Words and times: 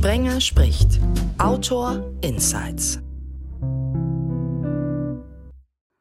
Sprenger 0.00 0.40
spricht. 0.40 0.98
Autor 1.36 2.10
Insights. 2.22 3.00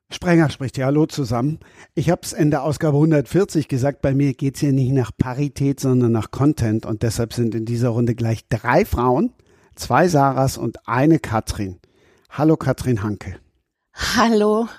Sprenger 0.09 0.50
spricht 0.50 0.77
ja, 0.77 0.85
hallo 0.85 1.06
zusammen. 1.06 1.59
Ich 1.95 2.09
habe 2.09 2.22
es 2.24 2.32
in 2.32 2.50
der 2.50 2.64
Ausgabe 2.64 2.96
140 2.96 3.67
gesagt, 3.67 4.01
bei 4.01 4.14
mir 4.14 4.35
geht 4.35 4.56
es 4.56 4.62
hier 4.62 4.72
nicht 4.72 4.93
nach 4.93 5.12
Parität, 5.17 5.82
sondern 5.82 6.14
nach 6.14 6.32
Content 6.32 6.85
und 6.85 7.04
deshalb 7.04 7.33
sind 7.33 7.54
in 7.54 7.66
dieser 7.66 7.90
Runde 7.90 8.16
gleich 8.16 8.48
drei 8.48 8.86
Frauen, 8.86 9.34
zwei 9.75 10.07
Sarahs 10.07 10.57
und 10.57 10.88
eine 10.88 11.20
Katrin. 11.20 11.81
Hallo 12.29 12.55
Katrin 12.55 13.04
Hanke. 13.04 13.36
Hallo. 14.16 14.70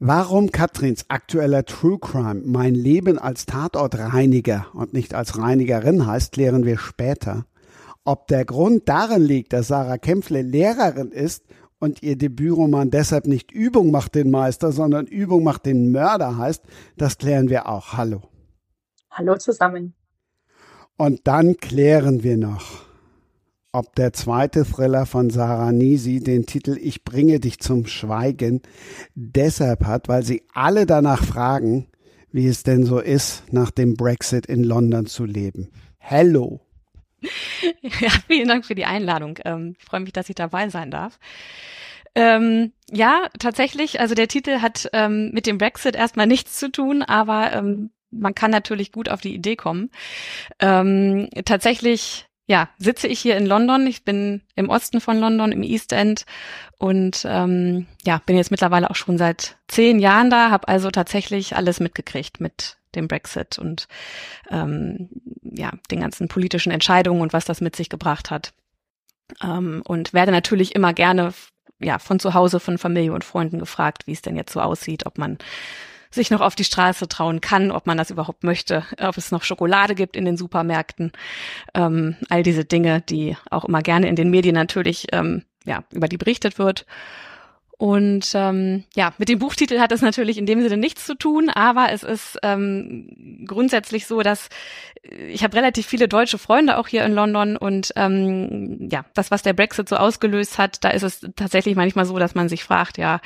Warum 0.00 0.52
Katrins 0.52 1.06
aktueller 1.08 1.64
True 1.64 1.98
Crime 1.98 2.42
mein 2.44 2.76
Leben 2.76 3.18
als 3.18 3.46
Tatortreiniger 3.46 4.66
und 4.72 4.92
nicht 4.92 5.12
als 5.12 5.36
Reinigerin 5.36 6.06
heißt, 6.06 6.30
klären 6.30 6.64
wir 6.64 6.78
später. 6.78 7.46
Ob 8.04 8.28
der 8.28 8.44
Grund 8.44 8.88
darin 8.88 9.22
liegt, 9.22 9.52
dass 9.52 9.66
Sarah 9.66 9.98
Kämpfle 9.98 10.42
Lehrerin 10.42 11.10
ist 11.10 11.46
und 11.80 12.00
ihr 12.04 12.16
Debütroman 12.16 12.92
deshalb 12.92 13.26
nicht 13.26 13.50
Übung 13.50 13.90
macht 13.90 14.14
den 14.14 14.30
Meister, 14.30 14.70
sondern 14.70 15.06
Übung 15.06 15.42
macht 15.42 15.66
den 15.66 15.90
Mörder 15.90 16.38
heißt, 16.38 16.62
das 16.96 17.18
klären 17.18 17.48
wir 17.48 17.68
auch. 17.68 17.94
Hallo. 17.94 18.22
Hallo 19.10 19.36
zusammen. 19.36 19.94
Und 20.96 21.26
dann 21.26 21.56
klären 21.56 22.22
wir 22.22 22.36
noch, 22.36 22.87
ob 23.72 23.94
der 23.94 24.12
zweite 24.12 24.64
Thriller 24.64 25.06
von 25.06 25.30
Sarah 25.30 25.72
Nisi 25.72 26.20
den 26.20 26.46
Titel 26.46 26.78
Ich 26.80 27.04
bringe 27.04 27.40
dich 27.40 27.58
zum 27.60 27.86
Schweigen 27.86 28.62
deshalb 29.14 29.84
hat, 29.84 30.08
weil 30.08 30.22
sie 30.22 30.42
alle 30.54 30.86
danach 30.86 31.22
fragen, 31.24 31.88
wie 32.32 32.46
es 32.46 32.62
denn 32.62 32.84
so 32.84 32.98
ist, 32.98 33.44
nach 33.52 33.70
dem 33.70 33.94
Brexit 33.94 34.46
in 34.46 34.64
London 34.64 35.06
zu 35.06 35.24
leben. 35.24 35.70
Hello. 35.98 36.60
Ja, 38.00 38.10
vielen 38.28 38.46
Dank 38.46 38.64
für 38.64 38.76
die 38.76 38.84
Einladung. 38.84 39.38
Ähm, 39.44 39.74
ich 39.78 39.84
freue 39.84 40.00
mich, 40.00 40.12
dass 40.12 40.28
ich 40.28 40.36
dabei 40.36 40.68
sein 40.68 40.90
darf. 40.90 41.18
Ähm, 42.14 42.72
ja, 42.90 43.28
tatsächlich, 43.38 44.00
also 44.00 44.14
der 44.14 44.28
Titel 44.28 44.60
hat 44.60 44.88
ähm, 44.92 45.30
mit 45.32 45.46
dem 45.46 45.58
Brexit 45.58 45.96
erstmal 45.96 46.26
nichts 46.26 46.58
zu 46.58 46.70
tun, 46.70 47.02
aber 47.02 47.52
ähm, 47.52 47.90
man 48.10 48.34
kann 48.34 48.50
natürlich 48.50 48.92
gut 48.92 49.08
auf 49.08 49.20
die 49.20 49.34
Idee 49.34 49.56
kommen. 49.56 49.90
Ähm, 50.60 51.28
tatsächlich, 51.44 52.27
ja, 52.48 52.70
sitze 52.78 53.06
ich 53.06 53.20
hier 53.20 53.36
in 53.36 53.44
London. 53.44 53.86
Ich 53.86 54.04
bin 54.04 54.40
im 54.56 54.70
Osten 54.70 55.02
von 55.02 55.18
London, 55.20 55.52
im 55.52 55.62
East 55.62 55.92
End 55.92 56.24
und 56.78 57.24
ähm, 57.28 57.86
ja, 58.04 58.22
bin 58.24 58.38
jetzt 58.38 58.50
mittlerweile 58.50 58.90
auch 58.90 58.96
schon 58.96 59.18
seit 59.18 59.58
zehn 59.68 59.98
Jahren 59.98 60.30
da, 60.30 60.50
habe 60.50 60.66
also 60.66 60.90
tatsächlich 60.90 61.54
alles 61.56 61.78
mitgekriegt 61.78 62.40
mit 62.40 62.78
dem 62.94 63.06
Brexit 63.06 63.58
und 63.58 63.86
ähm, 64.50 65.10
ja, 65.42 65.72
den 65.90 66.00
ganzen 66.00 66.28
politischen 66.28 66.72
Entscheidungen 66.72 67.20
und 67.20 67.34
was 67.34 67.44
das 67.44 67.60
mit 67.60 67.76
sich 67.76 67.90
gebracht 67.90 68.30
hat. 68.30 68.54
Ähm, 69.42 69.82
und 69.86 70.14
werde 70.14 70.32
natürlich 70.32 70.74
immer 70.74 70.94
gerne 70.94 71.34
ja, 71.80 71.98
von 71.98 72.18
zu 72.18 72.32
Hause, 72.32 72.60
von 72.60 72.78
Familie 72.78 73.12
und 73.12 73.24
Freunden 73.24 73.58
gefragt, 73.58 74.06
wie 74.06 74.12
es 74.12 74.22
denn 74.22 74.36
jetzt 74.36 74.54
so 74.54 74.60
aussieht, 74.60 75.04
ob 75.04 75.18
man 75.18 75.36
sich 76.10 76.30
noch 76.30 76.40
auf 76.40 76.54
die 76.54 76.64
Straße 76.64 77.08
trauen 77.08 77.40
kann, 77.40 77.70
ob 77.70 77.86
man 77.86 77.98
das 77.98 78.10
überhaupt 78.10 78.44
möchte, 78.44 78.84
ob 79.00 79.16
es 79.16 79.30
noch 79.30 79.42
Schokolade 79.42 79.94
gibt 79.94 80.16
in 80.16 80.24
den 80.24 80.36
Supermärkten, 80.36 81.12
ähm, 81.74 82.16
all 82.28 82.42
diese 82.42 82.64
Dinge, 82.64 83.00
die 83.02 83.36
auch 83.50 83.64
immer 83.64 83.82
gerne 83.82 84.08
in 84.08 84.16
den 84.16 84.30
Medien 84.30 84.54
natürlich 84.54 85.06
ähm, 85.12 85.44
ja 85.64 85.84
über 85.92 86.08
die 86.08 86.18
berichtet 86.18 86.58
wird. 86.58 86.86
Und 87.78 88.32
ähm, 88.34 88.82
ja, 88.96 89.14
mit 89.18 89.28
dem 89.28 89.38
Buchtitel 89.38 89.78
hat 89.78 89.92
es 89.92 90.02
natürlich 90.02 90.36
in 90.36 90.46
dem 90.46 90.60
Sinne 90.60 90.76
nichts 90.76 91.06
zu 91.06 91.14
tun, 91.14 91.48
aber 91.48 91.92
es 91.92 92.02
ist 92.02 92.36
ähm, 92.42 93.44
grundsätzlich 93.46 94.08
so, 94.08 94.20
dass 94.22 94.48
ich 95.28 95.44
habe 95.44 95.56
relativ 95.56 95.86
viele 95.86 96.08
deutsche 96.08 96.38
Freunde 96.38 96.76
auch 96.76 96.88
hier 96.88 97.04
in 97.04 97.12
London 97.12 97.56
und 97.56 97.92
ähm, 97.94 98.88
ja, 98.90 99.04
das, 99.14 99.30
was 99.30 99.42
der 99.42 99.52
Brexit 99.52 99.88
so 99.88 99.94
ausgelöst 99.94 100.58
hat, 100.58 100.82
da 100.82 100.88
ist 100.88 101.04
es 101.04 101.20
tatsächlich 101.36 101.76
manchmal 101.76 102.04
so, 102.04 102.18
dass 102.18 102.34
man 102.34 102.48
sich 102.48 102.64
fragt, 102.64 102.98
ja, 102.98 103.20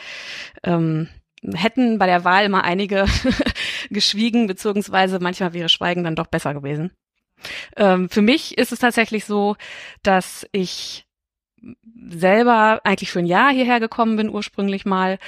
ähm, 0.64 1.08
hätten 1.54 1.98
bei 1.98 2.06
der 2.06 2.24
Wahl 2.24 2.48
mal 2.48 2.60
einige 2.60 3.06
geschwiegen, 3.90 4.46
beziehungsweise 4.46 5.18
manchmal 5.18 5.52
wäre 5.52 5.68
Schweigen 5.68 6.04
dann 6.04 6.16
doch 6.16 6.26
besser 6.26 6.54
gewesen. 6.54 6.92
Ähm, 7.76 8.08
für 8.08 8.22
mich 8.22 8.56
ist 8.58 8.72
es 8.72 8.78
tatsächlich 8.78 9.24
so, 9.24 9.56
dass 10.02 10.46
ich 10.52 11.06
selber 12.08 12.80
eigentlich 12.84 13.12
für 13.12 13.20
ein 13.20 13.26
Jahr 13.26 13.52
hierher 13.52 13.78
gekommen 13.78 14.16
bin 14.16 14.28
ursprünglich 14.28 14.84
mal 14.84 15.18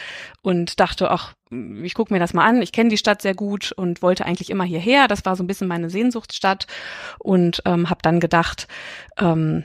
und 0.42 0.80
dachte, 0.80 1.10
ach, 1.10 1.34
ich 1.82 1.94
gucke 1.94 2.12
mir 2.12 2.19
das 2.19 2.34
mal 2.34 2.44
an, 2.44 2.60
ich 2.60 2.72
kenne 2.72 2.91
die 2.91 2.98
Stadt 2.98 3.22
sehr 3.22 3.34
gut 3.34 3.72
und 3.72 4.03
wollte 4.03 4.26
eigentlich 4.26 4.50
immer 4.50 4.64
hierher. 4.64 5.06
Das 5.06 5.24
war 5.24 5.36
so 5.36 5.44
ein 5.44 5.47
bisschen 5.47 5.69
meine 5.69 5.91
Sehnsuchtsstadt 5.91 6.66
und 7.19 7.62
ähm, 7.66 7.88
habe 7.88 8.03
dann 8.03 8.19
gedacht, 8.19 8.66
ähm, 9.19 9.64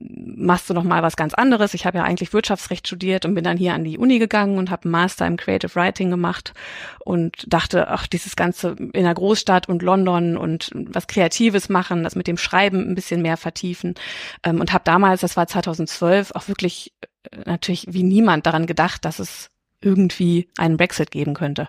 machst 0.00 0.68
du 0.68 0.74
noch 0.74 0.82
mal 0.82 1.02
was 1.02 1.16
ganz 1.16 1.34
anderes. 1.34 1.74
Ich 1.74 1.86
habe 1.86 1.98
ja 1.98 2.04
eigentlich 2.04 2.32
Wirtschaftsrecht 2.32 2.86
studiert 2.86 3.24
und 3.24 3.34
bin 3.34 3.44
dann 3.44 3.56
hier 3.56 3.74
an 3.74 3.84
die 3.84 3.98
Uni 3.98 4.18
gegangen 4.18 4.58
und 4.58 4.70
habe 4.70 4.84
einen 4.84 4.92
Master 4.92 5.26
im 5.26 5.36
Creative 5.36 5.74
Writing 5.74 6.10
gemacht 6.10 6.52
und 7.04 7.44
dachte, 7.46 7.88
ach, 7.88 8.06
dieses 8.06 8.34
ganze 8.34 8.70
in 8.70 9.04
der 9.04 9.14
Großstadt 9.14 9.68
und 9.68 9.82
London 9.82 10.36
und 10.36 10.70
was 10.74 11.06
Kreatives 11.06 11.68
machen, 11.68 12.02
das 12.02 12.16
mit 12.16 12.26
dem 12.26 12.36
Schreiben 12.36 12.88
ein 12.88 12.94
bisschen 12.94 13.22
mehr 13.22 13.36
vertiefen 13.36 13.94
ähm, 14.42 14.60
und 14.60 14.72
habe 14.72 14.84
damals, 14.84 15.20
das 15.20 15.36
war 15.36 15.46
2012, 15.46 16.32
auch 16.32 16.48
wirklich 16.48 16.92
äh, 17.30 17.38
natürlich 17.46 17.86
wie 17.90 18.02
niemand 18.02 18.46
daran 18.46 18.66
gedacht, 18.66 19.04
dass 19.04 19.20
es 19.20 19.50
irgendwie 19.80 20.48
einen 20.58 20.76
Brexit 20.76 21.10
geben 21.10 21.34
könnte. 21.34 21.68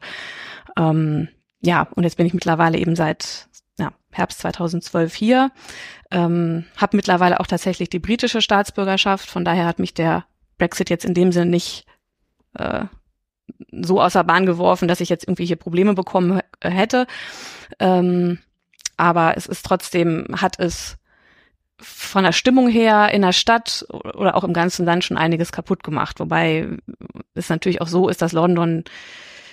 Ähm, 0.77 1.27
ja, 1.61 1.87
und 1.95 2.03
jetzt 2.03 2.17
bin 2.17 2.25
ich 2.25 2.33
mittlerweile 2.33 2.77
eben 2.77 2.95
seit 2.95 3.47
Herbst 4.17 4.39
2012 4.39 5.13
hier, 5.13 5.51
ähm, 6.11 6.65
habe 6.77 6.95
mittlerweile 6.95 7.39
auch 7.39 7.47
tatsächlich 7.47 7.89
die 7.89 7.99
britische 7.99 8.41
Staatsbürgerschaft. 8.41 9.29
Von 9.29 9.45
daher 9.45 9.65
hat 9.65 9.79
mich 9.79 9.93
der 9.93 10.25
Brexit 10.57 10.89
jetzt 10.89 11.05
in 11.05 11.13
dem 11.13 11.31
Sinne 11.31 11.51
nicht 11.51 11.85
äh, 12.57 12.85
so 13.71 14.01
außer 14.01 14.23
Bahn 14.23 14.45
geworfen, 14.45 14.87
dass 14.87 15.01
ich 15.01 15.09
jetzt 15.09 15.25
irgendwie 15.25 15.45
hier 15.45 15.55
Probleme 15.55 15.93
bekommen 15.93 16.41
hätte. 16.61 17.07
Ähm, 17.79 18.39
aber 18.97 19.35
es 19.37 19.45
ist 19.45 19.65
trotzdem, 19.65 20.27
hat 20.39 20.59
es 20.59 20.97
von 21.77 22.23
der 22.23 22.31
Stimmung 22.31 22.69
her 22.69 23.11
in 23.11 23.21
der 23.21 23.33
Stadt 23.33 23.85
oder 23.89 24.35
auch 24.35 24.43
im 24.43 24.53
ganzen 24.53 24.85
Land 24.85 25.03
schon 25.03 25.17
einiges 25.17 25.51
kaputt 25.51 25.83
gemacht. 25.83 26.19
Wobei 26.19 26.69
es 27.33 27.49
natürlich 27.49 27.81
auch 27.81 27.87
so 27.87 28.07
ist, 28.07 28.21
dass 28.21 28.31
London 28.31 28.85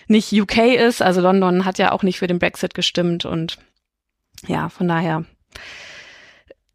nicht 0.07 0.33
UK 0.33 0.59
ist. 0.59 1.03
Also 1.03 1.21
London 1.21 1.65
hat 1.65 1.79
ja 1.79 1.93
auch 1.93 2.03
nicht 2.03 2.19
für 2.19 2.29
den 2.29 2.39
Brexit 2.39 2.75
gestimmt 2.75 3.25
und 3.25 3.59
ja, 4.47 4.69
von 4.69 4.89
daher. 4.89 5.25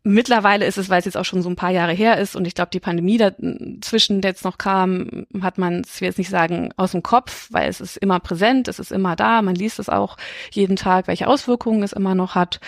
Mittlerweile 0.03 0.65
ist 0.65 0.77
es, 0.77 0.89
weil 0.89 0.99
es 0.99 1.05
jetzt 1.05 1.17
auch 1.17 1.25
schon 1.25 1.41
so 1.41 1.49
ein 1.49 1.57
paar 1.57 1.71
Jahre 1.71 1.91
her 1.91 2.17
ist 2.17 2.37
und 2.37 2.47
ich 2.47 2.55
glaube, 2.55 2.69
die 2.71 2.79
Pandemie 2.79 3.17
dazwischen 3.17 4.21
jetzt 4.21 4.45
noch 4.45 4.57
kam, 4.57 5.25
hat 5.41 5.57
man 5.57 5.81
es, 5.81 5.99
will 5.99 6.07
jetzt 6.07 6.17
nicht 6.17 6.29
sagen, 6.29 6.71
aus 6.77 6.91
dem 6.91 7.03
Kopf, 7.03 7.49
weil 7.51 7.67
es 7.67 7.81
ist 7.81 7.97
immer 7.97 8.21
präsent, 8.21 8.69
es 8.69 8.79
ist 8.79 8.93
immer 8.93 9.17
da, 9.17 9.41
man 9.41 9.55
liest 9.55 9.79
es 9.79 9.89
auch 9.89 10.15
jeden 10.51 10.77
Tag, 10.77 11.07
welche 11.07 11.27
Auswirkungen 11.27 11.83
es 11.83 11.91
immer 11.91 12.15
noch 12.15 12.35
hat. 12.35 12.61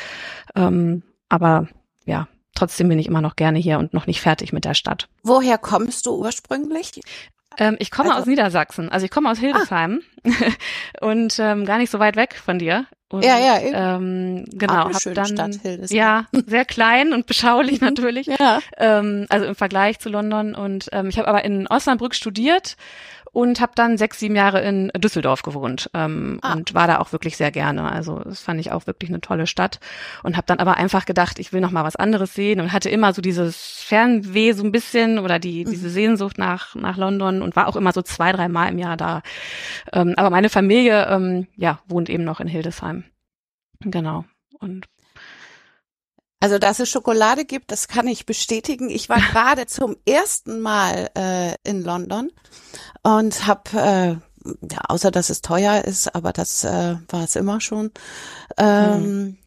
Ähm, 0.54 1.04
aber 1.30 1.70
ja, 2.06 2.28
trotzdem 2.56 2.90
bin 2.90 3.00
ich 3.00 3.08
immer 3.08 3.22
noch 3.22 3.38
gerne 3.38 3.60
hier 3.60 3.80
und 3.80 3.94
noch 3.94 4.06
nicht 4.06 4.20
fertig 4.20 4.52
mit 4.52 4.66
der 4.66 4.74
Stadt. 4.74 5.08
Woher 5.24 5.58
kommst 5.58 6.08
du 6.08 6.16
ursprünglich? 6.16 7.00
Ähm, 7.60 7.76
ich 7.80 7.92
komme 7.92 8.10
also, 8.10 8.22
aus 8.22 8.26
Niedersachsen, 8.26 8.90
also 8.90 9.06
ich 9.06 9.12
komme 9.12 9.30
aus 9.30 9.38
ah. 9.38 9.42
Hildesheim 9.42 10.02
ah. 10.26 10.32
und 11.06 11.38
ähm, 11.40 11.66
gar 11.66 11.78
nicht 11.78 11.92
so 11.92 12.00
weit 12.00 12.16
weg 12.16 12.36
von 12.44 12.58
dir. 12.58 12.88
Und, 13.12 13.26
ja, 13.26 13.40
ja, 13.40 13.58
ähm, 13.96 14.46
genau. 14.50 14.92
Hab 14.92 15.14
dann, 15.16 15.26
Stadt, 15.26 15.90
ja, 15.90 16.28
sehr 16.46 16.64
klein 16.64 17.12
und 17.12 17.26
beschaulich 17.26 17.82
natürlich. 17.82 18.28
ja. 18.28 18.60
Ähm, 18.78 19.26
also 19.30 19.46
im 19.48 19.56
Vergleich 19.56 20.00
zu 20.00 20.10
London. 20.10 20.54
Und 20.54 20.90
ähm, 20.92 21.10
ich 21.10 21.18
habe 21.18 21.28
aber 21.28 21.44
in 21.44 21.68
Osnabrück 21.68 22.14
studiert 22.14 22.78
und 23.32 23.62
habe 23.62 23.72
dann 23.76 23.98
sechs, 23.98 24.20
sieben 24.20 24.36
Jahre 24.36 24.62
in 24.62 24.92
Düsseldorf 24.98 25.44
gewohnt 25.44 25.90
ähm, 25.94 26.40
ah. 26.42 26.54
und 26.54 26.74
war 26.74 26.88
da 26.88 27.00
auch 27.00 27.12
wirklich 27.12 27.38
sehr 27.38 27.52
gerne. 27.52 27.92
Also 27.92 28.20
das 28.20 28.42
fand 28.42 28.60
ich 28.60 28.72
auch 28.72 28.88
wirklich 28.88 29.10
eine 29.10 29.22
tolle 29.22 29.48
Stadt 29.48 29.80
und 30.24 30.36
habe 30.38 30.48
dann 30.48 30.60
aber 30.60 30.78
einfach 30.78 31.06
gedacht, 31.06 31.40
ich 31.40 31.54
will 31.54 31.62
noch 31.62 31.72
mal 31.72 31.84
was 31.84 31.96
anderes 31.96 32.34
sehen 32.34 32.60
und 32.62 32.72
hatte 32.72 32.90
immer 32.90 33.14
so 33.14 33.22
dieses 33.22 33.84
Fernweh 33.84 34.54
so 34.54 34.64
ein 34.64 34.72
bisschen 34.72 35.20
oder 35.20 35.40
die 35.40 35.66
mhm. 35.66 35.72
diese 35.72 35.90
Sehnsucht 35.90 36.38
nach 36.38 36.76
nach 36.76 36.98
London 36.98 37.42
und 37.42 37.56
war 37.56 37.68
auch 37.68 37.76
immer 37.76 37.94
so 37.94 38.02
zwei, 38.02 38.32
drei 38.32 38.48
Mal 38.48 38.70
im 38.70 38.80
Jahr 38.80 38.98
da. 38.98 39.22
Ähm, 39.94 40.14
aber 40.18 40.30
meine 40.30 40.50
Familie 40.50 41.08
ähm, 41.08 41.48
ja 41.56 41.80
wohnt 41.88 42.10
eben 42.10 42.24
noch 42.24 42.40
in 42.40 42.48
Hildesheim. 42.48 43.04
Genau 43.82 44.26
und 44.60 44.86
also, 46.40 46.58
dass 46.58 46.80
es 46.80 46.90
Schokolade 46.90 47.46
gibt, 47.46 47.72
das 47.72 47.88
kann 47.88 48.08
ich 48.08 48.26
bestätigen. 48.26 48.90
Ich 48.90 49.10
war 49.10 49.18
gerade 49.32 49.66
zum 49.66 49.98
ersten 50.06 50.60
Mal 50.60 51.10
äh, 51.18 51.56
in 51.70 51.84
London 51.84 52.32
und 53.04 53.48
habe, 53.48 53.70
äh, 53.74 54.08
ja, 54.72 54.80
außer 54.88 55.12
dass 55.12 55.30
es 55.30 55.42
teuer 55.42 55.84
ist, 55.84 56.16
aber 56.16 56.32
das 56.32 56.64
äh, 56.64 56.96
war 57.10 57.24
es 57.24 57.36
immer 57.36 57.60
schon. 57.62 57.92
Ähm, 58.58 59.04
hm. 59.04 59.38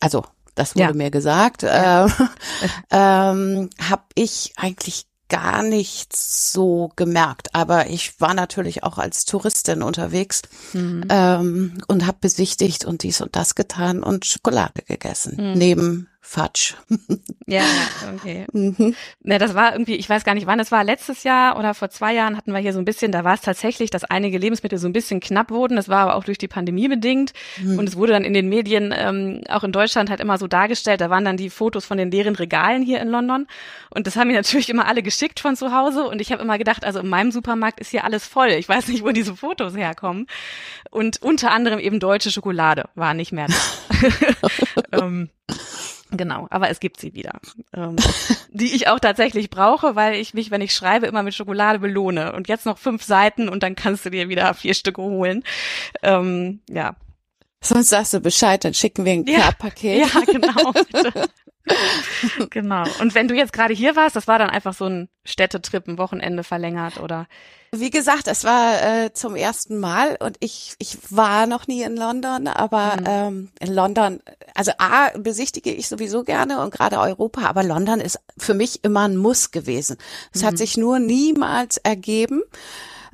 Also, 0.00 0.24
das 0.54 0.74
wurde 0.74 0.88
ja. 0.88 0.92
mir 0.92 1.10
gesagt. 1.10 1.62
Äh, 1.62 2.06
ähm, 2.90 3.70
habe 3.80 4.04
ich 4.14 4.52
eigentlich 4.56 5.07
gar 5.28 5.62
nichts 5.62 6.52
so 6.52 6.90
gemerkt. 6.96 7.54
Aber 7.54 7.88
ich 7.88 8.20
war 8.20 8.34
natürlich 8.34 8.82
auch 8.82 8.98
als 8.98 9.24
Touristin 9.24 9.82
unterwegs 9.82 10.42
mhm. 10.72 11.04
ähm, 11.08 11.78
und 11.86 12.06
habe 12.06 12.18
besichtigt 12.20 12.84
und 12.84 13.02
dies 13.02 13.20
und 13.20 13.36
das 13.36 13.54
getan 13.54 14.02
und 14.02 14.24
Schokolade 14.24 14.82
gegessen. 14.82 15.36
Mhm. 15.36 15.58
Neben 15.58 16.08
Fatsch. 16.28 16.74
Ja, 17.46 17.62
okay. 18.14 18.44
Mhm. 18.52 18.94
Ne, 19.22 19.38
das 19.38 19.54
war 19.54 19.72
irgendwie, 19.72 19.94
ich 19.94 20.10
weiß 20.10 20.24
gar 20.24 20.34
nicht 20.34 20.46
wann, 20.46 20.60
es 20.60 20.70
war 20.70 20.84
letztes 20.84 21.24
Jahr 21.24 21.58
oder 21.58 21.72
vor 21.72 21.88
zwei 21.88 22.12
Jahren 22.12 22.36
hatten 22.36 22.52
wir 22.52 22.58
hier 22.58 22.74
so 22.74 22.78
ein 22.78 22.84
bisschen, 22.84 23.12
da 23.12 23.24
war 23.24 23.32
es 23.32 23.40
tatsächlich, 23.40 23.88
dass 23.88 24.04
einige 24.04 24.36
Lebensmittel 24.36 24.78
so 24.78 24.86
ein 24.86 24.92
bisschen 24.92 25.20
knapp 25.20 25.50
wurden. 25.50 25.76
Das 25.76 25.88
war 25.88 26.00
aber 26.00 26.16
auch 26.16 26.24
durch 26.24 26.36
die 26.36 26.46
Pandemie 26.46 26.86
bedingt. 26.86 27.32
Mhm. 27.62 27.78
Und 27.78 27.88
es 27.88 27.96
wurde 27.96 28.12
dann 28.12 28.24
in 28.24 28.34
den 28.34 28.50
Medien, 28.50 28.94
ähm, 28.94 29.40
auch 29.48 29.64
in 29.64 29.72
Deutschland, 29.72 30.10
halt 30.10 30.20
immer 30.20 30.36
so 30.36 30.46
dargestellt. 30.46 31.00
Da 31.00 31.08
waren 31.08 31.24
dann 31.24 31.38
die 31.38 31.48
Fotos 31.48 31.86
von 31.86 31.96
den 31.96 32.10
leeren 32.10 32.36
Regalen 32.36 32.82
hier 32.82 33.00
in 33.00 33.08
London. 33.08 33.46
Und 33.88 34.06
das 34.06 34.16
haben 34.16 34.28
mir 34.28 34.34
natürlich 34.36 34.68
immer 34.68 34.86
alle 34.86 35.02
geschickt 35.02 35.40
von 35.40 35.56
zu 35.56 35.72
Hause. 35.72 36.04
Und 36.04 36.20
ich 36.20 36.30
habe 36.30 36.42
immer 36.42 36.58
gedacht, 36.58 36.84
also 36.84 37.00
in 37.00 37.08
meinem 37.08 37.30
Supermarkt 37.30 37.80
ist 37.80 37.88
hier 37.88 38.04
alles 38.04 38.26
voll. 38.26 38.48
Ich 38.48 38.68
weiß 38.68 38.88
nicht, 38.88 39.02
wo 39.02 39.12
diese 39.12 39.34
Fotos 39.34 39.74
herkommen. 39.74 40.26
Und 40.90 41.22
unter 41.22 41.52
anderem 41.52 41.78
eben 41.78 42.00
deutsche 42.00 42.30
Schokolade 42.30 42.84
war 42.94 43.14
nicht 43.14 43.32
mehr 43.32 43.46
da. 43.46 43.54
ähm, 44.92 45.30
Genau, 46.10 46.46
aber 46.50 46.70
es 46.70 46.80
gibt 46.80 46.98
sie 46.98 47.14
wieder, 47.14 47.38
ähm, 47.74 47.96
die 48.50 48.74
ich 48.74 48.88
auch 48.88 48.98
tatsächlich 48.98 49.50
brauche, 49.50 49.94
weil 49.94 50.14
ich 50.14 50.32
mich, 50.32 50.50
wenn 50.50 50.62
ich 50.62 50.72
schreibe, 50.72 51.06
immer 51.06 51.22
mit 51.22 51.34
Schokolade 51.34 51.78
belohne. 51.78 52.32
Und 52.32 52.48
jetzt 52.48 52.66
noch 52.66 52.78
fünf 52.78 53.02
Seiten 53.02 53.48
und 53.48 53.62
dann 53.62 53.74
kannst 53.74 54.06
du 54.06 54.10
dir 54.10 54.28
wieder 54.28 54.54
vier 54.54 54.74
Stücke 54.74 55.02
holen. 55.02 55.44
Ähm, 56.02 56.60
ja. 56.68 56.96
Sonst 57.60 57.88
sagst 57.88 58.14
du 58.14 58.20
Bescheid, 58.20 58.64
dann 58.64 58.72
schicken 58.72 59.04
wir 59.04 59.12
ein 59.12 59.26
ja, 59.26 59.50
Paket. 59.52 60.08
Ja, 60.14 60.20
genau. 60.20 60.72
genau. 62.50 62.84
Und 63.00 63.14
wenn 63.14 63.28
du 63.28 63.34
jetzt 63.34 63.52
gerade 63.52 63.74
hier 63.74 63.96
warst, 63.96 64.16
das 64.16 64.28
war 64.28 64.38
dann 64.38 64.50
einfach 64.50 64.74
so 64.74 64.86
ein 64.86 65.08
Städtetrip, 65.24 65.86
ein 65.86 65.98
Wochenende 65.98 66.44
verlängert 66.44 67.00
oder? 67.00 67.26
Wie 67.70 67.90
gesagt, 67.90 68.28
es 68.28 68.44
war 68.44 68.82
äh, 68.82 69.12
zum 69.12 69.36
ersten 69.36 69.78
Mal 69.78 70.16
und 70.20 70.36
ich, 70.40 70.74
ich 70.78 70.96
war 71.10 71.46
noch 71.46 71.66
nie 71.66 71.82
in 71.82 71.96
London, 71.96 72.48
aber 72.48 72.96
mhm. 72.98 73.06
ähm, 73.06 73.48
in 73.60 73.74
London, 73.74 74.20
also 74.54 74.72
A, 74.78 75.10
besichtige 75.18 75.72
ich 75.72 75.88
sowieso 75.88 76.24
gerne 76.24 76.62
und 76.62 76.72
gerade 76.72 76.98
Europa, 76.98 77.42
aber 77.42 77.62
London 77.62 78.00
ist 78.00 78.18
für 78.38 78.54
mich 78.54 78.84
immer 78.84 79.06
ein 79.06 79.16
Muss 79.16 79.50
gewesen. 79.50 79.98
Es 80.32 80.42
mhm. 80.42 80.46
hat 80.46 80.58
sich 80.58 80.76
nur 80.76 80.98
niemals 80.98 81.76
ergeben. 81.76 82.42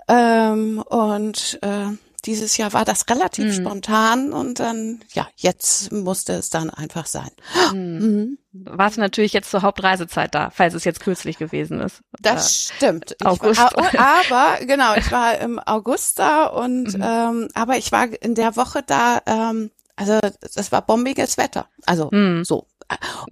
Ähm, 0.07 0.83
und 0.87 1.59
äh, 1.63 1.87
dieses 2.27 2.57
Jahr 2.57 2.73
war 2.73 2.85
das 2.85 3.09
relativ 3.09 3.47
mhm. 3.47 3.53
spontan 3.53 4.33
und 4.33 4.61
dann, 4.61 5.01
ja, 5.13 5.29
jetzt 5.37 5.93
musste 5.93 6.33
es 6.35 6.51
dann 6.51 6.71
einfach 6.71 7.07
sein. 7.07 7.31
Mhm. 7.73 7.79
Mhm. 7.99 8.39
Warst 8.53 8.97
du 8.97 9.01
natürlich 9.01 9.33
jetzt 9.33 9.51
zur 9.51 9.63
Hauptreisezeit 9.63 10.35
da, 10.35 10.51
falls 10.51 10.75
es 10.75 10.85
jetzt 10.85 11.01
kürzlich 11.01 11.39
gewesen 11.39 11.81
ist. 11.81 12.01
Das 12.21 12.71
stimmt. 12.75 13.17
August. 13.25 13.61
War, 13.61 13.73
aber 13.99 14.65
genau, 14.65 14.95
ich 14.95 15.11
war 15.11 15.39
im 15.39 15.59
August 15.59 16.19
da 16.19 16.47
und 16.47 16.97
mhm. 16.97 17.03
ähm, 17.03 17.49
aber 17.55 17.77
ich 17.77 17.93
war 17.93 18.07
in 18.23 18.35
der 18.35 18.57
Woche 18.57 18.83
da, 18.87 19.21
ähm, 19.27 19.71
also 19.97 20.19
das 20.55 20.73
war 20.73 20.83
bombiges 20.83 21.37
Wetter. 21.37 21.69
Also 21.87 22.09
mhm. 22.13 22.45
so 22.45 22.67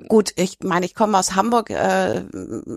Gut, 0.09 0.33
ich 0.37 0.59
meine, 0.63 0.87
ich 0.87 0.95
komme 0.95 1.19
aus 1.19 1.35
Hamburg, 1.35 1.71
äh, 1.71 2.23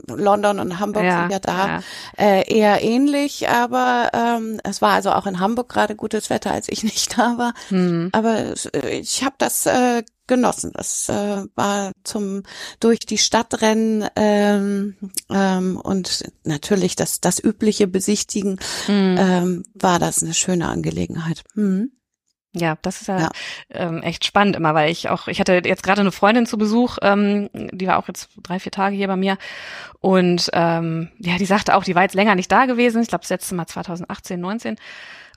London 0.07 0.59
und 0.59 0.79
Hamburg 0.79 1.03
ja, 1.03 1.21
sind 1.21 1.31
ja 1.31 1.39
da 1.39 1.67
ja. 1.67 1.79
Äh, 2.17 2.53
eher 2.53 2.81
ähnlich, 2.83 3.49
aber 3.49 4.09
ähm, 4.13 4.59
es 4.63 4.81
war 4.81 4.93
also 4.93 5.11
auch 5.11 5.25
in 5.25 5.39
Hamburg 5.39 5.69
gerade 5.69 5.95
gutes 5.95 6.29
Wetter, 6.29 6.51
als 6.51 6.69
ich 6.69 6.83
nicht 6.83 7.17
da 7.17 7.37
war. 7.37 7.53
Mhm. 7.69 8.09
Aber 8.11 8.53
ich 8.89 9.23
habe 9.23 9.35
das 9.37 9.65
äh, 9.65 10.03
genossen. 10.27 10.71
Das 10.73 11.09
äh, 11.09 11.45
war 11.55 11.91
zum 12.03 12.43
durch 12.79 12.99
die 12.99 13.17
Stadt 13.17 13.61
rennen 13.61 14.07
ähm, 14.15 14.95
ähm, 15.29 15.77
und 15.77 16.23
natürlich 16.43 16.95
das 16.95 17.21
das 17.21 17.43
übliche 17.43 17.87
Besichtigen 17.87 18.59
mhm. 18.87 19.15
ähm, 19.19 19.63
war 19.73 19.99
das 19.99 20.23
eine 20.23 20.33
schöne 20.33 20.67
Angelegenheit. 20.67 21.43
Mhm. 21.53 21.91
Ja, 22.57 22.77
das 22.81 23.01
ist 23.01 23.07
ja, 23.07 23.19
ja. 23.19 23.29
Ähm, 23.69 24.01
echt 24.01 24.23
spannend 24.23 24.55
immer, 24.55 24.73
weil 24.73 24.89
ich 24.89 25.09
auch, 25.09 25.27
ich 25.27 25.41
hatte 25.41 25.61
jetzt 25.65 25.83
gerade 25.83 25.99
eine 25.99 26.13
Freundin 26.13 26.45
zu 26.45 26.57
Besuch, 26.57 26.97
ähm, 27.01 27.49
die 27.53 27.85
war 27.85 27.97
auch 27.97 28.07
jetzt 28.07 28.29
drei, 28.41 28.59
vier 28.59 28.71
Tage 28.71 28.95
hier 28.95 29.07
bei 29.07 29.17
mir 29.17 29.37
und 29.99 30.49
ähm, 30.53 31.09
ja, 31.19 31.37
die 31.37 31.45
sagte 31.45 31.75
auch, 31.75 31.83
die 31.83 31.95
war 31.95 32.03
jetzt 32.03 32.15
länger 32.15 32.35
nicht 32.35 32.49
da 32.49 32.65
gewesen, 32.65 33.01
ich 33.01 33.09
glaube 33.09 33.23
das 33.23 33.29
letzte 33.29 33.55
Mal 33.55 33.67
2018, 33.67 34.39
19 34.39 34.77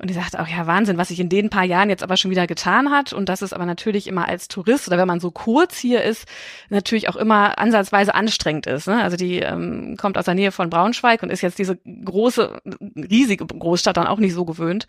und 0.00 0.08
die 0.08 0.14
sagte 0.14 0.40
auch, 0.40 0.46
ja 0.46 0.68
Wahnsinn, 0.68 0.96
was 0.96 1.08
sich 1.08 1.18
in 1.18 1.28
den 1.28 1.50
paar 1.50 1.64
Jahren 1.64 1.90
jetzt 1.90 2.04
aber 2.04 2.16
schon 2.16 2.30
wieder 2.30 2.46
getan 2.46 2.90
hat 2.92 3.12
und 3.12 3.28
das 3.28 3.42
ist 3.42 3.52
aber 3.52 3.66
natürlich 3.66 4.06
immer 4.06 4.28
als 4.28 4.46
Tourist 4.46 4.86
oder 4.86 4.96
wenn 4.96 5.08
man 5.08 5.18
so 5.18 5.32
kurz 5.32 5.76
hier 5.76 6.04
ist, 6.04 6.24
natürlich 6.68 7.08
auch 7.08 7.16
immer 7.16 7.58
ansatzweise 7.58 8.14
anstrengend 8.14 8.66
ist. 8.68 8.86
Ne? 8.86 9.02
Also 9.02 9.16
die 9.16 9.40
ähm, 9.40 9.96
kommt 9.96 10.16
aus 10.16 10.26
der 10.26 10.34
Nähe 10.34 10.52
von 10.52 10.70
Braunschweig 10.70 11.24
und 11.24 11.30
ist 11.30 11.42
jetzt 11.42 11.58
diese 11.58 11.76
große, 11.76 12.60
riesige 12.94 13.44
Großstadt 13.44 13.96
dann 13.96 14.06
auch 14.06 14.20
nicht 14.20 14.34
so 14.34 14.44
gewöhnt. 14.44 14.86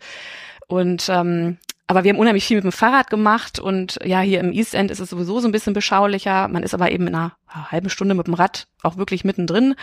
Und 0.70 1.08
ähm, 1.08 1.58
aber 1.90 2.04
wir 2.04 2.12
haben 2.12 2.20
unheimlich 2.20 2.44
viel 2.44 2.58
mit 2.58 2.62
dem 2.62 2.70
Fahrrad 2.70 3.10
gemacht 3.10 3.58
und 3.58 3.98
ja, 4.04 4.20
hier 4.20 4.38
im 4.38 4.52
East 4.52 4.76
End 4.76 4.92
ist 4.92 5.00
es 5.00 5.10
sowieso 5.10 5.40
so 5.40 5.48
ein 5.48 5.50
bisschen 5.50 5.72
beschaulicher. 5.72 6.46
Man 6.46 6.62
ist 6.62 6.72
aber 6.72 6.92
eben 6.92 7.08
in 7.08 7.16
einer 7.16 7.32
halben 7.48 7.90
Stunde 7.90 8.14
mit 8.14 8.28
dem 8.28 8.34
Rad 8.34 8.68
auch 8.84 8.96
wirklich 8.96 9.24
mittendrin 9.24 9.74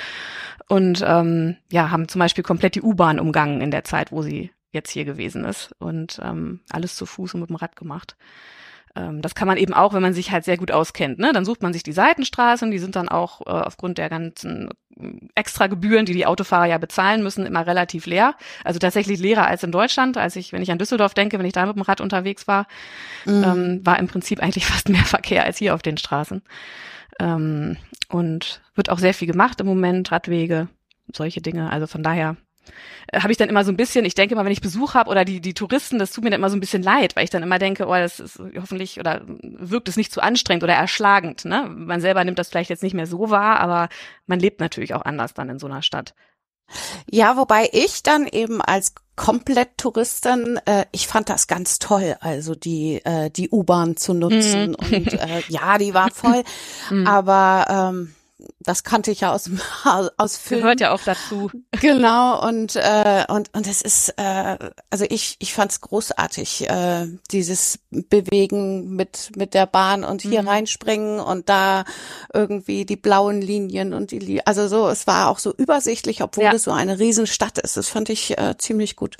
und 0.70 1.04
ähm, 1.06 1.58
ja, 1.70 1.92
haben 1.92 2.08
zum 2.08 2.20
Beispiel 2.20 2.46
komplett 2.46 2.76
die 2.76 2.82
U-Bahn 2.82 3.20
umgangen 3.20 3.60
in 3.60 3.72
der 3.72 3.84
Zeit, 3.84 4.14
wo 4.14 4.22
sie 4.22 4.52
jetzt 4.72 4.90
hier 4.90 5.04
gewesen 5.04 5.44
ist 5.44 5.76
und 5.80 6.22
ähm, 6.24 6.62
alles 6.70 6.96
zu 6.96 7.06
Fuß 7.06 7.34
und 7.34 7.42
mit 7.42 7.50
dem 7.50 7.58
Rad 7.58 7.76
gemacht. 7.76 8.16
Ähm, 8.98 9.22
das 9.22 9.36
kann 9.36 9.48
man 9.48 9.58
eben 9.58 9.74
auch, 9.74 9.94
wenn 9.94 10.02
man 10.02 10.14
sich 10.14 10.32
halt 10.32 10.44
sehr 10.44 10.58
gut 10.58 10.72
auskennt. 10.72 11.20
Ne? 11.20 11.32
Dann 11.34 11.46
sucht 11.46 11.62
man 11.62 11.74
sich 11.74 11.84
die 11.84 11.92
Seitenstraßen, 11.92 12.72
die 12.72 12.80
sind 12.80 12.96
dann 12.96 13.10
auch 13.10 13.42
äh, 13.42 13.50
aufgrund 13.50 13.98
der 13.98 14.10
ganzen 14.10 14.70
extra 15.36 15.68
Gebühren, 15.68 16.06
die 16.06 16.14
die 16.14 16.26
Autofahrer 16.26 16.66
ja 16.66 16.80
bezahlen 16.80 17.22
müssen, 17.22 17.46
immer 17.46 17.68
relativ 17.68 18.08
leer. 18.08 18.34
Also 18.64 18.80
tatsächlich 18.80 19.20
leerer 19.20 19.46
als 19.46 19.64
in 19.64 19.72
Deutschland. 19.72 20.18
Als 20.18 20.36
ich, 20.36 20.54
wenn 20.54 20.64
ich 20.64 20.72
an 20.72 20.80
Düsseldorf 20.80 21.14
denke, 21.14 21.38
wenn 21.38 21.46
ich 21.46 21.54
da 21.54 21.66
mit 21.68 21.76
dem 21.76 21.84
Rad 21.84 22.02
unterwegs 22.02 22.48
war, 22.48 22.66
mhm. 23.26 23.44
ähm, 23.44 23.82
war 23.84 24.00
im 24.00 24.08
Prinzip 24.08 24.42
eigentlich 24.42 24.66
fast 24.68 24.90
mehr 24.90 25.06
Verkehr 25.06 25.44
als 25.44 25.58
hier 25.58 25.76
auf 25.76 25.84
den 25.84 25.98
Straßen. 25.98 26.42
Ähm, 27.20 27.78
und 28.10 28.62
wird 28.76 28.90
auch 28.90 29.00
sehr 29.00 29.14
viel 29.14 29.28
gemacht 29.28 29.60
im 29.60 29.68
Moment, 29.68 30.12
Radwege, 30.12 30.70
solche 31.14 31.42
Dinge. 31.42 31.72
Also 31.72 31.86
von 31.86 32.02
daher 32.02 32.32
äh, 32.32 32.47
habe 33.14 33.32
ich 33.32 33.38
dann 33.38 33.50
immer 33.50 33.64
so 33.64 33.72
ein 33.72 33.78
bisschen, 33.78 34.06
ich 34.06 34.16
denke 34.16 34.36
immer, 34.36 34.46
wenn 34.46 34.52
ich 34.52 34.62
Besuch 34.62 34.94
habe 34.94 35.10
oder 35.10 35.26
die, 35.26 35.42
die 35.42 35.54
Touristen, 35.54 36.00
das 36.00 36.12
tut 36.12 36.24
mir 36.24 36.30
dann 36.30 36.40
immer 36.40 36.50
so 36.50 36.58
ein 36.58 36.62
bisschen 36.62 36.84
leid, 36.84 37.16
weil 37.16 37.24
ich 37.24 37.30
dann 37.30 37.44
immer 37.44 37.60
denke, 37.60 37.88
oh, 37.88 37.94
das 37.94 38.20
ist 38.20 38.40
hoffentlich 38.60 39.00
oder 39.00 39.22
wirkt 39.26 39.90
es 39.90 39.98
nicht 39.98 40.12
zu 40.12 40.22
anstrengend 40.22 40.64
oder 40.64 40.74
erschlagend. 40.74 41.46
Ne? 41.46 41.70
Man 41.70 42.02
selber 42.02 42.24
nimmt 42.24 42.40
das 42.40 42.50
vielleicht 42.50 42.70
jetzt 42.70 42.84
nicht 42.84 42.94
mehr 42.94 43.08
so 43.08 43.30
wahr, 43.30 43.60
aber 43.60 43.90
man 44.26 44.40
lebt 44.40 44.60
natürlich 44.60 44.94
auch 44.94 45.04
anders 45.04 45.34
dann 45.34 45.50
in 45.50 45.60
so 45.60 45.68
einer 45.68 45.82
Stadt. 45.82 46.14
Ja, 47.10 47.38
wobei 47.38 47.70
ich 47.72 48.04
dann 48.04 48.28
eben 48.28 48.62
als 48.62 48.94
komplett 49.16 49.78
Touristin, 49.78 50.60
äh, 50.66 50.86
ich 50.92 51.08
fand 51.08 51.30
das 51.30 51.48
ganz 51.48 51.80
toll, 51.80 52.18
also 52.20 52.56
die 52.56 53.02
äh, 53.06 53.30
die 53.30 53.50
U-Bahn 53.50 53.96
zu 53.96 54.14
nutzen 54.14 54.72
mhm. 54.72 54.76
und 54.76 55.14
äh, 55.14 55.42
ja, 55.48 55.78
die 55.78 55.94
war 55.94 56.12
voll, 56.14 56.44
mhm. 56.90 57.08
aber 57.08 57.92
ähm, 57.94 58.16
das 58.60 58.84
kannte 58.84 59.12
ich 59.12 59.22
ja 59.22 59.32
aus 59.34 59.50
aus 60.18 60.38
Filmen. 60.38 60.64
Gehört 60.64 60.82
ja 60.82 60.94
auch 60.94 61.02
dazu. 61.04 61.50
Genau 61.80 62.44
und 62.48 62.76
äh, 62.76 63.26
und 63.30 63.54
und 63.54 63.68
es 63.68 63.82
ist 63.82 64.10
äh, 64.18 64.58
also 64.90 65.06
ich 65.10 65.36
ich 65.40 65.54
fand's 65.54 65.80
großartig 65.82 66.68
äh, 66.70 67.08
dieses 67.30 67.80
Bewegen 67.92 68.96
mit 68.96 69.32
mit 69.36 69.54
der 69.54 69.68
Bahn 69.68 70.04
und 70.04 70.22
hier 70.24 70.42
mhm. 70.42 70.48
reinspringen 70.48 71.20
und 71.20 71.50
da 71.50 71.86
irgendwie 72.34 72.86
die 72.86 72.96
blauen 72.96 73.42
Linien 73.42 73.94
und 73.94 74.10
die 74.12 74.46
also 74.46 74.68
so 74.68 74.88
es 74.88 75.06
war 75.06 75.30
auch 75.30 75.40
so 75.40 75.54
übersichtlich, 75.54 76.24
obwohl 76.24 76.46
ja. 76.46 76.54
es 76.54 76.64
so 76.64 76.72
eine 76.72 76.98
Riesenstadt 76.98 77.60
ist. 77.60 77.78
Das 77.78 77.90
fand 77.90 78.10
ich 78.10 78.38
äh, 78.38 78.56
ziemlich 78.58 78.96
gut. 78.96 79.18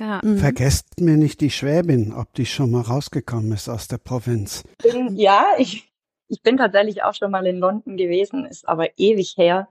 Ja. 0.00 0.20
Mhm. 0.24 0.38
Vergesst 0.38 1.00
mir 1.00 1.16
nicht 1.16 1.40
die 1.40 1.50
Schwäbin, 1.50 2.12
ob 2.12 2.32
die 2.34 2.46
schon 2.46 2.72
mal 2.72 2.82
rausgekommen 2.82 3.52
ist 3.52 3.68
aus 3.68 3.86
der 3.86 3.98
Provinz. 3.98 4.64
Ja, 5.12 5.46
ich 5.58 5.91
ich 6.32 6.42
bin 6.42 6.56
tatsächlich 6.56 7.02
auch 7.02 7.14
schon 7.14 7.30
mal 7.30 7.46
in 7.46 7.58
London 7.58 7.98
gewesen, 7.98 8.46
ist 8.46 8.66
aber 8.66 8.88
ewig 8.98 9.34
her. 9.36 9.68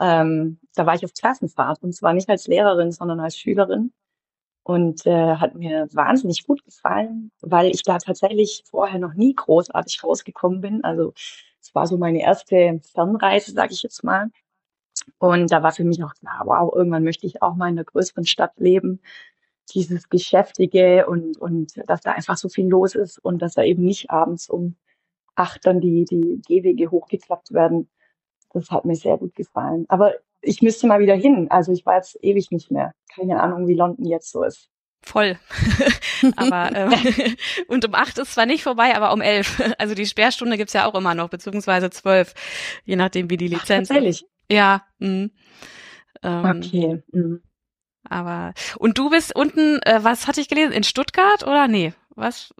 Ähm, 0.00 0.58
da 0.74 0.86
war 0.86 0.94
ich 0.94 1.04
auf 1.04 1.12
Klassenfahrt 1.12 1.82
und 1.82 1.94
zwar 1.94 2.14
nicht 2.14 2.30
als 2.30 2.46
Lehrerin, 2.46 2.90
sondern 2.90 3.20
als 3.20 3.36
Schülerin. 3.36 3.92
Und 4.62 5.06
äh, 5.06 5.36
hat 5.36 5.54
mir 5.54 5.88
wahnsinnig 5.92 6.46
gut 6.46 6.64
gefallen, 6.64 7.32
weil 7.42 7.70
ich 7.70 7.82
da 7.82 7.98
tatsächlich 7.98 8.64
vorher 8.70 8.98
noch 8.98 9.12
nie 9.12 9.34
großartig 9.34 10.02
rausgekommen 10.02 10.62
bin. 10.62 10.84
Also 10.84 11.12
es 11.60 11.74
war 11.74 11.86
so 11.86 11.98
meine 11.98 12.22
erste 12.22 12.80
Fernreise, 12.94 13.52
sage 13.52 13.74
ich 13.74 13.82
jetzt 13.82 14.02
mal. 14.02 14.30
Und 15.18 15.52
da 15.52 15.62
war 15.62 15.72
für 15.72 15.84
mich 15.84 16.02
auch 16.02 16.14
klar, 16.14 16.42
wow, 16.46 16.72
irgendwann 16.74 17.04
möchte 17.04 17.26
ich 17.26 17.42
auch 17.42 17.56
mal 17.56 17.68
in 17.68 17.74
einer 17.74 17.84
größeren 17.84 18.24
Stadt 18.24 18.52
leben. 18.56 19.00
Dieses 19.74 20.08
Geschäftige 20.08 21.06
und, 21.06 21.36
und 21.38 21.72
dass 21.88 22.00
da 22.00 22.12
einfach 22.12 22.38
so 22.38 22.48
viel 22.48 22.68
los 22.68 22.94
ist 22.94 23.18
und 23.18 23.42
dass 23.42 23.54
da 23.54 23.62
eben 23.62 23.84
nicht 23.84 24.10
abends 24.10 24.48
um 24.48 24.76
acht 25.34 25.66
dann 25.66 25.80
die, 25.80 26.04
die 26.04 26.40
Gehwege 26.46 26.90
hochgeklappt 26.90 27.52
werden. 27.52 27.88
Das 28.52 28.70
hat 28.70 28.84
mir 28.84 28.96
sehr 28.96 29.18
gut 29.18 29.34
gefallen. 29.34 29.86
Aber 29.88 30.14
ich 30.42 30.62
müsste 30.62 30.86
mal 30.86 31.00
wieder 31.00 31.14
hin. 31.14 31.50
Also 31.50 31.72
ich 31.72 31.86
war 31.86 31.96
jetzt 31.96 32.18
ewig 32.22 32.50
nicht 32.50 32.70
mehr. 32.70 32.92
Keine 33.14 33.40
Ahnung, 33.42 33.66
wie 33.66 33.74
London 33.74 34.06
jetzt 34.06 34.30
so 34.30 34.42
ist. 34.42 34.70
Voll. 35.02 35.38
aber 36.36 36.70
ähm, 36.74 36.92
und 37.68 37.86
um 37.86 37.94
acht 37.94 38.18
ist 38.18 38.34
zwar 38.34 38.46
nicht 38.46 38.62
vorbei, 38.62 38.94
aber 38.94 39.12
um 39.12 39.20
elf. 39.20 39.62
Also 39.78 39.94
die 39.94 40.06
Sperrstunde 40.06 40.56
gibt's 40.56 40.74
ja 40.74 40.86
auch 40.86 40.94
immer 40.94 41.14
noch, 41.14 41.30
beziehungsweise 41.30 41.90
zwölf, 41.90 42.34
je 42.84 42.96
nachdem 42.96 43.30
wie 43.30 43.36
die 43.36 43.48
Lizenz. 43.48 43.90
Ach, 43.90 43.94
tatsächlich. 43.94 44.24
Ja. 44.50 44.82
Mh. 44.98 45.30
Ähm, 46.22 46.44
okay. 46.44 47.02
Mhm. 47.12 47.42
Aber 48.08 48.52
und 48.78 48.98
du 48.98 49.10
bist 49.10 49.34
unten, 49.34 49.80
äh, 49.82 50.00
was 50.02 50.26
hatte 50.26 50.40
ich 50.40 50.48
gelesen? 50.48 50.72
In 50.72 50.84
Stuttgart 50.84 51.44
oder 51.44 51.68
nee? 51.68 51.94
Was? 52.14 52.52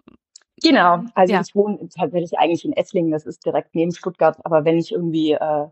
Genau, 0.63 1.03
also 1.15 1.33
ja. 1.33 1.41
ich 1.41 1.55
wohne 1.55 1.77
tatsächlich 1.89 2.37
eigentlich 2.37 2.65
in 2.65 2.73
Esslingen, 2.73 3.11
das 3.11 3.25
ist 3.25 3.45
direkt 3.45 3.73
neben 3.73 3.91
Stuttgart, 3.91 4.37
aber 4.43 4.63
wenn 4.63 4.77
ich 4.77 4.91
irgendwie 4.91 5.31
äh, 5.31 5.67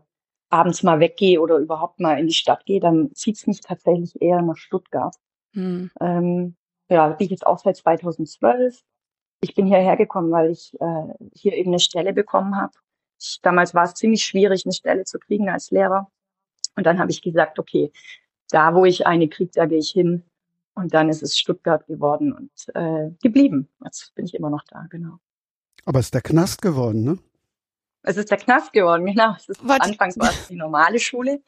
abends 0.50 0.82
mal 0.82 1.00
weggehe 1.00 1.40
oder 1.40 1.56
überhaupt 1.58 2.00
mal 2.00 2.18
in 2.18 2.26
die 2.26 2.34
Stadt 2.34 2.66
gehe, 2.66 2.80
dann 2.80 3.14
zieht's 3.14 3.46
mich 3.46 3.60
tatsächlich 3.60 4.20
eher 4.20 4.42
nach 4.42 4.56
Stuttgart. 4.56 5.14
Hm. 5.54 5.90
Ähm, 6.00 6.56
ja, 6.88 7.08
bin 7.08 7.24
ich 7.26 7.30
jetzt 7.30 7.46
auch 7.46 7.58
seit 7.58 7.76
2012. 7.76 8.82
Ich 9.42 9.54
bin 9.54 9.66
hierher 9.66 9.96
gekommen, 9.96 10.30
weil 10.32 10.50
ich 10.50 10.74
äh, 10.80 11.28
hier 11.34 11.54
eben 11.54 11.70
eine 11.70 11.78
Stelle 11.78 12.12
bekommen 12.12 12.56
habe. 12.56 12.72
Damals 13.42 13.74
war 13.74 13.84
es 13.84 13.94
ziemlich 13.94 14.24
schwierig, 14.24 14.66
eine 14.66 14.72
Stelle 14.72 15.04
zu 15.04 15.18
kriegen 15.18 15.48
als 15.48 15.70
Lehrer. 15.70 16.10
Und 16.76 16.84
dann 16.84 16.98
habe 16.98 17.10
ich 17.10 17.22
gesagt, 17.22 17.58
okay, 17.58 17.92
da 18.50 18.74
wo 18.74 18.84
ich 18.84 19.06
eine 19.06 19.28
kriege, 19.28 19.50
da 19.54 19.66
gehe 19.66 19.78
ich 19.78 19.90
hin. 19.90 20.24
Und 20.80 20.94
dann 20.94 21.10
ist 21.10 21.22
es 21.22 21.38
Stuttgart 21.38 21.86
geworden 21.86 22.32
und 22.32 22.50
äh, 22.74 23.10
geblieben. 23.22 23.68
Jetzt 23.84 24.14
bin 24.14 24.24
ich 24.24 24.34
immer 24.34 24.48
noch 24.48 24.64
da, 24.64 24.86
genau. 24.88 25.18
Aber 25.84 25.98
es 25.98 26.06
ist 26.06 26.14
der 26.14 26.22
Knast 26.22 26.62
geworden, 26.62 27.04
ne? 27.04 27.18
Es 28.02 28.16
ist 28.16 28.30
der 28.30 28.38
Knast 28.38 28.72
geworden, 28.72 29.04
genau. 29.14 29.34
Es 29.36 29.48
ist, 29.50 29.60
anfangs 29.62 30.18
war 30.18 30.30
es 30.30 30.48
die 30.48 30.56
normale 30.56 30.98
Schule. 30.98 31.42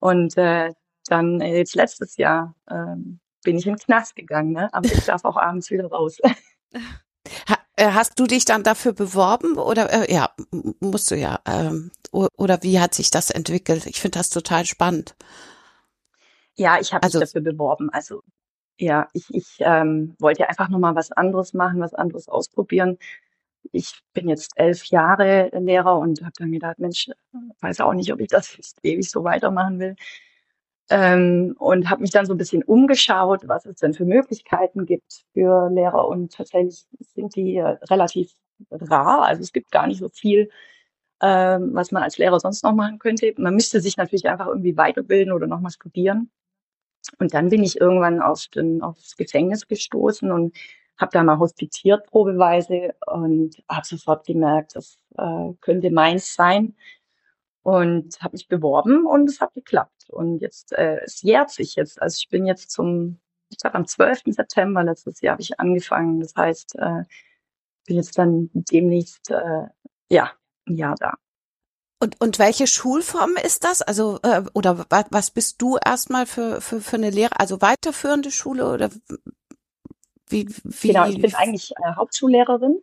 Und 0.00 0.36
äh, 0.36 0.72
dann 1.06 1.40
äh, 1.40 1.58
jetzt 1.58 1.76
letztes 1.76 2.16
Jahr 2.16 2.56
ähm, 2.68 3.20
bin 3.44 3.56
ich 3.56 3.66
in 3.66 3.74
den 3.74 3.78
Knast 3.78 4.16
gegangen, 4.16 4.50
ne? 4.50 4.68
aber 4.74 4.86
ich 4.86 5.04
darf 5.04 5.24
auch 5.24 5.36
abends 5.36 5.70
wieder 5.70 5.86
raus. 5.86 6.18
Äh, 7.78 7.92
hast 7.92 8.18
du 8.18 8.26
dich 8.26 8.46
dann 8.46 8.62
dafür 8.62 8.94
beworben 8.94 9.58
oder 9.58 9.92
äh, 9.92 10.10
ja, 10.10 10.30
musst 10.80 11.10
du 11.10 11.14
ja. 11.14 11.40
Ähm, 11.44 11.90
oder 12.10 12.62
wie 12.62 12.80
hat 12.80 12.94
sich 12.94 13.10
das 13.10 13.28
entwickelt? 13.28 13.84
Ich 13.84 14.00
finde 14.00 14.18
das 14.18 14.30
total 14.30 14.64
spannend. 14.64 15.14
Ja, 16.54 16.80
ich 16.80 16.94
habe 16.94 17.02
also, 17.02 17.18
mich 17.18 17.28
dafür 17.28 17.42
beworben. 17.42 17.90
Also 17.90 18.22
ja, 18.78 19.08
ich, 19.12 19.26
ich 19.30 19.56
ähm, 19.60 20.14
wollte 20.18 20.48
einfach 20.48 20.68
nochmal 20.68 20.94
was 20.94 21.12
anderes 21.12 21.54
machen, 21.54 21.80
was 21.80 21.94
anderes 21.94 22.28
ausprobieren. 22.28 22.98
Ich 23.72 24.00
bin 24.12 24.28
jetzt 24.28 24.52
elf 24.56 24.84
Jahre 24.86 25.50
Lehrer 25.58 25.98
und 25.98 26.20
habe 26.22 26.32
dann 26.38 26.52
gedacht, 26.52 26.78
Mensch, 26.78 27.10
weiß 27.60 27.80
auch 27.80 27.94
nicht, 27.94 28.12
ob 28.12 28.20
ich 28.20 28.28
das 28.28 28.56
jetzt 28.56 28.78
ewig 28.84 29.10
so 29.10 29.24
weitermachen 29.24 29.80
will. 29.80 29.96
Ähm, 30.88 31.56
und 31.58 31.90
habe 31.90 32.02
mich 32.02 32.10
dann 32.12 32.26
so 32.26 32.34
ein 32.34 32.38
bisschen 32.38 32.62
umgeschaut, 32.62 33.48
was 33.48 33.66
es 33.66 33.76
denn 33.76 33.94
für 33.94 34.04
Möglichkeiten 34.04 34.86
gibt 34.86 35.24
für 35.32 35.68
Lehrer. 35.70 36.06
Und 36.08 36.32
tatsächlich 36.32 36.86
sind 37.14 37.34
die 37.36 37.58
relativ 37.60 38.30
rar. 38.70 39.22
Also 39.24 39.42
es 39.42 39.52
gibt 39.52 39.70
gar 39.72 39.86
nicht 39.88 39.98
so 39.98 40.08
viel, 40.08 40.50
ähm, 41.20 41.70
was 41.74 41.92
man 41.92 42.02
als 42.02 42.18
Lehrer 42.18 42.40
sonst 42.40 42.62
noch 42.64 42.74
machen 42.74 42.98
könnte. 42.98 43.34
Man 43.38 43.54
müsste 43.54 43.80
sich 43.80 43.96
natürlich 43.96 44.28
einfach 44.28 44.46
irgendwie 44.46 44.76
weiterbilden 44.76 45.32
oder 45.32 45.46
nochmal 45.46 45.72
studieren. 45.72 46.30
Und 47.18 47.34
dann 47.34 47.48
bin 47.48 47.62
ich 47.62 47.80
irgendwann 47.80 48.20
auf 48.20 48.46
den, 48.48 48.82
aufs 48.82 49.16
Gefängnis 49.16 49.66
gestoßen 49.66 50.30
und 50.30 50.56
habe 50.98 51.12
da 51.12 51.22
mal 51.22 51.38
hospitiert 51.38 52.06
probeweise 52.06 52.94
und 53.06 53.62
habe 53.68 53.86
sofort 53.86 54.26
gemerkt, 54.26 54.76
das 54.76 54.98
äh, 55.18 55.52
könnte 55.60 55.90
meins 55.90 56.34
sein 56.34 56.74
und 57.62 58.20
habe 58.22 58.34
mich 58.34 58.48
beworben 58.48 59.06
und 59.06 59.28
es 59.28 59.40
hat 59.40 59.52
geklappt. 59.54 60.08
Und 60.08 60.38
jetzt, 60.38 60.72
äh, 60.72 61.00
es 61.04 61.22
jährt 61.22 61.50
sich 61.50 61.74
jetzt. 61.74 62.00
Also 62.00 62.16
ich 62.20 62.28
bin 62.28 62.46
jetzt 62.46 62.70
zum, 62.70 63.20
ich 63.50 63.58
glaube 63.58 63.74
am 63.76 63.86
12. 63.86 64.22
September 64.26 64.84
letztes 64.84 65.20
Jahr 65.20 65.32
habe 65.32 65.42
ich 65.42 65.58
angefangen. 65.60 66.20
Das 66.20 66.34
heißt, 66.36 66.76
äh, 66.76 67.02
bin 67.86 67.96
jetzt 67.96 68.18
dann 68.18 68.50
demnächst, 68.54 69.30
äh, 69.30 69.66
ja, 70.10 70.32
ein 70.66 70.76
Jahr 70.76 70.94
da. 70.98 71.14
Und, 71.98 72.20
und 72.20 72.38
welche 72.38 72.66
Schulform 72.66 73.36
ist 73.42 73.64
das? 73.64 73.80
Also, 73.80 74.18
äh, 74.22 74.42
oder 74.52 74.84
was, 74.90 75.06
was 75.10 75.30
bist 75.30 75.62
du 75.62 75.78
erstmal 75.82 76.26
für, 76.26 76.60
für, 76.60 76.80
für 76.80 76.96
eine 76.96 77.10
Lehre? 77.10 77.40
Also 77.40 77.62
weiterführende 77.62 78.30
Schule 78.30 78.70
oder 78.70 78.90
wie, 80.28 80.48
wie? 80.64 80.88
Genau, 80.88 81.06
ich 81.06 81.20
bin 81.20 81.34
eigentlich 81.34 81.72
äh, 81.72 81.94
Hauptschullehrerin. 81.94 82.80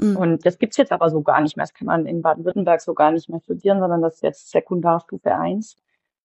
Mhm. 0.00 0.16
Und 0.16 0.46
das 0.46 0.58
gibt's 0.58 0.76
jetzt 0.76 0.92
aber 0.92 1.10
so 1.10 1.22
gar 1.22 1.40
nicht 1.40 1.56
mehr. 1.56 1.66
Das 1.66 1.74
kann 1.74 1.86
man 1.86 2.06
in 2.06 2.22
Baden-Württemberg 2.22 2.80
so 2.80 2.94
gar 2.94 3.12
nicht 3.12 3.28
mehr 3.28 3.40
studieren, 3.40 3.78
sondern 3.80 4.02
das 4.02 4.16
ist 4.16 4.22
jetzt 4.22 4.50
Sekundarstufe 4.50 5.34
1. 5.34 5.76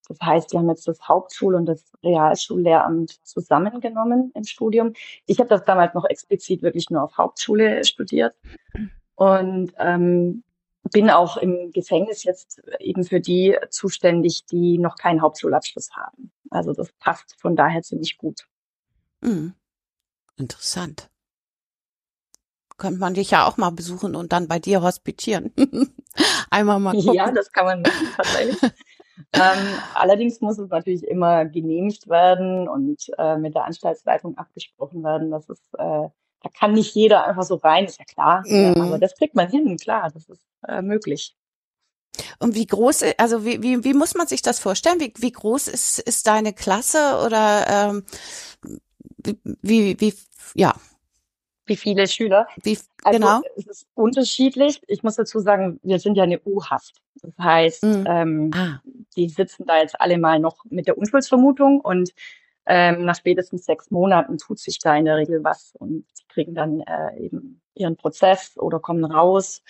Das 0.07 0.19
heißt, 0.19 0.51
die 0.51 0.57
haben 0.57 0.69
jetzt 0.69 0.87
das 0.87 1.01
Hauptschul- 1.01 1.55
und 1.55 1.65
das 1.65 1.91
Realschullehramt 2.03 3.25
zusammengenommen 3.25 4.31
im 4.35 4.43
Studium. 4.43 4.93
Ich 5.25 5.39
habe 5.39 5.49
das 5.49 5.63
damals 5.63 5.93
noch 5.93 6.05
explizit 6.05 6.61
wirklich 6.61 6.89
nur 6.89 7.03
auf 7.03 7.17
Hauptschule 7.17 7.83
studiert. 7.85 8.35
Und 9.15 9.71
ähm, 9.77 10.43
bin 10.91 11.09
auch 11.09 11.37
im 11.37 11.71
Gefängnis 11.71 12.23
jetzt 12.23 12.61
eben 12.79 13.03
für 13.03 13.19
die 13.19 13.57
zuständig, 13.69 14.45
die 14.45 14.77
noch 14.77 14.95
keinen 14.97 15.21
Hauptschulabschluss 15.21 15.91
haben. 15.95 16.31
Also 16.49 16.73
das 16.73 16.91
passt 16.99 17.35
von 17.39 17.55
daher 17.55 17.81
ziemlich 17.81 18.17
gut. 18.17 18.45
Mhm. 19.21 19.53
Interessant. 20.37 21.09
Könnte 22.77 22.99
man 22.99 23.13
dich 23.13 23.31
ja 23.31 23.47
auch 23.47 23.57
mal 23.57 23.69
besuchen 23.69 24.15
und 24.15 24.33
dann 24.33 24.47
bei 24.47 24.59
dir 24.59 24.81
hospitieren. 24.81 25.53
Einmal 26.49 26.79
mal 26.79 26.93
gucken. 26.93 27.13
Ja, 27.13 27.31
das 27.31 27.51
kann 27.51 27.65
man 27.65 27.83
tatsächlich. 28.15 28.61
ähm, 29.33 29.79
allerdings 29.93 30.41
muss 30.41 30.57
es 30.57 30.69
natürlich 30.69 31.03
immer 31.07 31.45
genehmigt 31.45 32.09
werden 32.09 32.67
und 32.67 33.09
äh, 33.17 33.37
mit 33.37 33.55
der 33.55 33.65
Anstaltsleitung 33.65 34.37
abgesprochen 34.37 35.03
werden. 35.03 35.31
Das 35.31 35.47
ist 35.49 35.73
äh, 35.77 36.09
da 36.43 36.49
kann 36.49 36.73
nicht 36.73 36.93
jeder 36.93 37.25
einfach 37.25 37.43
so 37.43 37.55
rein, 37.55 37.85
ist 37.85 37.97
ja 37.97 38.05
klar. 38.05 38.43
Mhm. 38.45 38.79
Aber 38.81 38.99
das 38.99 39.15
kriegt 39.15 39.33
man 39.33 39.49
hin, 39.49 39.77
klar, 39.77 40.11
das 40.13 40.27
ist 40.27 40.45
äh, 40.67 40.81
möglich. 40.81 41.35
Und 42.37 42.53
wie 42.53 42.67
groß, 42.67 43.03
also 43.17 43.45
wie, 43.45 43.63
wie, 43.63 43.83
wie 43.83 43.93
muss 43.93 44.13
man 44.13 44.27
sich 44.27 44.41
das 44.41 44.59
vorstellen? 44.59 44.99
Wie, 44.99 45.13
wie 45.17 45.31
groß 45.31 45.67
ist, 45.67 45.99
ist 45.99 46.27
deine 46.27 46.53
Klasse 46.53 47.21
oder 47.25 47.65
ähm, 47.67 48.03
wie, 49.61 49.99
wie, 49.99 50.13
ja. 50.53 50.75
Wie 51.65 51.77
viele 51.77 52.07
Schüler? 52.07 52.47
Wie, 52.61 52.77
also, 53.03 53.19
genau. 53.19 53.41
Es 53.55 53.67
ist 53.67 53.87
unterschiedlich. 53.95 54.81
Ich 54.87 55.01
muss 55.01 55.15
dazu 55.15 55.39
sagen, 55.39 55.79
wir 55.81 55.97
sind 55.99 56.15
ja 56.15 56.23
eine 56.23 56.41
U-Haft. 56.45 57.01
Das 57.21 57.31
heißt, 57.39 57.83
mhm. 57.83 58.05
ähm, 58.07 58.51
ah. 58.53 58.81
die 59.15 59.29
sitzen 59.29 59.65
da 59.65 59.79
jetzt 59.79 59.99
alle 59.99 60.17
mal 60.17 60.39
noch 60.39 60.65
mit 60.65 60.87
der 60.87 60.97
Unschuldsvermutung 60.97 61.79
und 61.79 62.13
ähm, 62.65 63.05
nach 63.05 63.15
spätestens 63.15 63.65
sechs 63.65 63.91
Monaten 63.91 64.37
tut 64.37 64.59
sich 64.59 64.79
da 64.79 64.95
in 64.95 65.05
der 65.05 65.17
Regel 65.17 65.43
was 65.43 65.73
und 65.77 66.05
sie 66.13 66.23
kriegen 66.27 66.55
dann 66.55 66.81
äh, 66.81 67.17
eben 67.19 67.61
ihren 67.75 67.97
Prozess 67.97 68.57
oder 68.57 68.79
kommen 68.79 69.03
raus. 69.03 69.61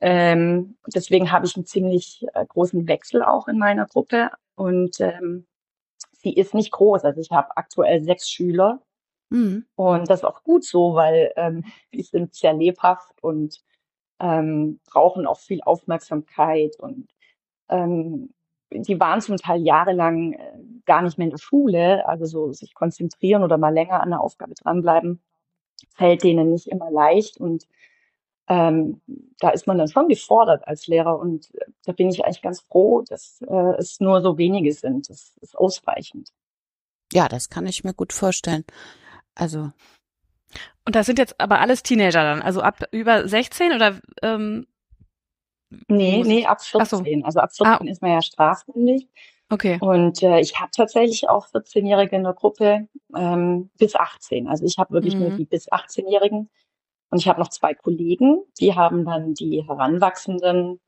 Ähm, 0.00 0.76
deswegen 0.94 1.30
habe 1.30 1.46
ich 1.46 1.56
einen 1.56 1.66
ziemlich 1.66 2.26
äh, 2.34 2.44
großen 2.46 2.86
Wechsel 2.88 3.22
auch 3.22 3.48
in 3.48 3.58
meiner 3.58 3.86
Gruppe 3.86 4.30
und 4.56 5.00
ähm, 5.00 5.46
sie 6.12 6.34
ist 6.34 6.54
nicht 6.54 6.72
groß. 6.72 7.04
Also 7.04 7.20
ich 7.20 7.30
habe 7.30 7.56
aktuell 7.56 8.02
sechs 8.02 8.28
Schüler 8.28 8.82
mhm. 9.30 9.64
und 9.76 10.10
das 10.10 10.20
ist 10.20 10.24
auch 10.24 10.42
gut 10.42 10.64
so, 10.64 10.94
weil 10.94 11.32
ähm, 11.36 11.64
die 11.92 12.02
sind 12.02 12.34
sehr 12.34 12.52
lebhaft 12.52 13.22
und 13.22 13.62
ähm, 14.18 14.80
brauchen 14.86 15.26
auch 15.26 15.38
viel 15.38 15.60
Aufmerksamkeit 15.62 16.76
und 16.78 17.08
ähm, 17.68 18.34
die 18.70 18.98
waren 19.00 19.20
zum 19.20 19.36
Teil 19.36 19.62
jahrelang 19.62 20.32
äh, 20.32 20.58
gar 20.84 21.02
nicht 21.02 21.18
mehr 21.18 21.26
in 21.26 21.30
der 21.30 21.38
Schule, 21.38 22.06
also 22.08 22.24
so 22.24 22.52
sich 22.52 22.74
konzentrieren 22.74 23.42
oder 23.42 23.58
mal 23.58 23.72
länger 23.72 24.00
an 24.00 24.10
der 24.10 24.20
Aufgabe 24.20 24.54
dranbleiben, 24.54 25.22
fällt 25.94 26.22
denen 26.22 26.50
nicht 26.50 26.66
immer 26.68 26.90
leicht 26.90 27.38
und 27.38 27.66
ähm, 28.48 29.00
da 29.40 29.50
ist 29.50 29.66
man 29.66 29.78
dann 29.78 29.88
schon 29.88 30.08
gefordert 30.08 30.66
als 30.66 30.86
Lehrer 30.86 31.18
und 31.18 31.52
äh, 31.54 31.66
da 31.84 31.92
bin 31.92 32.08
ich 32.08 32.24
eigentlich 32.24 32.42
ganz 32.42 32.60
froh, 32.60 33.02
dass 33.08 33.40
äh, 33.42 33.74
es 33.78 33.98
nur 34.00 34.20
so 34.20 34.38
wenige 34.38 34.72
sind. 34.72 35.10
Das 35.10 35.36
ist 35.40 35.56
ausreichend. 35.56 36.32
Ja, 37.12 37.28
das 37.28 37.48
kann 37.48 37.66
ich 37.66 37.82
mir 37.82 37.94
gut 37.94 38.12
vorstellen. 38.12 38.64
Also. 39.34 39.72
Und 40.84 40.94
das 40.94 41.06
sind 41.06 41.18
jetzt 41.18 41.40
aber 41.40 41.60
alles 41.60 41.82
Teenager 41.82 42.22
dann, 42.22 42.40
also 42.40 42.60
ab 42.60 42.84
über 42.92 43.26
16 43.26 43.72
oder 43.72 44.00
ähm, 44.22 44.66
Nee, 45.88 46.22
nee, 46.24 46.46
ab 46.46 46.62
14. 46.62 47.20
So. 47.20 47.24
Also 47.24 47.40
ab 47.40 47.50
14 47.52 47.66
ah. 47.66 47.90
ist 47.90 48.02
man 48.02 48.12
ja 48.12 48.22
strafmündig. 48.22 49.08
Okay. 49.48 49.78
Und 49.80 50.22
äh, 50.22 50.40
ich 50.40 50.58
habe 50.58 50.70
tatsächlich 50.74 51.28
auch 51.28 51.46
14-Jährige 51.46 52.16
in 52.16 52.24
der 52.24 52.32
Gruppe 52.32 52.88
ähm, 53.16 53.70
bis 53.78 53.94
18. 53.94 54.48
Also 54.48 54.64
ich 54.64 54.76
habe 54.78 54.92
wirklich 54.92 55.14
mhm. 55.14 55.20
nur 55.20 55.30
die 55.30 55.44
bis 55.44 55.70
18-Jährigen. 55.70 56.48
Und 57.10 57.18
ich 57.18 57.28
habe 57.28 57.38
noch 57.38 57.48
zwei 57.48 57.72
Kollegen, 57.72 58.42
die 58.58 58.74
haben 58.74 59.04
dann 59.04 59.34
die 59.34 59.64
Heranwachsenden 59.64 60.80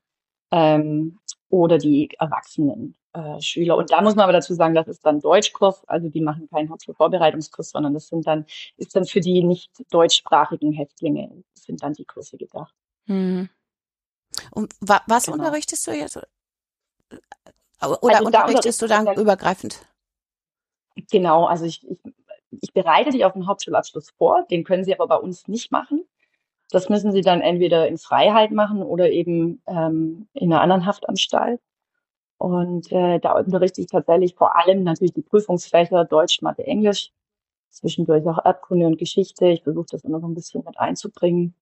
ähm, 0.51 1.19
oder 1.49 1.77
die 1.77 2.09
erwachsenen 2.19 2.95
äh, 3.13 3.39
Schüler. 3.41 3.77
Und 3.77 3.91
da 3.91 4.01
muss 4.01 4.15
man 4.15 4.23
aber 4.23 4.33
dazu 4.33 4.53
sagen, 4.53 4.75
das 4.75 4.87
ist 4.87 5.05
dann 5.05 5.21
Deutschkurs, 5.21 5.87
also 5.87 6.09
die 6.09 6.21
machen 6.21 6.49
keinen 6.49 6.69
Hauptschulvorbereitungskurs, 6.69 7.71
sondern 7.71 7.93
das 7.93 8.07
sind 8.07 8.27
dann, 8.27 8.45
ist 8.75 8.95
dann 8.95 9.05
für 9.05 9.21
die 9.21 9.43
nicht 9.43 9.71
deutschsprachigen 9.91 10.73
Häftlinge, 10.73 11.43
sind 11.53 11.81
dann 11.81 11.93
die 11.93 12.05
Kurse 12.05 12.37
gedacht. 12.37 12.75
Mhm. 13.05 13.49
Und 14.51 14.73
wa 14.81 15.01
was 15.07 15.25
genau. 15.25 15.37
unterrichtest 15.37 15.87
du 15.87 15.91
jetzt? 15.91 16.17
Oder 16.17 16.27
also 17.79 18.25
unterrichtest 18.25 18.81
du 18.81 18.87
dann 18.87 19.07
übergreifend? 19.15 19.85
Genau, 21.11 21.45
also 21.45 21.65
ich, 21.65 21.87
ich, 21.89 21.99
ich 22.61 22.73
bereite 22.73 23.11
die 23.11 23.23
auf 23.23 23.33
den 23.33 23.47
Hauptschulabschluss 23.47 24.11
vor, 24.11 24.45
den 24.49 24.63
können 24.63 24.83
sie 24.83 24.93
aber 24.93 25.07
bei 25.07 25.15
uns 25.15 25.47
nicht 25.47 25.71
machen. 25.71 26.03
Das 26.71 26.89
müssen 26.89 27.11
sie 27.11 27.21
dann 27.21 27.41
entweder 27.41 27.87
in 27.87 27.97
Freiheit 27.97 28.51
machen 28.51 28.83
oder 28.83 29.09
eben 29.09 29.61
ähm, 29.65 30.27
in 30.33 30.51
einer 30.51 30.61
anderen 30.61 30.85
Haftanstalt. 30.85 31.61
Und 32.37 32.91
äh, 32.91 33.19
da 33.19 33.33
unterrichte 33.33 33.81
ich 33.81 33.87
tatsächlich 33.87 34.35
vor 34.35 34.55
allem 34.55 34.83
natürlich 34.83 35.13
die 35.13 35.21
Prüfungsfächer 35.21 36.05
Deutsch, 36.05 36.41
Mathe, 36.41 36.65
Englisch, 36.65 37.11
zwischendurch 37.69 38.25
auch 38.27 38.45
Erdkunde 38.45 38.85
und 38.85 38.97
Geschichte. 38.97 39.47
Ich 39.47 39.63
versuche 39.63 39.87
das 39.91 40.03
immer 40.03 40.19
so 40.19 40.27
ein 40.27 40.35
bisschen 40.35 40.63
mit 40.65 40.77
einzubringen. 40.79 41.55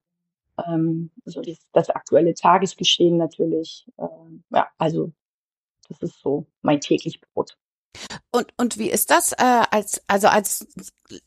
Ähm, 0.65 1.11
so 1.25 1.41
das, 1.41 1.57
das 1.73 1.89
aktuelle 1.89 2.33
Tagesgeschehen 2.33 3.17
natürlich. 3.17 3.87
Ähm, 3.99 4.43
ja, 4.49 4.67
also 4.77 5.11
das 5.89 6.01
ist 6.01 6.21
so 6.21 6.45
mein 6.61 6.81
täglich 6.81 7.21
Brot. 7.21 7.57
Und, 8.31 8.53
und 8.57 8.77
wie 8.77 8.91
ist 8.91 9.09
das 9.09 9.31
äh, 9.31 9.63
als 9.71 10.01
also 10.07 10.27
als 10.27 10.67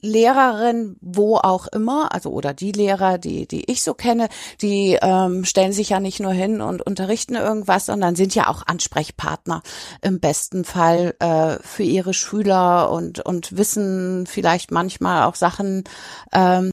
Lehrerin 0.01 0.97
wo 1.01 1.37
auch 1.37 1.67
immer 1.67 2.15
also 2.15 2.31
oder 2.31 2.55
die 2.55 2.71
Lehrer 2.71 3.19
die 3.19 3.49
die 3.49 3.69
ich 3.71 3.83
so 3.83 3.95
kenne 3.95 4.29
die 4.61 4.97
ähm, 5.01 5.45
stellen 5.45 5.73
sich 5.73 5.89
ja 5.89 5.99
nicht 5.99 6.21
nur 6.21 6.33
hin 6.33 6.61
und 6.61 6.83
unterrichten 6.83 7.35
irgendwas 7.35 7.87
sondern 7.87 8.15
sind 8.15 8.35
ja 8.37 8.49
auch 8.49 8.65
Ansprechpartner 8.67 9.63
im 10.03 10.21
besten 10.21 10.65
Fall 10.65 11.17
äh, 11.19 11.59
für 11.63 11.83
ihre 11.83 12.15
Schüler 12.15 12.93
und 12.93 13.19
und 13.19 13.57
wissen 13.57 14.27
vielleicht 14.27 14.71
manchmal 14.71 15.25
auch 15.25 15.35
Sachen 15.35 15.85
ähm, 16.33 16.71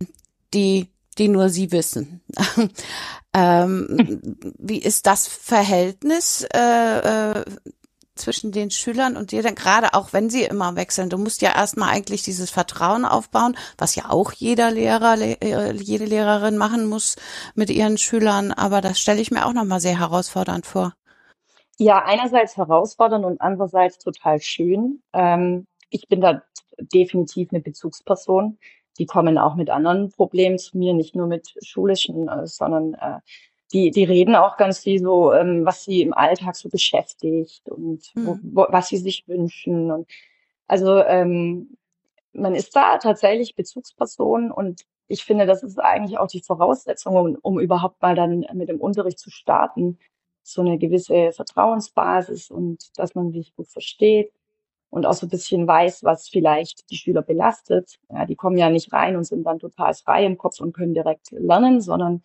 die 0.54 0.90
die 1.18 1.28
nur 1.28 1.50
sie 1.50 1.72
wissen. 1.72 2.22
ähm, 3.34 4.22
wie 4.58 4.80
ist 4.80 5.06
das 5.06 5.28
Verhältnis 5.28 6.48
äh, 6.54 7.40
äh, 7.40 7.46
zwischen 8.16 8.52
den 8.52 8.72
Schülern 8.72 9.16
und 9.16 9.32
dir 9.32 9.44
denn 9.44 9.56
gerade 9.56 9.94
auch 9.94 10.14
wenn 10.14 10.30
sie 10.30 10.44
immer 10.44 10.76
wechseln? 10.76 11.10
Du 11.10 11.18
musst 11.18 11.42
ja 11.42 11.56
erstmal 11.56 11.90
eigentlich 11.90 12.24
dieses 12.24 12.50
Vertrauen 12.50 13.06
aufbauen, 13.06 13.58
was 13.78 13.96
ja 13.96 14.10
auch 14.10 14.32
jeder 14.32 14.72
Lehrer, 14.72 15.18
äh, 15.20 15.74
jede 15.74 16.06
Lehrerin 16.06 16.58
machen 16.58 16.88
muss 16.88 17.16
mit 17.56 17.70
ihren 17.70 17.98
Schülern, 17.98 18.52
aber 18.52 18.82
das 18.82 19.00
stelle 19.00 19.22
ich 19.22 19.32
mir 19.32 19.46
auch 19.46 19.54
nochmal 19.54 19.80
sehr 19.80 20.00
herausfordernd 20.00 20.66
vor. 20.66 20.94
Ja, 21.80 22.04
einerseits 22.04 22.58
herausfordernd 22.58 23.24
und 23.24 23.40
andererseits 23.40 24.00
total 24.00 24.42
schön. 24.42 25.04
Ähm, 25.14 25.68
ich 25.90 26.08
bin 26.08 26.22
da 26.22 26.42
definitiv 26.80 27.50
eine 27.52 27.62
Bezugsperson. 27.62 28.58
Die 29.00 29.06
kommen 29.06 29.38
auch 29.38 29.56
mit 29.56 29.70
anderen 29.70 30.12
Problemen 30.12 30.58
zu 30.58 30.78
mir, 30.78 30.94
nicht 30.94 31.16
nur 31.16 31.28
mit 31.28 31.54
schulischen, 31.64 32.28
äh, 32.28 32.48
sondern 32.48 32.94
äh, 32.96 33.20
die, 33.74 33.92
die 33.92 34.04
reden 34.06 34.36
auch 34.36 34.58
ganz 34.58 34.80
viel 34.80 35.00
so, 35.00 35.34
ähm, 35.34 35.66
was 35.66 35.84
sie 35.84 36.02
im 36.02 36.14
Alltag 36.14 36.56
so 36.56 36.70
beschäftigt 36.70 37.70
und 37.70 38.12
wo, 38.16 38.34
hm. 38.34 38.40
wo, 38.44 38.66
was 38.70 38.88
sie 38.90 38.98
sich 38.98 39.28
wünschen. 39.28 39.92
Und 39.92 40.08
also 40.68 41.02
ähm, 41.04 41.78
man 42.34 42.56
ist 42.56 42.76
da 42.76 42.98
tatsächlich 42.98 43.56
Bezugsperson 43.56 44.52
und 44.52 44.86
ich 45.10 45.24
finde, 45.24 45.46
das 45.46 45.64
ist 45.64 45.80
eigentlich 45.80 46.18
auch 46.18 46.28
die 46.28 46.42
Voraussetzung, 46.42 47.16
um, 47.16 47.38
um 47.42 47.60
überhaupt 47.60 48.02
mal 48.02 48.16
dann 48.16 48.46
mit 48.54 48.70
dem 48.70 48.82
Unterricht 48.82 49.20
zu 49.20 49.30
starten. 49.30 50.00
So 50.44 50.62
eine 50.62 50.78
gewisse 50.78 51.32
Vertrauensbasis 51.34 52.52
und 52.52 52.98
dass 52.98 53.16
man 53.16 53.32
sich 53.32 53.54
gut 53.56 53.68
versteht 53.68 54.32
und 54.90 55.06
auch 55.06 55.14
so 55.14 55.26
ein 55.26 55.30
bisschen 55.30 55.68
weiß, 55.68 56.04
was 56.04 56.30
vielleicht 56.30 56.90
die 56.90 56.96
Schüler 56.96 57.22
belastet. 57.22 58.00
Ja, 58.10 58.26
die 58.26 58.36
kommen 58.36 58.58
ja 58.58 58.70
nicht 58.70 58.94
rein 58.94 59.16
und 59.16 59.26
sind 59.26 59.44
dann 59.44 59.60
total 59.60 59.94
frei 59.94 60.26
im 60.26 60.38
Kopf 60.38 60.60
und 60.62 60.74
können 60.74 60.94
direkt 60.94 61.32
lernen, 61.32 61.82
sondern 61.82 62.22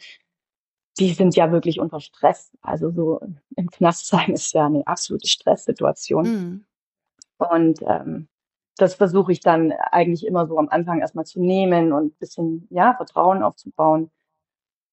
die 0.99 1.12
sind 1.12 1.35
ja 1.37 1.50
wirklich 1.50 1.81
unter 1.81 2.00
Stress. 2.00 2.52
Also 2.61 2.90
so 2.90 3.21
im 3.57 3.71
Knast 3.71 4.07
sein 4.07 4.33
ist 4.33 4.52
ja 4.52 4.66
eine 4.66 4.87
absolute 4.87 5.26
Stresssituation. 5.26 6.25
Mhm. 6.25 6.64
Und 7.38 7.83
ähm, 7.83 8.28
das 8.76 8.95
versuche 8.95 9.33
ich 9.33 9.40
dann 9.40 9.73
eigentlich 9.73 10.26
immer 10.26 10.47
so 10.47 10.59
am 10.59 10.69
Anfang 10.69 11.00
erstmal 11.00 11.26
zu 11.26 11.40
nehmen 11.40 11.92
und 11.92 12.19
bisschen 12.19 12.66
ja 12.71 12.95
Vertrauen 12.95 13.42
aufzubauen. 13.42 14.11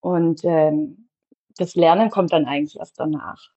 Und 0.01 0.43
ähm, 0.43 1.09
das 1.57 1.75
Lernen 1.75 2.09
kommt 2.09 2.31
dann 2.31 2.45
eigentlich 2.45 2.79
erst 2.79 2.99
danach. 2.99 3.51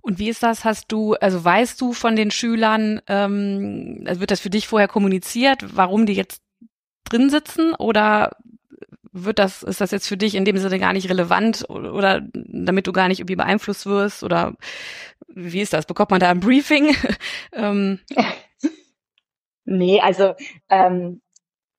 Und 0.00 0.18
wie 0.18 0.28
ist 0.28 0.42
das? 0.42 0.64
Hast 0.64 0.92
du, 0.92 1.14
also 1.14 1.44
weißt 1.44 1.80
du 1.80 1.92
von 1.92 2.16
den 2.16 2.30
Schülern, 2.30 3.00
ähm, 3.08 4.04
also 4.06 4.20
wird 4.20 4.30
das 4.30 4.40
für 4.40 4.50
dich 4.50 4.68
vorher 4.68 4.88
kommuniziert, 4.88 5.76
warum 5.76 6.06
die 6.06 6.14
jetzt 6.14 6.42
drin 7.04 7.30
sitzen 7.30 7.74
oder 7.74 8.36
wird 9.12 9.38
das, 9.38 9.62
ist 9.62 9.80
das 9.80 9.90
jetzt 9.90 10.08
für 10.08 10.16
dich 10.16 10.34
in 10.34 10.44
dem 10.44 10.58
Sinne 10.58 10.78
gar 10.78 10.92
nicht 10.92 11.08
relevant 11.08 11.64
oder, 11.68 11.94
oder 11.94 12.22
damit 12.32 12.86
du 12.86 12.92
gar 12.92 13.08
nicht 13.08 13.20
irgendwie 13.20 13.36
beeinflusst 13.36 13.86
wirst 13.86 14.22
oder 14.22 14.54
wie 15.28 15.60
ist 15.60 15.72
das? 15.72 15.86
Bekommt 15.86 16.10
man 16.10 16.20
da 16.20 16.30
ein 16.30 16.40
Briefing? 16.40 16.94
ähm. 17.52 18.00
Nee, 19.68 20.00
also 20.00 20.36
ähm, 20.68 21.20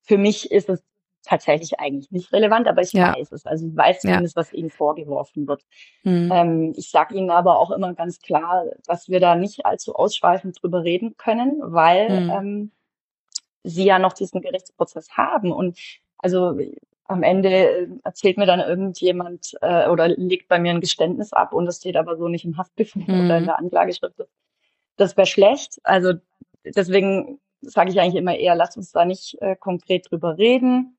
für 0.03 0.17
mich 0.17 0.51
ist 0.51 0.67
es 0.67 0.83
tatsächlich 1.27 1.79
eigentlich 1.79 2.11
nicht 2.11 2.31
relevant, 2.31 2.67
aber 2.67 2.81
ich 2.81 2.93
ja. 2.93 3.15
weiß 3.15 3.31
es. 3.31 3.45
Also 3.45 3.67
ich 3.67 3.75
weiß 3.75 4.01
zumindest, 4.01 4.35
ja. 4.35 4.41
was 4.41 4.53
ihnen 4.53 4.69
vorgeworfen 4.69 5.47
wird. 5.47 5.63
Mhm. 6.03 6.31
Ähm, 6.33 6.73
ich 6.75 6.89
sage 6.89 7.15
ihnen 7.15 7.29
aber 7.29 7.59
auch 7.59 7.71
immer 7.71 7.93
ganz 7.93 8.19
klar, 8.19 8.65
dass 8.85 9.09
wir 9.09 9.19
da 9.19 9.35
nicht 9.35 9.65
allzu 9.65 9.95
ausschweifend 9.95 10.61
drüber 10.61 10.83
reden 10.83 11.15
können, 11.17 11.59
weil 11.61 12.21
mhm. 12.21 12.29
ähm, 12.29 12.71
sie 13.63 13.85
ja 13.85 13.99
noch 13.99 14.13
diesen 14.13 14.41
Gerichtsprozess 14.41 15.11
haben. 15.11 15.51
Und 15.51 15.77
also 16.17 16.57
am 17.05 17.23
Ende 17.23 17.49
äh, 17.49 17.87
erzählt 18.03 18.37
mir 18.37 18.45
dann 18.45 18.59
irgendjemand 18.59 19.55
äh, 19.61 19.89
oder 19.89 20.07
legt 20.07 20.47
bei 20.47 20.59
mir 20.59 20.71
ein 20.71 20.81
Geständnis 20.81 21.33
ab 21.33 21.53
und 21.53 21.65
das 21.65 21.77
steht 21.77 21.95
aber 21.95 22.17
so 22.17 22.27
nicht 22.27 22.45
im 22.45 22.57
Haftbefehl 22.57 23.03
mhm. 23.07 23.25
oder 23.25 23.37
in 23.37 23.45
der 23.45 23.59
Anklageschrift. 23.59 24.17
Das, 24.17 24.27
das 24.95 25.17
wäre 25.17 25.27
schlecht. 25.27 25.79
Also 25.83 26.13
deswegen 26.63 27.39
sage 27.61 27.91
ich 27.91 27.99
eigentlich 27.99 28.15
immer 28.15 28.35
eher, 28.35 28.55
lass 28.55 28.77
uns 28.77 28.91
da 28.91 29.05
nicht 29.05 29.37
äh, 29.41 29.55
konkret 29.55 30.09
drüber 30.09 30.37
reden. 30.37 30.96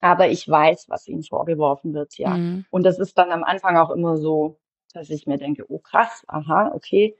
Aber 0.00 0.28
ich 0.28 0.48
weiß, 0.48 0.86
was 0.88 1.06
ihnen 1.08 1.22
vorgeworfen 1.22 1.92
wird, 1.94 2.16
ja. 2.18 2.36
Mhm. 2.36 2.64
Und 2.70 2.84
das 2.84 2.98
ist 2.98 3.18
dann 3.18 3.30
am 3.30 3.44
Anfang 3.44 3.76
auch 3.76 3.90
immer 3.90 4.16
so, 4.16 4.58
dass 4.94 5.10
ich 5.10 5.26
mir 5.26 5.38
denke, 5.38 5.64
oh 5.68 5.78
krass, 5.78 6.24
aha, 6.26 6.72
okay. 6.74 7.16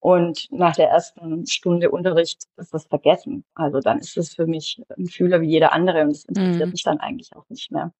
Und 0.00 0.48
nach 0.50 0.76
der 0.76 0.90
ersten 0.90 1.46
Stunde 1.46 1.90
Unterricht 1.90 2.44
ist 2.56 2.74
das 2.74 2.84
vergessen. 2.86 3.44
Also 3.54 3.80
dann 3.80 3.98
ist 3.98 4.18
es 4.18 4.34
für 4.34 4.46
mich 4.46 4.82
ein 4.98 5.08
Schüler 5.08 5.40
wie 5.40 5.48
jeder 5.48 5.72
andere 5.72 6.02
und 6.02 6.10
es 6.10 6.26
interessiert 6.26 6.66
mhm. 6.66 6.72
mich 6.72 6.82
dann 6.82 7.00
eigentlich 7.00 7.34
auch 7.34 7.48
nicht 7.48 7.70
mehr. 7.70 7.92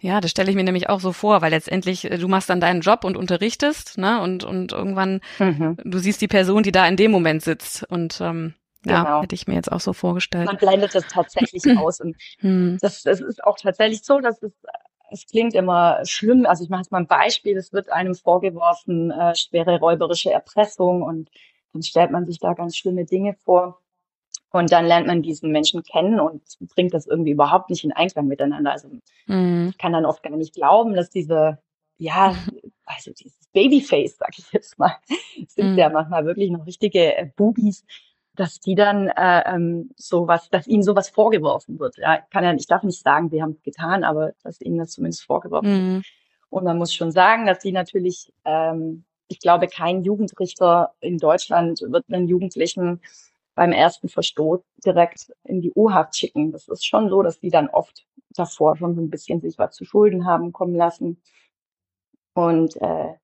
Ja, 0.00 0.20
das 0.20 0.30
stelle 0.30 0.50
ich 0.50 0.56
mir 0.56 0.62
nämlich 0.62 0.88
auch 0.88 1.00
so 1.00 1.12
vor, 1.12 1.40
weil 1.42 1.50
letztendlich 1.50 2.04
äh, 2.04 2.18
du 2.18 2.28
machst 2.28 2.50
dann 2.50 2.60
deinen 2.60 2.82
Job 2.82 3.04
und 3.04 3.16
unterrichtest, 3.16 3.98
ne? 3.98 4.20
Und 4.20 4.44
und 4.44 4.72
irgendwann 4.72 5.20
mhm. 5.38 5.78
du 5.82 5.98
siehst 5.98 6.20
die 6.20 6.28
Person, 6.28 6.62
die 6.62 6.72
da 6.72 6.86
in 6.86 6.96
dem 6.96 7.10
Moment 7.10 7.42
sitzt 7.42 7.82
und 7.90 8.20
ähm, 8.20 8.54
ja, 8.88 9.02
genau. 9.02 9.22
hätte 9.22 9.34
ich 9.34 9.46
mir 9.46 9.54
jetzt 9.54 9.70
auch 9.70 9.80
so 9.80 9.92
vorgestellt. 9.92 10.46
Man 10.46 10.56
blendet 10.56 10.94
das 10.94 11.06
tatsächlich 11.08 11.62
aus 11.78 12.00
und 12.00 12.16
mhm. 12.40 12.78
das, 12.80 13.02
das 13.02 13.20
ist 13.20 13.42
auch 13.44 13.56
tatsächlich 13.58 14.02
so, 14.04 14.20
dass 14.20 14.42
es 14.42 14.52
es 15.10 15.26
klingt 15.26 15.54
immer 15.54 16.04
schlimm. 16.04 16.46
Also 16.46 16.64
ich 16.64 16.70
mache 16.70 16.80
jetzt 16.80 16.92
mal 16.92 16.98
ein 16.98 17.06
Beispiel. 17.06 17.56
Es 17.56 17.72
wird 17.72 17.90
einem 17.90 18.14
vorgeworfen, 18.14 19.10
äh, 19.10 19.34
schwere 19.34 19.78
räuberische 19.78 20.32
Erpressung 20.32 21.02
und 21.02 21.30
dann 21.72 21.82
stellt 21.82 22.10
man 22.10 22.26
sich 22.26 22.38
da 22.38 22.54
ganz 22.54 22.76
schlimme 22.76 23.04
Dinge 23.04 23.34
vor. 23.34 23.80
Und 24.50 24.72
dann 24.72 24.86
lernt 24.86 25.06
man 25.06 25.22
diesen 25.22 25.50
Menschen 25.50 25.82
kennen 25.82 26.18
und 26.18 26.42
bringt 26.74 26.94
das 26.94 27.06
irgendwie 27.06 27.32
überhaupt 27.32 27.68
nicht 27.68 27.84
in 27.84 27.92
Einklang 27.92 28.26
miteinander. 28.26 28.72
Also 28.72 28.88
mhm. 29.26 29.68
ich 29.70 29.78
kann 29.78 29.92
dann 29.92 30.06
oft 30.06 30.22
gar 30.22 30.36
nicht 30.36 30.54
glauben, 30.54 30.94
dass 30.94 31.10
diese, 31.10 31.58
ja, 31.98 32.34
also 32.84 33.12
dieses 33.12 33.48
Babyface, 33.52 34.16
sag 34.18 34.38
ich 34.38 34.50
jetzt 34.52 34.78
mal, 34.78 34.96
sind 35.48 35.72
mhm. 35.72 35.78
ja 35.78 35.90
manchmal 35.90 36.24
wirklich 36.24 36.50
noch 36.50 36.64
richtige 36.66 37.16
äh, 37.16 37.26
Bubis, 37.36 37.84
dass 38.36 38.60
die 38.60 38.74
dann 38.74 39.08
äh, 39.08 39.42
ähm, 39.46 39.90
sowas, 39.96 40.48
dass 40.50 40.66
ihnen 40.66 40.82
sowas 40.82 41.08
vorgeworfen 41.08 41.78
wird. 41.78 41.96
Ja, 41.98 42.16
ich 42.16 42.30
kann 42.30 42.44
ja, 42.44 42.52
ich 42.54 42.66
darf 42.66 42.82
nicht 42.82 43.02
sagen, 43.02 43.30
sie 43.30 43.42
haben 43.42 43.52
es 43.52 43.62
getan, 43.62 44.04
aber 44.04 44.32
dass 44.42 44.60
ihnen 44.60 44.78
das 44.78 44.90
zumindest 44.90 45.24
vorgeworfen 45.24 45.70
mhm. 45.70 45.94
wird. 45.96 46.06
Und 46.50 46.64
man 46.64 46.78
muss 46.78 46.94
schon 46.94 47.10
sagen, 47.10 47.46
dass 47.46 47.62
sie 47.62 47.72
natürlich, 47.72 48.32
ähm, 48.44 49.04
ich 49.28 49.40
glaube, 49.40 49.66
kein 49.66 50.04
Jugendrichter 50.04 50.94
in 51.00 51.18
Deutschland 51.18 51.80
wird 51.80 52.04
einen 52.10 52.28
Jugendlichen 52.28 53.00
beim 53.54 53.72
ersten 53.72 54.08
Verstoß 54.08 54.60
direkt 54.84 55.32
in 55.44 55.60
die 55.60 55.72
U-Haft 55.74 56.16
schicken. 56.16 56.52
Das 56.52 56.68
ist 56.68 56.86
schon 56.86 57.08
so, 57.08 57.22
dass 57.22 57.40
die 57.40 57.50
dann 57.50 57.68
oft 57.68 58.06
davor 58.30 58.76
schon 58.76 58.94
so 58.94 59.00
ein 59.00 59.10
bisschen 59.10 59.40
sich 59.40 59.58
was 59.58 59.74
zu 59.74 59.84
Schulden 59.84 60.26
haben 60.26 60.52
kommen 60.52 60.76
lassen. 60.76 61.20
Und 62.34 62.76
äh, 62.76 63.14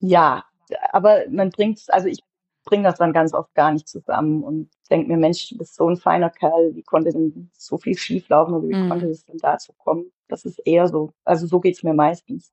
ja, 0.00 0.44
aber 0.92 1.24
man 1.30 1.50
bringt, 1.50 1.80
also 1.88 2.08
ich 2.08 2.20
bringe 2.66 2.82
das 2.82 2.98
dann 2.98 3.14
ganz 3.14 3.32
oft 3.32 3.54
gar 3.54 3.72
nicht 3.72 3.88
zusammen 3.88 4.42
und 4.42 4.68
denke 4.90 5.08
mir, 5.08 5.16
Mensch, 5.16 5.48
du 5.48 5.56
bist 5.56 5.74
so 5.74 5.88
ein 5.88 5.96
feiner 5.96 6.28
Kerl, 6.28 6.74
wie 6.74 6.82
konnte 6.82 7.12
denn 7.12 7.50
so 7.56 7.78
viel 7.78 7.96
schieflaufen 7.96 8.54
oder 8.54 8.68
wie 8.68 8.74
mhm. 8.74 8.90
konnte 8.90 9.06
es 9.06 9.24
denn 9.24 9.38
dazu 9.38 9.72
kommen? 9.72 10.12
Das 10.28 10.44
ist 10.44 10.58
eher 10.58 10.88
so, 10.88 11.12
also 11.24 11.46
so 11.46 11.60
geht's 11.60 11.82
mir 11.82 11.94
meistens. 11.94 12.52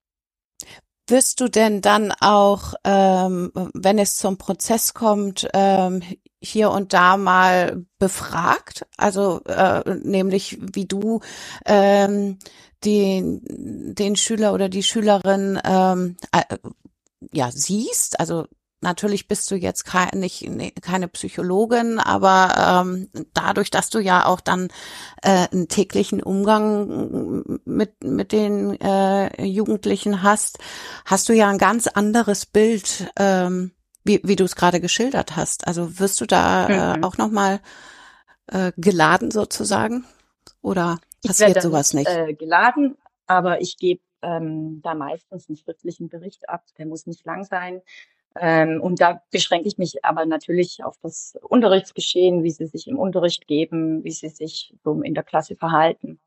Wirst 1.08 1.42
du 1.42 1.50
denn 1.50 1.82
dann 1.82 2.14
auch, 2.22 2.76
ähm, 2.86 3.52
wenn 3.74 4.00
es 4.00 4.16
zum 4.18 4.38
Prozess 4.38 4.94
kommt, 4.94 5.50
ähm, 5.54 6.02
hier 6.42 6.72
und 6.72 6.94
da 6.94 7.18
mal 7.18 7.86
befragt? 8.00 8.86
Also 8.96 9.42
äh, 9.44 9.96
nämlich 10.04 10.60
wie 10.62 10.86
du 10.86 11.20
ähm, 11.66 12.38
den, 12.86 13.42
den 13.96 14.16
Schüler 14.16 14.54
oder 14.54 14.70
die 14.70 14.84
Schülerin 14.84 15.60
ähm, 15.66 16.16
äh, 16.32 16.58
ja 17.34 17.52
siehst, 17.52 18.20
also 18.20 18.46
Natürlich 18.84 19.30
bist 19.30 19.50
du 19.50 19.56
jetzt 19.56 19.86
kein, 19.86 20.20
nicht, 20.20 20.46
keine 20.82 21.08
Psychologin, 21.08 22.00
aber 22.00 22.84
ähm, 22.86 23.10
dadurch, 23.34 23.72
dass 23.72 23.90
du 23.90 24.00
ja 24.00 24.26
auch 24.26 24.42
dann 24.42 24.68
äh, 25.22 25.48
einen 25.52 25.70
täglichen 25.70 26.22
Umgang 26.22 27.60
mit, 27.64 28.04
mit 28.04 28.34
den 28.34 28.80
äh, 28.82 29.44
Jugendlichen 29.46 30.22
hast, 30.22 30.60
hast 31.06 31.30
du 31.30 31.34
ja 31.34 31.50
ein 31.50 31.58
ganz 31.58 31.88
anderes 31.88 32.46
Bild, 32.46 33.10
ähm, 33.18 33.72
wie, 34.04 34.20
wie 34.26 34.36
du 34.36 34.44
es 34.44 34.58
gerade 34.58 34.82
geschildert 34.82 35.38
hast. 35.38 35.66
Also 35.66 36.00
wirst 36.00 36.20
du 36.20 36.26
da 36.26 36.68
äh, 36.68 36.98
mhm. 36.98 37.04
auch 37.06 37.18
nochmal 37.18 37.62
äh, 38.48 38.74
geladen 38.76 39.32
sozusagen? 39.32 40.06
Oder 40.62 41.00
passiert 41.26 41.62
sowas 41.62 41.94
nicht? 41.94 42.10
Äh, 42.10 42.34
geladen, 42.34 42.98
aber 43.28 43.62
ich 43.62 43.78
gebe 43.78 44.02
ähm, 44.24 44.82
da 44.82 44.96
meistens 44.96 45.48
einen 45.48 45.58
schriftlichen 45.58 46.10
Bericht 46.10 46.50
ab. 46.50 46.64
Der 46.78 46.86
muss 46.86 47.06
nicht 47.06 47.26
lang 47.26 47.44
sein. 47.44 47.82
Ähm, 48.40 48.82
und 48.82 49.00
da 49.00 49.22
beschränke 49.32 49.68
ich 49.68 49.78
mich 49.78 50.04
aber 50.04 50.26
natürlich 50.26 50.84
auf 50.84 50.98
das 51.02 51.38
Unterrichtsgeschehen, 51.42 52.44
wie 52.44 52.52
sie 52.52 52.66
sich 52.66 52.88
im 52.88 52.98
Unterricht 52.98 53.48
geben, 53.48 54.04
wie 54.04 54.12
sie 54.12 54.30
sich 54.30 54.74
so 54.84 55.02
in 55.02 55.14
der 55.14 55.24
Klasse 55.24 55.56
verhalten. 55.56 56.20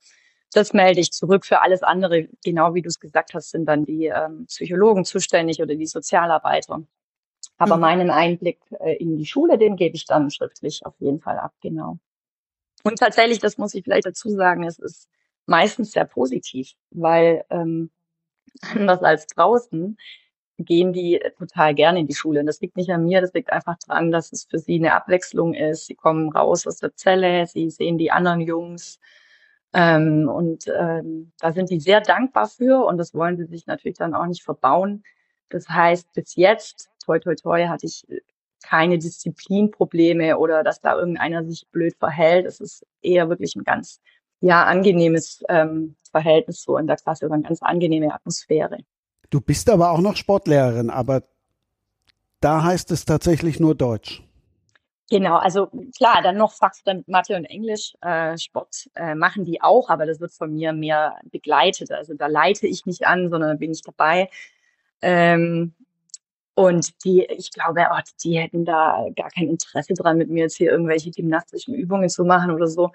Das 0.53 0.73
melde 0.73 1.01
ich 1.01 1.12
zurück. 1.12 1.45
Für 1.45 1.62
alles 1.62 1.83
andere, 1.83 2.29
genau 2.45 2.75
wie 2.75 2.83
du 2.83 2.88
es 2.88 3.01
gesagt 3.01 3.35
hast, 3.35 3.51
sind 3.51 3.66
dann 3.66 3.85
die 3.85 4.07
ähm, 4.07 4.47
Psychologen 4.47 5.05
zuständig 5.05 5.61
oder 5.61 5.75
die 5.75 5.87
Sozialarbeiter. 5.87 6.83
Aber 7.59 7.77
mhm. 7.77 7.81
meinen 7.81 8.11
Einblick 8.11 8.59
äh, 8.81 8.97
in 8.97 9.16
die 9.16 9.27
Schule, 9.27 9.59
den 9.59 9.77
gebe 9.77 9.97
ich 9.97 10.05
dann 10.05 10.31
schriftlich 10.31 10.87
auf 10.87 10.95
jeden 11.01 11.21
Fall 11.21 11.38
ab, 11.38 11.55
genau. 11.61 11.99
Und 12.85 12.99
tatsächlich, 12.99 13.40
das 13.40 13.59
muss 13.59 13.75
ich 13.75 13.83
vielleicht 13.83 14.07
dazu 14.07 14.31
sagen, 14.31 14.62
es 14.62 14.79
ist 14.79 15.09
meistens 15.47 15.92
sehr 15.92 16.05
positiv, 16.05 16.73
weil 16.90 17.45
ähm, 17.51 17.90
anders 18.75 19.03
als 19.03 19.27
draußen 19.27 19.97
gehen 20.59 20.92
die 20.92 21.21
total 21.38 21.75
gerne 21.75 22.01
in 22.01 22.07
die 22.07 22.14
Schule. 22.14 22.40
Und 22.40 22.47
das 22.47 22.61
liegt 22.61 22.77
nicht 22.77 22.90
an 22.90 23.05
mir, 23.05 23.21
das 23.21 23.33
liegt 23.35 23.53
einfach 23.53 23.77
daran, 23.87 24.11
dass 24.11 24.33
es 24.33 24.45
für 24.45 24.59
sie 24.59 24.77
eine 24.77 24.95
Abwechslung 24.95 25.55
ist. 25.55 25.87
Sie 25.87 25.95
kommen 25.95 26.31
raus 26.31 26.66
aus 26.66 26.79
der 26.79 26.95
Zelle, 26.95 27.47
sie 27.47 27.71
sehen 27.71 27.99
die 27.99 28.11
anderen 28.11 28.40
Jungs. 28.40 28.99
Ähm, 29.73 30.29
und 30.29 30.66
ähm, 30.69 31.33
da 31.38 31.53
sind 31.53 31.71
die 31.71 31.81
sehr 31.81 32.01
dankbar 32.01 32.49
für 32.49 32.87
und 32.87 32.99
das 32.99 33.14
wollen 33.14 33.37
sie 33.37 33.45
sich 33.47 33.66
natürlich 33.66 33.99
dann 33.99 34.14
auch 34.14 34.27
nicht 34.27 34.42
verbauen. 34.42 35.03
Das 35.51 35.69
heißt, 35.69 36.12
bis 36.14 36.35
jetzt, 36.37 36.88
toi 37.05 37.19
toi 37.19 37.35
toi, 37.35 37.66
hatte 37.69 37.87
ich 37.87 38.07
keine 38.62 38.99
Disziplinprobleme 38.99 40.38
oder 40.38 40.64
dass 40.64 40.81
da 40.81 40.97
irgendeiner 40.97 41.45
sich 41.45 41.69
blöd 41.71 41.95
verhält. 41.99 42.47
Es 42.47 42.61
ist 42.61 42.87
eher 43.03 43.29
wirklich 43.29 43.55
ein 43.57 43.64
ganz 43.64 44.01
ja 44.40 44.64
angenehmes 44.64 45.42
ähm, 45.49 45.97
Verhältnis 46.11 46.62
so 46.62 46.77
in 46.79 46.87
der 46.87 46.97
Klasse 46.97 47.27
oder 47.27 47.35
eine 47.35 47.45
ganz 47.45 47.62
angenehme 47.62 48.12
Atmosphäre. 48.14 48.79
Du 49.31 49.41
bist 49.41 49.69
aber 49.71 49.91
auch 49.91 50.01
noch 50.01 50.17
Sportlehrerin, 50.17 50.91
aber 50.91 51.23
da 52.41 52.62
heißt 52.62 52.91
es 52.91 53.05
tatsächlich 53.05 53.61
nur 53.61 53.75
Deutsch. 53.75 54.23
Genau, 55.09 55.37
also 55.37 55.69
klar, 55.97 56.21
dann 56.23 56.37
noch 56.37 56.53
Fachfremd 56.53 57.07
Mathe 57.07 57.37
und 57.37 57.45
Englisch, 57.45 57.95
äh, 58.01 58.37
Sport 58.39 58.89
äh, 58.97 59.15
machen 59.15 59.45
die 59.45 59.62
auch, 59.62 59.89
aber 59.89 60.05
das 60.05 60.19
wird 60.21 60.33
von 60.33 60.53
mir 60.53 60.73
mehr 60.73 61.17
begleitet. 61.31 61.93
Also 61.93 62.15
da 62.15 62.27
leite 62.27 62.67
ich 62.67 62.87
nicht 62.87 63.07
an, 63.07 63.31
sondern 63.31 63.59
bin 63.59 63.71
ich 63.71 63.83
dabei. 63.83 64.29
Ähm, 65.03 65.75
und 66.55 67.05
die, 67.05 67.25
ich 67.25 67.53
glaube, 67.53 67.87
oh, 67.93 68.01
die 68.25 68.39
hätten 68.39 68.65
da 68.65 69.07
gar 69.15 69.31
kein 69.31 69.49
Interesse 69.49 69.95
dran, 69.95 70.17
mit 70.19 70.29
mir 70.29 70.45
jetzt 70.45 70.57
hier 70.57 70.73
irgendwelche 70.73 71.11
gymnastischen 71.11 71.75
Übungen 71.75 72.09
zu 72.09 72.25
machen 72.25 72.51
oder 72.51 72.67
so. 72.67 72.91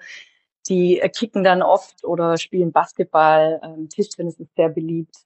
Die 0.68 1.00
äh, 1.00 1.08
kicken 1.08 1.44
dann 1.44 1.62
oft 1.62 2.04
oder 2.04 2.36
spielen 2.36 2.72
Basketball. 2.72 3.60
Ähm, 3.62 3.88
Tischtennis 3.88 4.38
ist 4.38 4.54
sehr 4.54 4.68
beliebt. 4.68 5.16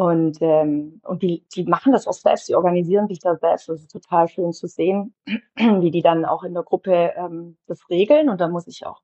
Und, 0.00 0.38
ähm, 0.40 1.02
und 1.04 1.22
die, 1.22 1.44
die 1.54 1.64
machen 1.64 1.92
das 1.92 2.06
auch 2.06 2.14
selbst, 2.14 2.48
die 2.48 2.54
organisieren 2.54 3.06
sich 3.06 3.18
da 3.18 3.36
selbst. 3.36 3.68
Das 3.68 3.82
ist 3.82 3.90
total 3.90 4.28
schön 4.28 4.54
zu 4.54 4.66
sehen, 4.66 5.12
wie 5.56 5.90
die 5.90 6.00
dann 6.00 6.24
auch 6.24 6.42
in 6.42 6.54
der 6.54 6.62
Gruppe 6.62 7.12
ähm, 7.16 7.58
das 7.66 7.90
regeln. 7.90 8.30
Und 8.30 8.40
da 8.40 8.48
muss 8.48 8.66
ich 8.66 8.86
auch 8.86 9.02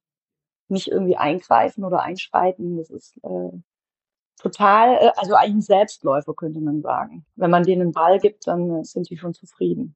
nicht 0.69 0.89
irgendwie 0.89 1.19
eingreifen 1.19 1.85
oder 1.85 2.01
einschreiten. 2.01 2.79
Das 2.79 2.89
ist 2.89 3.19
äh, 3.23 3.51
total, 4.41 4.95
äh, 4.95 5.11
also 5.17 5.35
eigentlich 5.35 5.57
ein 5.57 5.61
Selbstläufer, 5.61 6.33
könnte 6.33 6.61
man 6.61 6.81
sagen. 6.81 7.27
Wenn 7.35 7.51
man 7.51 7.65
denen 7.65 7.83
einen 7.83 7.93
Ball 7.93 8.19
gibt, 8.19 8.47
dann 8.47 8.81
äh, 8.81 8.85
sind 8.85 9.11
die 9.11 9.19
schon 9.19 9.35
zufrieden. 9.35 9.95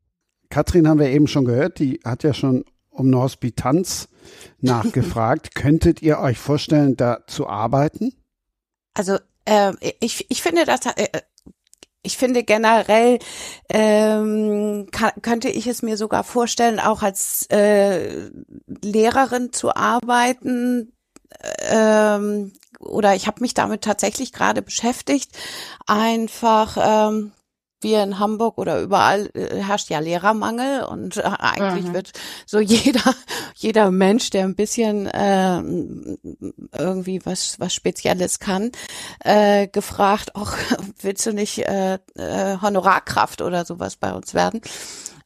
Katrin 0.50 0.86
haben 0.86 1.00
wir 1.00 1.08
eben 1.08 1.28
schon 1.28 1.46
gehört, 1.46 1.78
die 1.78 2.00
hat 2.04 2.24
ja 2.24 2.34
schon 2.34 2.66
um 2.90 3.06
eine 3.06 3.22
Hospitanz 3.22 4.10
nachgefragt. 4.60 5.54
Könntet 5.54 6.02
ihr 6.02 6.18
euch 6.18 6.36
vorstellen, 6.36 6.94
da 6.94 7.26
zu 7.26 7.46
arbeiten? 7.46 8.12
Also 8.92 9.16
äh, 9.50 9.72
ich, 10.00 10.26
ich 10.30 10.42
finde 10.42 10.64
das, 10.64 10.86
äh, 10.86 11.08
ich 12.02 12.16
finde 12.16 12.44
generell 12.44 13.18
ähm, 13.68 14.88
kann, 14.90 15.12
könnte 15.20 15.50
ich 15.50 15.66
es 15.66 15.82
mir 15.82 15.96
sogar 15.96 16.24
vorstellen, 16.24 16.80
auch 16.80 17.02
als 17.02 17.46
äh, 17.50 18.30
Lehrerin 18.82 19.52
zu 19.52 19.74
arbeiten. 19.74 20.92
Ähm, 21.68 22.52
oder 22.78 23.14
ich 23.14 23.26
habe 23.26 23.42
mich 23.42 23.54
damit 23.54 23.82
tatsächlich 23.82 24.32
gerade 24.32 24.62
beschäftigt, 24.62 25.36
einfach 25.86 26.76
ähm, 27.10 27.32
wir 27.82 28.02
in 28.02 28.18
Hamburg 28.18 28.58
oder 28.58 28.80
überall 28.80 29.30
äh, 29.34 29.56
herrscht 29.56 29.90
ja 29.90 29.98
Lehrermangel 29.98 30.84
und 30.84 31.16
äh, 31.16 31.22
eigentlich 31.22 31.86
mhm. 31.86 31.94
wird 31.94 32.12
so 32.46 32.60
jeder 32.60 33.14
jeder 33.54 33.90
Mensch, 33.90 34.30
der 34.30 34.44
ein 34.44 34.54
bisschen 34.54 35.06
äh, 35.06 35.62
irgendwie 36.78 37.24
was 37.24 37.58
was 37.60 37.74
Spezielles 37.74 38.38
kann, 38.38 38.72
äh, 39.24 39.68
gefragt, 39.68 40.34
auch 40.34 40.52
willst 41.00 41.26
du 41.26 41.32
nicht 41.32 41.66
äh, 41.66 41.98
äh, 42.14 42.58
Honorarkraft 42.60 43.42
oder 43.42 43.64
sowas 43.64 43.96
bei 43.96 44.12
uns 44.12 44.34
werden? 44.34 44.60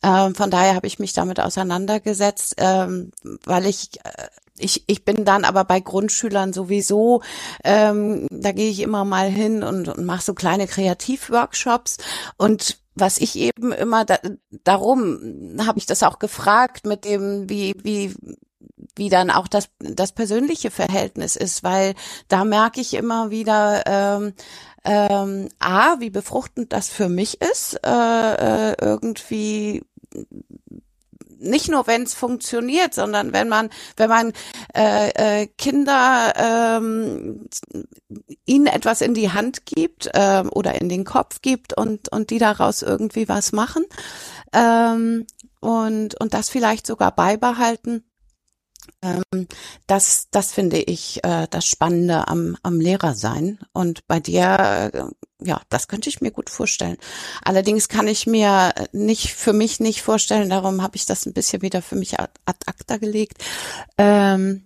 Ähm, 0.03 0.35
von 0.35 0.51
daher 0.51 0.75
habe 0.75 0.87
ich 0.87 0.99
mich 0.99 1.14
damit 1.14 1.40
auseinandergesetzt, 1.40 2.57
ähm, 2.59 3.11
weil 3.45 3.64
ich 3.67 3.88
äh, 4.05 4.29
ich, 4.59 4.85
ich 4.87 5.05
bin 5.05 5.25
dann 5.25 5.45
aber 5.45 5.64
bei 5.64 5.81
Grundschülern 5.81 6.53
sowieso, 6.53 7.23
ähm, 7.64 8.27
da 8.31 8.53
gehe 8.53 8.71
ich 8.71 8.81
immer 8.81 9.05
mal 9.05 9.29
hin 9.29 9.62
und, 9.62 9.88
und 9.88 10.05
mache 10.05 10.23
so 10.23 10.35
kleine 10.35 10.67
Kreativworkshops. 10.67 11.99
Und 12.37 12.79
was 12.95 13.19
ich 13.19 13.37
eben 13.37 13.73
immer 13.73 14.05
da, 14.05 14.19
darum 14.62 15.57
habe 15.59 15.79
ich 15.79 15.87
das 15.87 16.03
auch 16.03 16.19
gefragt 16.19 16.87
mit 16.87 17.05
dem 17.05 17.49
wie 17.51 17.75
wie 17.83 18.14
wie 18.97 19.09
dann 19.09 19.31
auch 19.31 19.49
das 19.49 19.69
das 19.81 20.12
persönliche 20.12 20.71
Verhältnis 20.71 21.35
ist, 21.35 21.64
weil 21.64 21.95
da 22.29 22.45
merke 22.45 22.81
ich 22.81 22.95
immer 22.95 23.31
wieder 23.31 23.83
ähm, 23.87 24.35
ähm, 24.85 25.49
a 25.59 25.99
wie 25.99 26.11
befruchtend 26.11 26.73
das 26.73 26.88
für 26.88 27.09
mich 27.09 27.40
ist 27.40 27.81
äh, 27.85 28.71
äh, 28.71 28.77
irgendwie 28.81 29.83
nicht 31.45 31.69
nur 31.69 31.87
wenn 31.87 32.03
es 32.03 32.15
funktioniert, 32.15 32.95
sondern 32.95 33.33
wenn 33.33 33.49
man, 33.49 33.71
wenn 33.97 34.09
man 34.09 34.33
äh, 34.75 35.43
äh, 35.43 35.47
Kinder 35.59 36.33
ähm, 36.37 37.49
ihnen 38.45 38.67
etwas 38.67 39.01
in 39.01 39.15
die 39.15 39.31
Hand 39.31 39.67
gibt 39.67 40.11
äh, 40.13 40.45
oder 40.51 40.81
in 40.81 40.89
den 40.89 41.05
Kopf 41.05 41.43
gibt 41.43 41.77
und 41.77 42.11
und 42.13 42.31
die 42.31 42.39
daraus 42.39 42.83
irgendwie 42.83 43.29
was 43.29 43.53
machen 43.53 43.85
ähm, 44.53 45.27
und 45.61 46.21
und 46.21 46.35
das 46.35 46.51
vielleicht 46.51 46.87
sogar 46.87 47.15
beibehalten 47.15 48.05
ähm, 49.05 49.47
das, 49.87 50.29
das 50.31 50.53
finde 50.53 50.79
ich 50.79 51.23
äh, 51.25 51.47
das 51.51 51.67
Spannende 51.67 52.29
am, 52.29 52.57
am 52.62 52.81
Lehrer 52.81 53.14
sein. 53.14 53.59
Und 53.73 54.07
bei 54.07 54.21
dir, 54.21 54.90
äh, 54.93 55.47
ja, 55.47 55.61
das 55.69 55.88
könnte 55.88 56.09
ich 56.09 56.21
mir 56.21 56.31
gut 56.31 56.51
vorstellen. 56.51 56.97
Allerdings 57.45 57.88
kann 57.88 58.09
ich 58.09 58.27
mir 58.27 58.73
nicht 58.93 59.33
für 59.33 59.53
mich 59.53 59.81
nicht 59.81 60.03
vorstellen, 60.03 60.51
darum 60.51 60.83
habe 60.83 60.97
ich 60.97 61.07
das 61.07 61.27
ein 61.27 61.35
bisschen 61.35 61.62
wieder 61.62 61.83
für 61.83 61.97
mich 61.97 62.19
ad, 62.19 62.33
acta 62.47 62.97
gelegt. 62.97 63.45
Ähm, 63.99 64.64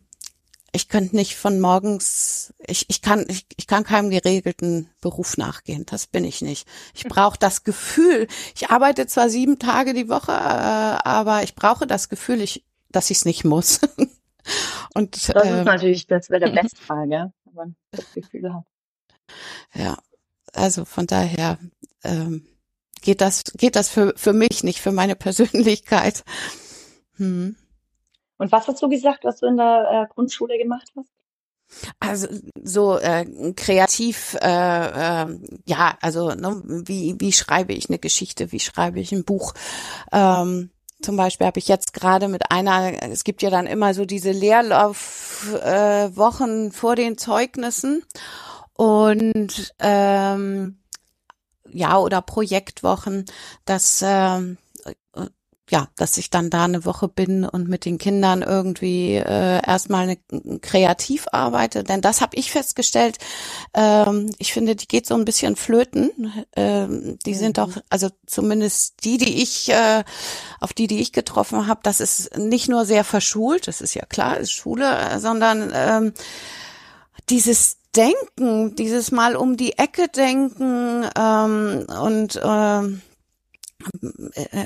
ich 0.72 0.88
könnte 0.88 1.16
nicht 1.16 1.36
von 1.36 1.60
morgens, 1.60 2.52
ich, 2.66 2.84
ich 2.88 3.00
kann, 3.00 3.24
ich, 3.28 3.46
ich 3.56 3.66
kann 3.66 3.84
keinem 3.84 4.10
geregelten 4.10 4.90
Beruf 5.00 5.36
nachgehen. 5.38 5.86
Das 5.86 6.06
bin 6.06 6.24
ich 6.24 6.42
nicht. 6.42 6.68
Ich 6.94 7.04
brauche 7.04 7.38
das 7.38 7.64
Gefühl. 7.64 8.28
Ich 8.54 8.70
arbeite 8.70 9.06
zwar 9.06 9.30
sieben 9.30 9.58
Tage 9.58 9.94
die 9.94 10.08
Woche, 10.08 10.32
äh, 10.32 10.34
aber 10.34 11.42
ich 11.42 11.54
brauche 11.54 11.86
das 11.86 12.08
Gefühl, 12.08 12.42
ich, 12.42 12.64
dass 12.90 13.10
ich 13.10 13.18
es 13.18 13.24
nicht 13.24 13.44
muss. 13.44 13.80
Und, 14.94 15.28
das 15.34 15.46
ähm, 15.46 15.58
ist 15.58 15.64
natürlich, 15.64 16.06
das 16.06 16.30
wäre 16.30 16.50
der 16.50 16.62
Bestfall, 16.62 17.10
ja, 17.10 17.32
wenn 17.44 17.54
man 17.54 17.76
das 17.90 18.12
Gefühl 18.12 18.52
hat. 18.52 18.64
Ja, 19.74 19.98
also 20.52 20.84
von 20.84 21.06
daher 21.06 21.58
ähm, 22.04 22.46
geht 23.02 23.20
das, 23.20 23.44
geht 23.56 23.76
das 23.76 23.88
für, 23.88 24.14
für 24.16 24.32
mich 24.32 24.64
nicht, 24.64 24.80
für 24.80 24.92
meine 24.92 25.16
Persönlichkeit. 25.16 26.24
Hm. 27.16 27.56
Und 28.38 28.52
was 28.52 28.68
hast 28.68 28.82
du 28.82 28.88
gesagt, 28.88 29.24
was 29.24 29.40
du 29.40 29.46
in 29.46 29.56
der 29.56 30.06
äh, 30.08 30.14
Grundschule 30.14 30.58
gemacht 30.58 30.88
hast? 30.96 31.10
Also 32.00 32.28
so 32.62 32.98
äh, 32.98 33.52
kreativ, 33.54 34.34
äh, 34.40 34.46
äh, 34.46 35.38
ja, 35.66 35.98
also 36.00 36.30
ne, 36.30 36.62
wie 36.64 37.16
wie 37.18 37.32
schreibe 37.32 37.74
ich 37.74 37.90
eine 37.90 37.98
Geschichte, 37.98 38.52
wie 38.52 38.60
schreibe 38.60 39.00
ich 39.00 39.12
ein 39.12 39.24
Buch, 39.24 39.52
ähm, 40.10 40.70
zum 41.00 41.16
Beispiel 41.16 41.46
habe 41.46 41.58
ich 41.58 41.68
jetzt 41.68 41.92
gerade 41.92 42.28
mit 42.28 42.50
einer, 42.50 43.02
es 43.10 43.24
gibt 43.24 43.42
ja 43.42 43.50
dann 43.50 43.66
immer 43.66 43.92
so 43.94 44.04
diese 44.04 44.32
Leerlaufwochen 44.32 46.68
äh, 46.68 46.72
vor 46.72 46.96
den 46.96 47.18
Zeugnissen. 47.18 48.04
Und 48.74 49.74
ähm, 49.80 50.78
ja 51.72 51.98
oder 51.98 52.22
Projektwochen, 52.22 53.24
dass 53.64 54.02
ähm, 54.04 54.58
ja, 55.70 55.88
dass 55.96 56.16
ich 56.16 56.30
dann 56.30 56.50
da 56.50 56.64
eine 56.64 56.84
Woche 56.84 57.08
bin 57.08 57.44
und 57.44 57.68
mit 57.68 57.84
den 57.84 57.98
Kindern 57.98 58.42
irgendwie 58.42 59.14
äh, 59.14 59.66
erstmal 59.66 60.04
eine, 60.04 60.58
kreativ 60.60 61.26
arbeite. 61.32 61.84
Denn 61.84 62.00
das 62.00 62.20
habe 62.20 62.36
ich 62.36 62.50
festgestellt. 62.50 63.18
Ähm, 63.74 64.30
ich 64.38 64.52
finde, 64.52 64.76
die 64.76 64.88
geht 64.88 65.06
so 65.06 65.14
ein 65.14 65.24
bisschen 65.24 65.56
flöten. 65.56 66.32
Ähm, 66.56 67.18
die 67.26 67.34
mhm. 67.34 67.38
sind 67.38 67.58
doch, 67.58 67.70
also 67.90 68.08
zumindest 68.26 69.04
die, 69.04 69.18
die 69.18 69.42
ich, 69.42 69.68
äh, 69.68 70.04
auf 70.60 70.72
die, 70.72 70.86
die 70.86 71.00
ich 71.00 71.12
getroffen 71.12 71.66
habe, 71.66 71.80
das 71.82 72.00
ist 72.00 72.36
nicht 72.38 72.68
nur 72.68 72.84
sehr 72.84 73.04
verschult, 73.04 73.68
das 73.68 73.80
ist 73.80 73.94
ja 73.94 74.06
klar, 74.06 74.38
ist 74.38 74.52
Schule, 74.52 75.18
sondern 75.18 75.70
ähm, 75.74 76.12
dieses 77.28 77.76
Denken, 77.94 78.74
dieses 78.76 79.10
Mal 79.10 79.36
um 79.36 79.56
die 79.56 79.76
Ecke 79.78 80.08
denken 80.08 81.06
ähm, 81.18 81.86
und 82.00 82.40
ähm, 82.42 83.02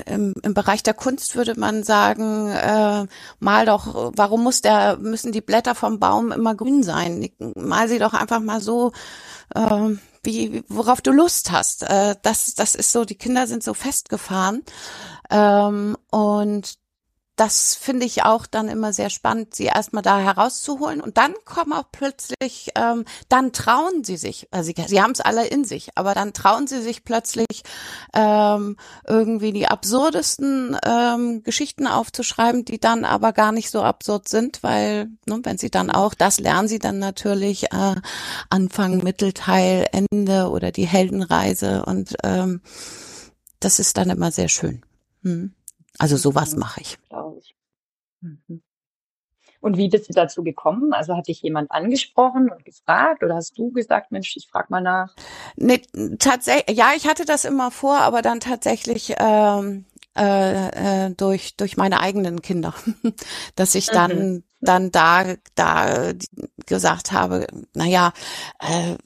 im, 0.05 0.33
im 0.41 0.53
Bereich 0.53 0.83
der 0.83 0.93
Kunst 0.93 1.35
würde 1.35 1.59
man 1.59 1.83
sagen, 1.83 2.49
äh, 2.49 3.05
mal 3.39 3.65
doch, 3.65 4.11
warum 4.15 4.43
muss 4.43 4.61
der, 4.61 4.97
müssen 4.97 5.31
die 5.31 5.41
Blätter 5.41 5.75
vom 5.75 5.99
Baum 5.99 6.31
immer 6.31 6.55
grün 6.55 6.83
sein? 6.83 7.29
Mal 7.55 7.87
sie 7.87 7.99
doch 7.99 8.13
einfach 8.13 8.39
mal 8.39 8.61
so, 8.61 8.91
äh, 9.55 9.95
wie, 10.23 10.63
worauf 10.67 11.01
du 11.01 11.11
Lust 11.11 11.51
hast. 11.51 11.83
Äh, 11.83 12.15
das, 12.21 12.53
das 12.55 12.75
ist 12.75 12.91
so, 12.91 13.05
die 13.05 13.17
Kinder 13.17 13.47
sind 13.47 13.63
so 13.63 13.73
festgefahren. 13.73 14.63
Ähm, 15.29 15.97
und 16.11 16.77
das 17.35 17.73
finde 17.73 18.05
ich 18.05 18.23
auch 18.23 18.45
dann 18.45 18.67
immer 18.67 18.93
sehr 18.93 19.09
spannend, 19.09 19.55
sie 19.55 19.65
erstmal 19.65 20.03
da 20.03 20.19
herauszuholen. 20.19 21.01
Und 21.01 21.17
dann 21.17 21.33
kommen 21.45 21.73
auch 21.73 21.85
plötzlich, 21.91 22.69
ähm, 22.75 23.05
dann 23.27 23.51
trauen 23.53 24.03
sie 24.03 24.17
sich, 24.17 24.47
also 24.51 24.67
sie, 24.67 24.75
sie 24.87 25.01
haben 25.01 25.11
es 25.11 25.19
alle 25.19 25.47
in 25.47 25.65
sich, 25.65 25.89
aber 25.95 26.13
dann 26.13 26.33
trauen 26.33 26.67
sie 26.67 26.81
sich 26.81 27.03
plötzlich 27.03 27.63
ähm, 28.13 28.77
irgendwie 29.07 29.51
die 29.51 29.67
absurdesten 29.67 30.77
ähm, 30.85 31.41
Geschichten 31.41 31.87
aufzuschreiben, 31.87 32.65
die 32.65 32.79
dann 32.79 33.03
aber 33.03 33.33
gar 33.33 33.51
nicht 33.51 33.71
so 33.71 33.81
absurd 33.81 34.29
sind, 34.29 34.61
weil, 34.61 35.09
ne, 35.25 35.39
wenn 35.41 35.57
sie 35.57 35.71
dann 35.71 35.89
auch, 35.89 36.13
das 36.13 36.39
lernen 36.39 36.67
sie 36.67 36.79
dann 36.79 36.99
natürlich, 36.99 37.71
äh, 37.71 37.95
Anfang, 38.49 38.99
Mittelteil, 39.03 39.87
Ende 39.91 40.49
oder 40.49 40.71
die 40.71 40.87
Heldenreise 40.87 41.83
und 41.85 42.15
ähm, 42.23 42.61
das 43.59 43.79
ist 43.79 43.97
dann 43.97 44.11
immer 44.11 44.31
sehr 44.31 44.49
schön. 44.49 44.83
Hm. 45.23 45.53
Also 45.99 46.17
sowas 46.17 46.55
mache 46.55 46.81
ich. 46.81 46.97
Mhm. 48.21 48.61
Und 49.63 49.77
wie 49.77 49.87
bist 49.87 50.09
du 50.09 50.13
dazu 50.13 50.43
gekommen? 50.43 50.91
Also 50.91 51.15
hat 51.15 51.29
dich 51.29 51.41
jemand 51.41 51.71
angesprochen 51.71 52.49
und 52.49 52.65
gefragt 52.65 53.23
oder 53.23 53.35
hast 53.35 53.57
du 53.57 53.71
gesagt, 53.71 54.11
Mensch, 54.11 54.35
ich 54.35 54.49
frag 54.49 54.69
mal 54.69 54.81
nach? 54.81 55.15
Nee, 55.55 55.81
tatsächlich, 56.19 56.77
ja, 56.77 56.91
ich 56.97 57.07
hatte 57.07 57.23
das 57.23 57.45
immer 57.45 57.71
vor, 57.71 57.99
aber 57.99 58.21
dann 58.21 58.41
tatsächlich 58.41 59.13
ähm, 59.17 59.85
äh, 60.17 61.05
äh, 61.05 61.09
durch 61.15 61.55
durch 61.55 61.77
meine 61.77 62.01
eigenen 62.01 62.41
Kinder, 62.41 62.73
dass 63.55 63.73
ich 63.73 63.87
dann 63.87 64.11
mhm. 64.17 64.43
dann 64.59 64.91
da 64.91 65.35
da 65.55 66.11
gesagt 66.65 67.13
habe, 67.13 67.47
na 67.73 67.85
ja, 67.85 68.11
äh, 68.59 68.97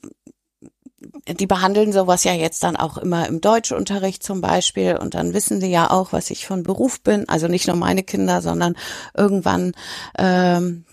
die 0.99 1.47
behandeln 1.47 1.93
sowas 1.93 2.23
ja 2.23 2.33
jetzt 2.33 2.63
dann 2.63 2.75
auch 2.75 2.97
immer 2.97 3.27
im 3.27 3.39
Deutschunterricht 3.39 4.23
zum 4.23 4.41
Beispiel 4.41 4.97
und 4.97 5.13
dann 5.13 5.33
wissen 5.33 5.61
sie 5.61 5.69
ja 5.69 5.91
auch, 5.91 6.11
was 6.11 6.31
ich 6.31 6.47
von 6.47 6.63
Beruf 6.63 7.01
bin. 7.01 7.29
Also 7.29 7.47
nicht 7.47 7.67
nur 7.67 7.75
meine 7.75 8.03
Kinder, 8.03 8.41
sondern 8.41 8.75
irgendwann 9.15 9.73
ähm, 10.17 10.85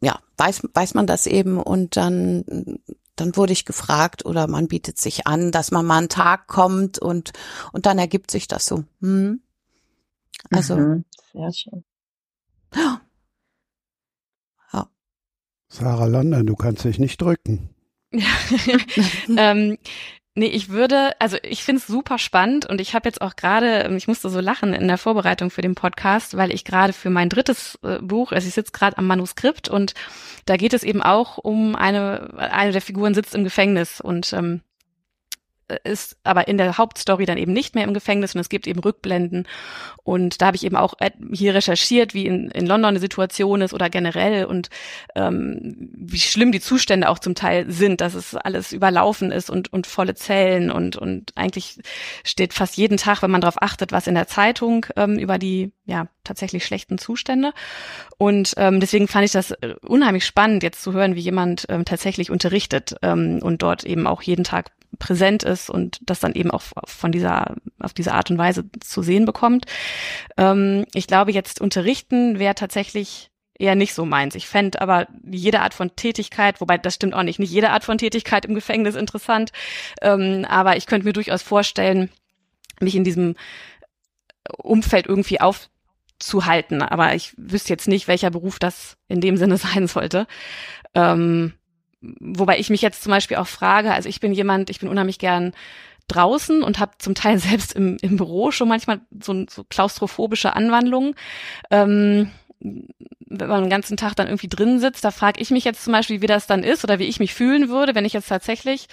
ja 0.00 0.18
weiß 0.36 0.62
weiß 0.72 0.94
man 0.94 1.06
das 1.06 1.26
eben 1.26 1.60
und 1.60 1.96
dann 1.96 2.78
dann 3.16 3.36
wurde 3.36 3.52
ich 3.52 3.64
gefragt 3.64 4.24
oder 4.24 4.46
man 4.46 4.68
bietet 4.68 4.98
sich 4.98 5.26
an, 5.26 5.50
dass 5.50 5.72
man 5.72 5.84
mal 5.84 5.98
einen 5.98 6.08
Tag 6.08 6.46
kommt 6.46 7.00
und 7.00 7.32
und 7.72 7.86
dann 7.86 7.98
ergibt 7.98 8.30
sich 8.30 8.46
das 8.46 8.66
so. 8.66 8.84
Hm? 9.00 9.40
Also 10.50 10.76
mhm, 10.76 11.04
sehr 11.32 11.52
schön. 11.52 11.84
Ja. 12.76 13.00
ja. 14.72 14.88
Sarah 15.68 16.06
London, 16.06 16.46
du 16.46 16.54
kannst 16.54 16.84
dich 16.84 17.00
nicht 17.00 17.20
drücken. 17.20 17.70
ähm, 19.36 19.78
nee, 20.34 20.46
ich 20.46 20.70
würde, 20.70 21.12
also 21.20 21.36
ich 21.42 21.62
finde 21.64 21.80
es 21.80 21.86
super 21.86 22.18
spannend 22.18 22.66
und 22.66 22.80
ich 22.80 22.94
habe 22.94 23.08
jetzt 23.08 23.20
auch 23.20 23.36
gerade, 23.36 23.84
ähm, 23.84 23.96
ich 23.96 24.08
musste 24.08 24.30
so 24.30 24.40
lachen 24.40 24.72
in 24.72 24.88
der 24.88 24.98
Vorbereitung 24.98 25.50
für 25.50 25.62
den 25.62 25.74
Podcast, 25.74 26.36
weil 26.36 26.52
ich 26.52 26.64
gerade 26.64 26.92
für 26.92 27.10
mein 27.10 27.28
drittes 27.28 27.78
äh, 27.82 27.98
Buch, 28.00 28.32
also 28.32 28.48
ich 28.48 28.54
sitze 28.54 28.72
gerade 28.72 28.96
am 28.98 29.06
Manuskript 29.06 29.68
und 29.68 29.94
da 30.46 30.56
geht 30.56 30.72
es 30.72 30.84
eben 30.84 31.02
auch 31.02 31.38
um 31.38 31.76
eine, 31.76 32.34
eine 32.36 32.72
der 32.72 32.80
Figuren 32.80 33.14
sitzt 33.14 33.34
im 33.34 33.44
Gefängnis 33.44 34.00
und 34.00 34.32
ähm, 34.32 34.62
ist 35.84 36.16
aber 36.24 36.48
in 36.48 36.58
der 36.58 36.78
Hauptstory 36.78 37.26
dann 37.26 37.38
eben 37.38 37.52
nicht 37.52 37.74
mehr 37.74 37.84
im 37.84 37.94
Gefängnis 37.94 38.34
und 38.34 38.40
es 38.40 38.48
gibt 38.48 38.66
eben 38.66 38.80
Rückblenden. 38.80 39.46
Und 40.02 40.40
da 40.40 40.46
habe 40.46 40.56
ich 40.56 40.64
eben 40.64 40.76
auch 40.76 40.94
hier 41.32 41.54
recherchiert, 41.54 42.14
wie 42.14 42.26
in, 42.26 42.50
in 42.50 42.66
London 42.66 42.90
eine 42.90 43.00
Situation 43.00 43.60
ist 43.60 43.74
oder 43.74 43.90
generell 43.90 44.46
und 44.46 44.70
ähm, 45.14 45.90
wie 45.92 46.18
schlimm 46.18 46.52
die 46.52 46.60
Zustände 46.60 47.08
auch 47.08 47.18
zum 47.18 47.34
Teil 47.34 47.70
sind, 47.70 48.00
dass 48.00 48.14
es 48.14 48.34
alles 48.34 48.72
überlaufen 48.72 49.30
ist 49.30 49.50
und, 49.50 49.72
und 49.72 49.86
volle 49.86 50.14
Zellen 50.14 50.70
und, 50.70 50.96
und 50.96 51.32
eigentlich 51.36 51.80
steht 52.24 52.54
fast 52.54 52.76
jeden 52.76 52.96
Tag, 52.96 53.22
wenn 53.22 53.30
man 53.30 53.40
darauf 53.40 53.60
achtet, 53.62 53.92
was 53.92 54.06
in 54.06 54.14
der 54.14 54.28
Zeitung 54.28 54.86
ähm, 54.96 55.18
über 55.18 55.38
die 55.38 55.72
ja 55.84 56.06
tatsächlich 56.24 56.64
schlechten 56.64 56.98
Zustände. 56.98 57.52
Und 58.18 58.54
ähm, 58.56 58.80
deswegen 58.80 59.08
fand 59.08 59.24
ich 59.24 59.32
das 59.32 59.50
äh, 59.50 59.74
unheimlich 59.82 60.24
spannend, 60.24 60.62
jetzt 60.62 60.82
zu 60.82 60.92
hören, 60.92 61.14
wie 61.14 61.20
jemand 61.20 61.66
ähm, 61.68 61.84
tatsächlich 61.84 62.30
unterrichtet 62.30 62.94
ähm, 63.02 63.40
und 63.42 63.62
dort 63.62 63.84
eben 63.84 64.06
auch 64.06 64.22
jeden 64.22 64.44
Tag 64.44 64.70
präsent 64.98 65.42
ist 65.42 65.70
und 65.70 65.98
das 66.02 66.20
dann 66.20 66.34
eben 66.34 66.50
auch 66.50 66.62
von 66.86 67.12
dieser, 67.12 67.54
auf 67.78 67.92
diese 67.92 68.12
Art 68.12 68.30
und 68.30 68.38
Weise 68.38 68.64
zu 68.80 69.02
sehen 69.02 69.24
bekommt. 69.24 69.66
Ähm, 70.36 70.84
ich 70.94 71.06
glaube, 71.06 71.32
jetzt 71.32 71.60
unterrichten 71.60 72.38
wäre 72.38 72.54
tatsächlich 72.54 73.30
eher 73.58 73.74
nicht 73.74 73.92
so 73.92 74.04
meins. 74.04 74.34
Ich 74.34 74.46
fände 74.46 74.80
aber 74.80 75.08
jede 75.28 75.60
Art 75.60 75.74
von 75.74 75.94
Tätigkeit, 75.96 76.60
wobei 76.60 76.78
das 76.78 76.94
stimmt 76.94 77.14
auch 77.14 77.22
nicht, 77.22 77.38
nicht 77.38 77.52
jede 77.52 77.70
Art 77.70 77.84
von 77.84 77.98
Tätigkeit 77.98 78.44
im 78.44 78.54
Gefängnis 78.54 78.94
interessant, 78.94 79.52
ähm, 80.00 80.46
aber 80.48 80.76
ich 80.76 80.86
könnte 80.86 81.06
mir 81.06 81.12
durchaus 81.12 81.42
vorstellen, 81.42 82.10
mich 82.80 82.94
in 82.94 83.04
diesem 83.04 83.34
Umfeld 84.56 85.06
irgendwie 85.06 85.40
aufzuhalten. 85.40 86.82
Aber 86.82 87.14
ich 87.14 87.34
wüsste 87.36 87.70
jetzt 87.70 87.88
nicht, 87.88 88.08
welcher 88.08 88.30
Beruf 88.30 88.58
das 88.58 88.96
in 89.08 89.20
dem 89.20 89.36
Sinne 89.36 89.56
sein 89.58 89.86
sollte. 89.86 90.26
Ähm, 90.94 91.54
wobei 92.00 92.58
ich 92.58 92.70
mich 92.70 92.82
jetzt 92.82 93.02
zum 93.02 93.10
Beispiel 93.10 93.36
auch 93.36 93.46
frage, 93.46 93.92
also 93.92 94.08
ich 94.08 94.20
bin 94.20 94.32
jemand, 94.32 94.70
ich 94.70 94.80
bin 94.80 94.88
unheimlich 94.88 95.18
gern 95.18 95.52
draußen 96.08 96.62
und 96.62 96.78
habe 96.78 96.92
zum 96.98 97.14
Teil 97.14 97.38
selbst 97.38 97.74
im, 97.74 97.96
im 98.00 98.16
Büro 98.16 98.50
schon 98.50 98.68
manchmal 98.68 99.00
so, 99.22 99.44
so 99.48 99.64
klaustrophobische 99.64 100.54
Anwandlungen. 100.54 101.14
Ähm, 101.70 102.30
wenn 102.60 103.48
man 103.48 103.62
den 103.62 103.70
ganzen 103.70 103.96
Tag 103.96 104.16
dann 104.16 104.26
irgendwie 104.26 104.48
drin 104.48 104.80
sitzt, 104.80 105.04
da 105.04 105.10
frage 105.10 105.40
ich 105.40 105.50
mich 105.50 105.64
jetzt 105.64 105.84
zum 105.84 105.92
Beispiel, 105.92 106.22
wie 106.22 106.26
das 106.26 106.46
dann 106.46 106.64
ist 106.64 106.82
oder 106.82 106.98
wie 106.98 107.04
ich 107.04 107.20
mich 107.20 107.34
fühlen 107.34 107.68
würde, 107.68 107.94
wenn 107.94 108.04
ich 108.04 108.14
jetzt 108.14 108.28
tatsächlich 108.28 108.88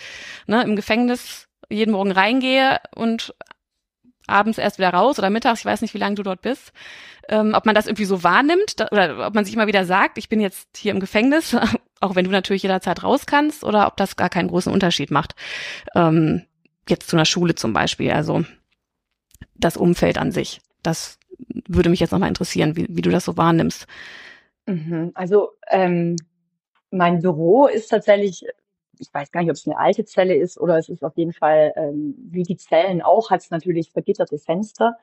ne, 0.46 0.62
im 0.62 0.76
Gefängnis 0.76 1.48
jeden 1.70 1.91
Morgen 1.91 2.12
reingehe 2.12 2.80
und 2.94 3.34
abends 4.28 4.58
erst 4.58 4.78
wieder 4.78 4.90
raus 4.90 5.20
oder 5.20 5.30
mittags, 5.30 5.60
ich 5.60 5.66
weiß 5.66 5.82
nicht, 5.82 5.94
wie 5.94 6.00
lange 6.00 6.16
du 6.16 6.24
dort 6.24 6.42
bist, 6.42 6.72
ähm, 7.30 7.54
ob 7.56 7.66
man 7.66 7.76
das 7.76 7.88
irgendwie 7.88 8.06
so 8.06 8.24
wahrnimmt 8.24 8.80
da, 8.80 8.88
oder 8.92 9.28
ob 9.28 9.36
man 9.36 9.46
sich 9.46 9.54
immer 9.54 9.68
wieder 9.68 9.86
sagt, 9.86 10.18
ich 10.18 10.30
bin 10.30 10.40
jetzt 10.40 10.78
hier 10.78 10.92
im 10.92 11.00
Gefängnis 11.00 11.56
auch 12.06 12.16
wenn 12.16 12.26
du 12.26 12.32
natürlich 12.32 12.64
jederzeit 12.64 13.04
raus 13.04 13.26
kannst, 13.26 13.64
oder 13.64 13.88
ob 13.88 13.98
das 13.98 14.16
gar 14.16 14.30
keinen 14.30 14.50
großen 14.50 14.72
Unterschied 14.72 15.12
macht. 15.12 15.36
Ähm, 15.96 16.44
jetzt 16.88 17.10
zu 17.10 17.16
einer 17.16 17.26
Schule 17.26 17.56
zum 17.56 17.74
Beispiel, 17.74 18.12
also 18.12 18.46
das 19.56 19.78
Umfeld 19.78 20.18
an 20.18 20.32
sich. 20.32 20.62
Das 20.84 21.20
würde 21.68 21.90
mich 21.90 22.00
jetzt 22.00 22.12
nochmal 22.12 22.30
interessieren, 22.30 22.76
wie, 22.76 22.88
wie 22.90 23.02
du 23.02 23.10
das 23.10 23.26
so 23.26 23.38
wahrnimmst. 23.38 23.88
Mhm. 24.68 25.12
Also 25.16 25.52
ähm, 25.70 26.16
mein 26.92 27.22
Büro 27.22 27.68
ist 27.68 27.88
tatsächlich, 27.88 28.46
ich 29.00 29.14
weiß 29.14 29.32
gar 29.32 29.42
nicht, 29.42 29.50
ob 29.50 29.56
es 29.56 29.68
eine 29.68 29.78
alte 29.78 30.06
Zelle 30.06 30.36
ist 30.36 30.60
oder 30.60 30.78
es 30.78 30.90
ist 30.90 31.04
auf 31.04 31.18
jeden 31.18 31.34
Fall, 31.34 31.74
ähm, 31.76 32.16
wie 32.18 32.44
die 32.44 32.58
Zellen 32.58 33.02
auch, 33.02 33.32
hat 33.32 33.42
es 33.42 33.50
natürlich 33.50 33.92
vergitterte 33.92 34.38
Fenster. 34.38 34.98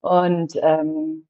Und 0.00 0.58
ähm, 0.62 1.26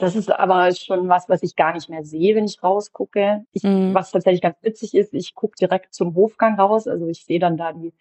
das 0.00 0.16
ist 0.16 0.30
aber 0.30 0.74
schon 0.74 1.08
was, 1.08 1.28
was 1.28 1.42
ich 1.42 1.56
gar 1.56 1.74
nicht 1.74 1.90
mehr 1.90 2.04
sehe, 2.04 2.34
wenn 2.34 2.46
ich 2.46 2.62
rausgucke. 2.62 3.44
Ich, 3.52 3.62
mhm. 3.62 3.92
Was 3.92 4.10
tatsächlich 4.10 4.40
ganz 4.40 4.56
witzig 4.62 4.94
ist, 4.94 5.12
ich 5.12 5.34
gucke 5.34 5.56
direkt 5.60 5.92
zum 5.92 6.14
Hofgang 6.14 6.58
raus. 6.58 6.88
Also 6.88 7.06
ich 7.06 7.24
sehe 7.24 7.38
dann 7.38 7.58
da 7.58 7.72
die, 7.72 7.92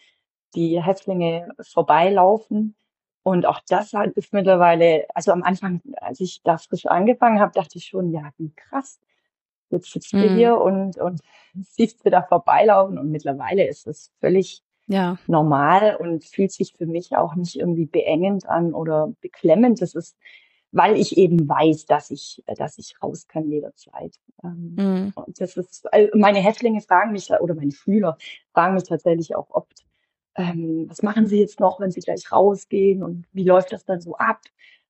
die 0.56 0.82
Häftlinge 0.82 1.50
vorbeilaufen. 1.60 2.76
Und 3.24 3.46
auch 3.46 3.60
das 3.68 3.92
halt 3.92 4.16
ist 4.16 4.32
mittlerweile, 4.32 5.06
also 5.14 5.34
am 5.34 5.44
Anfang, 5.44 5.82
als 5.98 6.22
ich 6.22 6.42
da 6.44 6.58
frisch 6.58 6.86
angefangen 6.86 7.42
habe, 7.42 7.52
dachte 7.52 7.78
ich 7.78 7.86
schon, 7.86 8.12
ja, 8.12 8.32
wie 8.38 8.54
krass. 8.56 9.00
Jetzt 9.70 9.92
sitzt 9.92 10.14
mhm. 10.14 10.22
du 10.22 10.36
hier 10.36 10.58
und, 10.58 10.98
und 10.98 11.22
siehst 11.62 12.06
du 12.06 12.10
da 12.10 12.22
vorbeilaufen. 12.22 12.98
Und 12.98 13.12
mittlerweile 13.12 13.68
ist 13.68 13.88
es 13.88 14.12
völlig 14.20 14.64
ja. 14.88 15.18
normal 15.28 15.96
und 15.98 16.24
fühlt 16.26 16.52
sich 16.52 16.74
für 16.74 16.86
mich 16.86 17.16
auch 17.16 17.36
nicht 17.36 17.56
irgendwie 17.58 17.86
beengend 17.86 18.48
an 18.48 18.74
oder 18.74 19.14
beklemmend. 19.22 19.82
Das 19.82 19.96
ist, 19.96 20.18
weil 20.72 20.98
ich 20.98 21.18
eben 21.18 21.48
weiß, 21.48 21.86
dass 21.86 22.12
ich, 22.12 22.44
dass 22.58 22.78
ich 22.78 22.96
raus 23.02 23.28
kann 23.28 23.50
jederzeit. 23.50 24.16
Ähm, 24.44 24.76
mhm. 24.78 25.14
Und 25.16 25.40
das 25.40 25.58
ist, 25.58 25.92
also 25.94 26.10
meine 26.18 26.40
Häftlinge 26.40 26.82
fragen 26.82 27.12
mich 27.12 27.32
oder 27.32 27.56
meine 27.56 27.72
Schüler 27.72 28.18
fragen 28.54 28.74
mich 28.74 28.84
tatsächlich 28.84 29.36
auch 29.36 29.50
oft, 29.52 29.86
ähm, 30.36 30.86
was 30.88 31.02
machen 31.02 31.28
Sie 31.28 31.40
jetzt 31.40 31.60
noch, 31.60 31.80
wenn 31.80 31.92
Sie 31.92 32.00
gleich 32.00 32.32
rausgehen 32.32 33.04
und 33.04 33.26
wie 33.34 33.44
läuft 33.44 33.72
das 33.72 33.86
dann 33.86 34.02
so 34.02 34.16
ab? 34.16 34.42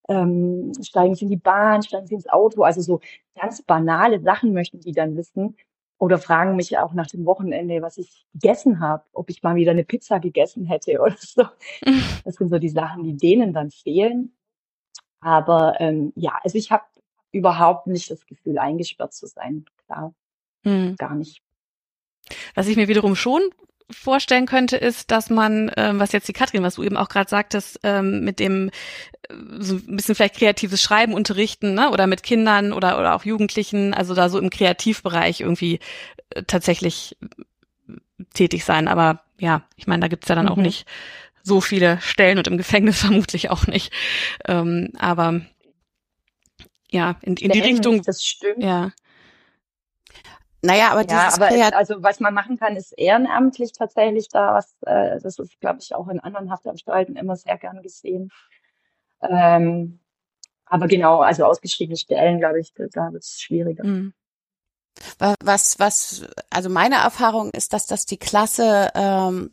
Ähm, 0.10 0.74
steigen 0.82 1.16
Sie 1.16 1.26
in 1.26 1.32
die 1.32 1.38
Bahn, 1.38 1.84
steigen 1.84 2.08
Sie 2.08 2.16
ins 2.16 2.28
Auto? 2.28 2.64
Also 2.64 2.82
so 2.82 3.00
ganz 3.40 3.62
banale 3.62 4.20
Sachen 4.20 4.54
möchten 4.54 4.80
die 4.80 4.92
dann 4.92 5.16
wissen 5.16 5.56
oder 6.00 6.18
fragen 6.18 6.56
mich 6.56 6.78
auch 6.78 6.94
nach 6.94 7.08
dem 7.08 7.26
Wochenende, 7.26 7.82
was 7.82 7.98
ich 7.98 8.26
gegessen 8.34 8.80
habe, 8.80 9.04
ob 9.14 9.30
ich 9.30 9.44
mal 9.44 9.56
wieder 9.56 9.72
eine 9.72 9.84
Pizza 9.84 10.20
gegessen 10.20 10.66
hätte 10.66 11.00
oder 11.00 11.16
so. 11.20 11.44
Das 12.26 12.36
sind 12.36 12.50
so 12.50 12.58
die 12.58 12.70
Sachen, 12.70 13.04
die 13.04 13.16
denen 13.16 13.54
dann 13.54 13.70
fehlen. 13.70 14.34
Aber 15.22 15.80
ähm, 15.80 16.12
ja, 16.16 16.40
also 16.44 16.58
ich 16.58 16.72
habe 16.72 16.84
überhaupt 17.32 17.88
nicht 17.88 18.10
das 18.10 18.26
Gefühl, 18.26 18.58
eingesperrt 18.58 19.14
zu 19.14 19.28
sein. 19.28 19.66
Klar, 19.86 20.14
mhm. 20.64 20.96
gar 20.96 21.16
nicht. 21.16 21.42
Was 22.56 22.68
ich 22.68 22.78
mir 22.78 22.88
wiederum 22.88 23.16
schon 23.16 23.42
vorstellen 23.90 24.46
könnte, 24.46 24.78
ist, 24.78 25.12
dass 25.12 25.30
man, 25.30 25.72
ähm, 25.78 26.00
was 26.00 26.12
jetzt 26.12 26.28
die 26.28 26.34
Katrin, 26.34 26.64
was 26.64 26.76
du 26.76 26.84
eben 26.84 26.98
auch 26.98 27.10
gerade 27.10 27.30
sagtest, 27.30 27.80
ähm, 27.84 28.24
mit 28.24 28.40
dem 28.40 28.70
äh, 29.30 29.34
so 29.60 29.76
ein 29.76 29.96
bisschen 29.96 30.16
vielleicht 30.16 30.36
kreatives 30.36 30.82
Schreiben 30.82 31.14
unterrichten, 31.14 31.74
ne? 31.74 31.90
oder 31.92 32.08
mit 32.08 32.24
Kindern 32.24 32.74
oder 32.74 33.00
oder 33.00 33.16
auch 33.16 33.26
Jugendlichen, 33.26 33.94
also 33.94 34.14
da 34.14 34.30
so 34.30 34.40
im 34.40 34.50
Kreativbereich 34.50 35.42
irgendwie 35.42 35.80
äh, 36.30 36.44
tatsächlich 36.44 37.18
äh, 37.22 37.94
tätig 38.34 38.64
sein. 38.64 38.88
Aber 38.88 39.24
ja, 39.40 39.64
ich 39.76 39.88
meine, 39.88 40.02
da 40.02 40.08
gibt's 40.08 40.30
ja 40.30 40.36
dann 40.36 40.46
mhm. 40.46 40.52
auch 40.52 40.58
nicht 40.58 40.86
so 41.44 41.62
viele 41.62 42.00
Stellen 42.02 42.38
und 42.38 42.48
im 42.48 42.58
Gefängnis 42.58 43.00
vermutlich 43.02 43.50
auch 43.50 43.68
nicht. 43.68 43.92
Ähm, 44.48 44.92
aber 45.00 45.42
ja, 46.92 47.18
in, 47.22 47.38
in 47.38 47.52
die 47.52 47.60
Richtung. 47.60 48.02
Das 48.04 48.24
stimmt. 48.24 48.64
Ja. 48.64 48.92
Naja, 50.62 50.92
aber 50.92 51.10
ja, 51.10 51.30
aber 51.34 51.52
es, 51.52 51.74
also 51.74 52.04
was 52.04 52.20
man 52.20 52.34
machen 52.34 52.58
kann, 52.58 52.76
ist 52.76 52.92
ehrenamtlich 52.92 53.72
tatsächlich 53.72 54.28
da 54.28 54.56
was, 54.56 54.76
äh, 54.86 55.20
das 55.22 55.40
ist, 55.40 55.60
glaube 55.62 55.80
ich, 55.82 55.96
auch 55.96 56.10
in 56.10 56.20
anderen 56.20 56.52
Haftanstalten 56.52 57.16
immer 57.16 57.36
sehr 57.38 57.58
gern 57.58 57.82
gesehen. 57.82 58.30
Ähm, 59.22 60.00
aber 60.66 60.88
genau, 60.88 61.22
also 61.22 61.46
ausgeschriebene 61.46 61.98
Stellen, 61.98 62.40
glaube 62.40 62.60
ich, 62.60 62.74
da 62.74 63.12
wird 63.12 63.24
es 63.24 63.40
schwieriger. 63.40 63.86
Mhm. 63.86 64.14
Was, 65.44 65.80
was, 65.80 66.24
also 66.50 66.70
meine 66.70 66.96
Erfahrung 66.96 67.52
ist, 67.52 67.74
dass 67.74 67.86
das 67.88 68.06
die 68.06 68.18
Klasse, 68.18 68.90
ähm, 68.96 69.52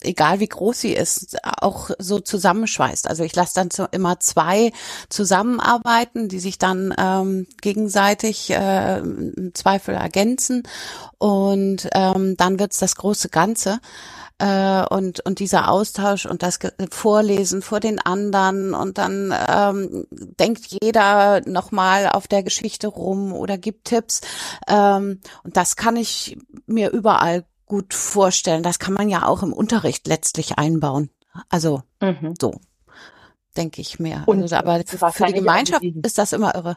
egal 0.00 0.40
wie 0.40 0.48
groß 0.48 0.80
sie 0.80 0.92
ist, 0.92 1.36
auch 1.42 1.90
so 1.98 2.20
zusammenschweißt. 2.20 3.08
Also 3.08 3.24
ich 3.24 3.34
lasse 3.34 3.54
dann 3.54 3.70
so 3.70 3.86
immer 3.90 4.20
zwei 4.20 4.72
zusammenarbeiten, 5.08 6.28
die 6.28 6.40
sich 6.40 6.58
dann 6.58 6.94
ähm, 6.96 7.46
gegenseitig 7.60 8.50
äh, 8.50 8.98
im 8.98 9.52
Zweifel 9.54 9.94
ergänzen 9.94 10.62
und 11.18 11.88
ähm, 11.94 12.36
dann 12.36 12.58
wird's 12.58 12.78
das 12.78 12.96
große 12.96 13.28
Ganze 13.28 13.80
äh, 14.38 14.84
und, 14.86 15.24
und 15.24 15.38
dieser 15.38 15.70
Austausch 15.70 16.26
und 16.26 16.42
das 16.42 16.58
Vorlesen 16.90 17.62
vor 17.62 17.80
den 17.80 18.00
anderen 18.00 18.74
und 18.74 18.98
dann 18.98 19.34
ähm, 19.48 20.06
denkt 20.10 20.66
jeder 20.82 21.40
nochmal 21.48 22.08
auf 22.08 22.26
der 22.26 22.42
Geschichte 22.42 22.88
rum 22.88 23.32
oder 23.32 23.58
gibt 23.58 23.86
Tipps. 23.86 24.20
Ähm, 24.66 25.20
und 25.42 25.56
das 25.56 25.76
kann 25.76 25.96
ich 25.96 26.36
mir 26.66 26.90
überall 26.90 27.44
gut 27.66 27.94
vorstellen. 27.94 28.62
Das 28.62 28.78
kann 28.78 28.94
man 28.94 29.08
ja 29.08 29.26
auch 29.26 29.42
im 29.42 29.52
Unterricht 29.52 30.06
letztlich 30.06 30.58
einbauen. 30.58 31.10
Also 31.48 31.82
mhm. 32.00 32.34
so, 32.40 32.60
denke 33.56 33.80
ich 33.80 33.98
mir. 33.98 34.24
Und 34.26 34.42
also, 34.42 34.56
aber 34.56 34.82
für 34.84 35.26
die 35.26 35.32
Gemeinschaft 35.32 35.82
ist 35.82 36.18
das 36.18 36.32
immer 36.32 36.54
irre. 36.54 36.76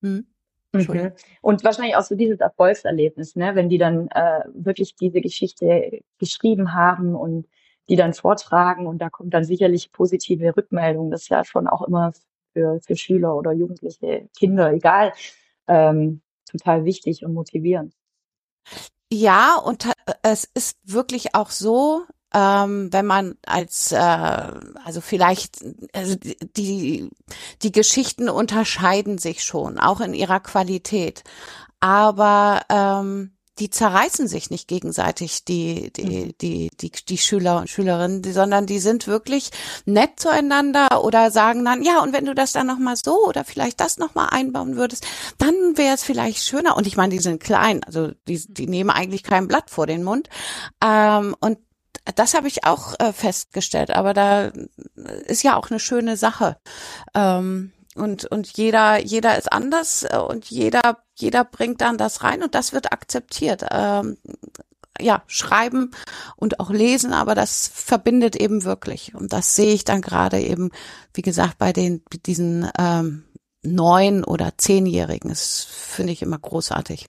Hm? 0.00 0.26
Mhm. 0.74 1.12
Und 1.40 1.64
wahrscheinlich 1.64 1.96
auch 1.96 2.02
so 2.02 2.14
dieses 2.14 2.40
Erfolgserlebnis, 2.40 3.36
ne? 3.36 3.54
wenn 3.54 3.68
die 3.68 3.78
dann 3.78 4.08
äh, 4.08 4.40
wirklich 4.52 4.96
diese 4.96 5.20
Geschichte 5.20 6.00
geschrieben 6.18 6.74
haben 6.74 7.14
und 7.14 7.46
die 7.88 7.96
dann 7.96 8.14
vortragen 8.14 8.86
und 8.86 8.98
da 8.98 9.10
kommt 9.10 9.34
dann 9.34 9.44
sicherlich 9.44 9.92
positive 9.92 10.56
Rückmeldung. 10.56 11.10
Das 11.10 11.22
ist 11.22 11.28
ja 11.28 11.44
schon 11.44 11.66
auch 11.66 11.82
immer 11.82 12.12
für, 12.52 12.80
für 12.80 12.96
Schüler 12.96 13.36
oder 13.36 13.52
Jugendliche, 13.52 14.28
Kinder, 14.36 14.72
egal, 14.72 15.12
ähm, 15.68 16.22
total 16.50 16.84
wichtig 16.84 17.24
und 17.24 17.34
motivierend. 17.34 17.94
Ja, 19.12 19.56
und 19.64 19.90
es 20.22 20.44
ist 20.54 20.78
wirklich 20.82 21.34
auch 21.34 21.50
so, 21.50 22.02
ähm, 22.34 22.92
wenn 22.92 23.06
man 23.06 23.36
als, 23.46 23.92
äh, 23.92 23.96
also 23.96 25.00
vielleicht, 25.00 25.64
also 25.92 26.16
die, 26.56 27.08
die 27.62 27.72
Geschichten 27.72 28.28
unterscheiden 28.28 29.18
sich 29.18 29.44
schon, 29.44 29.78
auch 29.78 30.00
in 30.00 30.14
ihrer 30.14 30.40
Qualität. 30.40 31.22
Aber 31.78 32.62
ähm, 32.68 33.30
die 33.60 33.70
zerreißen 33.70 34.26
sich 34.26 34.50
nicht 34.50 34.66
gegenseitig, 34.66 35.44
die, 35.44 35.92
die, 35.92 36.24
mhm. 36.26 36.34
die, 36.40 36.70
die, 36.80 36.90
die 36.90 37.18
Schüler 37.18 37.58
und 37.58 37.70
Schülerinnen, 37.70 38.24
sondern 38.24 38.66
die 38.66 38.80
sind 38.80 39.06
wirklich 39.06 39.50
nett 39.84 40.18
zueinander 40.18 41.04
oder 41.04 41.30
sagen 41.30 41.64
dann, 41.64 41.84
ja, 41.84 42.02
und 42.02 42.12
wenn 42.12 42.24
du 42.24 42.34
das 42.34 42.50
dann 42.50 42.66
nochmal 42.66 42.96
so 42.96 43.24
oder 43.28 43.44
vielleicht 43.44 43.80
das 43.80 43.98
nochmal 43.98 44.28
einbauen 44.32 44.76
würdest, 44.76 45.06
dann 45.38 45.54
wäre 45.76 45.94
es 45.94 46.02
vielleicht 46.02 46.42
schöner. 46.42 46.76
Und 46.76 46.88
ich 46.88 46.96
meine, 46.96 47.14
die 47.14 47.20
sind 47.20 47.40
klein, 47.40 47.84
also 47.84 48.10
die, 48.26 48.42
die 48.48 48.66
nehmen 48.66 48.90
eigentlich 48.90 49.22
kein 49.22 49.46
Blatt 49.46 49.70
vor 49.70 49.86
den 49.86 50.02
Mund. 50.02 50.28
Ähm, 50.82 51.36
und 51.38 51.58
das 52.14 52.34
habe 52.34 52.48
ich 52.48 52.64
auch 52.64 52.94
äh, 52.98 53.12
festgestellt, 53.12 53.90
aber 53.90 54.14
da 54.14 54.52
ist 55.26 55.42
ja 55.42 55.56
auch 55.56 55.70
eine 55.70 55.80
schöne 55.80 56.16
Sache. 56.16 56.56
Ähm, 57.14 57.72
und, 57.94 58.24
und 58.26 58.56
jeder, 58.56 59.00
jeder 59.00 59.38
ist 59.38 59.52
anders 59.52 60.02
äh, 60.02 60.18
und 60.18 60.50
jeder, 60.50 60.98
jeder 61.14 61.44
bringt 61.44 61.80
dann 61.80 61.96
das 61.96 62.22
rein 62.22 62.42
und 62.42 62.54
das 62.54 62.72
wird 62.72 62.92
akzeptiert. 62.92 63.64
Ähm, 63.70 64.18
ja, 65.00 65.22
schreiben 65.26 65.90
und 66.36 66.60
auch 66.60 66.70
lesen, 66.70 67.12
aber 67.12 67.34
das 67.34 67.68
verbindet 67.72 68.36
eben 68.36 68.62
wirklich. 68.64 69.14
Und 69.14 69.32
das 69.32 69.56
sehe 69.56 69.74
ich 69.74 69.84
dann 69.84 70.00
gerade 70.00 70.40
eben, 70.40 70.70
wie 71.12 71.22
gesagt, 71.22 71.58
bei 71.58 71.72
den, 71.72 72.02
diesen 72.26 72.70
ähm, 72.78 73.24
neun 73.62 74.22
oder 74.22 74.52
zehnjährigen. 74.56 75.30
Das 75.30 75.66
finde 75.68 76.12
ich 76.12 76.22
immer 76.22 76.38
großartig. 76.38 77.08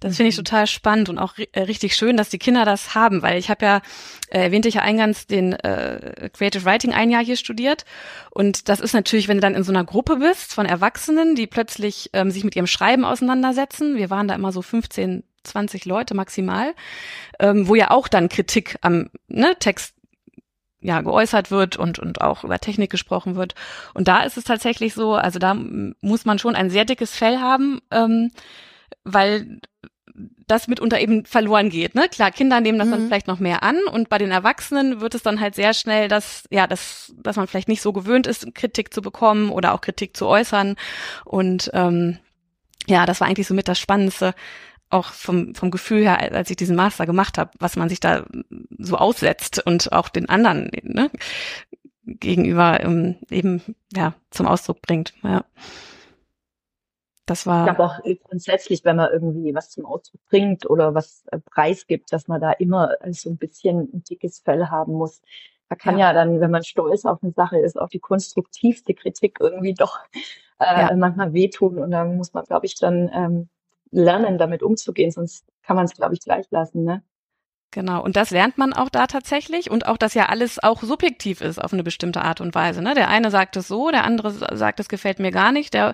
Das 0.00 0.16
finde 0.16 0.30
ich 0.30 0.36
mhm. 0.36 0.44
total 0.44 0.66
spannend 0.66 1.08
und 1.08 1.18
auch 1.18 1.34
äh, 1.52 1.60
richtig 1.60 1.94
schön, 1.94 2.16
dass 2.16 2.28
die 2.28 2.38
Kinder 2.38 2.64
das 2.64 2.94
haben, 2.94 3.22
weil 3.22 3.38
ich 3.38 3.50
habe 3.50 3.64
ja, 3.64 3.82
äh, 4.30 4.44
erwähnte 4.44 4.68
ich 4.68 4.74
ja 4.74 4.82
eingangs, 4.82 5.26
den 5.26 5.52
äh, 5.52 6.30
Creative 6.32 6.64
Writing 6.64 6.92
ein 6.92 7.10
Jahr 7.10 7.24
hier 7.24 7.36
studiert. 7.36 7.84
Und 8.30 8.68
das 8.68 8.80
ist 8.80 8.94
natürlich, 8.94 9.28
wenn 9.28 9.38
du 9.38 9.42
dann 9.42 9.54
in 9.54 9.64
so 9.64 9.72
einer 9.72 9.84
Gruppe 9.84 10.16
bist 10.16 10.54
von 10.54 10.66
Erwachsenen, 10.66 11.34
die 11.34 11.46
plötzlich 11.46 12.10
ähm, 12.12 12.30
sich 12.30 12.44
mit 12.44 12.56
ihrem 12.56 12.66
Schreiben 12.66 13.04
auseinandersetzen. 13.04 13.96
Wir 13.96 14.10
waren 14.10 14.28
da 14.28 14.34
immer 14.34 14.52
so 14.52 14.62
15, 14.62 15.22
20 15.44 15.84
Leute 15.84 16.14
maximal, 16.14 16.74
ähm, 17.38 17.68
wo 17.68 17.74
ja 17.74 17.90
auch 17.90 18.08
dann 18.08 18.28
Kritik 18.28 18.76
am 18.80 19.10
ne, 19.28 19.54
Text 19.58 19.94
ja 20.80 21.00
geäußert 21.00 21.50
wird 21.50 21.76
und 21.76 21.98
und 21.98 22.20
auch 22.20 22.44
über 22.44 22.60
Technik 22.60 22.88
gesprochen 22.90 23.34
wird 23.34 23.56
und 23.94 24.06
da 24.06 24.22
ist 24.22 24.36
es 24.36 24.44
tatsächlich 24.44 24.94
so 24.94 25.14
also 25.14 25.40
da 25.40 25.56
muss 26.00 26.24
man 26.24 26.38
schon 26.38 26.54
ein 26.54 26.70
sehr 26.70 26.84
dickes 26.84 27.16
Fell 27.16 27.38
haben 27.38 27.80
ähm, 27.90 28.30
weil 29.04 29.60
das 30.46 30.66
mitunter 30.66 30.98
eben 31.00 31.24
verloren 31.24 31.70
geht. 31.70 31.94
Ne? 31.94 32.08
Klar, 32.08 32.30
Kinder 32.30 32.60
nehmen 32.60 32.78
das 32.78 32.88
mhm. 32.88 32.92
dann 32.92 33.06
vielleicht 33.06 33.28
noch 33.28 33.38
mehr 33.38 33.62
an 33.62 33.76
und 33.92 34.08
bei 34.08 34.18
den 34.18 34.30
Erwachsenen 34.30 35.00
wird 35.00 35.14
es 35.14 35.22
dann 35.22 35.40
halt 35.40 35.54
sehr 35.54 35.74
schnell, 35.74 36.08
dass 36.08 36.44
ja, 36.50 36.66
dass 36.66 37.14
dass 37.22 37.36
man 37.36 37.46
vielleicht 37.46 37.68
nicht 37.68 37.82
so 37.82 37.92
gewöhnt 37.92 38.26
ist, 38.26 38.54
Kritik 38.54 38.92
zu 38.92 39.02
bekommen 39.02 39.50
oder 39.50 39.74
auch 39.74 39.80
Kritik 39.80 40.16
zu 40.16 40.26
äußern. 40.26 40.76
Und 41.24 41.70
ähm, 41.74 42.18
ja, 42.86 43.06
das 43.06 43.20
war 43.20 43.28
eigentlich 43.28 43.46
so 43.46 43.54
mit 43.54 43.68
das 43.68 43.78
Spannendste, 43.78 44.34
auch 44.90 45.12
vom 45.12 45.54
vom 45.54 45.70
Gefühl 45.70 46.02
her, 46.02 46.18
als 46.32 46.50
ich 46.50 46.56
diesen 46.56 46.76
Master 46.76 47.06
gemacht 47.06 47.38
habe, 47.38 47.50
was 47.58 47.76
man 47.76 47.88
sich 47.88 48.00
da 48.00 48.24
so 48.78 48.96
aussetzt 48.96 49.64
und 49.64 49.92
auch 49.92 50.08
den 50.08 50.28
anderen 50.28 50.70
ne, 50.82 51.10
gegenüber 52.04 52.80
ähm, 52.80 53.16
eben 53.30 53.62
ja 53.94 54.14
zum 54.30 54.46
Ausdruck 54.46 54.80
bringt. 54.82 55.12
Ja. 55.22 55.44
Das 57.28 57.46
war. 57.46 57.66
Ich 57.66 57.74
glaube 57.74 57.84
auch 57.84 58.24
grundsätzlich, 58.24 58.84
wenn 58.84 58.96
man 58.96 59.12
irgendwie 59.12 59.54
was 59.54 59.68
zum 59.68 59.84
Ausdruck 59.84 60.20
bringt 60.30 60.68
oder 60.68 60.94
was 60.94 61.24
äh, 61.30 61.38
preisgibt, 61.38 62.10
dass 62.10 62.26
man 62.26 62.40
da 62.40 62.52
immer 62.52 62.92
so 63.10 63.28
ein 63.28 63.36
bisschen 63.36 63.80
ein 63.92 64.02
dickes 64.02 64.38
Fell 64.38 64.68
haben 64.68 64.94
muss. 64.94 65.20
Da 65.68 65.76
kann 65.76 65.98
ja. 65.98 66.08
ja 66.08 66.12
dann, 66.14 66.40
wenn 66.40 66.50
man 66.50 66.64
stolz 66.64 67.04
auf 67.04 67.22
eine 67.22 67.32
Sache 67.32 67.58
ist, 67.58 67.78
auch 67.78 67.90
die 67.90 67.98
konstruktivste 67.98 68.94
Kritik 68.94 69.38
irgendwie 69.40 69.74
doch 69.74 69.98
äh, 70.58 70.88
ja. 70.88 70.96
manchmal 70.96 71.34
wehtun. 71.34 71.78
Und 71.78 71.90
da 71.90 72.06
muss 72.06 72.32
man, 72.32 72.44
glaube 72.44 72.64
ich, 72.64 72.76
dann 72.76 73.10
ähm, 73.12 73.48
lernen, 73.90 74.38
damit 74.38 74.62
umzugehen, 74.62 75.10
sonst 75.10 75.44
kann 75.62 75.76
man 75.76 75.84
es, 75.84 75.94
glaube 75.94 76.14
ich, 76.14 76.20
gleich 76.20 76.46
lassen. 76.50 76.84
Ne? 76.84 77.02
Genau, 77.70 78.02
und 78.02 78.16
das 78.16 78.30
lernt 78.30 78.56
man 78.56 78.72
auch 78.72 78.88
da 78.88 79.06
tatsächlich 79.06 79.70
und 79.70 79.86
auch, 79.86 79.98
dass 79.98 80.14
ja 80.14 80.26
alles 80.30 80.62
auch 80.62 80.82
subjektiv 80.82 81.42
ist 81.42 81.62
auf 81.62 81.74
eine 81.74 81.82
bestimmte 81.82 82.22
Art 82.22 82.40
und 82.40 82.54
Weise. 82.54 82.80
Ne? 82.80 82.94
Der 82.94 83.08
eine 83.08 83.30
sagt 83.30 83.56
es 83.56 83.68
so, 83.68 83.90
der 83.90 84.04
andere 84.04 84.32
sagt, 84.56 84.80
es 84.80 84.88
gefällt 84.88 85.18
mir 85.18 85.30
gar 85.32 85.52
nicht, 85.52 85.74
der 85.74 85.92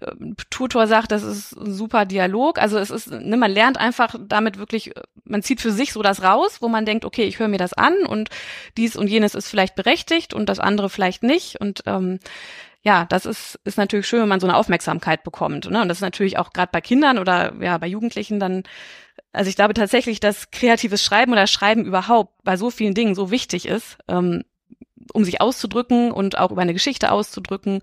äh, 0.00 0.12
Tutor 0.48 0.86
sagt, 0.86 1.12
das 1.12 1.22
ist 1.22 1.52
ein 1.52 1.74
super 1.74 2.06
Dialog. 2.06 2.58
Also 2.58 2.78
es 2.78 2.90
ist, 2.90 3.10
ne, 3.10 3.36
man 3.36 3.50
lernt 3.50 3.76
einfach 3.76 4.14
damit 4.18 4.56
wirklich, 4.56 4.94
man 5.24 5.42
zieht 5.42 5.60
für 5.60 5.72
sich 5.72 5.92
so 5.92 6.00
das 6.00 6.22
raus, 6.22 6.62
wo 6.62 6.68
man 6.68 6.86
denkt, 6.86 7.04
okay, 7.04 7.24
ich 7.24 7.38
höre 7.38 7.48
mir 7.48 7.58
das 7.58 7.74
an 7.74 8.06
und 8.06 8.30
dies 8.78 8.96
und 8.96 9.06
jenes 9.06 9.34
ist 9.34 9.48
vielleicht 9.48 9.74
berechtigt 9.74 10.32
und 10.32 10.48
das 10.48 10.58
andere 10.58 10.88
vielleicht 10.88 11.22
nicht. 11.22 11.60
Und 11.60 11.82
ähm, 11.84 12.18
ja, 12.82 13.04
das 13.04 13.26
ist, 13.26 13.60
ist 13.64 13.76
natürlich 13.76 14.06
schön, 14.06 14.22
wenn 14.22 14.28
man 14.28 14.40
so 14.40 14.46
eine 14.46 14.56
Aufmerksamkeit 14.56 15.22
bekommt. 15.22 15.70
Ne? 15.70 15.82
Und 15.82 15.88
das 15.88 15.98
ist 15.98 16.02
natürlich 16.02 16.38
auch 16.38 16.54
gerade 16.54 16.70
bei 16.72 16.80
Kindern 16.80 17.18
oder 17.18 17.52
ja 17.60 17.76
bei 17.76 17.86
Jugendlichen 17.88 18.40
dann 18.40 18.62
also 19.32 19.48
ich 19.48 19.56
glaube 19.56 19.74
tatsächlich, 19.74 20.20
dass 20.20 20.50
kreatives 20.50 21.04
Schreiben 21.04 21.32
oder 21.32 21.46
Schreiben 21.46 21.84
überhaupt 21.84 22.42
bei 22.42 22.56
so 22.56 22.70
vielen 22.70 22.94
Dingen 22.94 23.14
so 23.14 23.30
wichtig 23.30 23.66
ist, 23.66 23.98
ähm, 24.08 24.44
um 25.12 25.24
sich 25.24 25.40
auszudrücken 25.40 26.12
und 26.12 26.38
auch 26.38 26.50
über 26.50 26.62
eine 26.62 26.72
Geschichte 26.72 27.12
auszudrücken, 27.12 27.82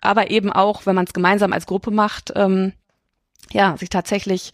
aber 0.00 0.30
eben 0.30 0.52
auch, 0.52 0.86
wenn 0.86 0.94
man 0.94 1.04
es 1.06 1.12
gemeinsam 1.12 1.52
als 1.52 1.66
Gruppe 1.66 1.90
macht, 1.90 2.32
ähm, 2.36 2.72
ja, 3.52 3.76
sich 3.76 3.90
tatsächlich 3.90 4.52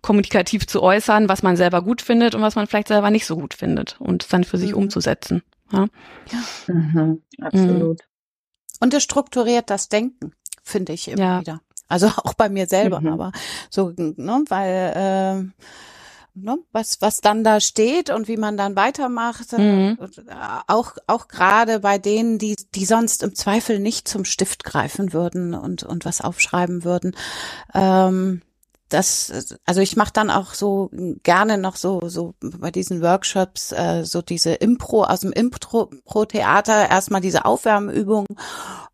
kommunikativ 0.00 0.66
zu 0.66 0.82
äußern, 0.82 1.28
was 1.28 1.42
man 1.42 1.56
selber 1.56 1.82
gut 1.82 2.02
findet 2.02 2.34
und 2.34 2.42
was 2.42 2.54
man 2.54 2.66
vielleicht 2.66 2.88
selber 2.88 3.10
nicht 3.10 3.26
so 3.26 3.36
gut 3.36 3.54
findet 3.54 3.96
und 4.00 4.22
es 4.22 4.28
dann 4.28 4.44
für 4.44 4.58
sich 4.58 4.72
mhm. 4.72 4.78
umzusetzen. 4.78 5.42
Ja, 5.70 5.86
ja. 6.30 6.74
Mhm, 6.74 7.22
absolut. 7.40 8.00
Und 8.80 8.94
es 8.94 9.02
strukturiert 9.02 9.70
das 9.70 9.88
Denken, 9.88 10.32
finde 10.62 10.92
ich 10.92 11.08
immer 11.08 11.22
ja. 11.22 11.40
wieder. 11.40 11.60
Also 11.92 12.08
auch 12.24 12.34
bei 12.34 12.48
mir 12.48 12.66
selber, 12.66 13.00
Mhm. 13.00 13.08
aber 13.08 13.32
so, 13.70 13.92
ne, 13.96 14.44
weil 14.48 14.92
äh, 14.96 15.68
ne, 16.34 16.58
was 16.72 17.00
was 17.00 17.20
dann 17.20 17.44
da 17.44 17.60
steht 17.60 18.10
und 18.10 18.28
wie 18.28 18.36
man 18.38 18.56
dann 18.56 18.76
weitermacht, 18.76 19.52
äh, 19.52 19.58
Mhm. 19.58 19.98
auch 20.66 20.96
auch 21.06 21.28
gerade 21.28 21.80
bei 21.80 21.98
denen, 21.98 22.38
die 22.38 22.56
die 22.74 22.86
sonst 22.86 23.22
im 23.22 23.34
Zweifel 23.34 23.78
nicht 23.78 24.08
zum 24.08 24.24
Stift 24.24 24.64
greifen 24.64 25.12
würden 25.12 25.54
und 25.54 25.82
und 25.82 26.04
was 26.04 26.20
aufschreiben 26.22 26.84
würden. 26.84 27.14
Ähm, 27.74 28.42
das, 28.88 29.56
also 29.64 29.80
ich 29.80 29.96
mache 29.96 30.12
dann 30.12 30.28
auch 30.30 30.52
so 30.52 30.90
gerne 31.22 31.56
noch 31.56 31.76
so 31.76 32.02
so 32.08 32.34
bei 32.40 32.70
diesen 32.70 33.00
Workshops 33.00 33.72
äh, 33.72 34.04
so 34.04 34.20
diese 34.20 34.52
Impro 34.52 35.04
aus 35.04 35.20
dem 35.20 35.32
Impro-Theater 35.32 36.90
erstmal 36.90 37.22
diese 37.22 37.44
Aufwärmübung 37.46 38.26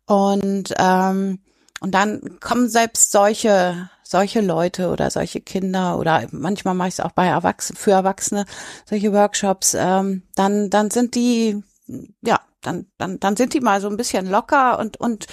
und 0.05 0.73
ähm, 0.77 1.39
und 1.81 1.93
dann 1.93 2.39
kommen 2.39 2.69
selbst 2.69 3.11
solche 3.11 3.89
solche 4.03 4.41
Leute 4.41 4.89
oder 4.89 5.11
solche 5.11 5.39
Kinder 5.41 5.99
oder 5.99 6.27
manchmal 6.31 6.73
mache 6.73 6.87
ich 6.89 6.95
es 6.95 6.99
auch 6.99 7.11
bei 7.11 7.27
Erwachsenen 7.27 7.77
für 7.77 7.91
Erwachsene 7.91 8.45
solche 8.85 9.13
Workshops. 9.13 9.75
Ähm, 9.79 10.23
dann 10.35 10.69
dann 10.69 10.89
sind 10.91 11.15
die 11.15 11.63
ja 12.21 12.39
dann 12.61 12.87
dann 12.97 13.19
dann 13.19 13.35
sind 13.37 13.53
die 13.53 13.61
mal 13.61 13.81
so 13.81 13.87
ein 13.89 13.97
bisschen 13.97 14.27
locker 14.29 14.79
und 14.79 14.97
und 14.99 15.27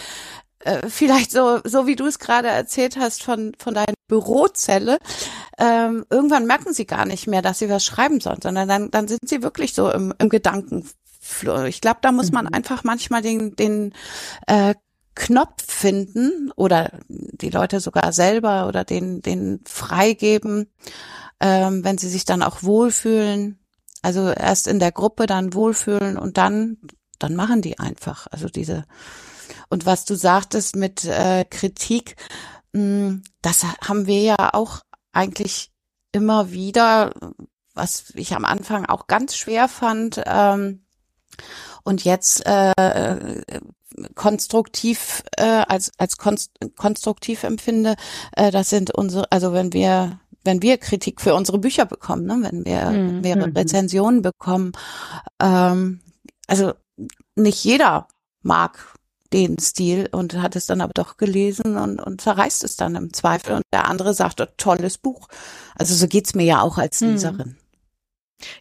äh, 0.61 0.89
vielleicht 0.89 1.31
so, 1.31 1.61
so 1.65 1.87
wie 1.87 1.97
du 1.97 2.07
es 2.07 2.19
gerade 2.19 2.49
erzählt 2.49 2.97
hast 2.97 3.23
von, 3.23 3.53
von 3.59 3.75
deiner 3.75 3.95
Bürozelle, 4.09 4.99
ähm, 5.59 6.05
irgendwann 6.11 6.47
merken 6.47 6.73
sie 6.75 6.87
gar 6.87 7.05
nicht 7.07 7.27
mehr, 7.27 7.43
dass 7.43 7.59
sie 7.61 7.71
was 7.71 7.85
schreiben 7.85 8.21
sollen, 8.21 8.41
sondern 8.43 8.69
dann, 8.69 8.91
dann 8.91 9.09
sind 9.09 9.29
sie 9.29 9.43
wirklich 9.43 9.75
so 9.75 9.91
im, 9.91 10.13
im 10.19 10.29
Gedankenflow. 10.29 11.65
Ich 11.65 11.81
glaube, 11.81 11.99
da 12.03 12.11
muss 12.13 12.33
man 12.33 12.47
Mhm. 12.47 12.55
einfach 12.55 12.85
manchmal 12.85 13.23
den, 13.23 13.55
den 13.57 13.95
äh, 14.47 14.75
Knopf 15.17 15.65
finden 15.67 16.53
oder 16.55 16.93
die 17.09 17.51
Leute 17.51 17.81
sogar 17.81 18.13
selber 18.13 18.69
oder 18.69 18.85
den, 18.85 19.23
den 19.23 19.61
freigeben, 19.65 20.71
ähm, 21.41 21.83
wenn 21.83 21.99
sie 21.99 22.09
sich 22.09 22.25
dann 22.25 22.43
auch 22.43 22.63
wohlfühlen. 22.63 23.59
Also 24.03 24.31
erst 24.31 24.69
in 24.69 24.79
der 24.79 24.93
Gruppe 24.93 25.27
dann 25.27 25.55
wohlfühlen 25.55 26.17
und 26.17 26.39
dann, 26.39 26.77
dann 27.19 27.35
machen 27.35 27.63
die 27.63 27.79
einfach. 27.81 28.29
Also 28.31 28.49
diese 28.49 28.85
und 29.69 29.87
was 29.87 30.05
du 30.05 30.15
sagtest 30.15 30.77
mit 30.77 31.05
äh, 31.05 31.45
Kritik, 31.45 32.17
mh, 32.73 33.21
das 33.43 33.65
haben 33.81 34.07
wir 34.07 34.21
ja 34.21 34.51
auch 34.53 34.83
eigentlich 35.13 35.73
immer 36.13 36.53
wieder, 36.53 37.13
was 37.75 38.13
ich 38.15 38.35
am 38.35 38.45
Anfang 38.45 38.87
auch 38.87 39.07
ganz 39.07 39.37
schwer 39.37 39.69
fand. 39.69 40.23
Ähm, 40.25 40.85
und 41.83 42.05
jetzt 42.05 42.45
äh, 42.47 43.43
konstruktiv 44.15 45.23
äh, 45.37 45.45
als 45.45 45.93
als 45.99 46.17
konst 46.19 46.53
konstruktiv 46.77 47.45
empfinde, 47.45 47.97
äh, 48.37 48.51
das 48.51 48.71
sind 48.71 48.95
unsere, 48.95 49.31
also 49.33 49.53
wenn 49.53 49.73
wir 49.73 50.21
wenn 50.45 50.63
wir 50.63 50.79
Kritik 50.79 51.21
für 51.21 51.35
unsere 51.35 51.59
Bücher 51.59 51.87
bekommen, 51.87 52.27
ne, 52.27 52.39
wenn 52.43 52.65
wir 52.65 52.91
Mhm. 52.91 53.21
mehrere 53.21 53.49
Mhm. 53.49 53.57
Rezensionen 53.57 54.23
bekommen, 54.23 54.73
ähm, 55.41 56.01
also 56.47 56.73
nicht 57.37 57.65
jeder 57.65 58.09
mag 58.43 58.95
den 59.33 59.59
Stil 59.59 60.09
und 60.13 60.41
hat 60.41 60.57
es 60.57 60.67
dann 60.67 60.81
aber 60.81 60.93
doch 60.95 61.17
gelesen 61.17 61.77
und, 61.77 62.01
und 62.01 62.21
zerreißt 62.21 62.65
es 62.65 62.77
dann 62.77 62.95
im 62.95 63.13
Zweifel 63.13 63.55
und 63.57 63.63
der 63.73 63.89
andere 63.89 64.15
sagt, 64.15 64.41
oh, 64.41 64.47
tolles 64.57 64.99
Buch. 64.99 65.29
Also 65.75 65.95
so 65.95 66.07
geht's 66.07 66.35
mir 66.35 66.45
ja 66.45 66.61
auch 66.63 66.79
als 66.79 67.01
Mhm. 67.01 67.57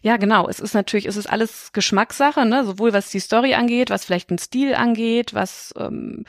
Ja, 0.02 0.16
genau. 0.16 0.48
Es 0.48 0.60
ist 0.60 0.74
natürlich, 0.74 1.06
es 1.06 1.16
ist 1.16 1.26
alles 1.26 1.72
Geschmackssache, 1.72 2.46
ne? 2.46 2.64
sowohl 2.64 2.92
was 2.92 3.10
die 3.10 3.20
Story 3.20 3.54
angeht, 3.54 3.90
was 3.90 4.04
vielleicht 4.04 4.30
den 4.30 4.38
Stil 4.38 4.74
angeht, 4.74 5.34
was 5.34 5.74
ähm, 5.76 6.24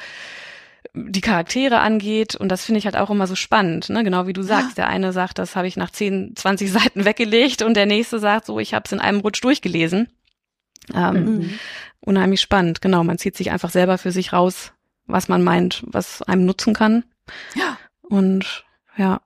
die 0.93 1.21
Charaktere 1.21 1.79
angeht. 1.79 2.35
Und 2.35 2.49
das 2.49 2.65
finde 2.65 2.79
ich 2.79 2.85
halt 2.85 2.97
auch 2.97 3.09
immer 3.09 3.27
so 3.27 3.35
spannend, 3.35 3.89
ne? 3.89 4.03
Genau 4.03 4.27
wie 4.27 4.33
du 4.33 4.41
sagst. 4.41 4.77
Der 4.77 4.87
eine 4.87 5.13
sagt, 5.13 5.37
das 5.39 5.55
habe 5.55 5.67
ich 5.67 5.77
nach 5.77 5.91
10, 5.91 6.35
20 6.35 6.71
Seiten 6.73 7.05
weggelegt 7.05 7.61
und 7.61 7.75
der 7.75 7.85
nächste 7.85 8.19
sagt 8.19 8.45
so, 8.45 8.59
ich 8.59 8.73
habe 8.73 8.83
es 8.85 8.91
in 8.91 8.99
einem 8.99 9.19
Rutsch 9.19 9.43
durchgelesen. 9.43 10.09
Ähm, 10.93 11.13
Mhm. 11.25 11.59
Unheimlich 11.99 12.39
spannend, 12.39 12.81
genau. 12.81 13.03
Man 13.03 13.17
zieht 13.17 13.35
sich 13.35 13.51
einfach 13.51 13.69
selber 13.69 13.97
für 13.97 14.11
sich 14.11 14.31
raus, 14.31 14.71
was 15.07 15.27
man 15.27 15.43
meint, 15.43 15.83
was 15.87 16.21
einem 16.21 16.45
nutzen 16.45 16.73
kann. 16.73 17.03
Ja. 17.55 17.77
Und 18.01 18.63
ja, 18.95 19.19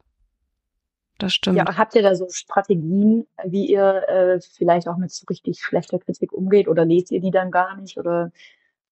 das 1.22 1.34
stimmt. 1.34 1.58
Ja, 1.58 1.78
habt 1.78 1.96
ihr 1.96 2.02
da 2.02 2.16
so 2.16 2.28
Strategien, 2.30 3.28
wie 3.46 3.68
ihr 3.68 4.08
äh, 4.08 4.40
vielleicht 4.42 4.88
auch 4.88 4.98
mit 4.98 5.12
so 5.12 5.26
richtig 5.30 5.62
schlechter 5.62 6.00
Kritik 6.00 6.34
umgeht 6.34 6.68
oder 6.68 6.86
lest 6.86 7.12
ihr 7.12 7.22
die 7.22 7.32
dann 7.32 7.52
gar 7.52 7.76
nicht 7.76 7.98
oder 7.98 8.32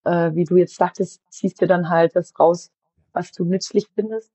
äh, 0.04 0.32
wie 0.34 0.44
du 0.44 0.58
jetzt 0.58 0.76
sagtest, 0.76 1.22
ziehst 1.30 1.62
du 1.62 1.68
dann 1.68 1.90
halt 1.90 2.16
das 2.16 2.38
raus, 2.40 2.72
was 3.14 3.32
du 3.32 3.46
nützlich 3.46 3.88
findest? 3.96 4.32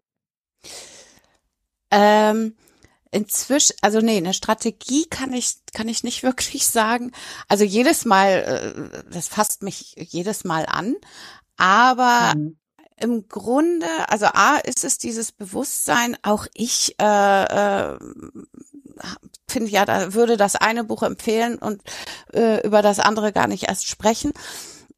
Ähm, 1.91 2.57
inzwischen, 3.11 3.77
also 3.81 4.01
nee, 4.01 4.17
eine 4.17 4.35
Strategie 4.35 5.07
kann 5.09 5.33
ich, 5.33 5.57
kann 5.73 5.89
ich 5.89 6.03
nicht 6.03 6.23
wirklich 6.25 6.67
sagen. 6.67 7.13
Also 7.49 7.65
jedes 7.65 8.05
Mal, 8.05 9.03
äh, 9.05 9.13
das 9.13 9.29
fasst 9.29 9.63
mich 9.63 9.95
jedes 9.97 10.45
Mal 10.45 10.67
an. 10.67 10.97
Aber 11.57 12.35
Mhm. 12.35 12.57
Im 13.01 13.29
Grunde, 13.29 13.87
also 14.09 14.27
A, 14.27 14.57
ist 14.59 14.85
es 14.85 14.99
dieses 14.99 15.33
Bewusstsein, 15.33 16.17
auch 16.23 16.47
ich 16.55 16.95
äh, 17.01 17.45
äh, 17.45 17.99
finde 19.49 19.71
ja, 19.71 19.85
da 19.85 20.15
würde 20.15 20.37
das 20.37 20.57
eine 20.57 20.85
Buch 20.85 21.03
empfehlen 21.03 21.59
und 21.59 21.83
äh, 22.33 22.65
über 22.67 22.83
das 22.83 23.01
andere 23.01 23.33
gar 23.33 23.49
nicht 23.49 23.65
erst 23.69 23.87
sprechen. 23.89 24.33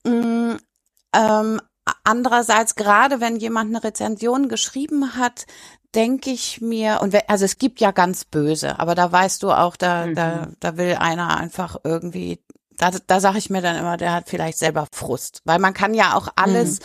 Mm, 0.04 0.54
ähm, 1.14 1.60
andererseits, 2.04 2.74
gerade 2.74 3.20
wenn 3.20 3.36
jemand 3.36 3.70
eine 3.74 3.84
Rezension 3.84 4.48
geschrieben 4.48 5.16
hat, 5.16 5.46
denke 5.94 6.30
ich 6.30 6.60
mir, 6.60 7.00
und 7.02 7.12
we- 7.12 7.28
also 7.28 7.44
es 7.44 7.58
gibt 7.58 7.80
ja 7.80 7.90
ganz 7.92 8.24
böse, 8.24 8.78
aber 8.78 8.94
da 8.94 9.10
weißt 9.10 9.42
du 9.42 9.52
auch, 9.52 9.76
da, 9.76 10.06
da, 10.08 10.46
Mhm. 10.46 10.56
da 10.60 10.76
will 10.76 10.94
einer 10.96 11.36
einfach 11.38 11.76
irgendwie, 11.84 12.42
da, 12.76 12.90
da 13.06 13.20
sage 13.20 13.38
ich 13.38 13.50
mir 13.50 13.62
dann 13.62 13.76
immer, 13.76 13.96
der 13.96 14.12
hat 14.12 14.28
vielleicht 14.28 14.58
selber 14.58 14.86
Frust. 14.92 15.42
Weil 15.44 15.58
man 15.58 15.74
kann 15.74 15.94
ja 15.94 16.14
auch 16.14 16.28
alles, 16.36 16.80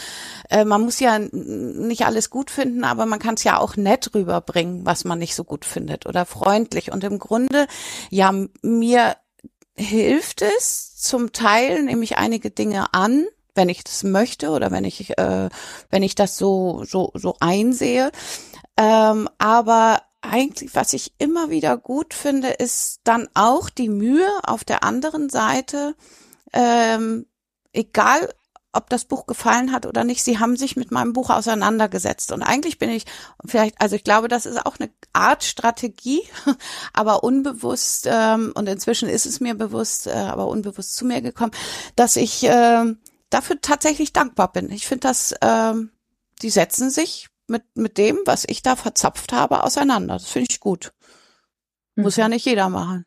äh, 0.49 0.65
man 0.65 0.81
muss 0.81 0.99
ja 0.99 1.19
nicht 1.19 2.05
alles 2.05 2.29
gut 2.29 2.49
finden, 2.49 2.83
aber 2.83 3.05
man 3.05 3.19
kann 3.19 3.35
es 3.35 3.43
ja 3.43 3.57
auch 3.59 3.75
nett 3.75 4.13
rüberbringen, 4.13 4.85
was 4.85 5.03
man 5.03 5.19
nicht 5.19 5.35
so 5.35 5.43
gut 5.43 5.65
findet 5.65 6.05
oder 6.05 6.25
freundlich. 6.25 6.91
Und 6.91 7.03
im 7.03 7.19
Grunde, 7.19 7.67
ja, 8.09 8.33
mir 8.61 9.15
hilft 9.75 10.41
es 10.41 10.95
zum 10.95 11.33
Teil, 11.33 11.83
nehme 11.83 12.03
ich 12.03 12.17
einige 12.17 12.51
Dinge 12.51 12.93
an, 12.93 13.25
wenn 13.55 13.69
ich 13.69 13.83
das 13.83 14.03
möchte 14.03 14.49
oder 14.51 14.71
wenn 14.71 14.85
ich, 14.85 15.17
äh, 15.17 15.49
wenn 15.89 16.03
ich 16.03 16.15
das 16.15 16.37
so, 16.37 16.83
so, 16.85 17.11
so 17.15 17.35
einsehe. 17.39 18.11
Ähm, 18.77 19.27
aber 19.37 20.01
eigentlich, 20.22 20.76
was 20.76 20.93
ich 20.93 21.13
immer 21.17 21.49
wieder 21.49 21.78
gut 21.78 22.13
finde, 22.13 22.49
ist 22.49 23.01
dann 23.03 23.28
auch 23.34 23.69
die 23.69 23.89
Mühe 23.89 24.30
auf 24.43 24.63
der 24.63 24.84
anderen 24.84 25.30
Seite, 25.30 25.95
ähm, 26.53 27.26
egal 27.74 28.30
ob 28.74 28.89
das 28.89 29.05
Buch 29.05 29.26
gefallen 29.26 29.72
hat 29.74 29.86
oder 29.86 30.03
nicht, 30.03 30.24
sie 30.24 30.39
haben 30.39 30.55
sich 30.55 30.78
mit 30.78 30.91
meinem 30.91 31.11
Buch 31.11 31.30
auseinandergesetzt. 31.30 32.32
Und 32.32 32.41
eigentlich 32.41 32.78
bin 32.78 32.89
ich 32.89 33.05
vielleicht, 33.45 33.82
also 33.82 33.95
ich 33.95 34.03
glaube, 34.03 34.30
das 34.30 34.45
ist 34.45 34.65
auch 34.65 34.80
eine 34.80 34.89
Art 35.11 35.43
Strategie, 35.43 36.22
aber 36.93 37.24
unbewusst, 37.24 38.07
ähm, 38.09 38.53
und 38.55 38.69
inzwischen 38.69 39.09
ist 39.09 39.26
es 39.26 39.41
mir 39.41 39.55
bewusst, 39.55 40.07
äh, 40.07 40.11
aber 40.11 40.47
unbewusst 40.47 40.95
zu 40.95 41.05
mir 41.05 41.22
gekommen, 41.22 41.51
dass 41.95 42.15
ich 42.15 42.43
ähm, 42.43 42.99
dafür 43.30 43.59
tatsächlich 43.61 44.13
dankbar 44.13 44.51
bin. 44.51 44.72
Ich 44.72 44.88
finde 44.88 45.07
das, 45.07 45.36
ähm, 45.41 45.91
die 46.41 46.49
setzen 46.49 46.89
sich 46.89 47.30
mit, 47.47 47.63
mit 47.75 47.97
dem, 47.97 48.19
was 48.25 48.45
ich 48.47 48.61
da 48.61 48.75
verzapft 48.75 49.33
habe, 49.33 49.63
auseinander. 49.63 50.13
Das 50.15 50.29
finde 50.29 50.47
ich 50.49 50.59
gut. 50.59 50.93
Muss 51.95 52.15
ja 52.15 52.29
nicht 52.29 52.45
jeder 52.45 52.69
machen. 52.69 53.05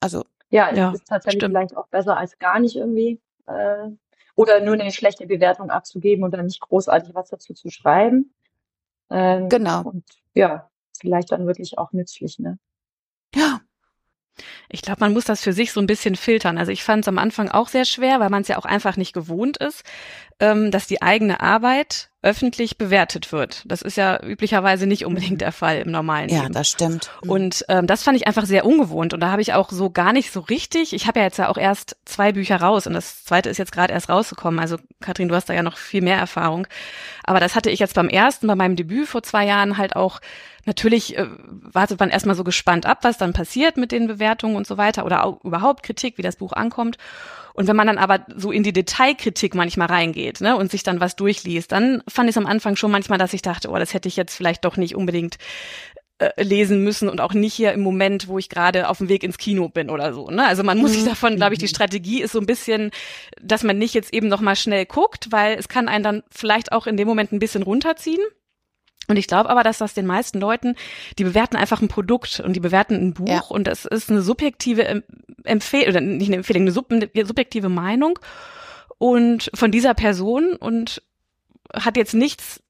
Also, 0.00 0.24
Ja, 0.50 0.70
es 0.70 0.78
Ja, 0.78 0.90
ist 0.92 1.06
tatsächlich 1.08 1.40
stimmt. 1.40 1.52
vielleicht 1.52 1.76
auch 1.76 1.88
besser 1.88 2.16
als 2.16 2.38
gar 2.38 2.60
nicht 2.60 2.76
irgendwie. 2.76 3.20
Äh, 3.46 3.88
oder 4.34 4.60
nur 4.60 4.74
eine 4.74 4.92
schlechte 4.92 5.26
Bewertung 5.26 5.70
abzugeben 5.70 6.24
und 6.24 6.30
dann 6.32 6.44
nicht 6.46 6.60
großartig 6.60 7.14
was 7.14 7.30
dazu 7.30 7.54
zu 7.54 7.70
schreiben. 7.70 8.34
Ähm, 9.10 9.48
genau. 9.48 9.82
Und 9.82 10.04
ja, 10.34 10.70
vielleicht 10.98 11.32
dann 11.32 11.46
wirklich 11.46 11.78
auch 11.78 11.92
nützlich, 11.92 12.38
ne? 12.38 12.58
Ja. 13.34 13.60
Ich 14.68 14.82
glaube, 14.82 15.00
man 15.00 15.12
muss 15.12 15.24
das 15.24 15.42
für 15.42 15.52
sich 15.52 15.72
so 15.72 15.80
ein 15.80 15.86
bisschen 15.86 16.16
filtern. 16.16 16.58
Also 16.58 16.72
ich 16.72 16.82
fand 16.82 17.04
es 17.04 17.08
am 17.08 17.18
Anfang 17.18 17.48
auch 17.50 17.68
sehr 17.68 17.84
schwer, 17.84 18.20
weil 18.20 18.30
man 18.30 18.42
es 18.42 18.48
ja 18.48 18.58
auch 18.58 18.64
einfach 18.64 18.96
nicht 18.96 19.12
gewohnt 19.12 19.56
ist, 19.58 19.82
ähm, 20.40 20.70
dass 20.70 20.86
die 20.86 21.02
eigene 21.02 21.40
Arbeit 21.40 22.08
öffentlich 22.22 22.76
bewertet 22.76 23.30
wird. 23.30 23.62
Das 23.66 23.82
ist 23.82 23.96
ja 23.96 24.20
üblicherweise 24.20 24.86
nicht 24.88 25.06
unbedingt 25.06 25.40
der 25.40 25.52
Fall 25.52 25.78
im 25.78 25.92
normalen 25.92 26.28
Ja, 26.28 26.42
Leben. 26.42 26.52
das 26.52 26.68
stimmt. 26.68 27.08
Und 27.26 27.64
ähm, 27.68 27.86
das 27.86 28.02
fand 28.02 28.16
ich 28.16 28.26
einfach 28.26 28.44
sehr 28.46 28.66
ungewohnt. 28.66 29.14
Und 29.14 29.20
da 29.20 29.30
habe 29.30 29.42
ich 29.42 29.54
auch 29.54 29.70
so 29.70 29.90
gar 29.90 30.12
nicht 30.12 30.32
so 30.32 30.40
richtig. 30.40 30.92
Ich 30.92 31.06
habe 31.06 31.20
ja 31.20 31.24
jetzt 31.26 31.38
ja 31.38 31.48
auch 31.48 31.56
erst 31.56 31.96
zwei 32.04 32.32
Bücher 32.32 32.56
raus 32.60 32.88
und 32.88 32.94
das 32.94 33.24
zweite 33.24 33.48
ist 33.48 33.58
jetzt 33.58 33.70
gerade 33.72 33.92
erst 33.92 34.08
rausgekommen. 34.08 34.58
Also 34.58 34.76
Katrin, 35.00 35.28
du 35.28 35.36
hast 35.36 35.48
da 35.48 35.54
ja 35.54 35.62
noch 35.62 35.76
viel 35.76 36.02
mehr 36.02 36.18
Erfahrung. 36.18 36.66
Aber 37.22 37.38
das 37.38 37.54
hatte 37.54 37.70
ich 37.70 37.78
jetzt 37.78 37.94
beim 37.94 38.08
ersten, 38.08 38.48
bei 38.48 38.56
meinem 38.56 38.74
Debüt 38.76 39.06
vor 39.06 39.22
zwei 39.22 39.46
Jahren 39.46 39.78
halt 39.78 39.94
auch. 39.94 40.20
Natürlich 40.64 41.16
äh, 41.16 41.26
wartet 41.48 42.00
man 42.00 42.10
erstmal 42.10 42.34
so 42.34 42.42
gespannt 42.42 42.86
ab, 42.86 42.98
was 43.02 43.18
dann 43.18 43.32
passiert 43.34 43.76
mit 43.76 43.92
den 43.92 44.08
Bewertungen 44.08 44.55
und 44.56 44.66
so 44.66 44.76
weiter 44.76 45.04
oder 45.04 45.24
auch 45.24 45.44
überhaupt 45.44 45.82
Kritik, 45.82 46.18
wie 46.18 46.22
das 46.22 46.36
Buch 46.36 46.52
ankommt. 46.52 46.98
Und 47.54 47.68
wenn 47.68 47.76
man 47.76 47.86
dann 47.86 47.98
aber 47.98 48.26
so 48.36 48.52
in 48.52 48.62
die 48.62 48.72
Detailkritik 48.72 49.54
manchmal 49.54 49.88
reingeht 49.88 50.42
ne, 50.42 50.56
und 50.56 50.70
sich 50.70 50.82
dann 50.82 51.00
was 51.00 51.16
durchliest, 51.16 51.72
dann 51.72 52.02
fand 52.06 52.28
ich 52.28 52.36
es 52.36 52.38
am 52.38 52.46
Anfang 52.46 52.76
schon 52.76 52.90
manchmal, 52.90 53.18
dass 53.18 53.32
ich 53.32 53.40
dachte, 53.40 53.70
oh, 53.70 53.78
das 53.78 53.94
hätte 53.94 54.08
ich 54.08 54.16
jetzt 54.16 54.36
vielleicht 54.36 54.64
doch 54.66 54.76
nicht 54.76 54.94
unbedingt 54.94 55.38
äh, 56.18 56.42
lesen 56.42 56.82
müssen 56.82 57.10
und 57.10 57.20
auch 57.20 57.34
nicht 57.34 57.52
hier 57.52 57.72
im 57.72 57.82
Moment, 57.82 58.26
wo 58.26 58.38
ich 58.38 58.48
gerade 58.48 58.88
auf 58.88 58.98
dem 58.98 59.10
Weg 59.10 59.22
ins 59.22 59.36
Kino 59.36 59.68
bin 59.68 59.90
oder 59.90 60.14
so. 60.14 60.30
Ne? 60.30 60.46
Also 60.46 60.62
man 60.62 60.78
muss 60.78 60.92
sich 60.92 61.02
mhm. 61.02 61.08
davon, 61.08 61.36
glaube 61.36 61.52
ich, 61.52 61.58
die 61.58 61.66
mhm. 61.66 61.70
Strategie 61.70 62.22
ist 62.22 62.32
so 62.32 62.38
ein 62.38 62.46
bisschen, 62.46 62.90
dass 63.40 63.62
man 63.62 63.76
nicht 63.76 63.92
jetzt 63.92 64.14
eben 64.14 64.28
noch 64.28 64.40
mal 64.40 64.56
schnell 64.56 64.86
guckt, 64.86 65.28
weil 65.30 65.58
es 65.58 65.68
kann 65.68 65.88
einen 65.88 66.02
dann 66.02 66.22
vielleicht 66.30 66.72
auch 66.72 66.86
in 66.86 66.96
dem 66.96 67.06
Moment 67.06 67.32
ein 67.32 67.38
bisschen 67.38 67.62
runterziehen. 67.62 68.22
Und 69.08 69.16
ich 69.16 69.26
glaube 69.26 69.50
aber, 69.50 69.62
dass 69.62 69.78
das 69.78 69.94
den 69.94 70.06
meisten 70.06 70.40
Leuten, 70.40 70.74
die 71.18 71.24
bewerten 71.24 71.56
einfach 71.56 71.80
ein 71.80 71.88
Produkt 71.88 72.40
und 72.40 72.54
die 72.54 72.60
bewerten 72.60 72.94
ein 72.94 73.14
Buch 73.14 73.28
ja. 73.28 73.40
und 73.48 73.66
das 73.66 73.84
ist 73.84 74.10
eine 74.10 74.22
subjektive 74.22 75.02
Empfehlung, 75.44 75.88
oder 75.88 76.00
nicht 76.00 76.28
eine 76.28 76.36
Empfehlung, 76.36 76.62
eine, 76.62 76.72
sub 76.72 76.90
eine 76.90 77.26
subjektive 77.26 77.68
Meinung 77.68 78.18
und 78.98 79.50
von 79.54 79.70
dieser 79.70 79.94
Person 79.94 80.56
und 80.56 81.02
hat 81.72 81.96
jetzt 81.96 82.14
nichts 82.14 82.62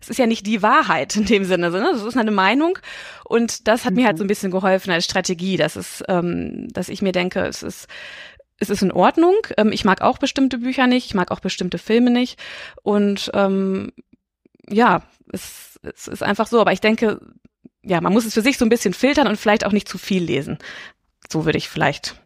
es 0.00 0.10
ist 0.10 0.18
ja 0.18 0.26
nicht 0.26 0.46
die 0.46 0.60
Wahrheit 0.60 1.16
in 1.16 1.24
dem 1.24 1.44
Sinne, 1.44 1.70
sondern 1.70 1.94
es 1.94 2.02
ist 2.02 2.16
eine 2.16 2.32
Meinung. 2.32 2.78
Und 3.24 3.68
das 3.68 3.84
hat 3.84 3.92
mhm. 3.92 4.00
mir 4.00 4.06
halt 4.06 4.18
so 4.18 4.24
ein 4.24 4.28
bisschen 4.28 4.50
geholfen 4.50 4.90
als 4.90 5.04
Strategie, 5.04 5.56
dass 5.56 5.76
es, 5.76 6.02
ähm, 6.08 6.68
dass 6.72 6.90
ich 6.90 7.00
mir 7.00 7.12
denke, 7.12 7.46
es 7.46 7.62
ist 7.62 7.86
es 8.58 8.70
ist 8.70 8.82
in 8.82 8.92
Ordnung. 8.92 9.34
Ähm, 9.56 9.72
ich 9.72 9.84
mag 9.84 10.02
auch 10.02 10.18
bestimmte 10.18 10.58
Bücher 10.58 10.86
nicht, 10.86 11.06
ich 11.06 11.14
mag 11.14 11.30
auch 11.30 11.40
bestimmte 11.40 11.78
Filme 11.78 12.10
nicht. 12.10 12.38
Und 12.82 13.30
ähm, 13.34 13.92
ja, 14.68 15.02
es, 15.32 15.73
es 15.84 16.08
ist 16.08 16.22
einfach 16.22 16.46
so. 16.46 16.60
Aber 16.60 16.72
ich 16.72 16.80
denke, 16.80 17.20
ja, 17.82 18.00
man 18.00 18.12
muss 18.12 18.24
es 18.24 18.34
für 18.34 18.42
sich 18.42 18.58
so 18.58 18.64
ein 18.64 18.70
bisschen 18.70 18.94
filtern 18.94 19.26
und 19.26 19.36
vielleicht 19.36 19.66
auch 19.66 19.72
nicht 19.72 19.88
zu 19.88 19.98
viel 19.98 20.22
lesen. 20.22 20.58
So 21.30 21.44
würde 21.44 21.58
ich 21.58 21.68
vielleicht 21.68 22.20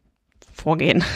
vorgehen. 0.54 1.04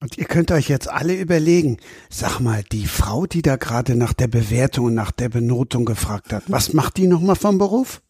Und 0.00 0.18
ihr 0.18 0.26
könnt 0.26 0.52
euch 0.52 0.68
jetzt 0.68 0.90
alle 0.90 1.14
überlegen, 1.14 1.78
sag 2.10 2.38
mal, 2.38 2.62
die 2.62 2.86
Frau, 2.86 3.24
die 3.24 3.40
da 3.40 3.56
gerade 3.56 3.96
nach 3.96 4.12
der 4.12 4.28
Bewertung 4.28 4.86
und 4.86 4.94
nach 4.94 5.12
der 5.12 5.30
Benotung 5.30 5.86
gefragt 5.86 6.30
hat, 6.34 6.42
was 6.48 6.74
macht 6.74 6.98
die 6.98 7.06
nochmal 7.06 7.36
vom 7.36 7.56
Beruf? 7.56 8.02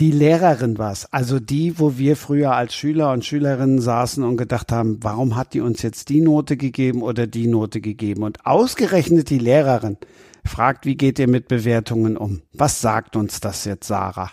Die 0.00 0.10
Lehrerin 0.10 0.78
war's, 0.78 1.06
also 1.12 1.38
die, 1.38 1.78
wo 1.78 1.96
wir 1.96 2.16
früher 2.16 2.56
als 2.56 2.74
Schüler 2.74 3.12
und 3.12 3.24
Schülerinnen 3.24 3.80
saßen 3.80 4.24
und 4.24 4.36
gedacht 4.36 4.72
haben, 4.72 4.98
warum 5.00 5.36
hat 5.36 5.54
die 5.54 5.60
uns 5.60 5.82
jetzt 5.82 6.08
die 6.08 6.20
Note 6.20 6.56
gegeben 6.56 7.02
oder 7.02 7.28
die 7.28 7.46
Note 7.46 7.80
gegeben? 7.80 8.24
Und 8.24 8.44
ausgerechnet 8.44 9.30
die 9.30 9.38
Lehrerin 9.38 9.96
fragt, 10.44 10.86
wie 10.86 10.96
geht 10.96 11.18
ihr 11.18 11.28
mit 11.28 11.48
Bewertungen 11.48 12.16
um? 12.16 12.42
Was 12.52 12.80
sagt 12.80 13.16
uns 13.16 13.40
das 13.40 13.64
jetzt, 13.64 13.86
Sarah? 13.86 14.30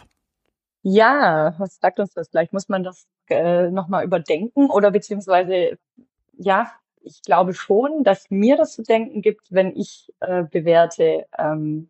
Ja, 0.81 1.55
was 1.57 1.79
sagt 1.79 1.99
uns 1.99 2.13
das? 2.13 2.29
Vielleicht 2.29 2.53
muss 2.53 2.69
man 2.69 2.83
das 2.83 3.07
äh, 3.29 3.69
nochmal 3.69 4.05
überdenken 4.05 4.69
oder 4.69 4.91
beziehungsweise 4.91 5.77
ja, 6.37 6.71
ich 7.01 7.21
glaube 7.21 7.53
schon, 7.53 8.03
dass 8.03 8.29
mir 8.29 8.57
das 8.57 8.73
zu 8.73 8.83
denken 8.83 9.21
gibt, 9.21 9.51
wenn 9.51 9.75
ich 9.75 10.13
äh, 10.19 10.43
bewerte, 10.43 11.25
ähm, 11.37 11.89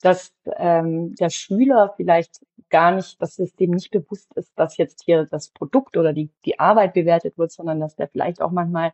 dass 0.00 0.32
ähm, 0.56 1.14
der 1.14 1.30
Schüler 1.30 1.94
vielleicht 1.96 2.44
gar 2.70 2.92
nicht, 2.92 3.20
dass 3.20 3.38
es 3.38 3.54
dem 3.54 3.70
nicht 3.70 3.90
bewusst 3.90 4.32
ist, 4.34 4.52
dass 4.56 4.76
jetzt 4.76 5.02
hier 5.04 5.26
das 5.26 5.50
Produkt 5.50 5.96
oder 5.96 6.12
die, 6.12 6.30
die 6.44 6.58
Arbeit 6.58 6.94
bewertet 6.94 7.38
wird, 7.38 7.52
sondern 7.52 7.80
dass 7.80 7.96
der 7.96 8.08
vielleicht 8.08 8.40
auch 8.40 8.50
manchmal 8.50 8.92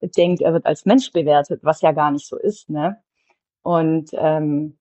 denkt, 0.00 0.42
er 0.42 0.52
wird 0.52 0.66
als 0.66 0.84
Mensch 0.84 1.10
bewertet, 1.12 1.60
was 1.64 1.80
ja 1.80 1.92
gar 1.92 2.10
nicht 2.10 2.26
so 2.26 2.36
ist. 2.36 2.70
Ne? 2.70 3.02
Und 3.62 4.10
ähm, 4.12 4.78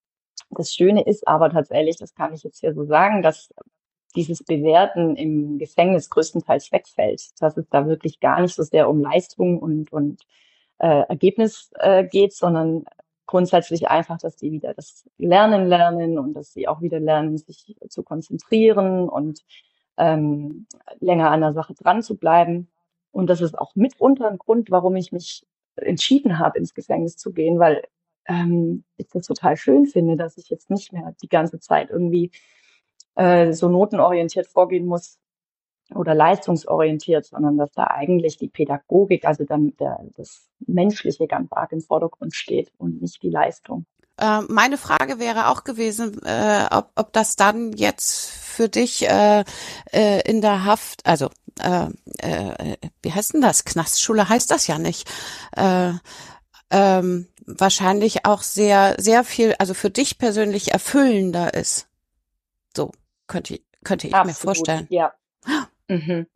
das 0.50 0.74
Schöne 0.74 1.04
ist 1.04 1.28
aber 1.28 1.50
tatsächlich, 1.50 1.98
das 1.98 2.14
kann 2.14 2.34
ich 2.34 2.44
jetzt 2.44 2.60
hier 2.60 2.74
so 2.74 2.86
sagen, 2.86 3.22
dass 3.22 3.54
dieses 4.16 4.44
Bewerten 4.44 5.16
im 5.16 5.60
Gefängnis 5.60 6.10
größtenteils 6.10 6.72
wegfällt, 6.72 7.30
dass 7.40 7.58
es 7.58 7.68
da 7.70 7.88
wirklich 7.88 8.20
gar 8.20 8.42
nicht 8.42 8.56
so 8.56 8.64
sehr 8.64 8.90
um 8.90 9.02
Leistung 9.02 9.60
und, 9.60 9.92
und 9.92 10.22
äh, 10.80 11.02
Ergebnis 11.08 11.72
äh, 11.76 12.06
geht, 12.06 12.34
sondern 12.34 12.86
grundsätzlich 13.26 13.90
einfach, 13.90 14.18
dass 14.18 14.38
die 14.38 14.52
wieder 14.52 14.74
das 14.74 15.08
Lernen 15.18 15.68
lernen 15.68 16.18
und 16.18 16.34
dass 16.34 16.54
sie 16.54 16.68
auch 16.68 16.82
wieder 16.82 17.00
lernen, 17.00 17.38
sich 17.38 17.76
zu 17.90 18.04
konzentrieren 18.04 19.10
und 19.10 19.42
ähm, 19.98 20.66
länger 21.00 21.30
an 21.30 21.42
der 21.42 21.54
Sache 21.54 21.74
dran 21.74 22.02
zu 22.02 22.18
bleiben. 22.18 22.70
Und 23.12 23.30
das 23.30 23.42
ist 23.42 23.58
auch 23.58 23.76
mitunter 23.76 24.30
ein 24.30 24.38
Grund, 24.38 24.72
warum 24.72 24.96
ich 24.96 25.12
mich 25.12 25.46
entschieden 25.76 26.40
habe, 26.40 26.58
ins 26.58 26.74
Gefängnis 26.74 27.18
zu 27.18 27.34
gehen, 27.34 27.60
weil 27.60 27.84
ähm, 28.28 28.84
ich 28.98 29.08
das 29.08 29.28
total 29.28 29.58
schön 29.58 29.86
finde, 29.86 30.16
dass 30.16 30.38
ich 30.38 30.50
jetzt 30.50 30.70
nicht 30.70 30.94
mehr 30.94 31.16
die 31.22 31.30
ganze 31.30 31.60
Zeit 31.60 31.90
irgendwie 31.90 32.32
äh, 33.16 33.54
so 33.54 33.70
notenorientiert 33.70 34.48
vorgehen 34.48 34.86
muss 34.86 35.20
oder 35.96 36.14
leistungsorientiert, 36.14 37.26
sondern 37.26 37.58
dass 37.58 37.72
da 37.72 37.86
eigentlich 37.86 38.38
die 38.38 38.50
Pädagogik, 38.50 39.26
also 39.26 39.46
dann 39.46 39.76
der, 39.78 40.00
das 40.18 40.48
Menschliche 40.66 41.28
ganz 41.28 41.52
arg 41.52 41.72
im 41.72 41.82
Vordergrund 41.82 42.36
steht 42.36 42.72
und 42.78 43.02
nicht 43.02 43.24
die 43.24 43.30
Leistung. 43.30 43.86
Äh, 44.20 44.42
meine 44.50 44.78
Frage 44.78 45.20
wäre 45.20 45.48
auch 45.48 45.64
gewesen, 45.64 46.22
äh, 46.26 46.66
ob, 46.72 46.92
ob 46.96 47.14
das 47.14 47.36
dann 47.36 47.74
jetzt 47.74 48.30
für 48.30 48.68
dich 48.68 49.08
äh, 49.08 49.44
äh, 49.92 50.30
in 50.30 50.42
der 50.42 50.66
Haft, 50.66 51.06
also 51.06 51.30
äh, 51.60 51.88
äh, 52.20 52.78
wie 53.02 53.12
heißt 53.12 53.34
denn 53.34 53.42
das? 53.42 53.64
Knastschule 53.64 54.28
heißt 54.28 54.50
das 54.52 54.68
ja 54.68 54.80
nicht. 54.80 55.10
Äh, 55.56 55.94
ähm, 56.72 57.28
wahrscheinlich 57.48 58.26
auch 58.26 58.44
sehr, 58.44 58.96
sehr 59.00 59.24
viel, 59.24 59.56
also 59.58 59.74
für 59.74 59.90
dich 59.90 60.18
persönlich 60.18 60.74
erfüllender 60.74 61.54
ist. 61.54 61.90
So. 62.76 62.92
Könnte, 63.26 63.60
könnte 63.84 64.08
ich 64.08 64.14
Absolut, 64.14 64.28
mir 64.28 64.42
vorstellen. 64.42 64.88
Ja. 64.90 65.14
Mhm. 65.90 66.28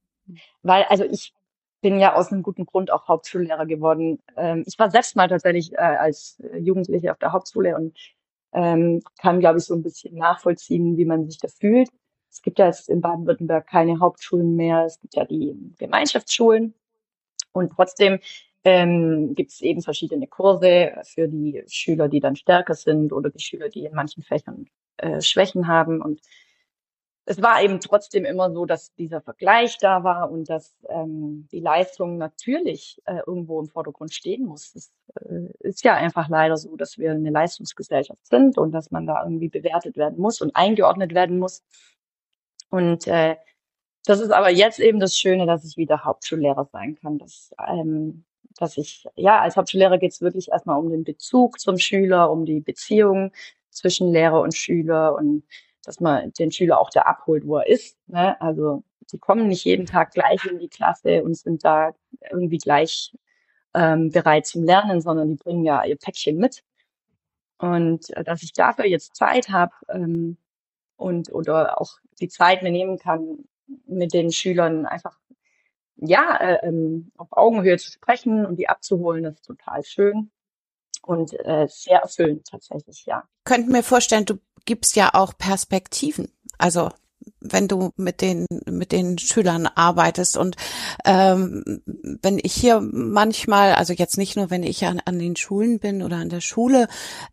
Weil, 0.64 0.84
also 0.84 1.04
ich 1.04 1.34
bin 1.82 2.00
ja 2.00 2.16
aus 2.16 2.32
einem 2.32 2.42
guten 2.42 2.66
Grund 2.66 2.90
auch 2.90 3.10
Hauptschullehrer 3.10 3.66
geworden. 3.66 4.24
Ähm, 4.38 4.64
ich 4.66 4.80
war 4.80 4.90
selbst 4.90 5.18
mal 5.18 5.28
tatsächlich 5.28 5.74
äh, 5.74 5.78
als 5.78 6.42
Jugendliche 6.58 7.12
auf 7.12 7.18
der 7.18 7.34
Hauptschule 7.34 7.76
und 7.76 7.98
ähm, 8.54 9.02
kann, 9.20 9.42
glaube 9.42 9.60
ich, 9.60 9.66
so 9.66 9.74
ein 9.74 9.84
bisschen 9.84 10.16
nachvollziehen, 10.16 10.96
wie 10.96 11.04
man 11.04 11.30
sich 11.30 11.38
da 11.38 11.50
fühlt. 11.50 11.90
Es 12.30 12.42
gibt 12.42 12.60
ja 12.60 12.68
jetzt 12.68 12.88
in 12.88 13.02
Baden-Württemberg 13.02 13.68
keine 13.68 14.00
Hauptschulen 14.00 14.56
mehr. 14.56 14.86
Es 14.86 15.00
gibt 15.02 15.16
ja 15.16 15.26
die 15.26 15.54
Gemeinschaftsschulen. 15.78 16.74
Und 17.52 17.74
trotzdem 17.76 18.20
ähm, 18.64 19.34
gibt 19.36 19.52
es 19.52 19.62
eben 19.62 19.82
verschiedene 19.82 20.28
Kurse 20.28 20.94
für 21.04 21.28
die 21.28 21.64
Schüler, 21.68 22.10
die 22.10 22.20
dann 22.20 22.36
stärker 22.36 22.76
sind 22.76 23.12
oder 23.12 23.30
die 23.30 23.42
Schüler, 23.42 23.70
die 23.70 23.86
in 23.86 23.94
manchen 23.94 24.24
Fächern 24.24 24.68
äh, 24.98 25.22
Schwächen 25.22 25.68
haben. 25.68 26.02
Und 26.02 26.22
es 27.26 27.42
war 27.42 27.62
eben 27.64 27.80
trotzdem 27.80 28.26
immer 28.26 28.52
so, 28.52 28.66
dass 28.66 28.94
dieser 28.96 29.22
Vergleich 29.22 29.78
da 29.78 30.04
war 30.04 30.32
und 30.32 30.50
dass 30.50 30.76
ähm, 30.90 31.48
die 31.52 31.60
Leistung 31.60 32.18
natürlich 32.18 33.02
äh, 33.06 33.22
irgendwo 33.26 33.60
im 33.60 33.68
Vordergrund 33.68 34.14
stehen 34.14 34.46
muss. 34.46 34.76
Es 34.76 34.92
äh, 35.16 35.48
ist 35.60 35.84
ja 35.84 35.96
einfach 35.96 36.30
leider 36.30 36.58
so, 36.58 36.76
dass 36.76 36.98
wir 36.98 37.12
eine 37.12 37.30
Leistungsgesellschaft 37.30 38.26
sind 38.28 38.58
und 38.58 38.72
dass 38.72 38.92
man 38.92 39.06
da 39.06 39.24
irgendwie 39.24 39.50
bewertet 39.50 39.98
werden 39.98 40.20
muss 40.20 40.42
und 40.42 40.56
eingeordnet 40.56 41.14
werden 41.14 41.40
muss. 41.40 41.64
Und 42.70 43.08
äh, 43.08 43.38
das 44.06 44.20
ist 44.20 44.32
aber 44.32 44.50
jetzt 44.50 44.80
eben 44.80 45.00
das 45.00 45.16
Schöne, 45.16 45.46
dass 45.46 45.64
ich 45.64 45.78
wieder 45.78 46.04
Hauptschullehrer 46.04 46.66
sein 46.72 46.96
kann. 46.96 47.18
Dass, 47.20 47.52
ähm, 47.68 48.26
dass 48.62 48.78
ich, 48.78 49.06
ja, 49.16 49.42
als 49.42 49.58
Hauptschullehrer 49.58 49.98
geht 49.98 50.12
es 50.12 50.22
wirklich 50.22 50.50
erstmal 50.50 50.78
um 50.78 50.90
den 50.90 51.04
Bezug 51.04 51.60
zum 51.60 51.80
Schüler, 51.80 52.30
um 52.30 52.46
die 52.46 52.60
Beziehung 52.60 53.32
zwischen 53.72 54.12
Lehrer 54.12 54.42
und 54.42 54.56
Schüler 54.56 55.16
und 55.16 55.44
dass 55.84 56.00
man 56.00 56.32
den 56.34 56.52
Schüler 56.52 56.80
auch 56.80 56.92
da 56.92 57.02
abholt, 57.02 57.48
wo 57.48 57.58
er 57.58 57.68
ist. 57.68 57.98
Ne? 58.08 58.40
Also 58.40 58.84
die 59.12 59.18
kommen 59.18 59.48
nicht 59.48 59.66
jeden 59.66 59.88
Tag 59.88 60.12
gleich 60.12 60.46
in 60.46 60.60
die 60.60 60.70
Klasse 60.70 61.24
und 61.24 61.36
sind 61.36 61.66
da 61.66 61.94
irgendwie 62.30 62.60
gleich 62.60 63.16
ähm, 63.74 64.12
bereit 64.12 64.46
zum 64.46 64.64
Lernen, 64.64 65.02
sondern 65.02 65.30
die 65.30 65.38
bringen 65.38 65.66
ja 65.66 65.84
ihr 65.84 65.98
Päckchen 65.98 66.38
mit. 66.38 66.64
Und 67.58 68.16
äh, 68.16 68.24
dass 68.24 68.44
ich 68.44 68.54
dafür 68.54 68.86
jetzt 68.86 69.16
Zeit 69.16 69.50
habe 69.50 69.74
ähm, 69.90 70.38
und 70.98 71.34
oder 71.34 71.82
auch 71.82 71.98
die 72.20 72.30
Zeit 72.30 72.62
mir 72.62 72.72
nehmen 72.72 73.00
kann, 73.00 73.46
mit 73.88 74.14
den 74.14 74.32
Schülern 74.32 74.86
einfach 74.86 75.18
ja 76.02 76.38
äh, 76.38 76.68
ähm, 76.68 77.12
auf 77.18 77.30
Augenhöhe 77.32 77.78
zu 77.78 77.92
sprechen 77.92 78.46
und 78.46 78.58
die 78.58 78.68
abzuholen, 78.68 79.24
das 79.24 79.36
ist 79.36 79.46
total 79.46 79.84
schön 79.84 80.32
und 81.04 81.34
äh, 81.46 81.68
sehr 81.70 82.00
erfüllend 82.02 82.48
tatsächlich, 82.48 83.06
ja. 83.06 83.24
Könnten 83.46 83.72
mir 83.72 83.84
vorstellen, 83.84 84.26
du 84.26 84.40
gibst 84.66 84.96
ja 84.96 85.12
auch 85.14 85.38
Perspektiven. 85.38 86.32
Also 86.58 86.90
wenn 87.40 87.68
du 87.68 87.92
mit 87.98 88.22
den 88.22 88.46
mit 88.66 88.92
den 88.92 89.18
Schülern 89.18 89.68
arbeitest 89.68 90.38
und 90.38 90.56
ähm, 91.06 91.82
wenn 91.86 92.40
ich 92.42 92.54
hier 92.54 92.82
manchmal, 92.82 93.74
also 93.74 93.94
jetzt 93.94 94.18
nicht 94.18 94.36
nur 94.36 94.50
wenn 94.50 94.64
ich 94.64 94.86
an, 94.86 95.02
an 95.06 95.20
den 95.20 95.36
Schulen 95.36 95.80
bin 95.80 96.02
oder 96.02 96.18
an 96.18 96.30
der 96.30 96.42
Schule, 96.42 96.88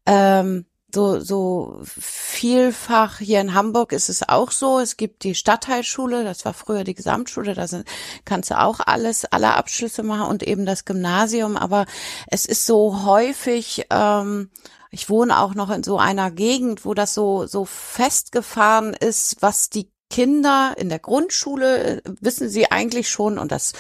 ähm, 0.07 0.67
so, 0.95 1.21
so 1.21 1.81
vielfach 1.85 3.19
hier 3.19 3.41
in 3.41 3.53
Hamburg 3.53 3.93
ist 3.93 4.09
es 4.09 4.27
auch 4.27 4.51
so. 4.51 4.79
Es 4.79 4.97
gibt 4.97 5.23
die 5.23 5.35
Stadtteilschule, 5.35 6.25
das 6.25 6.45
war 6.45 6.55
früher 6.55 6.85
die 6.85 6.95
Gesamtschule, 6.95 7.55
da 7.55 7.67
sind, 7.67 7.87
kannst 8.25 8.51
du 8.51 8.59
auch 8.59 8.81
alles, 8.81 9.27
alle 9.27 9.55
Abschlüsse 9.55 10.03
machen 10.03 10.29
und 10.29 10.43
eben 10.43 10.65
das 10.65 10.87
Gymnasium. 10.87 11.57
Aber 11.57 11.85
es 12.29 12.47
ist 12.47 12.65
so 12.65 13.05
häufig, 13.05 13.87
ähm, 13.91 14.51
ich 14.91 15.11
wohne 15.11 15.39
auch 15.41 15.55
noch 15.55 15.71
in 15.71 15.83
so 15.83 15.99
einer 15.99 16.31
Gegend, 16.31 16.87
wo 16.87 16.95
das 16.95 17.13
so, 17.13 17.47
so 17.47 17.67
festgefahren 17.67 18.95
ist, 18.95 19.37
was 19.41 19.69
die 19.69 19.91
Kinder 20.11 20.75
in 20.79 20.89
der 20.89 21.01
Grundschule 21.01 21.99
äh, 21.99 22.03
wissen 22.21 22.49
sie 22.49 22.71
eigentlich 22.71 23.11
schon 23.11 23.39
und 23.39 23.53
das 23.53 23.75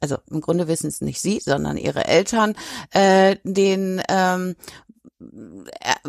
also 0.00 0.18
im 0.30 0.40
Grunde 0.40 0.68
wissen 0.68 0.86
es 0.86 1.00
nicht 1.00 1.20
sie, 1.20 1.40
sondern 1.40 1.76
ihre 1.76 2.04
Eltern, 2.04 2.54
äh, 2.92 3.36
den 3.42 4.00
ähm, 4.08 4.50
äh, 4.50 4.83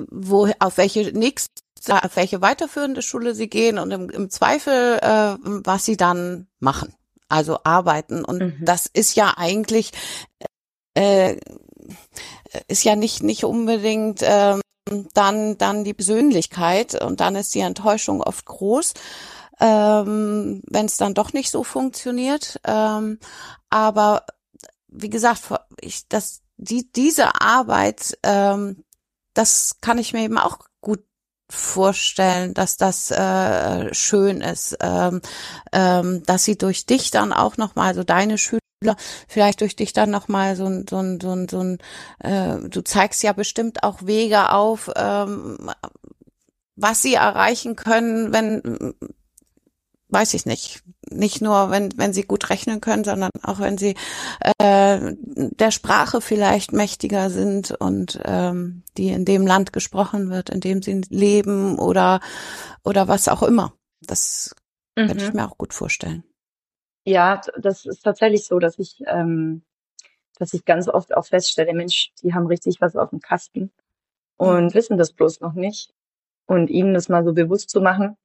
wo 0.09 0.49
auf 0.59 0.78
welche 0.78 1.11
nächste 1.18 1.63
auf 1.89 2.16
welche 2.16 2.41
weiterführende 2.41 3.01
Schule 3.01 3.36
sie 3.36 3.47
gehen 3.47 3.78
und 3.78 3.91
im, 3.91 4.09
im 4.09 4.30
Zweifel 4.30 4.99
äh, 5.01 5.36
was 5.41 5.86
sie 5.86 5.97
dann 5.97 6.47
machen, 6.59 6.93
also 7.30 7.59
arbeiten 7.63 8.26
und 8.26 8.39
mhm. 8.41 8.57
das 8.61 8.88
ist 8.88 9.16
ja 9.16 9.34
eigentlich 9.38 9.91
äh, 10.95 11.38
ist 12.68 12.84
ja 12.84 12.95
nicht 12.95 13.24
nicht 13.24 13.43
unbedingt 13.43 14.22
ähm, 14.24 14.61
dann 15.13 15.57
dann 15.57 15.84
die 15.84 15.93
Persönlichkeit 15.93 17.01
und 17.01 17.20
dann 17.20 17.36
ist 17.36 17.53
die 17.53 17.59
Enttäuschung 17.59 18.22
oft 18.22 18.45
groß 18.45 18.93
ähm, 19.59 20.61
wenn 20.68 20.86
es 20.86 20.97
dann 20.97 21.13
doch 21.13 21.34
nicht 21.34 21.49
so 21.49 21.63
funktioniert. 21.63 22.59
Ähm, 22.66 23.20
aber 23.70 24.26
wie 24.88 25.09
gesagt, 25.09 25.41
ich, 25.82 26.07
das, 26.07 26.41
die, 26.57 26.91
diese 26.91 27.41
Arbeit, 27.41 28.18
ähm, 28.24 28.84
das 29.36 29.77
kann 29.81 29.99
ich 29.99 30.13
mir 30.13 30.23
eben 30.23 30.39
auch 30.39 30.59
gut 30.81 31.03
vorstellen, 31.51 32.53
dass 32.55 32.77
das 32.77 33.11
äh, 33.11 33.93
schön 33.93 34.41
ist, 34.41 34.77
ähm, 34.81 35.21
ähm, 35.71 36.23
dass 36.23 36.43
sie 36.43 36.57
durch 36.57 36.88
dich 36.88 37.11
dann 37.11 37.33
auch 37.33 37.57
noch 37.57 37.75
mal 37.75 37.93
so 37.93 38.03
deine 38.03 38.38
Schüler 38.39 38.59
vielleicht 39.27 39.61
durch 39.61 39.75
dich 39.75 39.93
dann 39.93 40.09
noch 40.09 40.27
mal 40.27 40.55
so 40.55 40.65
ein 40.65 40.86
so 40.89 40.97
ein 40.97 41.19
so 41.21 41.31
ein, 41.31 41.47
so 41.47 41.59
ein 41.59 41.77
äh, 42.19 42.67
du 42.67 42.81
zeigst 42.81 43.23
ja 43.23 43.33
bestimmt 43.33 43.83
auch 43.83 44.05
Wege 44.05 44.51
auf, 44.51 44.89
ähm, 44.95 45.71
was 46.75 47.01
sie 47.01 47.13
erreichen 47.13 47.75
können, 47.75 48.33
wenn 48.33 48.95
weiß 50.10 50.34
ich 50.34 50.45
nicht. 50.45 50.84
Nicht 51.10 51.41
nur, 51.41 51.72
wenn, 51.72 51.97
wenn 51.97 52.14
sie 52.14 52.24
gut 52.24 52.49
rechnen 52.49 52.82
können, 52.82 53.03
sondern 53.03 53.32
auch 53.43 53.60
wenn 53.60 53.78
sie 53.78 53.95
äh, 54.60 55.14
der 55.16 55.72
Sprache 55.72 56.22
vielleicht 56.22 56.74
mächtiger 56.74 57.30
sind 57.30 57.72
und 57.72 58.20
ähm, 58.24 58.84
die 58.97 59.10
in 59.10 59.26
dem 59.26 59.45
Land 59.45 59.74
gesprochen 59.74 60.30
wird, 60.30 60.49
in 60.49 60.62
dem 60.62 60.82
sie 60.82 61.01
leben 61.10 61.78
oder 61.80 62.20
oder 62.84 63.08
was 63.08 63.28
auch 63.28 63.43
immer. 63.43 63.74
Das 64.01 64.56
mhm. 64.95 65.08
könnte 65.08 65.26
ich 65.26 65.34
mir 65.34 65.45
auch 65.45 65.58
gut 65.58 65.74
vorstellen. 65.74 66.24
Ja, 67.06 67.41
das 67.58 67.86
ist 67.86 68.03
tatsächlich 68.03 68.45
so, 68.45 68.60
dass 68.60 68.80
ich, 68.80 69.03
ähm, 69.06 69.64
dass 70.39 70.53
ich 70.53 70.66
ganz 70.66 70.88
oft 70.88 71.16
auch 71.16 71.26
feststelle, 71.26 71.74
Mensch, 71.74 72.12
die 72.24 72.34
haben 72.34 72.47
richtig 72.47 72.82
was 72.82 72.95
auf 72.95 73.12
dem 73.12 73.20
Kasten 73.20 73.72
und 74.38 74.66
mhm. 74.66 74.74
wissen 74.74 74.97
das 74.97 75.14
bloß 75.14 75.41
noch 75.41 75.53
nicht. 75.53 75.93
Und 76.47 76.70
ihnen 76.70 76.93
das 76.93 77.10
mal 77.10 77.24
so 77.24 77.34
bewusst 77.34 77.72
zu 77.72 77.82
machen, 77.82 78.18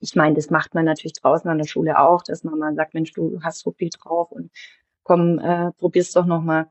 ich 0.00 0.14
meine, 0.14 0.34
das 0.34 0.50
macht 0.50 0.74
man 0.74 0.84
natürlich 0.84 1.14
draußen 1.14 1.50
an 1.50 1.58
der 1.58 1.66
Schule 1.66 1.98
auch, 1.98 2.22
dass 2.22 2.44
man 2.44 2.58
mal 2.58 2.74
sagt, 2.74 2.94
Mensch, 2.94 3.12
du 3.12 3.40
hast 3.42 3.60
so 3.60 3.72
viel 3.72 3.90
drauf 3.90 4.30
und 4.32 4.50
komm, 5.02 5.38
äh, 5.38 5.72
probier's 5.72 6.12
doch 6.12 6.26
nochmal. 6.26 6.68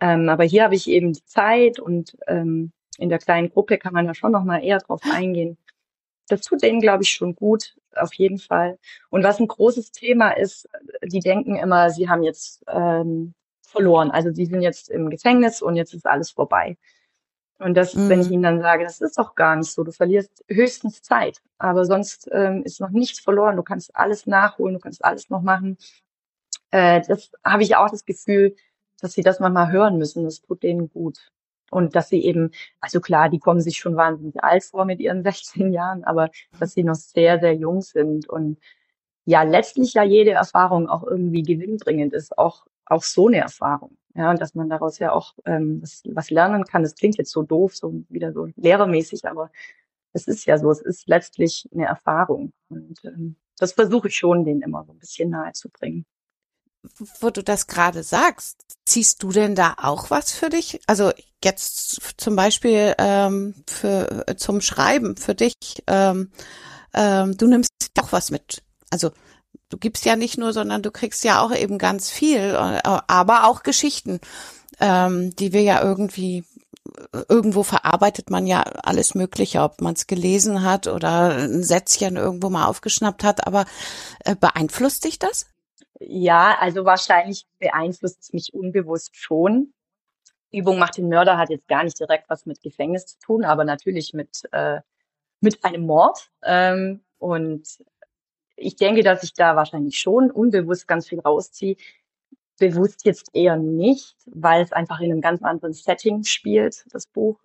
Ähm, 0.00 0.28
aber 0.28 0.44
hier 0.44 0.64
habe 0.64 0.74
ich 0.74 0.88
eben 0.88 1.12
die 1.12 1.24
Zeit 1.24 1.78
und 1.78 2.16
ähm, 2.26 2.72
in 2.98 3.08
der 3.08 3.18
kleinen 3.18 3.50
Gruppe 3.50 3.78
kann 3.78 3.92
man 3.94 4.06
da 4.06 4.14
schon 4.14 4.32
nochmal 4.32 4.64
eher 4.64 4.78
drauf 4.78 5.00
eingehen. 5.10 5.58
Das 6.28 6.42
tut 6.42 6.62
denen, 6.62 6.80
glaube 6.80 7.02
ich, 7.02 7.10
schon 7.10 7.34
gut, 7.34 7.76
auf 7.96 8.14
jeden 8.14 8.38
Fall. 8.38 8.78
Und 9.10 9.24
was 9.24 9.40
ein 9.40 9.48
großes 9.48 9.90
Thema 9.92 10.30
ist, 10.30 10.68
die 11.02 11.20
denken 11.20 11.56
immer, 11.56 11.90
sie 11.90 12.08
haben 12.08 12.22
jetzt 12.22 12.62
ähm, 12.68 13.34
verloren. 13.62 14.10
Also 14.10 14.32
sie 14.32 14.46
sind 14.46 14.62
jetzt 14.62 14.90
im 14.90 15.10
Gefängnis 15.10 15.62
und 15.62 15.76
jetzt 15.76 15.94
ist 15.94 16.06
alles 16.06 16.30
vorbei. 16.30 16.76
Und 17.60 17.74
das, 17.74 17.94
mhm. 17.94 18.08
wenn 18.08 18.20
ich 18.20 18.28
mhm. 18.28 18.32
ihnen 18.32 18.42
dann 18.42 18.60
sage, 18.62 18.84
das 18.84 19.00
ist 19.02 19.18
doch 19.18 19.34
gar 19.34 19.54
nicht 19.54 19.70
so, 19.70 19.84
du 19.84 19.92
verlierst 19.92 20.44
höchstens 20.48 21.02
Zeit, 21.02 21.42
aber 21.58 21.84
sonst 21.84 22.28
ähm, 22.32 22.62
ist 22.64 22.80
noch 22.80 22.88
nichts 22.88 23.20
verloren, 23.20 23.56
du 23.56 23.62
kannst 23.62 23.94
alles 23.94 24.26
nachholen, 24.26 24.74
du 24.74 24.80
kannst 24.80 25.04
alles 25.04 25.28
noch 25.28 25.42
machen. 25.42 25.76
Äh, 26.70 27.02
das 27.06 27.30
habe 27.44 27.62
ich 27.62 27.76
auch 27.76 27.90
das 27.90 28.06
Gefühl, 28.06 28.56
dass 29.00 29.12
sie 29.12 29.22
das 29.22 29.40
manchmal 29.40 29.70
hören 29.70 29.98
müssen, 29.98 30.24
das 30.24 30.40
tut 30.40 30.62
denen 30.62 30.90
gut. 30.90 31.30
Und 31.70 31.94
dass 31.94 32.08
sie 32.08 32.24
eben, 32.24 32.50
also 32.80 33.00
klar, 33.00 33.28
die 33.28 33.38
kommen 33.38 33.60
sich 33.60 33.76
schon 33.76 33.94
wahnsinnig 33.94 34.42
alt 34.42 34.64
vor 34.64 34.86
mit 34.86 34.98
ihren 34.98 35.22
16 35.22 35.70
Jahren, 35.70 36.02
aber 36.04 36.30
dass 36.58 36.72
sie 36.72 36.82
noch 36.82 36.94
sehr, 36.94 37.40
sehr 37.40 37.54
jung 37.54 37.82
sind 37.82 38.26
und 38.26 38.58
ja, 39.26 39.42
letztlich 39.42 39.92
ja 39.92 40.02
jede 40.02 40.30
Erfahrung 40.30 40.88
auch 40.88 41.04
irgendwie 41.06 41.42
gewinnbringend 41.42 42.14
ist, 42.14 42.38
auch, 42.38 42.66
auch 42.86 43.02
so 43.02 43.28
eine 43.28 43.38
Erfahrung. 43.38 43.98
Ja, 44.14 44.30
und 44.30 44.40
dass 44.40 44.54
man 44.54 44.68
daraus 44.68 44.98
ja 44.98 45.12
auch 45.12 45.34
ähm, 45.44 45.80
was, 45.82 46.02
was 46.06 46.30
lernen 46.30 46.64
kann. 46.64 46.82
Das 46.82 46.94
klingt 46.94 47.16
jetzt 47.16 47.30
so 47.30 47.42
doof, 47.42 47.76
so 47.76 48.04
wieder 48.08 48.32
so 48.32 48.48
lehrermäßig, 48.56 49.24
aber 49.26 49.50
es 50.12 50.26
ist 50.26 50.44
ja 50.46 50.58
so, 50.58 50.70
es 50.70 50.80
ist 50.80 51.06
letztlich 51.08 51.68
eine 51.72 51.86
Erfahrung. 51.86 52.52
Und 52.68 53.04
ähm, 53.04 53.36
das 53.58 53.72
versuche 53.72 54.08
ich 54.08 54.16
schon, 54.16 54.44
denen 54.44 54.62
immer 54.62 54.84
so 54.84 54.92
ein 54.92 54.98
bisschen 54.98 55.30
nahe 55.30 55.52
zu 55.52 55.68
bringen. 55.68 56.04
Wo 57.20 57.30
du 57.30 57.42
das 57.42 57.66
gerade 57.66 58.02
sagst, 58.02 58.64
ziehst 58.86 59.22
du 59.22 59.30
denn 59.30 59.54
da 59.54 59.74
auch 59.76 60.10
was 60.10 60.32
für 60.32 60.48
dich? 60.48 60.80
Also 60.86 61.12
jetzt 61.44 62.18
zum 62.18 62.36
Beispiel 62.36 62.94
ähm, 62.98 63.54
für 63.68 64.24
zum 64.36 64.62
Schreiben 64.62 65.16
für 65.16 65.34
dich. 65.34 65.54
Ähm, 65.86 66.30
ähm, 66.94 67.36
du 67.36 67.46
nimmst 67.46 67.70
auch 68.00 68.12
was 68.12 68.30
mit. 68.30 68.62
Also 68.90 69.10
du 69.70 69.78
gibst 69.78 70.04
ja 70.04 70.16
nicht 70.16 70.36
nur, 70.36 70.52
sondern 70.52 70.82
du 70.82 70.90
kriegst 70.90 71.24
ja 71.24 71.42
auch 71.42 71.54
eben 71.54 71.78
ganz 71.78 72.10
viel, 72.10 72.54
äh, 72.54 72.80
aber 72.84 73.44
auch 73.44 73.62
Geschichten, 73.62 74.20
ähm, 74.78 75.34
die 75.36 75.52
wir 75.52 75.62
ja 75.62 75.82
irgendwie 75.82 76.44
irgendwo 77.28 77.62
verarbeitet 77.62 78.30
man 78.30 78.46
ja 78.46 78.62
alles 78.62 79.14
Mögliche, 79.14 79.62
ob 79.62 79.80
man 79.80 79.94
es 79.94 80.06
gelesen 80.06 80.62
hat 80.62 80.86
oder 80.86 81.30
ein 81.36 81.62
Sätzchen 81.62 82.16
irgendwo 82.16 82.50
mal 82.50 82.66
aufgeschnappt 82.66 83.24
hat. 83.24 83.46
Aber 83.46 83.64
äh, 84.24 84.34
beeinflusst 84.34 85.04
dich 85.04 85.18
das? 85.18 85.46
Ja, 85.98 86.56
also 86.58 86.84
wahrscheinlich 86.84 87.46
beeinflusst 87.58 88.22
es 88.22 88.32
mich 88.32 88.54
unbewusst 88.54 89.16
schon. 89.16 89.72
Übung 90.52 90.78
macht 90.78 90.96
den 90.96 91.08
Mörder 91.08 91.38
hat 91.38 91.50
jetzt 91.50 91.68
gar 91.68 91.84
nicht 91.84 91.98
direkt 92.00 92.28
was 92.28 92.46
mit 92.46 92.60
Gefängnis 92.60 93.06
zu 93.06 93.18
tun, 93.18 93.44
aber 93.44 93.64
natürlich 93.64 94.12
mit 94.14 94.48
äh, 94.52 94.80
mit 95.40 95.64
einem 95.64 95.86
Mord. 95.86 96.30
Ähm, 96.42 97.02
und 97.18 97.66
ich 98.60 98.76
denke, 98.76 99.02
dass 99.02 99.22
ich 99.22 99.32
da 99.34 99.56
wahrscheinlich 99.56 99.98
schon 99.98 100.30
unbewusst 100.30 100.86
ganz 100.86 101.08
viel 101.08 101.20
rausziehe. 101.20 101.76
Bewusst 102.58 103.04
jetzt 103.04 103.30
eher 103.32 103.56
nicht, 103.56 104.16
weil 104.26 104.62
es 104.62 104.72
einfach 104.72 105.00
in 105.00 105.10
einem 105.10 105.22
ganz 105.22 105.42
anderen 105.42 105.72
Setting 105.72 106.24
spielt, 106.24 106.84
das 106.92 107.06
Buch. 107.06 107.40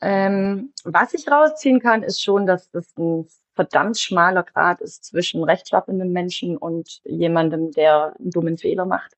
Ähm, 0.00 0.72
was 0.84 1.14
ich 1.14 1.30
rausziehen 1.30 1.80
kann, 1.80 2.02
ist 2.02 2.22
schon, 2.22 2.46
dass 2.46 2.70
das 2.70 2.96
ein 2.96 3.28
verdammt 3.54 3.98
schmaler 3.98 4.42
Grad 4.42 4.80
ist 4.80 5.04
zwischen 5.04 5.44
rechtschaffenden 5.44 6.12
Menschen 6.12 6.56
und 6.56 7.00
jemandem, 7.04 7.70
der 7.70 8.14
einen 8.18 8.30
dummen 8.30 8.58
Fehler 8.58 8.86
macht. 8.86 9.12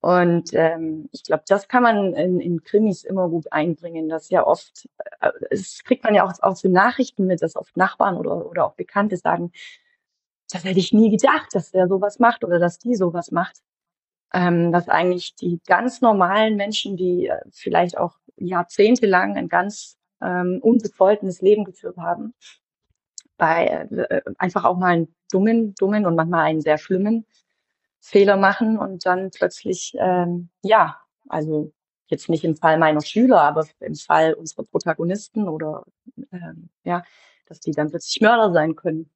Und 0.00 0.50
ähm, 0.52 1.08
ich 1.12 1.24
glaube, 1.24 1.44
das 1.48 1.66
kann 1.66 1.82
man 1.82 2.12
in, 2.12 2.38
in 2.38 2.62
Krimis 2.62 3.04
immer 3.04 3.28
gut 3.30 3.50
einbringen. 3.52 4.10
Das 4.10 4.28
ja 4.28 4.46
oft, 4.46 4.86
äh, 5.20 5.30
es 5.50 5.82
kriegt 5.82 6.04
man 6.04 6.14
ja 6.14 6.26
auch 6.26 6.32
aus 6.42 6.60
den 6.60 6.72
Nachrichten 6.72 7.26
mit, 7.26 7.40
dass 7.40 7.56
oft 7.56 7.74
Nachbarn 7.76 8.18
oder, 8.18 8.46
oder 8.46 8.66
auch 8.66 8.74
Bekannte 8.74 9.16
sagen, 9.16 9.50
das 10.50 10.64
hätte 10.64 10.78
ich 10.78 10.92
nie 10.92 11.10
gedacht, 11.10 11.48
dass 11.52 11.70
der 11.70 11.88
sowas 11.88 12.18
macht 12.18 12.44
oder 12.44 12.58
dass 12.58 12.78
die 12.78 12.94
sowas 12.94 13.30
macht. 13.30 13.58
Ähm, 14.32 14.72
dass 14.72 14.88
eigentlich 14.88 15.36
die 15.36 15.60
ganz 15.66 16.00
normalen 16.00 16.56
Menschen, 16.56 16.96
die 16.96 17.28
äh, 17.28 17.38
vielleicht 17.52 17.96
auch 17.96 18.16
jahrzehntelang 18.36 19.36
ein 19.36 19.48
ganz 19.48 19.96
ähm, 20.20 20.58
unbefoltenes 20.60 21.40
Leben 21.40 21.64
geführt 21.64 21.96
haben, 21.98 22.34
bei 23.36 23.66
äh, 23.66 24.22
einfach 24.38 24.64
auch 24.64 24.76
mal 24.76 24.94
einen 24.94 25.14
dummen, 25.30 25.74
dummen 25.76 26.06
und 26.06 26.16
manchmal 26.16 26.46
einen 26.46 26.60
sehr 26.60 26.78
schlimmen 26.78 27.26
Fehler 28.00 28.36
machen 28.36 28.78
und 28.78 29.06
dann 29.06 29.30
plötzlich, 29.30 29.94
ähm, 29.98 30.50
ja, 30.62 30.98
also 31.28 31.72
jetzt 32.08 32.28
nicht 32.28 32.44
im 32.44 32.56
Fall 32.56 32.78
meiner 32.78 33.00
Schüler, 33.00 33.40
aber 33.40 33.66
im 33.80 33.94
Fall 33.94 34.34
unserer 34.34 34.64
Protagonisten 34.64 35.48
oder 35.48 35.84
ähm, 36.32 36.68
ja, 36.84 37.02
dass 37.46 37.60
die 37.60 37.72
dann 37.72 37.90
plötzlich 37.90 38.20
Mörder 38.20 38.52
sein 38.52 38.74
können. 38.76 39.10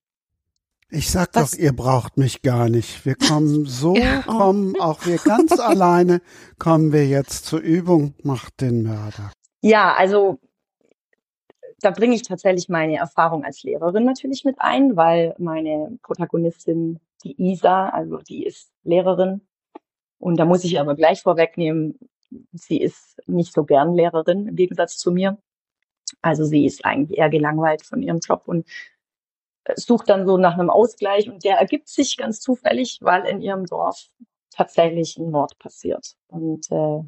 Ich 0.90 1.10
sag 1.10 1.34
Was? 1.34 1.50
doch, 1.50 1.58
ihr 1.58 1.74
braucht 1.74 2.16
mich 2.16 2.40
gar 2.42 2.68
nicht. 2.68 3.04
Wir 3.04 3.14
kommen 3.14 3.66
so, 3.66 3.94
ja. 3.94 4.22
kommen 4.22 4.78
auch 4.80 5.04
wir 5.06 5.18
ganz 5.18 5.52
alleine, 5.60 6.20
kommen 6.58 6.92
wir 6.92 7.06
jetzt 7.06 7.44
zur 7.44 7.60
Übung, 7.60 8.14
macht 8.22 8.60
den 8.60 8.82
Mörder. 8.82 9.32
Ja, 9.60 9.94
also 9.94 10.38
da 11.80 11.90
bringe 11.90 12.14
ich 12.14 12.22
tatsächlich 12.22 12.68
meine 12.68 12.96
Erfahrung 12.96 13.44
als 13.44 13.62
Lehrerin 13.62 14.04
natürlich 14.04 14.44
mit 14.44 14.56
ein, 14.58 14.96
weil 14.96 15.34
meine 15.38 15.98
Protagonistin, 16.02 17.00
die 17.22 17.40
Isa, 17.40 17.88
also 17.90 18.18
die 18.18 18.44
ist 18.44 18.70
Lehrerin. 18.82 19.42
Und 20.18 20.38
da 20.38 20.44
muss 20.44 20.64
ich 20.64 20.80
aber 20.80 20.96
gleich 20.96 21.22
vorwegnehmen, 21.22 21.98
sie 22.52 22.78
ist 22.78 23.18
nicht 23.26 23.52
so 23.52 23.64
gern 23.64 23.94
Lehrerin 23.94 24.48
im 24.48 24.56
Gegensatz 24.56 24.96
zu 24.96 25.12
mir. 25.12 25.38
Also 26.22 26.44
sie 26.44 26.64
ist 26.64 26.84
eigentlich 26.84 27.18
eher 27.18 27.28
gelangweilt 27.28 27.82
von 27.82 28.02
ihrem 28.02 28.18
Job 28.18 28.42
und 28.46 28.66
sucht 29.76 30.08
dann 30.08 30.26
so 30.26 30.36
nach 30.36 30.54
einem 30.54 30.70
Ausgleich 30.70 31.28
und 31.28 31.44
der 31.44 31.56
ergibt 31.56 31.88
sich 31.88 32.16
ganz 32.16 32.40
zufällig, 32.40 32.98
weil 33.00 33.26
in 33.26 33.40
ihrem 33.40 33.66
Dorf 33.66 34.08
tatsächlich 34.50 35.16
ein 35.18 35.30
Mord 35.30 35.58
passiert. 35.58 36.14
Und 36.26 36.70
äh, 36.70 37.00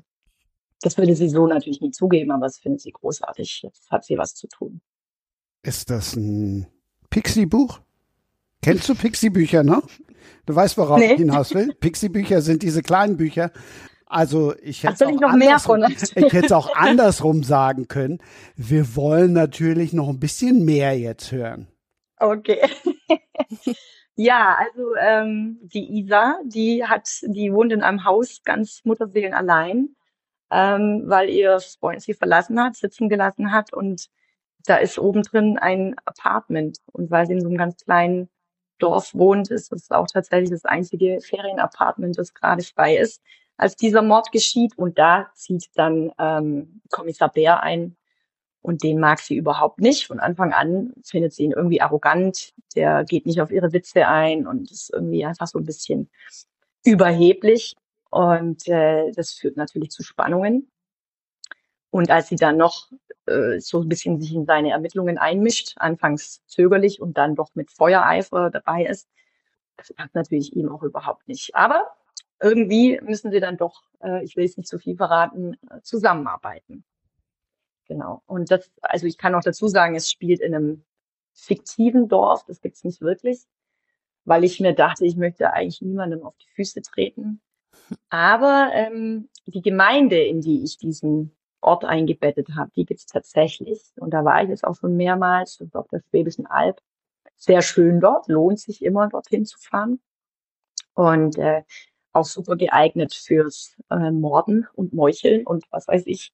das 0.83 0.97
würde 0.97 1.15
sie 1.15 1.29
so 1.29 1.47
natürlich 1.47 1.81
nie 1.81 1.91
zugeben, 1.91 2.31
aber 2.31 2.47
das 2.47 2.59
findet 2.59 2.81
sie 2.81 2.93
großartig. 2.93 3.61
Jetzt 3.63 3.91
hat 3.91 4.05
sie 4.05 4.17
was 4.17 4.35
zu 4.35 4.47
tun. 4.49 4.81
Ist 5.63 5.91
das 5.91 6.17
ein 6.17 6.67
Pixie-Buch? 7.11 7.81
Kennst 8.63 8.89
du 8.89 8.95
Pixie-Bücher 8.95 9.63
noch? 9.63 9.89
Du 10.47 10.55
weißt, 10.55 10.79
worauf 10.79 10.99
nee. 10.99 11.13
ich 11.13 11.19
hinaus 11.19 11.55
will. 11.55 11.75
Pixie-Bücher 11.75 12.41
sind 12.41 12.63
diese 12.63 12.83
kleinen 12.83 13.17
Bücher. 13.17 13.53
Also 14.07 14.55
ich 14.63 14.83
hätte, 14.83 15.05
es 15.05 16.53
auch 16.53 16.75
andersrum 16.75 17.43
sagen 17.45 17.87
können. 17.89 18.19
Wir 18.57 18.97
wollen 18.97 19.33
natürlich 19.33 19.93
noch 19.93 20.09
ein 20.09 20.19
bisschen 20.19 20.65
mehr 20.65 20.99
jetzt 20.99 21.31
hören. 21.31 21.69
Okay. 22.21 22.69
ja, 24.15 24.59
also 24.59 24.95
ähm, 24.97 25.59
die 25.63 26.01
Isa, 26.01 26.39
die 26.45 26.85
hat, 26.85 27.09
die 27.23 27.53
wohnt 27.53 27.73
in 27.73 27.83
einem 27.83 28.05
Haus 28.05 28.43
ganz 28.45 28.85
Mutterseelen 28.85 29.33
allein, 29.33 29.97
ähm, 30.51 31.05
weil 31.07 31.31
ihr 31.31 31.59
Freund 31.61 32.03
sie 32.03 32.15
verlassen 32.15 32.63
hat, 32.63 32.77
sitzen 32.77 33.09
gelassen 33.09 33.53
hat 33.53 33.73
und 33.73 34.09
da 34.67 34.77
ist 34.77 34.99
oben 34.99 35.23
drin 35.23 35.59
ein 35.59 35.97
Apartment 36.05 36.79
und 36.93 37.11
weil 37.11 37.27
sie 37.27 37.33
in 37.33 37.41
so 37.41 37.49
einem 37.49 37.57
ganz 37.57 37.77
kleinen 37.83 38.29
Dorf 38.79 39.15
wohnt, 39.15 39.51
ist 39.51 39.73
es 39.73 39.91
auch 39.91 40.07
tatsächlich 40.07 40.51
das 40.51 40.65
einzige 40.65 41.21
Ferienapartment, 41.21 42.19
das 42.19 42.35
gerade 42.35 42.63
frei 42.63 42.97
ist, 42.97 43.23
als 43.57 43.77
dieser 43.77 44.03
Mord 44.03 44.33
geschieht. 44.33 44.77
Und 44.77 44.99
da 44.99 45.31
zieht 45.35 45.69
dann 45.75 46.13
ähm, 46.19 46.83
Kommissar 46.91 47.31
Bär 47.31 47.63
ein 47.63 47.97
und 48.63 48.83
den 48.83 49.01
mag 49.01 49.21
sie 49.21 49.37
überhaupt 49.37 49.81
nicht. 49.81 50.07
Von 50.07 50.21
Anfang 50.21 50.53
an 50.53 50.93
findet 51.03 51.33
sie 51.33 51.45
ihn 51.45 51.53
irgendwie 51.53 51.81
arrogant, 51.81 52.53
der 52.77 53.05
geht 53.05 53.27
nicht 53.27 53.41
auf 53.41 53.51
ihre 53.51 53.73
Witze 53.73 54.07
ein 54.07 54.47
und 54.47 54.71
ist 54.71 54.91
irgendwie 54.93 55.25
einfach 55.25 55.47
so 55.47 55.59
ein 55.59 55.65
bisschen 55.65 56.11
überheblich. 56.85 57.77
Und 58.11 58.67
äh, 58.69 59.13
das 59.13 59.33
führt 59.33 59.57
natürlich 59.57 59.91
zu 59.91 60.03
Spannungen. 60.03 60.71
Und 61.91 62.11
als 62.11 62.29
sie 62.29 62.37
dann 62.37 62.57
noch 62.57 62.91
äh, 63.27 63.59
so 63.61 63.81
ein 63.81 63.89
bisschen 63.89 64.21
sich 64.21 64.35
in 64.35 64.47
seine 64.47 64.71
Ermittlungen 64.71 65.19
einmischt, 65.19 65.75
anfangs 65.77 66.45
zögerlich 66.47 67.01
und 67.01 67.17
dann 67.17 67.35
doch 67.35 67.51
mit 67.55 67.71
Feuereifer 67.71 68.51
dabei 68.51 68.85
ist, 68.85 69.09
das 69.77 69.93
passt 69.95 70.15
natürlich 70.15 70.55
ihm 70.55 70.69
auch 70.69 70.83
überhaupt 70.83 71.27
nicht. 71.27 71.55
Aber 71.55 71.91
irgendwie 72.41 73.01
müssen 73.03 73.31
sie 73.31 73.41
dann 73.41 73.57
doch, 73.57 73.83
äh, 74.03 74.25
ich 74.25 74.37
will 74.37 74.45
es 74.45 74.57
nicht 74.57 74.69
so 74.69 74.79
viel 74.79 74.97
verraten, 74.97 75.55
äh, 75.71 75.81
zusammenarbeiten. 75.83 76.85
Genau. 77.91 78.23
Und 78.27 78.53
das, 78.53 78.71
also 78.83 79.09
ich 79.09 79.19
kann 79.19 79.35
auch 79.35 79.43
dazu 79.43 79.67
sagen, 79.67 79.97
es 79.97 80.09
spielt 80.09 80.41
in 80.41 80.55
einem 80.55 80.85
fiktiven 81.33 82.07
Dorf, 82.07 82.45
das 82.45 82.61
gibt's 82.61 82.85
nicht 82.85 83.01
wirklich, 83.01 83.41
weil 84.25 84.45
ich 84.45 84.61
mir 84.61 84.75
dachte, 84.75 85.05
ich 85.05 85.17
möchte 85.17 85.53
eigentlich 85.53 85.83
niemandem 85.83 86.23
auf 86.23 86.37
die 86.37 86.47
Füße 86.55 86.83
treten. 86.83 87.41
Aber 88.09 88.71
ähm, 88.75 89.29
die 89.47 89.61
Gemeinde, 89.61 90.23
in 90.23 90.41
die 90.41 90.63
ich 90.63 90.79
diesen 90.79 91.37
Ort 91.61 91.85
eingebettet 91.85 92.51
habe. 92.57 92.71
Die 92.77 92.85
gibt's 92.87 93.07
tatsächlich. 93.07 93.83
Und 93.97 94.15
da 94.15 94.25
war 94.25 94.41
ich 94.45 94.51
jetzt 94.51 94.65
auch 94.65 94.77
schon 94.77 94.97
mehrmals 94.97 95.61
auf 95.73 95.89
der 95.89 96.01
Schwäbischen 96.09 96.47
Alb. 96.47 96.81
Sehr 97.35 97.61
schön 97.61 97.99
dort, 97.99 98.29
lohnt 98.29 98.61
sich 98.61 98.85
immer 98.85 99.09
dorthin 99.09 99.47
zu 99.47 99.59
fahren. 99.59 100.01
Und 100.95 101.39
äh, 101.39 101.65
auch 102.13 102.25
super 102.25 102.55
geeignet 102.55 103.15
fürs 103.15 103.77
äh, 103.91 104.13
Morden 104.13 104.69
und 104.75 104.93
Meucheln 104.93 105.45
und 105.45 105.65
was 105.73 105.89
weiß 105.89 106.05
ich. 106.07 106.33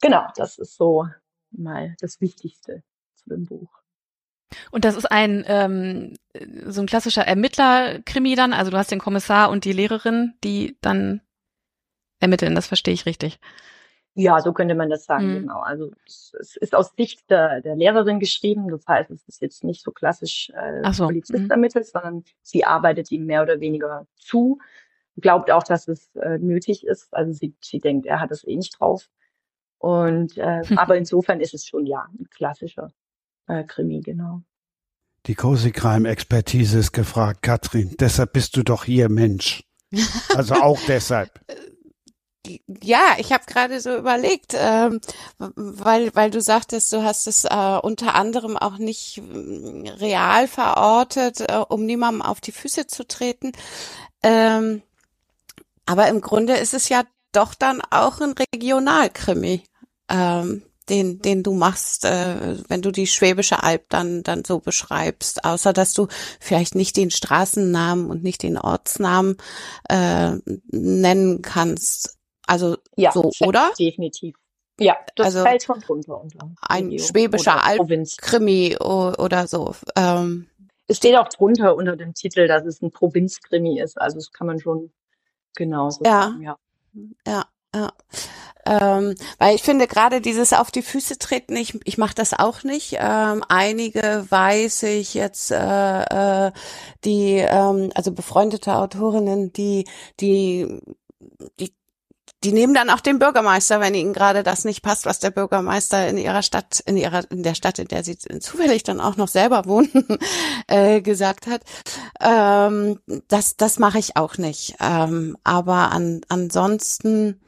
Genau, 0.00 0.26
das 0.36 0.58
ist 0.58 0.76
so 0.76 1.06
mal 1.50 1.94
das 2.00 2.20
Wichtigste 2.20 2.82
zu 3.14 3.28
dem 3.28 3.46
Buch. 3.46 3.68
Und 4.70 4.84
das 4.84 4.96
ist 4.96 5.10
ein 5.10 5.44
ähm, 5.46 6.16
so 6.66 6.80
ein 6.80 6.86
klassischer 6.86 7.26
Ermittlerkrimi 7.26 8.34
dann. 8.34 8.52
Also 8.52 8.70
du 8.70 8.76
hast 8.76 8.90
den 8.90 9.00
Kommissar 9.00 9.50
und 9.50 9.64
die 9.64 9.72
Lehrerin, 9.72 10.34
die 10.44 10.76
dann 10.80 11.20
ermitteln. 12.20 12.54
Das 12.54 12.66
verstehe 12.66 12.94
ich 12.94 13.06
richtig. 13.06 13.38
Ja, 14.16 14.40
so 14.40 14.52
könnte 14.52 14.76
man 14.76 14.90
das 14.90 15.04
sagen, 15.04 15.28
mhm. 15.28 15.40
genau. 15.40 15.60
Also 15.60 15.90
es, 16.06 16.56
ist 16.60 16.74
aus 16.74 16.92
Sicht 16.96 17.28
der, 17.30 17.60
der 17.62 17.74
Lehrerin 17.74 18.20
geschrieben. 18.20 18.68
Das 18.68 18.86
heißt, 18.86 19.10
es 19.10 19.26
ist 19.26 19.42
jetzt 19.42 19.64
nicht 19.64 19.82
so 19.82 19.90
klassisch 19.90 20.50
äh, 20.54 20.92
so. 20.92 21.06
Polizist 21.06 21.44
mhm. 21.44 21.50
ermittelt, 21.50 21.86
sondern 21.86 22.24
sie 22.40 22.64
arbeitet 22.64 23.10
ihm 23.10 23.26
mehr 23.26 23.42
oder 23.42 23.58
weniger 23.58 24.06
zu, 24.16 24.58
glaubt 25.16 25.50
auch, 25.50 25.64
dass 25.64 25.88
es 25.88 26.14
äh, 26.14 26.38
nötig 26.38 26.86
ist. 26.86 27.12
Also 27.12 27.32
sie, 27.32 27.54
sie 27.60 27.80
denkt, 27.80 28.06
er 28.06 28.20
hat 28.20 28.30
es 28.30 28.46
eh 28.46 28.54
nicht 28.54 28.78
drauf. 28.78 29.08
Und 29.84 30.38
äh, 30.38 30.62
hm. 30.64 30.78
aber 30.78 30.96
insofern 30.96 31.40
ist 31.40 31.52
es 31.52 31.66
schon 31.66 31.84
ja 31.84 32.08
ein 32.18 32.26
klassischer 32.30 32.90
äh, 33.48 33.64
Krimi, 33.64 34.00
genau. 34.00 34.40
Die 35.26 35.34
Cozy 35.34 35.72
Crime 35.72 36.08
Expertise 36.08 36.78
ist 36.78 36.92
gefragt, 36.92 37.42
Katrin. 37.42 37.94
Deshalb 38.00 38.32
bist 38.32 38.56
du 38.56 38.62
doch 38.62 38.84
hier 38.84 39.10
Mensch. 39.10 39.62
Also 40.34 40.54
auch 40.54 40.78
deshalb. 40.88 41.38
Ja, 42.82 43.16
ich 43.18 43.30
habe 43.30 43.44
gerade 43.46 43.78
so 43.78 43.94
überlegt, 43.94 44.54
ähm, 44.56 45.02
weil 45.38 46.14
weil 46.14 46.30
du 46.30 46.40
sagtest, 46.40 46.90
du 46.90 47.02
hast 47.02 47.26
es 47.26 47.44
äh, 47.44 47.78
unter 47.82 48.14
anderem 48.14 48.56
auch 48.56 48.78
nicht 48.78 49.18
äh, 49.18 49.90
real 49.98 50.48
verortet, 50.48 51.40
äh, 51.40 51.58
um 51.68 51.84
niemandem 51.84 52.22
auf 52.22 52.40
die 52.40 52.52
Füße 52.52 52.86
zu 52.86 53.06
treten. 53.06 53.52
Ähm, 54.22 54.80
aber 55.84 56.08
im 56.08 56.22
Grunde 56.22 56.54
ist 56.54 56.72
es 56.72 56.88
ja 56.88 57.02
doch 57.32 57.54
dann 57.54 57.82
auch 57.90 58.20
ein 58.20 58.34
Regionalkrimi, 58.54 59.64
ähm, 60.08 60.62
den 60.88 61.20
den 61.20 61.42
du 61.42 61.54
machst, 61.54 62.04
äh, 62.04 62.56
wenn 62.68 62.82
du 62.82 62.90
die 62.90 63.06
Schwäbische 63.06 63.62
Alb 63.62 63.88
dann 63.88 64.22
dann 64.22 64.44
so 64.44 64.58
beschreibst, 64.58 65.44
außer 65.44 65.72
dass 65.72 65.94
du 65.94 66.08
vielleicht 66.40 66.74
nicht 66.74 66.96
den 66.96 67.10
Straßennamen 67.10 68.10
und 68.10 68.22
nicht 68.22 68.42
den 68.42 68.58
Ortsnamen 68.58 69.36
äh, 69.88 70.32
nennen 70.70 71.42
kannst 71.42 72.18
also 72.46 72.76
ja, 72.96 73.12
so, 73.12 73.30
oder? 73.40 73.72
Definitiv. 73.78 74.36
Ja, 74.78 74.96
das 75.16 75.26
also 75.26 75.42
fällt 75.42 75.62
schon 75.62 75.80
drunter. 75.80 76.20
Unter 76.20 76.50
ein 76.60 76.90
Video 76.90 77.04
schwäbischer 77.04 77.64
Alpkrimi 77.64 78.76
oder 78.78 79.46
so. 79.46 79.74
Ähm. 79.96 80.48
Es 80.86 80.98
steht 80.98 81.16
auch 81.16 81.28
drunter 81.28 81.76
unter 81.76 81.96
dem 81.96 82.12
Titel, 82.12 82.46
dass 82.46 82.66
es 82.66 82.82
ein 82.82 82.90
Provinzkrimi 82.90 83.80
ist. 83.80 83.98
Also 84.00 84.16
das 84.16 84.32
kann 84.32 84.46
man 84.46 84.60
schon 84.60 84.92
genauso 85.56 86.02
ja. 86.04 86.22
sagen. 86.22 86.42
Ja, 86.42 86.58
ja, 87.26 87.44
ja. 87.74 87.92
Ähm, 88.66 89.14
weil 89.38 89.54
ich 89.54 89.62
finde 89.62 89.86
gerade 89.86 90.22
dieses 90.22 90.54
auf 90.54 90.70
die 90.70 90.82
Füße 90.82 91.18
treten, 91.18 91.54
ich, 91.54 91.78
ich 91.84 91.98
mache 91.98 92.14
das 92.14 92.32
auch 92.32 92.62
nicht. 92.62 92.96
Ähm, 92.98 93.44
einige 93.48 94.26
weiß 94.30 94.84
ich 94.84 95.12
jetzt, 95.14 95.50
äh, 95.50 96.46
äh, 96.46 96.52
die, 97.04 97.36
ähm, 97.36 97.90
also 97.94 98.12
befreundete 98.12 98.74
Autorinnen, 98.76 99.52
die, 99.52 99.86
die, 100.18 100.80
die 101.60 101.74
die 102.44 102.52
nehmen 102.52 102.74
dann 102.74 102.90
auch 102.90 103.00
den 103.00 103.18
Bürgermeister, 103.18 103.80
wenn 103.80 103.94
ihnen 103.94 104.12
gerade 104.12 104.42
das 104.42 104.64
nicht 104.64 104.82
passt, 104.82 105.06
was 105.06 105.18
der 105.18 105.30
Bürgermeister 105.30 106.06
in 106.08 106.18
ihrer 106.18 106.42
Stadt, 106.42 106.80
in 106.84 106.96
ihrer, 106.98 107.28
in 107.30 107.42
der 107.42 107.54
Stadt, 107.54 107.78
in 107.78 107.88
der 107.88 108.04
sie 108.04 108.18
zufällig 108.18 108.82
dann 108.82 109.00
auch 109.00 109.16
noch 109.16 109.28
selber 109.28 109.64
wohnen, 109.64 109.90
äh, 110.66 111.00
gesagt 111.00 111.46
hat. 111.46 111.62
Ähm, 112.20 113.00
das, 113.28 113.56
das 113.56 113.78
mache 113.78 113.98
ich 113.98 114.16
auch 114.16 114.36
nicht. 114.36 114.76
Ähm, 114.80 115.38
aber 115.42 115.90
an, 115.90 116.20
ansonsten, 116.28 117.40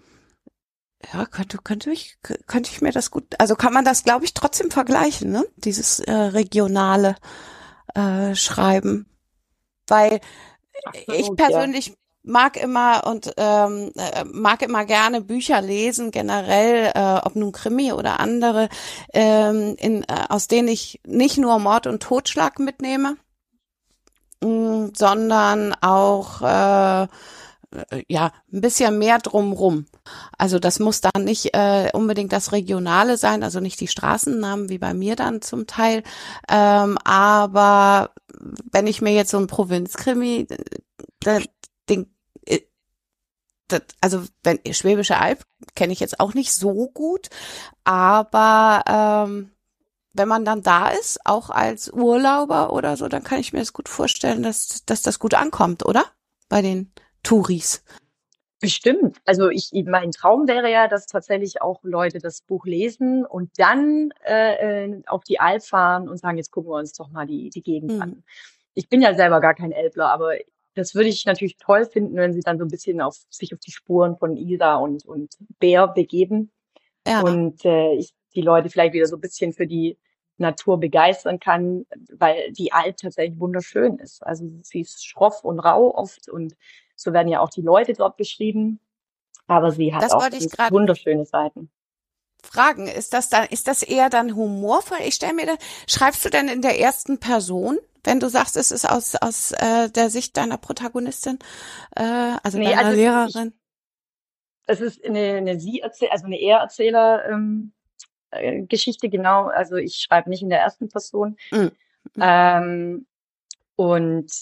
ja, 1.12 1.26
könnte, 1.26 1.58
könnte 1.58 1.90
ich, 1.90 2.18
könnte 2.46 2.70
ich 2.70 2.80
mir 2.80 2.92
das 2.92 3.10
gut, 3.10 3.24
also 3.38 3.54
kann 3.54 3.72
man 3.72 3.84
das, 3.84 4.04
glaube 4.04 4.24
ich, 4.24 4.34
trotzdem 4.34 4.70
vergleichen, 4.70 5.30
ne? 5.30 5.44
Dieses 5.56 6.00
äh, 6.00 6.12
regionale 6.12 7.16
äh, 7.94 8.34
Schreiben. 8.34 9.06
Weil 9.86 10.20
Absolut, 10.84 11.20
ich 11.20 11.36
persönlich 11.36 11.86
ja 11.88 11.94
mag 12.26 12.56
immer 12.56 13.06
und 13.06 13.32
ähm, 13.36 13.92
äh, 13.96 14.24
mag 14.24 14.60
immer 14.62 14.84
gerne 14.84 15.20
Bücher 15.20 15.62
lesen 15.62 16.10
generell, 16.10 16.92
äh, 16.94 17.20
ob 17.24 17.36
nun 17.36 17.52
Krimi 17.52 17.92
oder 17.92 18.20
andere, 18.20 18.68
ähm, 19.14 19.76
in, 19.78 20.02
äh, 20.02 20.26
aus 20.28 20.48
denen 20.48 20.68
ich 20.68 21.00
nicht 21.06 21.38
nur 21.38 21.58
Mord 21.60 21.86
und 21.86 22.02
Totschlag 22.02 22.58
mitnehme, 22.58 23.16
mh, 24.42 24.48
mm, 24.48 24.92
sondern 24.96 25.74
auch 25.80 26.42
äh, 26.42 27.06
ja, 28.08 28.32
ein 28.52 28.60
bisschen 28.60 28.98
mehr 28.98 29.18
drumrum. 29.18 29.86
Also 30.38 30.58
das 30.58 30.78
muss 30.78 31.00
dann 31.00 31.24
nicht 31.24 31.54
äh, 31.54 31.90
unbedingt 31.92 32.32
das 32.32 32.52
Regionale 32.52 33.16
sein, 33.16 33.42
also 33.42 33.60
nicht 33.60 33.80
die 33.80 33.88
Straßennamen 33.88 34.68
wie 34.68 34.78
bei 34.78 34.94
mir 34.94 35.16
dann 35.16 35.42
zum 35.42 35.66
Teil. 35.66 36.02
Ähm, 36.48 36.98
aber 37.04 38.10
wenn 38.70 38.86
ich 38.86 39.00
mir 39.00 39.12
jetzt 39.12 39.30
so 39.30 39.38
ein 39.38 39.46
Provinzkrimi, 39.46 40.46
äh, 41.24 41.40
den 41.88 42.10
das, 43.68 43.82
also 44.00 44.22
wenn 44.44 44.60
Schwäbische 44.72 45.18
Alb 45.18 45.42
kenne 45.74 45.92
ich 45.92 46.00
jetzt 46.00 46.20
auch 46.20 46.34
nicht 46.34 46.52
so 46.52 46.88
gut, 46.88 47.28
aber 47.84 48.82
ähm, 48.86 49.50
wenn 50.12 50.28
man 50.28 50.44
dann 50.44 50.62
da 50.62 50.88
ist, 50.88 51.18
auch 51.24 51.50
als 51.50 51.92
Urlauber 51.92 52.72
oder 52.72 52.96
so, 52.96 53.08
dann 53.08 53.24
kann 53.24 53.38
ich 53.38 53.52
mir 53.52 53.58
das 53.58 53.72
gut 53.72 53.88
vorstellen, 53.88 54.42
dass, 54.42 54.84
dass 54.86 55.02
das 55.02 55.18
gut 55.18 55.34
ankommt, 55.34 55.84
oder? 55.84 56.04
Bei 56.48 56.62
den 56.62 56.92
Touris. 57.26 57.82
Bestimmt. 58.60 59.18
Also 59.26 59.50
ich, 59.50 59.70
mein 59.86 60.12
Traum 60.12 60.48
wäre 60.48 60.70
ja, 60.70 60.88
dass 60.88 61.06
tatsächlich 61.06 61.60
auch 61.60 61.80
Leute 61.82 62.18
das 62.18 62.40
Buch 62.40 62.64
lesen 62.64 63.26
und 63.26 63.50
dann 63.58 64.12
äh, 64.24 64.86
äh 64.86 65.02
auf 65.06 65.24
die 65.24 65.38
Alp 65.38 65.62
fahren 65.62 66.08
und 66.08 66.18
sagen, 66.18 66.38
jetzt 66.38 66.50
gucken 66.50 66.70
wir 66.70 66.78
uns 66.78 66.92
doch 66.94 67.10
mal 67.10 67.26
die, 67.26 67.50
die 67.50 67.62
Gegend 67.62 67.92
mhm. 67.92 68.02
an. 68.02 68.22
Ich 68.74 68.88
bin 68.88 69.02
ja 69.02 69.14
selber 69.14 69.40
gar 69.40 69.54
kein 69.54 69.72
Elbler, 69.72 70.10
aber 70.10 70.34
das 70.74 70.94
würde 70.94 71.08
ich 71.08 71.26
natürlich 71.26 71.56
toll 71.56 71.84
finden, 71.84 72.16
wenn 72.16 72.32
sie 72.32 72.40
dann 72.40 72.58
so 72.58 72.64
ein 72.64 72.70
bisschen 72.70 73.00
auf 73.00 73.16
sich 73.30 73.52
auf 73.52 73.60
die 73.60 73.72
Spuren 73.72 74.16
von 74.16 74.36
Isa 74.36 74.76
und, 74.76 75.04
und 75.04 75.34
Bär 75.58 75.88
begeben. 75.88 76.50
Ja. 77.06 77.22
Und 77.22 77.64
äh, 77.64 77.94
ich 77.94 78.14
die 78.36 78.42
Leute 78.42 78.70
vielleicht 78.70 78.92
wieder 78.92 79.06
so 79.06 79.16
ein 79.16 79.20
bisschen 79.20 79.52
für 79.52 79.66
die 79.66 79.98
Natur 80.38 80.78
begeistern 80.78 81.40
kann, 81.40 81.86
weil 82.12 82.52
die 82.52 82.72
Alp 82.72 82.98
tatsächlich 82.98 83.40
wunderschön 83.40 83.98
ist. 83.98 84.24
Also 84.24 84.44
sie 84.62 84.80
ist 84.82 85.04
schroff 85.04 85.42
und 85.42 85.58
rau 85.58 85.94
oft 85.94 86.28
und 86.28 86.54
so 86.96 87.12
werden 87.12 87.28
ja 87.28 87.40
auch 87.40 87.50
die 87.50 87.62
Leute 87.62 87.92
dort 87.92 88.16
beschrieben. 88.16 88.80
Aber 89.46 89.70
sie 89.70 89.94
hat 89.94 90.02
Das 90.02 90.12
auch 90.12 90.28
ich 90.32 90.50
wunderschöne 90.70 91.24
Seiten. 91.24 91.70
Fragen, 92.42 92.88
ist 92.88 93.12
das 93.12 93.28
dann, 93.28 93.46
ist 93.48 93.68
das 93.68 93.82
eher 93.82 94.10
dann 94.10 94.34
humorvoll? 94.34 94.98
Ich 95.06 95.14
stelle 95.14 95.34
mir 95.34 95.46
da, 95.46 95.54
schreibst 95.86 96.24
du 96.24 96.30
denn 96.30 96.48
in 96.48 96.62
der 96.62 96.78
ersten 96.80 97.18
Person, 97.18 97.78
wenn 98.04 98.20
du 98.20 98.28
sagst, 98.28 98.56
es 98.56 98.70
ist 98.70 98.88
aus, 98.88 99.14
aus 99.16 99.52
äh, 99.52 99.90
der 99.90 100.10
Sicht 100.10 100.36
deiner 100.36 100.56
Protagonistin, 100.58 101.38
äh, 101.96 102.02
also 102.42 102.58
Nee, 102.58 102.64
deiner 102.66 102.78
also 102.78 102.90
ich- 102.92 102.98
Lehrerin? 102.98 103.52
Es 104.68 104.80
ist 104.80 105.04
eine, 105.04 105.36
eine 105.36 105.60
sie 105.60 105.78
erzähl 105.80 106.08
also 106.08 106.26
eine 106.26 106.40
er 106.40 106.58
Erzähler 106.58 107.24
ähm, 107.30 107.72
äh, 108.30 108.62
Geschichte 108.62 109.08
genau. 109.08 109.46
Also 109.46 109.76
ich 109.76 109.96
schreibe 109.96 110.28
nicht 110.28 110.42
in 110.42 110.48
der 110.48 110.58
ersten 110.60 110.88
Person. 110.88 111.36
Mhm. 111.52 111.70
Ähm, 112.20 113.06
und 113.76 114.32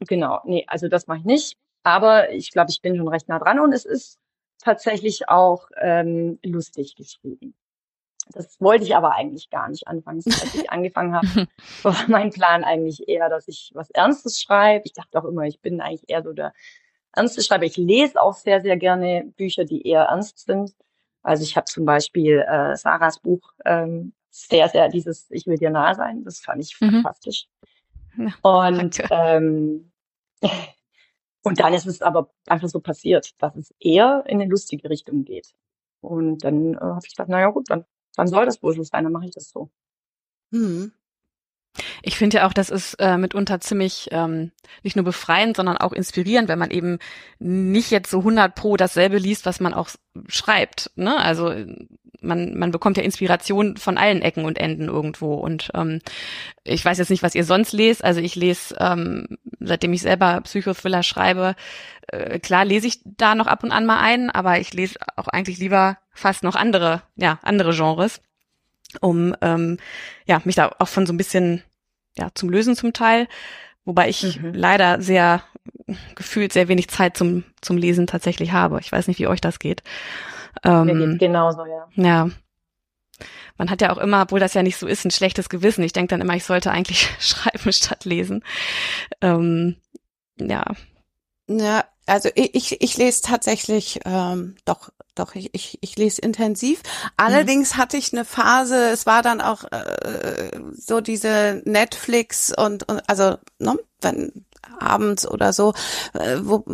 genau, 0.00 0.40
nee, 0.44 0.64
also 0.68 0.88
das 0.88 1.06
mache 1.06 1.20
ich 1.20 1.24
nicht. 1.24 1.56
Aber 1.82 2.30
ich 2.30 2.50
glaube, 2.50 2.70
ich 2.70 2.80
bin 2.80 2.96
schon 2.96 3.08
recht 3.08 3.28
nah 3.28 3.38
dran 3.38 3.58
und 3.60 3.72
es 3.72 3.84
ist 3.84 4.18
tatsächlich 4.58 5.28
auch 5.28 5.68
ähm, 5.80 6.38
lustig 6.44 6.94
geschrieben. 6.94 7.54
Das 8.30 8.60
wollte 8.60 8.84
ich 8.84 8.94
aber 8.94 9.14
eigentlich 9.16 9.50
gar 9.50 9.68
nicht 9.68 9.88
anfangs, 9.88 10.26
als 10.26 10.54
ich 10.54 10.70
angefangen 10.70 11.14
habe. 11.14 11.48
War 11.82 11.96
mein 12.08 12.30
Plan 12.30 12.62
eigentlich 12.62 13.08
eher, 13.08 13.28
dass 13.28 13.48
ich 13.48 13.72
was 13.74 13.90
Ernstes 13.90 14.40
schreibe. 14.40 14.84
Ich 14.86 14.92
dachte 14.92 15.18
auch 15.18 15.24
immer, 15.24 15.42
ich 15.42 15.60
bin 15.60 15.80
eigentlich 15.80 16.08
eher 16.08 16.22
so 16.22 16.32
der 16.32 16.52
ernste 17.14 17.42
Schreiber. 17.42 17.64
Ich 17.64 17.76
lese 17.76 18.20
auch 18.22 18.34
sehr, 18.34 18.60
sehr 18.60 18.76
gerne 18.76 19.24
Bücher, 19.36 19.64
die 19.64 19.86
eher 19.86 20.02
ernst 20.04 20.38
sind. 20.46 20.72
Also 21.24 21.42
ich 21.42 21.56
habe 21.56 21.64
zum 21.66 21.84
Beispiel 21.84 22.44
äh, 22.48 22.76
Sarahs 22.76 23.18
Buch 23.18 23.52
ähm, 23.64 24.12
sehr, 24.30 24.68
sehr 24.68 24.88
dieses 24.88 25.28
Ich 25.30 25.46
will 25.46 25.58
dir 25.58 25.70
nahe 25.70 25.94
sein. 25.96 26.22
Das 26.24 26.38
fand 26.40 26.62
ich 26.62 26.80
Mhm. 26.80 27.02
fantastisch. 27.02 27.48
Ja, 28.16 28.26
Und 28.42 28.98
danke. 28.98 29.08
ähm, 29.10 29.92
und 31.42 31.60
dann 31.60 31.74
ist 31.74 31.86
es 31.86 32.02
aber 32.02 32.32
einfach 32.46 32.68
so 32.68 32.80
passiert, 32.80 33.34
dass 33.42 33.56
es 33.56 33.74
eher 33.80 34.24
in 34.26 34.40
eine 34.40 34.50
lustige 34.50 34.88
Richtung 34.88 35.24
geht. 35.24 35.54
Und 36.00 36.44
dann 36.44 36.74
äh, 36.74 36.78
habe 36.78 37.00
ich 37.04 37.14
gedacht, 37.14 37.28
naja 37.28 37.50
gut, 37.50 37.70
dann, 37.70 37.84
dann 38.16 38.26
soll 38.28 38.46
das 38.46 38.62
wohl 38.62 38.74
so 38.74 38.82
sein, 38.82 39.04
dann 39.04 39.12
mache 39.12 39.26
ich 39.26 39.32
das 39.32 39.50
so. 39.50 39.70
Hm. 40.52 40.92
Ich 42.02 42.16
finde 42.16 42.38
ja 42.38 42.46
auch, 42.46 42.52
das 42.52 42.70
ist 42.70 42.94
äh, 42.94 43.16
mitunter 43.16 43.60
ziemlich 43.60 44.08
ähm, 44.10 44.52
nicht 44.82 44.96
nur 44.96 45.04
befreiend, 45.04 45.56
sondern 45.56 45.78
auch 45.78 45.92
inspirierend, 45.92 46.48
wenn 46.48 46.58
man 46.58 46.70
eben 46.70 46.98
nicht 47.38 47.90
jetzt 47.90 48.10
so 48.10 48.18
100 48.18 48.54
pro 48.54 48.76
dasselbe 48.76 49.18
liest, 49.18 49.46
was 49.46 49.60
man 49.60 49.72
auch 49.72 49.88
schreibt. 50.28 50.90
Ne? 50.96 51.16
Also 51.16 51.48
äh, 51.48 51.86
man, 52.20 52.56
man 52.56 52.70
bekommt 52.70 52.96
ja 52.96 53.02
Inspiration 53.02 53.76
von 53.76 53.98
allen 53.98 54.22
Ecken 54.22 54.44
und 54.44 54.58
Enden 54.58 54.88
irgendwo. 54.88 55.34
Und 55.34 55.70
ähm, 55.74 56.00
ich 56.62 56.84
weiß 56.84 56.98
jetzt 56.98 57.10
nicht, 57.10 57.22
was 57.22 57.34
ihr 57.34 57.44
sonst 57.44 57.72
lest. 57.72 58.04
Also 58.04 58.20
ich 58.20 58.36
lese, 58.36 58.76
ähm, 58.78 59.38
seitdem 59.60 59.92
ich 59.92 60.02
selber 60.02 60.40
Psychothriller 60.42 61.02
schreibe, 61.02 61.54
äh, 62.08 62.38
klar 62.38 62.64
lese 62.64 62.86
ich 62.86 63.00
da 63.04 63.34
noch 63.34 63.46
ab 63.46 63.64
und 63.64 63.72
an 63.72 63.86
mal 63.86 64.00
ein, 64.00 64.30
aber 64.30 64.60
ich 64.60 64.72
lese 64.72 64.98
auch 65.16 65.28
eigentlich 65.28 65.58
lieber 65.58 65.98
fast 66.12 66.44
noch 66.44 66.54
andere, 66.54 67.02
ja, 67.16 67.38
andere 67.42 67.74
Genres 67.74 68.20
um 69.00 69.34
ähm, 69.40 69.78
ja 70.26 70.40
mich 70.44 70.54
da 70.56 70.74
auch 70.78 70.88
von 70.88 71.06
so 71.06 71.12
ein 71.12 71.16
bisschen 71.16 71.62
ja 72.16 72.28
zum 72.34 72.50
Lösen 72.50 72.76
zum 72.76 72.92
Teil, 72.92 73.28
wobei 73.84 74.08
ich 74.08 74.40
Mhm. 74.40 74.54
leider 74.54 75.00
sehr 75.00 75.42
gefühlt 76.14 76.52
sehr 76.52 76.68
wenig 76.68 76.88
Zeit 76.88 77.16
zum 77.16 77.44
zum 77.60 77.76
Lesen 77.76 78.06
tatsächlich 78.06 78.52
habe. 78.52 78.80
Ich 78.80 78.90
weiß 78.92 79.08
nicht, 79.08 79.18
wie 79.18 79.26
euch 79.26 79.40
das 79.40 79.58
geht. 79.58 79.82
Mir 80.64 80.70
Ähm, 80.72 80.98
geht's 80.98 81.18
genauso, 81.20 81.64
ja. 81.64 81.88
ja. 81.96 82.30
Man 83.58 83.70
hat 83.70 83.80
ja 83.80 83.92
auch 83.92 83.98
immer, 83.98 84.22
obwohl 84.22 84.40
das 84.40 84.54
ja 84.54 84.62
nicht 84.62 84.76
so 84.76 84.86
ist, 84.86 85.04
ein 85.04 85.10
schlechtes 85.10 85.48
Gewissen. 85.48 85.84
Ich 85.84 85.92
denke 85.92 86.08
dann 86.08 86.20
immer, 86.20 86.34
ich 86.34 86.44
sollte 86.44 86.70
eigentlich 86.70 87.08
schreiben 87.20 87.72
statt 87.72 88.04
lesen. 88.04 88.42
Ähm, 89.20 89.76
ja. 90.38 90.64
Ja, 91.48 91.84
also 92.06 92.28
ich, 92.34 92.54
ich, 92.54 92.80
ich 92.80 92.96
lese 92.96 93.22
tatsächlich, 93.22 94.00
ähm, 94.04 94.56
doch, 94.64 94.90
doch, 95.14 95.34
ich, 95.34 95.50
ich, 95.54 95.78
ich 95.82 95.96
lese 95.96 96.20
intensiv. 96.20 96.82
Allerdings 97.16 97.76
hatte 97.76 97.96
ich 97.96 98.12
eine 98.12 98.24
Phase, 98.24 98.90
es 98.90 99.06
war 99.06 99.22
dann 99.22 99.40
auch 99.40 99.64
äh, 99.70 100.50
so 100.72 101.00
diese 101.00 101.62
Netflix 101.64 102.52
und, 102.56 102.88
und 102.88 103.08
also, 103.08 103.36
ne, 103.58 103.78
wenn 104.00 104.44
abends 104.78 105.26
oder 105.26 105.52
so, 105.52 105.74
äh, 106.14 106.38
wo 106.40 106.64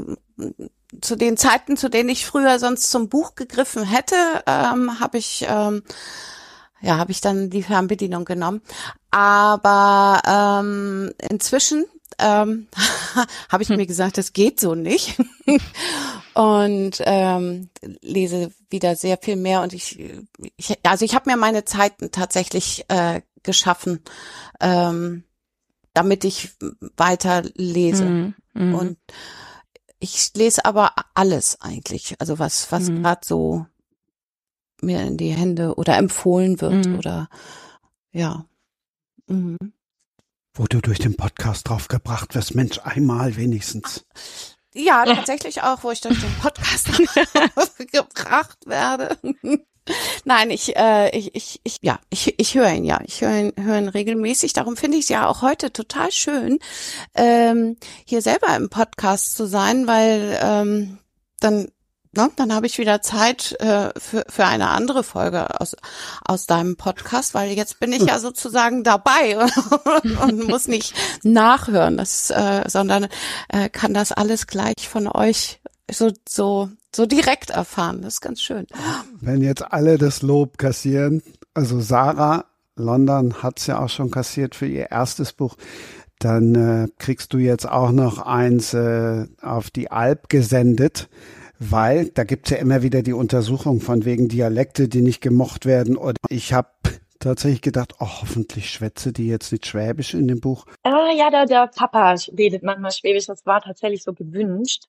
zu 1.01 1.17
den 1.17 1.37
Zeiten, 1.37 1.77
zu 1.77 1.91
denen 1.91 2.09
ich 2.09 2.27
früher 2.27 2.59
sonst 2.59 2.91
zum 2.91 3.09
Buch 3.09 3.35
gegriffen 3.35 3.85
hätte, 3.85 4.17
ähm, 4.47 5.01
habe 5.01 5.19
ich 5.19 5.45
ähm, 5.49 5.83
ja, 6.81 6.97
habe 6.97 7.11
ich 7.11 7.21
dann 7.21 7.51
die 7.51 7.63
Fernbedienung 7.63 8.25
genommen. 8.25 8.63
Aber 9.11 10.21
ähm, 10.25 11.13
inzwischen 11.29 11.87
ähm, 12.19 12.69
habe 13.49 13.63
ich 13.63 13.69
mir 13.69 13.87
gesagt, 13.87 14.19
das 14.19 14.33
geht 14.33 14.61
so 14.61 14.75
nicht. 14.75 15.19
und 16.35 17.01
ähm, 17.01 17.69
lese 18.01 18.53
wieder 18.71 18.97
sehr 18.97 19.19
viel 19.19 19.37
mehr. 19.37 19.63
Und 19.63 19.73
ich, 19.73 19.99
ich 20.57 20.79
also 20.85 21.05
ich 21.05 21.15
habe 21.15 21.31
mir 21.31 21.37
meine 21.37 21.65
Zeiten 21.65 22.11
tatsächlich 22.11 22.85
äh, 22.89 23.23
geschaffen, 23.43 24.01
ähm, 24.61 25.25
damit 25.95 26.25
ich 26.25 26.51
weiter 26.97 27.43
lese. 27.55 28.05
Mhm. 28.05 28.35
Mhm. 28.55 28.75
Und 28.75 28.99
ich 30.01 30.33
lese 30.35 30.65
aber 30.65 30.93
alles 31.15 31.61
eigentlich, 31.61 32.15
also 32.21 32.39
was, 32.39 32.71
was 32.71 32.89
Mhm. 32.89 33.03
gerade 33.03 33.21
so 33.25 33.67
mir 34.81 35.03
in 35.03 35.17
die 35.17 35.33
Hände 35.33 35.75
oder 35.75 35.97
empfohlen 35.97 36.61
wird 36.61 36.87
oder 36.87 37.29
ja. 38.13 38.45
Mhm. 39.27 39.57
Wo 40.59 40.67
du 40.67 40.81
durch 40.81 40.99
den 40.99 41.17
Podcast 41.17 41.69
draufgebracht 41.69 42.35
wirst, 42.35 42.57
Mensch, 42.57 42.81
einmal 42.83 43.37
wenigstens. 43.37 44.05
Ja, 44.75 45.05
tatsächlich 45.05 45.63
auch, 45.63 45.85
wo 45.85 45.93
ich 45.93 46.01
durch 46.01 46.21
den 46.21 46.35
Podcast 46.43 46.89
gebracht 47.93 48.59
werde. 48.67 49.17
Nein, 50.25 50.51
ich, 50.51 50.77
äh, 50.77 51.17
ich, 51.17 51.33
ich, 51.37 51.61
ich, 51.63 51.79
ja, 51.83 52.01
ich, 52.11 52.35
ich 52.41 52.57
höre 52.57 52.73
ihn 52.73 52.85
ja. 52.85 53.01
Ich 53.07 53.21
höre 53.21 53.39
ihn, 53.39 53.53
höre 53.57 53.79
ihn 53.79 53.89
regelmäßig. 53.89 54.53
Darum 54.53 54.77
finde 54.77 54.97
ich 54.97 55.05
es 55.05 55.11
ja 55.11 55.29
auch 55.29 55.43
heute 55.43 55.73
total 55.73 56.11
schön, 56.11 56.59
ähm, 57.15 57.77
hier 58.05 58.21
selber 58.21 58.57
im 58.57 58.69
Podcast 58.69 59.37
zu 59.37 59.47
sein, 59.47 59.87
weil 59.87 60.41
ähm, 60.43 60.99
dann, 61.39 61.69
ne, 62.19 62.31
dann 62.37 62.53
habe 62.55 62.67
ich 62.67 62.79
wieder 62.79 63.01
Zeit 63.01 63.57
äh, 63.61 63.91
für, 63.99 64.25
für 64.29 64.45
eine 64.45 64.69
andere 64.69 65.05
Folge 65.05 65.61
aus, 65.61 65.77
aus 66.25 66.47
deinem 66.47 66.77
Podcast, 66.77 67.33
weil 67.35 67.53
jetzt 67.53 67.81
bin 67.81 67.93
ich 67.93 68.03
ja 68.03 68.19
sozusagen 68.19 68.83
dabei 68.85 69.39
und, 69.39 70.21
und 70.23 70.49
muss 70.49 70.69
nicht 70.69 70.95
nachhören, 71.23 71.97
das, 71.97 72.31
äh, 72.31 72.65
sondern 72.67 73.07
äh, 73.49 73.69
kann 73.71 73.95
das 73.95 74.13
alles 74.13 74.47
gleich 74.47 74.89
von 74.89 75.07
euch 75.07 75.61
so, 75.91 76.11
so, 76.29 76.69
so 76.95 77.07
direkt 77.07 77.51
erfahren. 77.51 78.03
Das 78.03 78.15
ist 78.15 78.21
ganz 78.21 78.43
schön. 78.43 78.67
Wenn 79.21 79.41
jetzt 79.41 79.63
alle 79.73 79.97
das 79.97 80.23
Lob 80.23 80.59
kassieren, 80.59 81.23
also 81.55 81.81
Sarah 81.81 82.45
London 82.77 83.43
hat's 83.43 83.67
ja 83.67 83.81
auch 83.81 83.89
schon 83.89 84.11
kassiert 84.11 84.55
für 84.55 84.67
ihr 84.67 84.91
erstes 84.91 85.33
Buch, 85.33 85.57
dann 86.19 86.55
äh, 86.55 86.89
kriegst 86.99 87.33
du 87.33 87.39
jetzt 87.39 87.69
auch 87.69 87.93
noch 87.93 88.19
eins 88.19 88.75
äh, 88.75 89.27
auf 89.41 89.71
die 89.71 89.91
Alp 89.91 90.29
gesendet, 90.29 91.09
weil 91.59 92.11
da 92.11 92.25
gibt's 92.25 92.51
ja 92.51 92.59
immer 92.59 92.83
wieder 92.83 93.03
die 93.03 93.13
Untersuchung 93.13 93.81
von 93.81 94.05
wegen 94.05 94.29
Dialekte, 94.29 94.89
die 94.89 95.03
nicht 95.03 95.21
gemocht 95.21 95.67
werden. 95.67 95.97
Oder 95.97 96.17
ich 96.29 96.53
habe 96.53 96.69
tatsächlich 97.19 97.63
gedacht, 97.63 97.95
oh, 98.01 98.07
hoffentlich 98.21 98.71
schwätze 98.71 99.13
die 99.13 99.29
jetzt 99.29 99.51
nicht 99.53 99.67
Schwäbisch 99.67 100.15
in 100.15 100.29
dem 100.29 100.41
Buch. 100.41 100.67
Ah, 100.85 101.11
ja, 101.17 101.31
der, 101.31 101.47
der 101.47 101.67
Papa 101.67 102.15
redet 102.37 102.63
manchmal 102.63 102.93
Schwäbisch, 102.93 103.27
das 103.27 103.45
war 103.45 103.61
tatsächlich 103.61 104.03
so 104.03 104.13
gewünscht. 104.13 104.85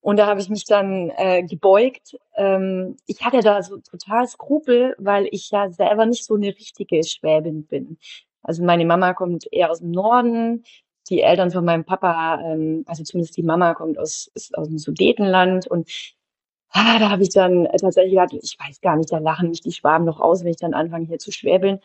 Und 0.00 0.18
da 0.18 0.26
habe 0.26 0.40
ich 0.40 0.48
mich 0.48 0.64
dann 0.64 1.10
äh, 1.16 1.42
gebeugt. 1.42 2.16
Ähm, 2.36 2.96
ich 3.06 3.24
hatte 3.24 3.40
da 3.40 3.60
so 3.62 3.78
total 3.78 4.28
Skrupel, 4.28 4.94
weil 4.98 5.26
ich 5.32 5.50
ja 5.50 5.68
selber 5.70 6.06
nicht 6.06 6.24
so 6.24 6.34
eine 6.34 6.48
richtige 6.48 7.02
Schwäbin 7.02 7.66
bin. 7.66 7.98
Also 8.42 8.62
meine 8.62 8.84
Mama 8.84 9.14
kommt 9.14 9.46
eher 9.50 9.72
aus 9.72 9.80
dem 9.80 9.90
Norden, 9.90 10.62
die 11.08 11.20
Eltern 11.20 11.50
von 11.50 11.64
meinem 11.64 11.84
Papa, 11.84 12.40
ähm, 12.42 12.84
also 12.86 13.02
zumindest 13.02 13.36
die 13.36 13.42
Mama 13.42 13.74
kommt 13.74 13.98
aus, 13.98 14.30
ist 14.34 14.56
aus 14.56 14.68
dem 14.68 14.78
Sudetenland 14.78 15.66
und 15.66 15.88
ah, 16.70 16.98
da 16.98 17.10
habe 17.10 17.22
ich 17.22 17.30
dann 17.30 17.64
tatsächlich 17.64 18.12
gedacht, 18.12 18.32
ich 18.32 18.56
weiß 18.58 18.80
gar 18.80 18.96
nicht, 18.96 19.12
da 19.12 19.18
lachen 19.18 19.50
mich 19.50 19.60
die 19.60 19.72
Schwaben 19.72 20.04
noch 20.04 20.20
aus, 20.20 20.42
wenn 20.42 20.50
ich 20.50 20.56
dann 20.56 20.74
anfange 20.74 21.06
hier 21.06 21.18
zu 21.18 21.32
schwäbeln. 21.32 21.80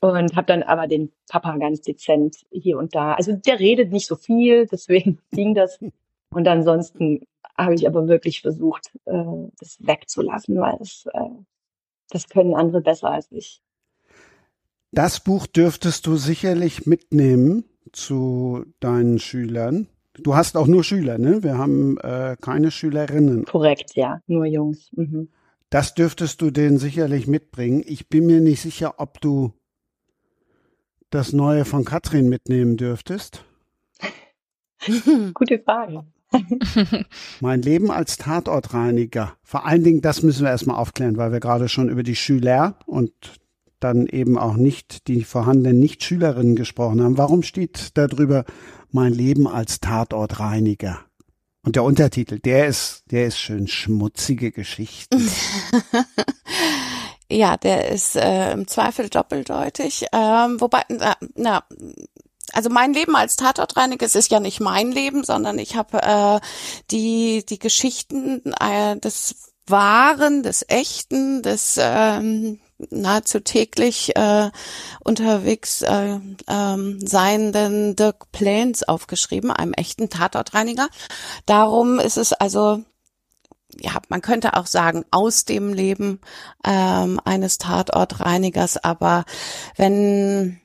Und 0.00 0.36
habe 0.36 0.46
dann 0.46 0.62
aber 0.62 0.86
den 0.86 1.10
Papa 1.26 1.56
ganz 1.56 1.80
dezent 1.80 2.44
hier 2.50 2.76
und 2.76 2.94
da. 2.94 3.14
Also 3.14 3.32
der 3.32 3.58
redet 3.58 3.92
nicht 3.92 4.06
so 4.06 4.14
viel, 4.14 4.66
deswegen 4.70 5.18
ging 5.32 5.54
das. 5.54 5.78
Und 6.30 6.46
ansonsten 6.46 7.26
habe 7.56 7.74
ich 7.74 7.86
aber 7.86 8.06
wirklich 8.06 8.42
versucht, 8.42 8.90
äh, 9.06 9.24
das 9.58 9.78
wegzulassen, 9.80 10.60
weil 10.60 10.76
das, 10.78 11.06
äh, 11.14 11.30
das 12.10 12.28
können 12.28 12.54
andere 12.54 12.82
besser 12.82 13.10
als 13.10 13.32
ich. 13.32 13.62
Das 14.92 15.20
Buch 15.20 15.46
dürftest 15.46 16.06
du 16.06 16.16
sicherlich 16.16 16.84
mitnehmen 16.86 17.64
zu 17.92 18.64
deinen 18.80 19.18
Schülern. 19.18 19.88
Du 20.14 20.34
hast 20.34 20.56
auch 20.56 20.66
nur 20.66 20.84
Schüler, 20.84 21.18
ne? 21.18 21.42
Wir 21.42 21.56
haben 21.56 21.98
äh, 21.98 22.36
keine 22.40 22.70
Schülerinnen. 22.70 23.44
Korrekt, 23.44 23.94
ja, 23.94 24.20
nur 24.26 24.44
Jungs. 24.44 24.90
Mhm. 24.92 25.28
Das 25.70 25.94
dürftest 25.94 26.42
du 26.42 26.50
denen 26.50 26.78
sicherlich 26.78 27.26
mitbringen. 27.26 27.82
Ich 27.86 28.08
bin 28.08 28.26
mir 28.26 28.40
nicht 28.40 28.60
sicher, 28.60 28.94
ob 28.98 29.20
du 29.20 29.52
das 31.10 31.32
Neue 31.32 31.64
von 31.64 31.84
Katrin 31.84 32.28
mitnehmen 32.28 32.76
dürftest? 32.76 33.44
Gute 35.34 35.58
Frage. 35.58 36.04
mein 37.40 37.60
Leben 37.62 37.90
als 37.90 38.16
Tatortreiniger. 38.16 39.36
Vor 39.42 39.66
allen 39.66 39.82
Dingen, 39.82 40.00
das 40.00 40.22
müssen 40.22 40.44
wir 40.44 40.50
erstmal 40.50 40.76
aufklären, 40.76 41.16
weil 41.16 41.32
wir 41.32 41.40
gerade 41.40 41.68
schon 41.68 41.88
über 41.88 42.04
die 42.04 42.14
Schüler 42.14 42.78
und 42.86 43.12
dann 43.80 44.06
eben 44.06 44.38
auch 44.38 44.54
nicht 44.54 45.08
die 45.08 45.24
vorhandenen 45.24 45.80
Nichtschülerinnen 45.80 46.56
gesprochen 46.56 47.02
haben. 47.02 47.18
Warum 47.18 47.42
steht 47.42 47.96
da 47.96 48.06
drüber 48.06 48.44
mein 48.90 49.12
Leben 49.12 49.48
als 49.48 49.80
Tatortreiniger? 49.80 51.00
Und 51.62 51.76
der 51.76 51.84
Untertitel, 51.84 52.38
der 52.38 52.66
ist, 52.68 53.04
der 53.10 53.26
ist 53.26 53.38
schön 53.38 53.68
schmutzige 53.68 54.50
Geschichten. 54.50 55.30
ja, 57.30 57.56
der 57.58 57.90
ist 57.90 58.16
äh, 58.16 58.52
im 58.52 58.66
Zweifel 58.66 59.10
doppeldeutig. 59.10 60.06
Ähm, 60.12 60.60
wobei, 60.60 60.82
na, 60.88 61.16
na, 61.34 61.64
also 62.52 62.70
mein 62.70 62.94
Leben 62.94 63.14
als 63.14 63.36
Tatortreiniger, 63.36 64.06
es 64.06 64.14
ist 64.14 64.30
ja 64.30 64.40
nicht 64.40 64.60
mein 64.60 64.90
Leben, 64.90 65.22
sondern 65.22 65.58
ich 65.58 65.76
habe 65.76 66.02
äh, 66.02 66.40
die 66.90 67.44
die 67.46 67.58
Geschichten 67.58 68.42
äh, 68.58 68.98
des 68.98 69.52
Wahren, 69.66 70.42
des 70.42 70.64
Echten, 70.68 71.42
des 71.42 71.78
ähm, 71.80 72.58
nahezu 72.90 73.40
täglich 73.40 74.16
äh, 74.16 74.50
unterwegs 75.04 75.82
äh, 75.82 76.18
ähm, 76.48 77.06
seienden 77.06 77.96
Dirk 77.96 78.32
Plains 78.32 78.82
aufgeschrieben, 78.82 79.50
einem 79.50 79.72
echten 79.74 80.08
Tatortreiniger. 80.08 80.88
Darum 81.46 81.98
ist 81.98 82.16
es 82.16 82.32
also 82.32 82.82
ja, 83.78 83.92
man 84.08 84.20
könnte 84.20 84.54
auch 84.54 84.66
sagen, 84.66 85.04
aus 85.12 85.44
dem 85.44 85.72
Leben 85.72 86.20
ähm, 86.66 87.20
eines 87.24 87.58
Tatortreinigers, 87.58 88.82
aber 88.82 89.24
wenn 89.76 90.60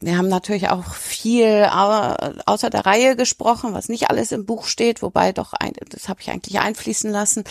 wir 0.00 0.18
haben 0.18 0.28
natürlich 0.28 0.68
auch 0.68 0.94
viel 0.94 1.64
außer 1.64 2.68
der 2.68 2.84
Reihe 2.84 3.16
gesprochen, 3.16 3.72
was 3.72 3.88
nicht 3.88 4.10
alles 4.10 4.32
im 4.32 4.44
Buch 4.44 4.66
steht, 4.66 5.00
wobei 5.02 5.32
doch, 5.32 5.54
ein, 5.54 5.72
das 5.88 6.08
habe 6.08 6.20
ich 6.20 6.30
eigentlich 6.30 6.60
einfließen 6.60 7.10
lassen. 7.10 7.44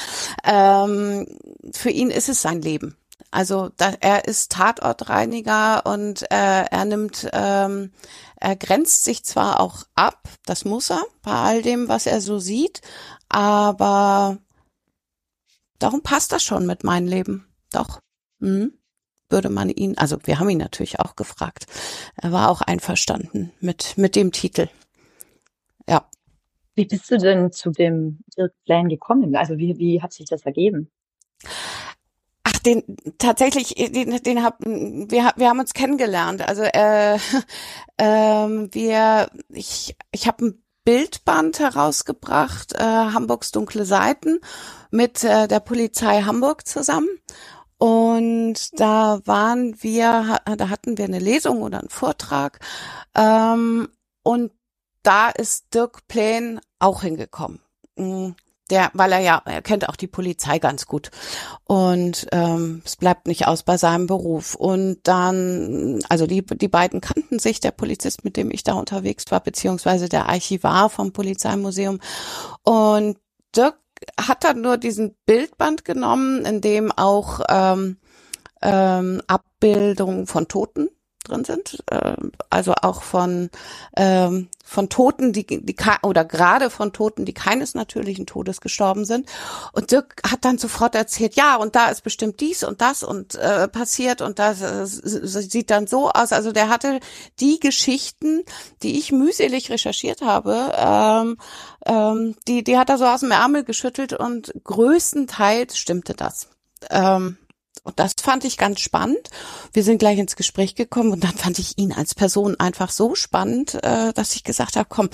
Ähm, 0.44 1.26
für 1.74 1.90
ihn 1.90 2.12
ist 2.12 2.30
es 2.30 2.42
sein 2.42 2.62
Leben. 2.62 2.96
Also 3.34 3.70
da, 3.78 3.94
er 4.00 4.26
ist 4.26 4.52
Tatortreiniger 4.52 5.86
und 5.86 6.22
äh, 6.32 6.66
er 6.66 6.86
nimmt, 6.86 7.28
ähm, 7.34 7.92
er 8.36 8.56
grenzt 8.56 9.04
sich 9.04 9.24
zwar 9.24 9.60
auch 9.60 9.84
ab, 9.96 10.30
das 10.46 10.66
muss 10.66 10.92
er 10.92 11.04
bei 11.24 11.32
all 11.34 11.62
dem, 11.64 11.90
was 11.90 12.06
er 12.06 12.22
so 12.22 12.38
sieht, 12.38 12.82
aber 13.30 14.38
darum 15.80 16.04
passt 16.04 16.32
das 16.32 16.44
schon 16.44 16.68
mit 16.68 16.84
meinem 16.84 17.08
Leben. 17.08 17.48
Doch. 17.72 18.00
Mhm 18.40 18.78
würde 19.34 19.50
man 19.50 19.70
ihn, 19.70 19.98
also 19.98 20.18
wir 20.26 20.40
haben 20.40 20.50
ihn 20.50 20.60
natürlich 20.60 21.00
auch 21.00 21.16
gefragt. 21.16 21.66
Er 22.16 22.32
war 22.32 22.50
auch 22.50 22.62
einverstanden 22.62 23.52
mit, 23.60 23.98
mit 23.98 24.16
dem 24.16 24.32
Titel. 24.32 24.70
Ja. 25.90 26.08
Wie 26.76 26.86
bist 26.86 27.10
du 27.10 27.18
denn 27.18 27.52
zu 27.52 27.72
dem 27.72 28.20
Dirk 28.38 28.54
Plan 28.64 28.90
gekommen? 28.90 29.36
Also 29.36 29.58
wie, 29.58 29.78
wie 29.80 30.02
hat 30.04 30.14
sich 30.14 30.28
das 30.28 30.44
ergeben? 30.44 30.92
Den 32.66 32.84
tatsächlich, 33.18 33.76
den, 33.76 34.24
den 34.24 34.44
hab, 34.44 34.60
wir, 34.60 35.34
wir 35.36 35.50
haben 35.50 35.60
uns 35.60 35.74
kennengelernt. 35.74 36.48
Also 36.48 36.64
äh, 36.64 37.16
äh, 37.98 38.48
wir, 38.72 39.30
ich, 39.50 39.96
ich 40.12 40.28
habe 40.28 40.46
ein 40.46 40.64
Bildband 40.86 41.60
herausgebracht, 41.60 42.74
äh, 42.74 42.84
Hamburgs 42.84 43.52
dunkle 43.52 43.86
Seiten, 43.86 44.40
mit 44.92 45.24
äh, 45.24 45.48
der 45.48 45.60
Polizei 45.60 46.22
Hamburg 46.22 46.68
zusammen. 46.68 47.10
Und 47.78 48.80
da 48.80 49.20
waren 49.26 49.82
wir, 49.82 50.40
da 50.46 50.70
hatten 50.70 50.98
wir 50.98 51.06
eine 51.06 51.20
Lesung 51.20 51.62
oder 51.62 51.80
einen 51.80 51.90
Vortrag. 51.90 52.60
Ähm, 53.16 53.90
und 54.24 54.52
da 55.04 55.30
ist 55.30 55.74
Dirk 55.74 56.08
Plähn 56.08 56.62
auch 56.80 57.02
hingekommen. 57.02 57.60
Der, 58.70 58.92
weil 58.94 59.12
er 59.12 59.20
ja, 59.20 59.42
er 59.46 59.62
kennt 59.62 59.90
auch 59.90 59.98
die 59.98 60.08
Polizei 60.08 60.58
ganz 60.58 60.86
gut. 60.86 61.12
Und 61.66 62.28
ähm, 62.32 62.82
es 62.86 62.96
bleibt 62.96 63.28
nicht 63.28 63.46
aus 63.46 63.64
bei 63.64 63.78
seinem 63.78 64.08
Beruf. 64.08 64.56
Und 64.56 65.00
dann, 65.04 66.00
also 66.08 66.28
die, 66.28 66.46
die 66.46 66.70
beiden 66.70 67.02
kannten 67.02 67.40
sich, 67.40 67.60
der 67.60 67.72
Polizist, 67.72 68.24
mit 68.24 68.38
dem 68.38 68.52
ich 68.52 68.64
da 68.64 68.74
unterwegs 68.74 69.26
war, 69.32 69.42
beziehungsweise 69.42 70.08
der 70.08 70.30
Archivar 70.30 70.90
vom 70.90 71.12
Polizeimuseum. 71.12 72.00
Und 72.64 73.18
Dirk 73.56 73.78
hat 74.20 74.44
er 74.46 74.54
nur 74.54 74.78
diesen 74.78 75.16
Bildband 75.26 75.86
genommen, 75.86 76.46
in 76.46 76.62
dem 76.62 76.92
auch 76.92 77.42
ähm, 77.50 77.98
ähm, 78.62 79.22
Abbildungen 79.28 80.26
von 80.26 80.48
Toten 80.48 80.90
drin 81.24 81.46
sind, 81.46 81.84
äh, 81.90 82.16
also 82.50 82.74
auch 82.82 83.02
von 83.02 83.50
ähm, 83.96 84.50
von 84.66 84.90
Toten, 84.90 85.34
die 85.34 85.46
die 85.46 85.76
oder 86.02 86.26
gerade 86.26 86.70
von 86.70 86.94
Toten, 86.94 87.26
die 87.26 87.34
keines 87.34 87.76
natürlichen 87.76 88.26
Todes 88.26 88.62
gestorben 88.62 89.06
sind. 89.06 89.30
Und 89.74 89.92
Dirk 89.92 90.22
hat 90.30 90.46
dann 90.46 90.58
sofort 90.58 90.96
erzählt, 90.96 91.36
ja, 91.36 91.58
und 91.58 91.76
da 91.76 91.90
ist 91.90 92.02
bestimmt 92.02 92.40
dies 92.40 92.64
und 92.64 92.82
das 92.82 93.04
und 93.04 93.36
äh, 93.36 93.68
passiert 93.68 94.22
und 94.22 94.40
das 94.40 94.62
äh, 94.62 94.86
sieht 94.86 95.70
dann 95.70 95.86
so 95.88 96.10
aus. 96.10 96.32
Also 96.32 96.52
der 96.52 96.70
hatte 96.70 97.00
die 97.40 97.60
Geschichten, 97.60 98.44
die 98.82 98.98
ich 98.98 99.12
mühselig 99.12 99.70
recherchiert 99.70 100.22
habe, 100.22 100.74
ähm, 100.78 101.38
ähm, 101.86 102.36
die 102.48 102.64
die 102.64 102.78
hat 102.78 102.90
er 102.90 102.98
so 102.98 103.06
aus 103.06 103.20
dem 103.20 103.32
Ärmel 103.32 103.64
geschüttelt 103.64 104.14
und 104.14 104.54
größtenteils 104.64 105.78
stimmte 105.78 106.14
das. 106.14 106.50
Ähm, 106.90 107.38
und 107.84 108.00
das 108.00 108.14
fand 108.22 108.46
ich 108.46 108.58
ganz 108.58 108.80
spannend. 108.80 109.30
Wir 109.74 109.84
sind 109.84 109.98
gleich 109.98 110.18
ins 110.18 110.38
Gespräch 110.38 110.76
gekommen 110.76 111.12
und 111.12 111.24
dann 111.24 111.34
fand 111.34 111.60
ich 111.60 111.78
ihn 111.78 111.92
als 111.92 112.16
Person 112.16 112.58
einfach 112.60 112.90
so 112.90 113.14
spannend, 113.14 113.76
äh, 113.84 114.14
dass 114.14 114.36
ich 114.36 114.46
gesagt 114.46 114.78
habe, 114.78 114.88
komm, 114.90 115.10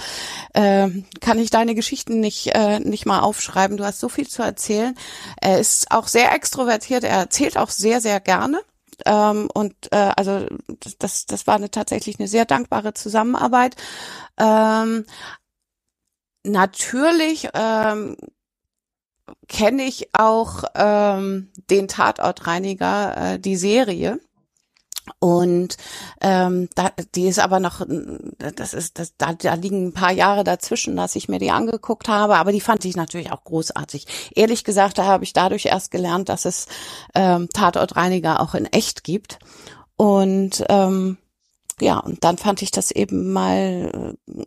äh, 0.53 0.89
kann 1.19 1.39
ich 1.39 1.49
deine 1.49 1.73
Geschichten 1.73 2.19
nicht, 2.19 2.53
äh, 2.53 2.79
nicht 2.79 3.07
mal 3.07 3.21
aufschreiben? 3.21 3.77
Du 3.77 3.85
hast 3.85 3.99
so 3.99 4.07
viel 4.07 4.27
zu 4.27 4.43
erzählen. 4.43 4.95
Er 5.41 5.59
ist 5.59 5.91
auch 5.91 6.07
sehr 6.07 6.31
extrovertiert, 6.33 7.03
er 7.03 7.17
erzählt 7.17 7.57
auch 7.57 7.71
sehr, 7.71 8.01
sehr 8.01 8.19
gerne. 8.19 8.61
Ähm, 9.05 9.49
und 9.53 9.73
äh, 9.91 10.11
also 10.15 10.45
das, 10.99 11.25
das 11.25 11.47
war 11.47 11.55
eine, 11.55 11.71
tatsächlich 11.71 12.19
eine 12.19 12.27
sehr 12.27 12.45
dankbare 12.45 12.93
Zusammenarbeit. 12.93 13.75
Ähm, 14.37 15.05
natürlich 16.43 17.49
ähm, 17.53 18.15
kenne 19.47 19.83
ich 19.83 20.09
auch 20.13 20.63
ähm, 20.75 21.51
den 21.69 21.87
Tatortreiniger, 21.87 23.33
äh, 23.33 23.39
die 23.39 23.55
Serie. 23.55 24.19
Und 25.17 25.77
ähm, 26.21 26.69
da, 26.75 26.91
die 27.15 27.27
ist 27.27 27.39
aber 27.39 27.59
noch, 27.59 27.85
das 28.37 28.73
ist, 28.73 28.99
das, 28.99 29.15
da, 29.17 29.33
da 29.33 29.55
liegen 29.55 29.87
ein 29.87 29.93
paar 29.93 30.11
Jahre 30.11 30.43
dazwischen, 30.43 30.95
dass 30.95 31.15
ich 31.15 31.27
mir 31.27 31.39
die 31.39 31.51
angeguckt 31.51 32.07
habe, 32.07 32.35
aber 32.35 32.51
die 32.51 32.61
fand 32.61 32.85
ich 32.85 32.95
natürlich 32.95 33.31
auch 33.31 33.43
großartig. 33.43 34.05
Ehrlich 34.35 34.63
gesagt, 34.63 34.97
da 34.97 35.05
habe 35.05 35.23
ich 35.23 35.33
dadurch 35.33 35.65
erst 35.65 35.91
gelernt, 35.91 36.29
dass 36.29 36.45
es 36.45 36.67
ähm, 37.15 37.49
Tatortreiniger 37.49 38.39
auch 38.39 38.53
in 38.53 38.65
echt 38.65 39.03
gibt. 39.03 39.39
Und 39.95 40.63
ähm, 40.69 41.17
ja, 41.81 41.97
und 41.97 42.23
dann 42.23 42.37
fand 42.37 42.61
ich 42.61 42.71
das 42.71 42.91
eben 42.91 43.33
mal 43.33 44.15
äh, 44.27 44.43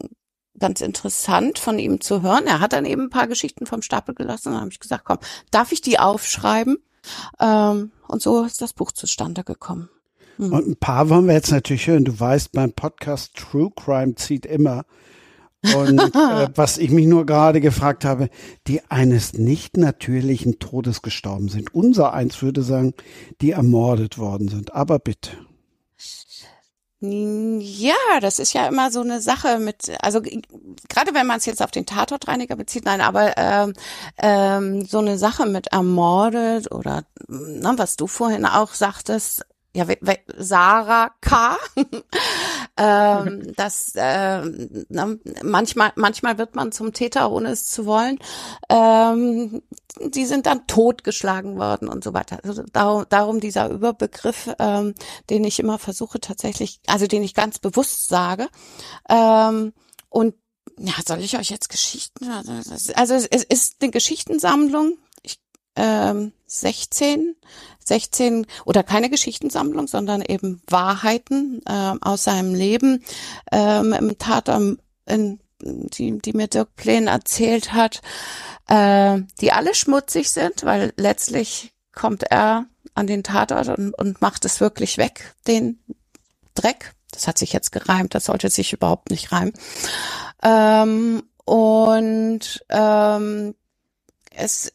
ganz 0.58 0.80
interessant 0.80 1.58
von 1.58 1.78
ihm 1.78 2.00
zu 2.00 2.22
hören. 2.22 2.46
Er 2.46 2.60
hat 2.60 2.72
dann 2.72 2.84
eben 2.84 3.02
ein 3.02 3.10
paar 3.10 3.26
Geschichten 3.26 3.66
vom 3.66 3.82
Stapel 3.82 4.14
gelassen. 4.14 4.52
Dann 4.52 4.60
habe 4.60 4.70
ich 4.70 4.80
gesagt, 4.80 5.04
komm, 5.04 5.18
darf 5.50 5.72
ich 5.72 5.80
die 5.80 5.98
aufschreiben? 5.98 6.78
Ähm, 7.40 7.92
und 8.08 8.22
so 8.22 8.44
ist 8.44 8.60
das 8.60 8.72
Buch 8.72 8.92
zustande 8.92 9.44
gekommen. 9.44 9.88
Hm. 10.36 10.52
Und 10.52 10.66
ein 10.68 10.76
paar 10.76 11.08
wollen 11.08 11.26
wir 11.26 11.34
jetzt 11.34 11.50
natürlich 11.50 11.86
hören. 11.86 12.04
Du 12.04 12.18
weißt, 12.18 12.52
beim 12.52 12.72
Podcast 12.72 13.34
True 13.34 13.70
Crime 13.74 14.14
zieht 14.14 14.46
immer. 14.46 14.84
Und 15.74 15.98
äh, 16.14 16.48
was 16.54 16.78
ich 16.78 16.90
mich 16.90 17.06
nur 17.06 17.26
gerade 17.26 17.60
gefragt 17.60 18.04
habe, 18.04 18.28
die 18.66 18.82
eines 18.88 19.34
nicht 19.34 19.76
natürlichen 19.76 20.58
Todes 20.58 21.02
gestorben 21.02 21.48
sind. 21.48 21.74
Unser 21.74 22.12
eins 22.12 22.42
würde 22.42 22.62
sagen, 22.62 22.94
die 23.40 23.52
ermordet 23.52 24.18
worden 24.18 24.48
sind. 24.48 24.74
Aber 24.74 24.98
bitte. 24.98 25.30
Ja, 27.04 28.20
das 28.20 28.38
ist 28.38 28.52
ja 28.52 28.68
immer 28.68 28.92
so 28.92 29.00
eine 29.00 29.20
Sache 29.20 29.58
mit, 29.58 29.90
also 30.00 30.20
gerade 30.20 31.14
wenn 31.14 31.26
man 31.26 31.38
es 31.38 31.46
jetzt 31.46 31.60
auf 31.60 31.72
den 31.72 31.84
Tatortreiniger 31.84 32.54
bezieht, 32.54 32.84
nein, 32.84 33.00
aber 33.00 33.36
ähm, 33.36 33.72
ähm, 34.18 34.84
so 34.86 34.98
eine 34.98 35.18
Sache 35.18 35.46
mit 35.46 35.66
ermordet 35.72 36.70
oder 36.70 37.02
na, 37.26 37.76
was 37.76 37.96
du 37.96 38.06
vorhin 38.06 38.46
auch 38.46 38.74
sagtest, 38.74 39.44
ja, 39.74 39.86
Sarah 40.36 41.10
K. 41.20 41.56
ähm, 42.76 43.52
das 43.56 43.92
äh, 43.94 44.42
manchmal 45.42 45.92
manchmal 45.96 46.38
wird 46.38 46.54
man 46.54 46.72
zum 46.72 46.92
Täter 46.92 47.30
ohne 47.30 47.50
es 47.50 47.68
zu 47.68 47.86
wollen. 47.86 48.18
Ähm, 48.68 49.62
die 50.00 50.26
sind 50.26 50.46
dann 50.46 50.66
totgeschlagen 50.66 51.58
worden 51.58 51.88
und 51.88 52.04
so 52.04 52.12
weiter. 52.12 52.40
Also 52.44 52.62
darum, 52.72 53.06
darum 53.08 53.40
dieser 53.40 53.68
Überbegriff, 53.70 54.50
ähm, 54.58 54.94
den 55.30 55.44
ich 55.44 55.58
immer 55.58 55.78
versuche 55.78 56.20
tatsächlich, 56.20 56.80
also 56.86 57.06
den 57.06 57.22
ich 57.22 57.34
ganz 57.34 57.58
bewusst 57.58 58.08
sage. 58.08 58.48
Ähm, 59.08 59.72
und 60.08 60.34
ja, 60.78 60.94
soll 61.06 61.20
ich 61.20 61.38
euch 61.38 61.50
jetzt 61.50 61.68
Geschichten? 61.68 62.28
Also 62.30 63.14
es 63.14 63.44
ist 63.44 63.76
eine 63.80 63.90
Geschichtensammlung 63.90 64.98
ähm, 65.76 66.32
16, 66.46 67.36
16 67.84 68.46
oder 68.64 68.82
keine 68.82 69.10
Geschichtensammlung, 69.10 69.86
sondern 69.86 70.22
eben 70.22 70.62
Wahrheiten 70.68 71.62
äh, 71.66 71.94
aus 72.00 72.24
seinem 72.24 72.54
Leben 72.54 73.02
ähm, 73.50 73.92
im 73.92 74.18
Tatort, 74.18 74.78
in, 75.06 75.40
die, 75.60 76.18
die 76.18 76.32
mir 76.32 76.48
Dirk 76.48 76.74
Plähn 76.76 77.06
erzählt 77.06 77.72
hat, 77.72 78.02
äh, 78.68 79.20
die 79.40 79.52
alle 79.52 79.74
schmutzig 79.74 80.30
sind, 80.30 80.64
weil 80.64 80.92
letztlich 80.96 81.72
kommt 81.92 82.24
er 82.24 82.66
an 82.94 83.06
den 83.06 83.22
Tatort 83.22 83.68
und, 83.68 83.94
und 83.94 84.20
macht 84.20 84.44
es 84.44 84.60
wirklich 84.60 84.98
weg, 84.98 85.34
den 85.46 85.78
Dreck. 86.54 86.94
Das 87.10 87.26
hat 87.26 87.38
sich 87.38 87.52
jetzt 87.52 87.72
gereimt, 87.72 88.14
das 88.14 88.24
sollte 88.24 88.48
sich 88.48 88.72
überhaupt 88.72 89.10
nicht 89.10 89.32
reimen. 89.32 89.52
Ähm, 90.42 91.22
und 91.44 92.64
ähm, 92.70 93.54
es, 94.34 94.72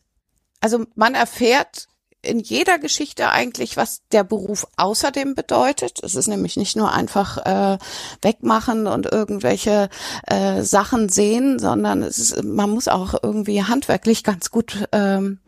also 0.62 0.86
man 0.95 1.16
erfährt 1.16 1.88
in 2.22 2.39
jeder 2.39 2.80
Geschichte 2.80 3.30
eigentlich, 3.30 3.78
was 3.78 4.01
der 4.12 4.24
Beruf 4.24 4.68
außerdem 4.76 5.36
bedeutet. 5.36 5.99
Es 6.03 6.16
ist 6.16 6.28
nämlich 6.28 6.58
nicht 6.58 6.76
nur 6.76 6.91
einfach 6.91 7.38
äh, 7.45 7.78
wegmachen 8.22 8.88
und 8.88 9.05
irgendwelche 9.05 9.89
äh, 10.26 10.62
Sachen 10.64 11.10
sehen, 11.10 11.60
sondern 11.60 12.03
es 12.03 12.18
ist, 12.18 12.43
man 12.43 12.70
muss 12.70 12.88
auch 12.88 13.16
irgendwie 13.22 13.64
handwerklich 13.64 14.24
ganz 14.24 14.51
gut 14.51 14.88
ähm, 14.91 15.39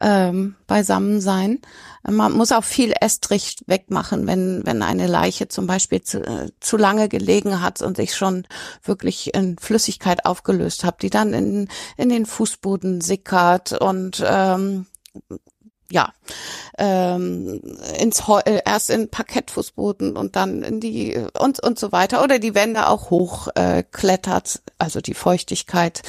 ähm, 0.00 0.56
beisammen 0.66 1.20
sein. 1.20 1.60
Man 2.02 2.32
muss 2.32 2.52
auch 2.52 2.64
viel 2.64 2.92
Estrich 3.00 3.56
wegmachen, 3.66 4.26
wenn, 4.26 4.62
wenn 4.64 4.82
eine 4.82 5.06
Leiche 5.06 5.48
zum 5.48 5.66
Beispiel 5.66 6.02
zu, 6.02 6.22
äh, 6.22 6.50
zu 6.60 6.76
lange 6.76 7.08
gelegen 7.08 7.62
hat 7.62 7.82
und 7.82 7.96
sich 7.96 8.14
schon 8.14 8.46
wirklich 8.82 9.34
in 9.34 9.58
Flüssigkeit 9.58 10.24
aufgelöst 10.24 10.84
hat, 10.84 11.02
die 11.02 11.10
dann 11.10 11.32
in, 11.32 11.68
in 11.96 12.08
den 12.08 12.26
Fußboden 12.26 13.00
sickert 13.00 13.72
und 13.72 14.22
ähm, 14.26 14.86
ja, 15.90 16.12
ähm, 16.78 17.60
ins 17.98 18.26
Heu 18.26 18.40
äh, 18.44 18.60
erst 18.64 18.90
in 18.90 19.08
Parkettfußboden 19.08 20.16
und 20.16 20.36
dann 20.36 20.62
in 20.62 20.80
die 20.80 21.16
und 21.38 21.60
und 21.60 21.78
so 21.78 21.92
weiter 21.92 22.22
oder 22.22 22.38
die 22.38 22.54
Wände 22.54 22.88
auch 22.88 23.10
hochklettert, 23.10 24.56
äh, 24.56 24.70
also 24.78 25.00
die 25.00 25.14
Feuchtigkeit, 25.14 26.02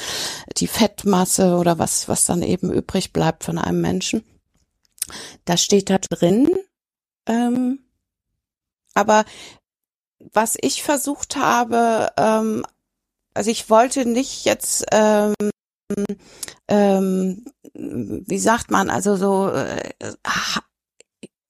die 0.56 0.66
Fettmasse 0.66 1.56
oder 1.56 1.78
was 1.78 2.08
was 2.08 2.26
dann 2.26 2.42
eben 2.42 2.72
übrig 2.72 3.12
bleibt 3.12 3.44
von 3.44 3.58
einem 3.58 3.80
Menschen. 3.80 4.24
Das 5.44 5.62
steht 5.62 5.90
da 5.90 5.98
drin. 5.98 6.50
Ähm, 7.26 7.80
aber 8.94 9.24
was 10.32 10.56
ich 10.60 10.82
versucht 10.82 11.36
habe, 11.36 12.10
ähm, 12.16 12.64
also 13.34 13.50
ich 13.50 13.70
wollte 13.70 14.04
nicht 14.04 14.44
jetzt 14.44 14.84
ähm, 14.90 15.34
ähm, 16.68 17.44
wie 17.74 18.38
sagt 18.38 18.70
man, 18.70 18.90
also 18.90 19.16
so, 19.16 19.48
äh, 19.50 19.90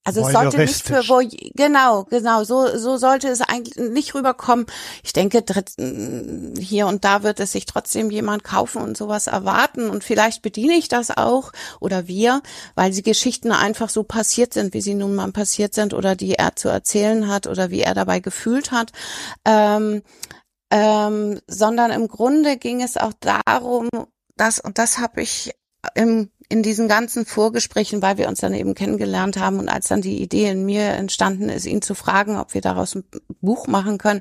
also 0.09 0.27
es 0.27 0.33
sollte 0.33 0.57
nicht 0.57 0.87
für 0.87 1.07
wo 1.07 1.21
genau, 1.55 2.05
genau, 2.05 2.43
so 2.43 2.79
so 2.79 2.97
sollte 2.97 3.29
es 3.29 3.43
eigentlich 3.43 3.77
nicht 3.77 4.15
rüberkommen. 4.15 4.65
Ich 5.03 5.13
denke, 5.13 5.45
hier 6.59 6.87
und 6.87 7.05
da 7.05 7.23
wird 7.23 7.41
es 7.41 7.53
sich 7.53 7.67
trotzdem 7.67 8.11
jemand 8.11 8.43
kaufen 8.43 8.81
und 8.81 8.97
sowas 8.97 9.27
erwarten 9.27 9.91
und 9.91 10.05
vielleicht 10.05 10.41
bediene 10.41 10.75
ich 10.75 10.89
das 10.89 11.15
auch 11.15 11.53
oder 11.79 12.09
wir, 12.09 12.41
weil 12.75 12.91
die 12.91 13.03
Geschichten 13.03 13.53
einfach 13.53 13.91
so 13.91 14.03
passiert 14.03 14.55
sind, 14.55 14.73
wie 14.73 14.81
sie 14.81 14.95
nun 14.95 15.15
mal 15.15 15.31
passiert 15.31 15.75
sind 15.75 15.93
oder 15.93 16.17
die 16.17 16.37
er 16.37 16.57
zu 16.57 16.71
erzählen 16.71 17.29
hat 17.29 17.47
oder 17.47 17.71
wie 17.71 17.83
er 17.83 17.93
dabei 17.93 18.21
gefühlt 18.21 18.71
hat. 18.71 18.93
Ähm, 19.45 20.03
ähm, 20.71 21.39
sondern 21.47 21.91
im 21.91 22.09
Grunde 22.09 22.57
ging 22.57 22.83
es 22.83 22.97
auch 22.97 23.13
darum, 23.21 23.89
das 24.41 24.59
und 24.61 24.79
das 24.79 24.99
habe 24.99 25.23
ich 25.23 25.53
im, 25.95 26.31
in 26.49 26.63
diesen 26.63 26.89
ganzen 26.89 27.27
Vorgesprächen, 27.27 28.03
weil 28.03 28.19
wir 28.19 28.29
uns 28.29 28.41
dann 28.41 28.55
eben 28.55 28.75
kennengelernt 28.75 29.37
haben 29.37 29.59
und 29.59 29.69
als 29.69 29.89
dann 29.89 30.01
die 30.01 30.21
Idee 30.23 30.51
in 30.51 30.65
mir 30.65 30.91
entstanden 30.91 31.49
ist, 31.49 31.67
ihn 31.67 31.83
zu 31.83 31.95
fragen, 31.95 32.39
ob 32.39 32.55
wir 32.55 32.61
daraus 32.61 32.95
ein 32.95 33.05
Buch 33.41 33.67
machen 33.67 33.99
können, 33.99 34.21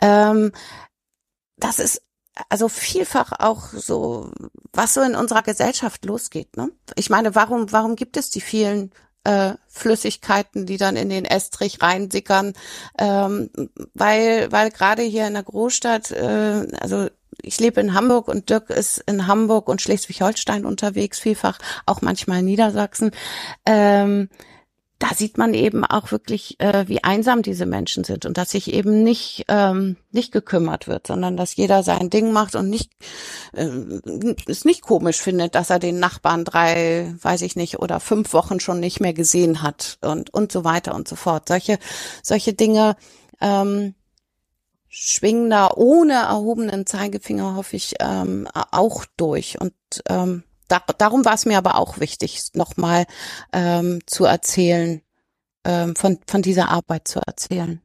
ähm, 0.00 0.52
das 1.58 1.78
ist 1.78 2.02
also 2.50 2.68
vielfach 2.68 3.32
auch 3.38 3.68
so, 3.72 4.30
was 4.72 4.94
so 4.94 5.00
in 5.00 5.14
unserer 5.14 5.42
Gesellschaft 5.42 6.04
losgeht. 6.04 6.56
Ne? 6.56 6.70
Ich 6.94 7.08
meine, 7.08 7.34
warum, 7.34 7.72
warum 7.72 7.96
gibt 7.96 8.16
es 8.16 8.28
die 8.28 8.42
vielen 8.42 8.92
äh, 9.24 9.54
Flüssigkeiten, 9.68 10.66
die 10.66 10.76
dann 10.76 10.96
in 10.96 11.08
den 11.08 11.24
Estrich 11.24 11.80
reinsickern? 11.80 12.52
Ähm, 12.98 13.50
weil, 13.94 14.52
weil 14.52 14.70
gerade 14.70 15.02
hier 15.02 15.26
in 15.26 15.32
der 15.32 15.44
Großstadt, 15.44 16.10
äh, 16.10 16.66
also 16.78 17.08
ich 17.42 17.60
lebe 17.60 17.80
in 17.80 17.94
Hamburg 17.94 18.28
und 18.28 18.50
Dirk 18.50 18.70
ist 18.70 18.98
in 19.06 19.26
Hamburg 19.26 19.68
und 19.68 19.82
Schleswig-Holstein 19.82 20.64
unterwegs, 20.64 21.18
vielfach 21.18 21.58
auch 21.86 22.02
manchmal 22.02 22.40
in 22.40 22.46
Niedersachsen. 22.46 23.10
Ähm, 23.64 24.28
da 24.98 25.08
sieht 25.14 25.36
man 25.36 25.52
eben 25.52 25.84
auch 25.84 26.10
wirklich, 26.10 26.58
äh, 26.58 26.88
wie 26.88 27.04
einsam 27.04 27.42
diese 27.42 27.66
Menschen 27.66 28.02
sind 28.04 28.24
und 28.24 28.38
dass 28.38 28.50
sich 28.50 28.72
eben 28.72 29.02
nicht 29.02 29.44
ähm, 29.48 29.96
nicht 30.10 30.32
gekümmert 30.32 30.88
wird, 30.88 31.06
sondern 31.06 31.36
dass 31.36 31.54
jeder 31.54 31.82
sein 31.82 32.08
Ding 32.08 32.32
macht 32.32 32.54
und 32.54 32.70
nicht 32.70 32.92
äh, 33.52 33.68
es 34.48 34.64
nicht 34.64 34.80
komisch 34.80 35.18
findet, 35.20 35.54
dass 35.54 35.68
er 35.68 35.78
den 35.78 35.98
Nachbarn 35.98 36.44
drei, 36.44 37.14
weiß 37.20 37.42
ich 37.42 37.56
nicht, 37.56 37.78
oder 37.78 38.00
fünf 38.00 38.32
Wochen 38.32 38.58
schon 38.58 38.80
nicht 38.80 39.00
mehr 39.00 39.12
gesehen 39.12 39.62
hat 39.62 39.98
und 40.00 40.32
und 40.32 40.50
so 40.50 40.64
weiter 40.64 40.94
und 40.94 41.06
so 41.08 41.16
fort. 41.16 41.48
Solche 41.48 41.78
solche 42.22 42.54
Dinge 42.54 42.96
ähm, 43.42 43.94
schwingen 44.98 45.50
da 45.50 45.70
ohne 45.74 46.14
erhobenen 46.14 46.86
Zeigefinger, 46.86 47.54
hoffe 47.54 47.76
ich, 47.76 47.96
ähm, 48.00 48.48
auch 48.54 49.04
durch. 49.18 49.60
Und 49.60 49.74
ähm, 50.08 50.42
da, 50.68 50.80
darum 50.96 51.26
war 51.26 51.34
es 51.34 51.44
mir 51.44 51.58
aber 51.58 51.76
auch 51.76 52.00
wichtig, 52.00 52.50
nochmal 52.54 53.04
ähm, 53.52 54.00
zu 54.06 54.24
erzählen, 54.24 55.02
ähm, 55.64 55.94
von, 55.96 56.18
von 56.26 56.40
dieser 56.40 56.70
Arbeit 56.70 57.08
zu 57.08 57.20
erzählen. 57.20 57.82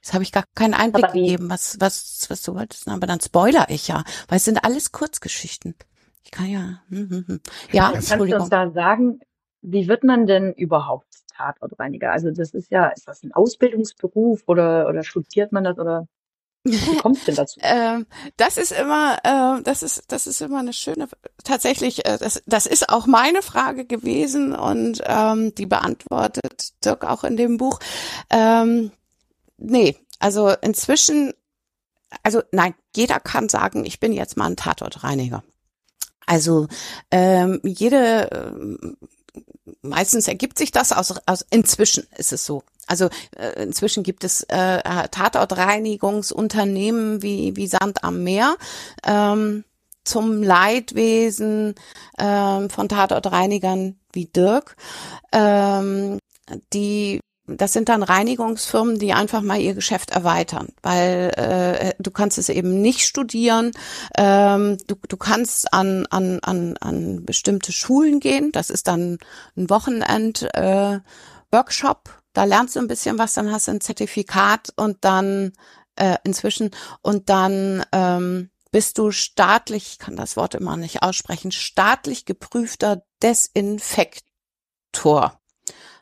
Jetzt 0.00 0.14
habe 0.14 0.22
ich 0.22 0.30
gar 0.30 0.44
keinen 0.54 0.74
Einblick 0.74 1.12
gegeben, 1.12 1.50
was, 1.50 1.76
was, 1.80 2.26
was 2.28 2.42
du 2.42 2.54
wolltest, 2.54 2.86
aber 2.86 3.08
dann 3.08 3.20
spoiler 3.20 3.68
ich 3.68 3.88
ja, 3.88 4.04
weil 4.28 4.36
es 4.36 4.44
sind 4.44 4.64
alles 4.64 4.92
Kurzgeschichten. 4.92 5.74
Ich 6.22 6.30
kann 6.30 6.46
ja. 6.46 6.82
Hm, 6.88 7.10
hm, 7.10 7.24
hm. 7.26 7.40
Ja, 7.72 7.90
Kannst 7.92 8.12
du 8.12 8.36
uns 8.36 8.48
da 8.48 8.70
sagen, 8.70 9.18
wie 9.60 9.88
wird 9.88 10.04
man 10.04 10.26
denn 10.26 10.52
überhaupt 10.52 11.08
Tatortreiniger? 11.36 12.12
Also 12.12 12.30
das 12.30 12.54
ist 12.54 12.70
ja, 12.70 12.86
ist 12.88 13.08
das 13.08 13.24
ein 13.24 13.32
Ausbildungsberuf 13.32 14.44
oder, 14.46 14.88
oder 14.88 15.02
studiert 15.02 15.50
man 15.50 15.64
das 15.64 15.78
oder? 15.78 16.06
Wie 16.64 16.96
kommst 16.96 17.26
denn 17.26 17.34
dazu? 17.34 17.60
ähm, 17.62 18.06
das 18.36 18.56
ist 18.56 18.72
immer, 18.72 19.18
äh, 19.22 19.62
das 19.62 19.82
ist, 19.82 20.04
das 20.08 20.26
ist 20.26 20.40
immer 20.40 20.58
eine 20.58 20.72
schöne, 20.72 21.08
tatsächlich, 21.44 22.06
äh, 22.06 22.18
das, 22.18 22.42
das 22.46 22.66
ist 22.66 22.88
auch 22.88 23.06
meine 23.06 23.42
Frage 23.42 23.84
gewesen 23.84 24.54
und 24.54 25.00
ähm, 25.04 25.54
die 25.54 25.66
beantwortet 25.66 26.72
Dirk 26.84 27.04
auch 27.04 27.24
in 27.24 27.36
dem 27.36 27.56
Buch. 27.56 27.78
Ähm, 28.30 28.90
nee, 29.56 29.96
also 30.18 30.50
inzwischen, 30.62 31.32
also 32.22 32.42
nein, 32.52 32.74
jeder 32.94 33.20
kann 33.20 33.48
sagen, 33.48 33.84
ich 33.84 34.00
bin 34.00 34.12
jetzt 34.12 34.36
mal 34.36 34.46
ein 34.46 34.56
Tatortreiniger. 34.56 35.42
Also 36.26 36.66
ähm, 37.10 37.60
jede, 37.64 38.68
meistens 39.82 40.28
ergibt 40.28 40.58
sich 40.58 40.70
das 40.70 40.92
aus, 40.92 41.14
aus 41.26 41.44
inzwischen 41.50 42.06
ist 42.16 42.32
es 42.32 42.44
so. 42.44 42.62
Also 42.86 43.08
äh, 43.36 43.62
inzwischen 43.62 44.02
gibt 44.02 44.24
es 44.24 44.42
äh, 44.44 45.08
Tatortreinigungsunternehmen 45.08 47.22
wie, 47.22 47.54
wie 47.56 47.66
Sand 47.66 48.02
am 48.02 48.22
Meer. 48.22 48.56
Ähm, 49.04 49.64
zum 50.04 50.42
Leidwesen 50.42 51.74
ähm, 52.18 52.70
von 52.70 52.88
Tatortreinigern 52.88 53.98
wie 54.12 54.26
Dirk. 54.26 54.76
Ähm, 55.32 56.18
die 56.72 57.20
das 57.48 57.72
sind 57.72 57.88
dann 57.88 58.02
Reinigungsfirmen, 58.02 58.98
die 58.98 59.12
einfach 59.12 59.42
mal 59.42 59.60
ihr 59.60 59.74
Geschäft 59.74 60.10
erweitern, 60.10 60.68
weil 60.82 61.32
äh, 61.36 61.94
du 61.98 62.10
kannst 62.10 62.38
es 62.38 62.48
eben 62.48 62.80
nicht 62.80 63.06
studieren. 63.06 63.72
Ähm, 64.16 64.78
du, 64.86 64.96
du 65.08 65.16
kannst 65.16 65.72
an, 65.72 66.06
an, 66.10 66.40
an, 66.42 66.76
an 66.78 67.24
bestimmte 67.24 67.72
Schulen 67.72 68.20
gehen. 68.20 68.52
Das 68.52 68.70
ist 68.70 68.88
dann 68.88 69.18
ein 69.56 69.70
Wochenend 69.70 70.42
äh, 70.54 71.00
da 72.34 72.44
lernst 72.44 72.76
du 72.76 72.80
ein 72.80 72.88
bisschen 72.88 73.18
was, 73.18 73.34
dann 73.34 73.50
hast 73.50 73.66
du 73.68 73.72
ein 73.72 73.80
Zertifikat 73.80 74.72
und 74.76 74.98
dann 75.04 75.52
äh, 75.96 76.18
inzwischen 76.24 76.70
und 77.02 77.28
dann 77.30 77.84
ähm, 77.92 78.50
bist 78.70 78.98
du 78.98 79.10
staatlich, 79.10 79.92
ich 79.92 79.98
kann 79.98 80.14
das 80.14 80.36
Wort 80.36 80.54
immer 80.54 80.76
nicht 80.76 81.02
aussprechen, 81.02 81.50
staatlich 81.52 82.26
geprüfter 82.26 83.02
Desinfektor. 83.22 84.22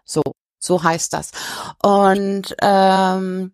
So, 0.05 0.23
so 0.58 0.82
heißt 0.82 1.12
das. 1.12 1.30
Und 1.82 2.54
ähm, 2.60 3.52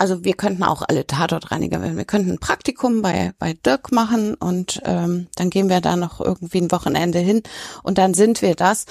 also 0.00 0.24
wir 0.24 0.32
könnten 0.32 0.62
auch 0.62 0.80
alle 0.88 1.06
Tatortreiniger 1.06 1.82
werden. 1.82 1.98
Wir 1.98 2.06
könnten 2.06 2.30
ein 2.30 2.38
Praktikum 2.38 3.02
bei, 3.02 3.34
bei 3.38 3.52
Dirk 3.52 3.92
machen 3.92 4.34
und 4.34 4.80
ähm, 4.84 5.28
dann 5.36 5.50
gehen 5.50 5.68
wir 5.68 5.82
da 5.82 5.94
noch 5.94 6.20
irgendwie 6.20 6.62
ein 6.62 6.72
Wochenende 6.72 7.18
hin 7.18 7.42
und 7.82 7.98
dann 7.98 8.14
sind 8.14 8.40
wir 8.40 8.54
das. 8.54 8.86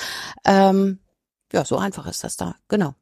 Ähm, 0.46 1.00
ja, 1.52 1.66
so 1.66 1.78
einfach 1.78 2.06
ist 2.06 2.24
das 2.24 2.38
da. 2.38 2.56
Genau. 2.68 2.94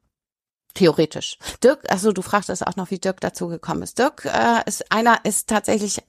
Theoretisch. 0.72 1.38
Dirk, 1.62 1.90
also 1.90 2.12
du 2.12 2.22
fragtest 2.22 2.66
auch 2.66 2.76
noch, 2.76 2.90
wie 2.90 2.98
Dirk 2.98 3.20
dazu 3.20 3.48
gekommen 3.48 3.82
ist. 3.82 3.98
Dirk 3.98 4.24
äh, 4.24 4.62
ist 4.64 4.90
einer, 4.90 5.24
ist 5.24 5.48
tatsächlich 5.48 6.02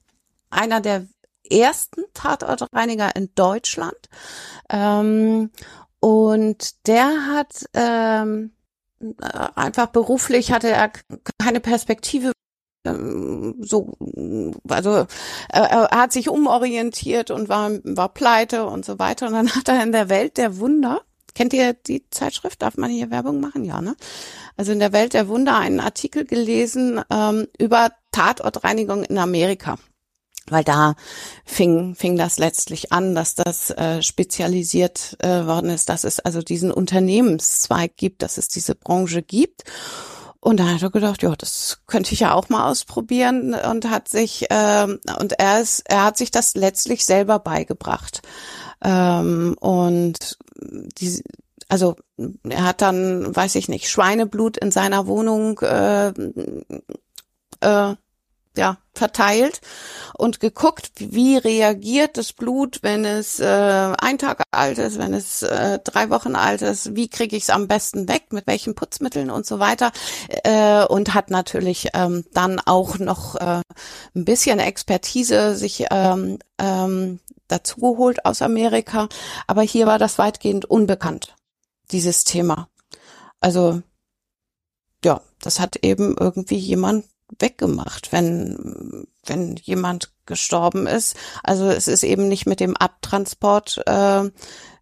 einer 0.50 0.80
der 0.80 1.06
ersten 1.50 2.04
Tatortreiniger 2.14 3.14
in 3.16 3.34
Deutschland. 3.36 3.98
Ähm, 4.70 5.52
und 6.00 6.88
der 6.88 7.28
hat 7.28 7.66
ähm, 7.74 8.52
einfach 9.56 9.88
beruflich 9.88 10.52
hatte 10.52 10.70
er 10.70 10.92
keine 11.38 11.60
Perspektive 11.60 12.32
ähm, 12.86 13.56
so, 13.60 13.94
also 14.68 15.06
er, 15.50 15.90
hat 15.92 16.14
sich 16.14 16.30
umorientiert 16.30 17.32
und 17.32 17.50
war, 17.50 17.72
war 17.84 18.10
pleite 18.10 18.66
und 18.66 18.86
so 18.86 19.00
weiter. 19.00 19.28
Und 19.28 19.34
dann 19.34 19.56
hat 19.56 19.68
er 19.68 19.84
in 19.84 19.92
der 19.92 20.10
Welt 20.10 20.38
der 20.38 20.60
Wunder, 20.60 21.02
kennt 21.36 21.54
ihr 21.54 21.74
die 21.74 22.10
Zeitschrift? 22.10 22.62
Darf 22.62 22.78
man 22.78 22.90
hier 22.90 23.12
Werbung 23.12 23.40
machen? 23.42 23.66
Ja, 23.66 23.82
ne? 23.82 23.96
Also 24.56 24.72
in 24.72 24.80
der 24.80 24.94
Welt 24.94 25.14
der 25.14 25.28
Wunder 25.28 25.58
einen 25.58 25.80
Artikel 25.80 26.26
gelesen 26.26 27.02
ähm, 27.10 27.48
über 27.58 27.92
Tatortreinigung 28.12 29.04
in 29.04 29.18
Amerika 29.18 29.78
weil 30.52 30.64
da 30.64 30.96
fing, 31.46 31.96
fing 31.96 32.18
das 32.18 32.40
letztlich 32.40 32.92
an, 32.92 33.16
dass 33.16 33.36
das 33.36 33.70
äh, 33.72 34.02
spezialisiert 34.02 35.18
äh, 35.20 35.46
worden 35.46 35.70
ist, 35.70 35.90
dass 35.90 36.04
es 36.04 36.20
also 36.20 36.42
diesen 36.42 36.72
Unternehmenszweig 36.72 37.96
gibt, 37.98 38.22
dass 38.22 38.38
es 38.38 38.48
diese 38.48 38.76
Branche 38.76 39.22
gibt. 39.22 39.64
Und 40.42 40.60
da 40.60 40.68
hat 40.68 40.82
er 40.82 40.90
gedacht, 40.90 41.22
ja, 41.22 41.36
das 41.36 41.80
könnte 41.86 42.14
ich 42.14 42.22
ja 42.22 42.34
auch 42.34 42.48
mal 42.48 42.70
ausprobieren 42.70 43.54
und 43.54 43.90
hat 43.90 44.08
sich 44.08 44.46
ähm, 44.50 45.00
und 45.20 45.34
er 45.38 45.60
ist, 45.60 45.84
er 45.90 46.06
hat 46.06 46.18
sich 46.18 46.32
das 46.32 46.56
letztlich 46.56 47.04
selber 47.04 47.40
beigebracht 47.40 48.22
ähm, 48.82 49.56
und 49.60 50.38
die, 50.56 51.22
also 51.68 51.96
er 52.48 52.64
hat 52.64 52.82
dann, 52.82 53.36
weiß 53.36 53.56
ich 53.56 53.68
nicht, 53.68 53.90
Schweineblut 53.90 54.58
in 54.58 54.72
seiner 54.72 55.08
Wohnung 55.08 55.60
äh, 55.60 56.08
äh, 57.60 57.96
ja, 58.60 58.78
verteilt 58.94 59.62
und 60.18 60.42
geguckt, 60.42 60.92
wie 60.98 61.38
reagiert 61.38 62.18
das 62.18 62.34
Blut, 62.34 62.80
wenn 62.82 63.06
es 63.06 63.40
äh, 63.40 63.46
ein 63.46 64.18
Tag 64.18 64.44
alt 64.52 64.78
ist, 64.78 65.00
wenn 65.00 65.14
es 65.14 65.42
äh, 65.42 65.80
drei 65.80 66.10
Wochen 66.10 66.36
alt 66.36 66.62
ist, 66.62 66.96
wie 66.96 67.08
kriege 67.08 67.38
ich 67.38 67.44
es 67.44 67.50
am 67.50 67.70
besten 67.70 68.10
weg, 68.10 68.34
mit 68.34 68.46
welchen 68.48 68.76
Putzmitteln 68.76 69.32
und 69.32 69.46
so 69.46 69.60
weiter. 69.60 69.94
Äh, 70.44 70.84
und 70.84 71.14
hat 71.14 71.32
natürlich 71.32 71.88
ähm, 71.94 72.26
dann 72.34 72.60
auch 72.60 73.00
noch 73.00 73.36
äh, 73.36 73.62
ein 74.14 74.26
bisschen 74.26 74.60
Expertise 74.60 75.56
sich 75.56 75.86
ähm, 75.90 76.40
ähm, 76.58 77.20
dazu 77.48 77.78
geholt 77.78 78.26
aus 78.26 78.42
Amerika. 78.42 79.08
Aber 79.48 79.62
hier 79.62 79.88
war 79.88 80.00
das 80.00 80.20
weitgehend 80.20 80.66
unbekannt, 80.66 81.36
dieses 81.92 82.26
Thema. 82.26 82.68
Also 83.40 83.82
ja, 85.06 85.22
das 85.42 85.62
hat 85.62 85.78
eben 85.78 86.18
irgendwie 86.20 86.58
jemand 86.58 87.06
weggemacht, 87.38 88.12
wenn, 88.12 89.08
wenn 89.26 89.56
jemand 89.58 90.12
gestorben 90.26 90.88
ist. 90.88 91.16
Also 91.44 91.70
es 91.70 91.88
ist 91.88 92.04
eben 92.04 92.28
nicht 92.28 92.46
mit 92.46 92.60
dem 92.60 92.76
Abtransport 92.76 93.82
äh, 93.86 94.30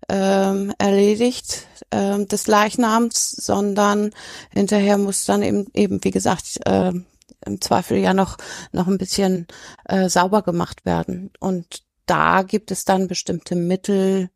äh, 0.09 0.67
erledigt 0.77 1.67
äh, 1.89 2.25
des 2.25 2.47
Leichnams, 2.47 3.31
sondern 3.31 4.11
hinterher 4.51 4.97
muss 4.97 5.25
dann 5.25 5.41
eben, 5.43 5.67
eben 5.73 6.03
wie 6.03 6.11
gesagt, 6.11 6.59
äh, 6.65 6.93
im 7.45 7.61
Zweifel 7.61 7.97
ja 7.97 8.13
noch, 8.13 8.37
noch 8.71 8.87
ein 8.87 8.97
bisschen 8.97 9.47
äh, 9.85 10.09
sauber 10.09 10.41
gemacht 10.41 10.85
werden. 10.85 11.31
Und 11.39 11.83
da 12.05 12.43
gibt 12.43 12.71
es 12.71 12.85
dann 12.85 13.07
bestimmte 13.07 13.55
Mittel, 13.55 14.29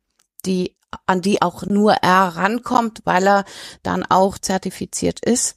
die 0.46 0.76
an 1.06 1.22
die 1.22 1.42
auch 1.42 1.66
nur 1.66 1.94
er 1.94 2.36
rankommt, 2.36 3.02
weil 3.06 3.26
er 3.28 3.46
dann 3.82 4.06
auch 4.06 4.38
zertifiziert 4.38 5.24
ist. 5.24 5.56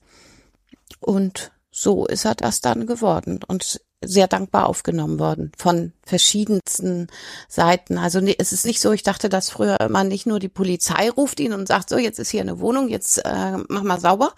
Und 1.01 1.51
so 1.77 2.07
ist 2.07 2.25
er 2.25 2.37
das 2.37 2.61
dann 2.61 2.87
geworden 2.87 3.41
und 3.49 3.81
sehr 4.01 4.29
dankbar 4.29 4.69
aufgenommen 4.69 5.19
worden 5.19 5.51
von 5.59 5.93
verschiedensten 6.07 7.09
Seiten. 7.49 7.99
Also 7.99 8.21
es 8.21 8.53
ist 8.53 8.65
nicht 8.65 8.81
so, 8.81 8.93
ich 8.93 9.03
dachte, 9.03 9.29
dass 9.29 9.51
früher 9.51 9.81
immer 9.81 10.05
nicht 10.05 10.25
nur 10.25 10.39
die 10.39 10.49
Polizei 10.49 11.11
ruft 11.11 11.41
ihn 11.41 11.53
und 11.53 11.67
sagt, 11.67 11.89
so 11.89 11.99
jetzt 11.99 12.21
ist 12.21 12.31
hier 12.31 12.43
eine 12.43 12.61
Wohnung, 12.61 12.89
jetzt 12.89 13.25
äh, 13.25 13.57
mach 13.69 13.83
mal 13.83 13.99
sauber 13.99 14.35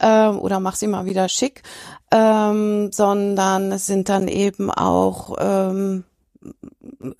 äh, 0.00 0.28
oder 0.28 0.58
mach 0.58 0.74
sie 0.74 0.88
mal 0.88 1.04
wieder 1.06 1.28
schick, 1.28 1.62
ähm, 2.10 2.90
sondern 2.90 3.70
es 3.70 3.86
sind 3.86 4.08
dann 4.08 4.26
eben 4.26 4.72
auch 4.72 5.36
ähm, 5.38 6.02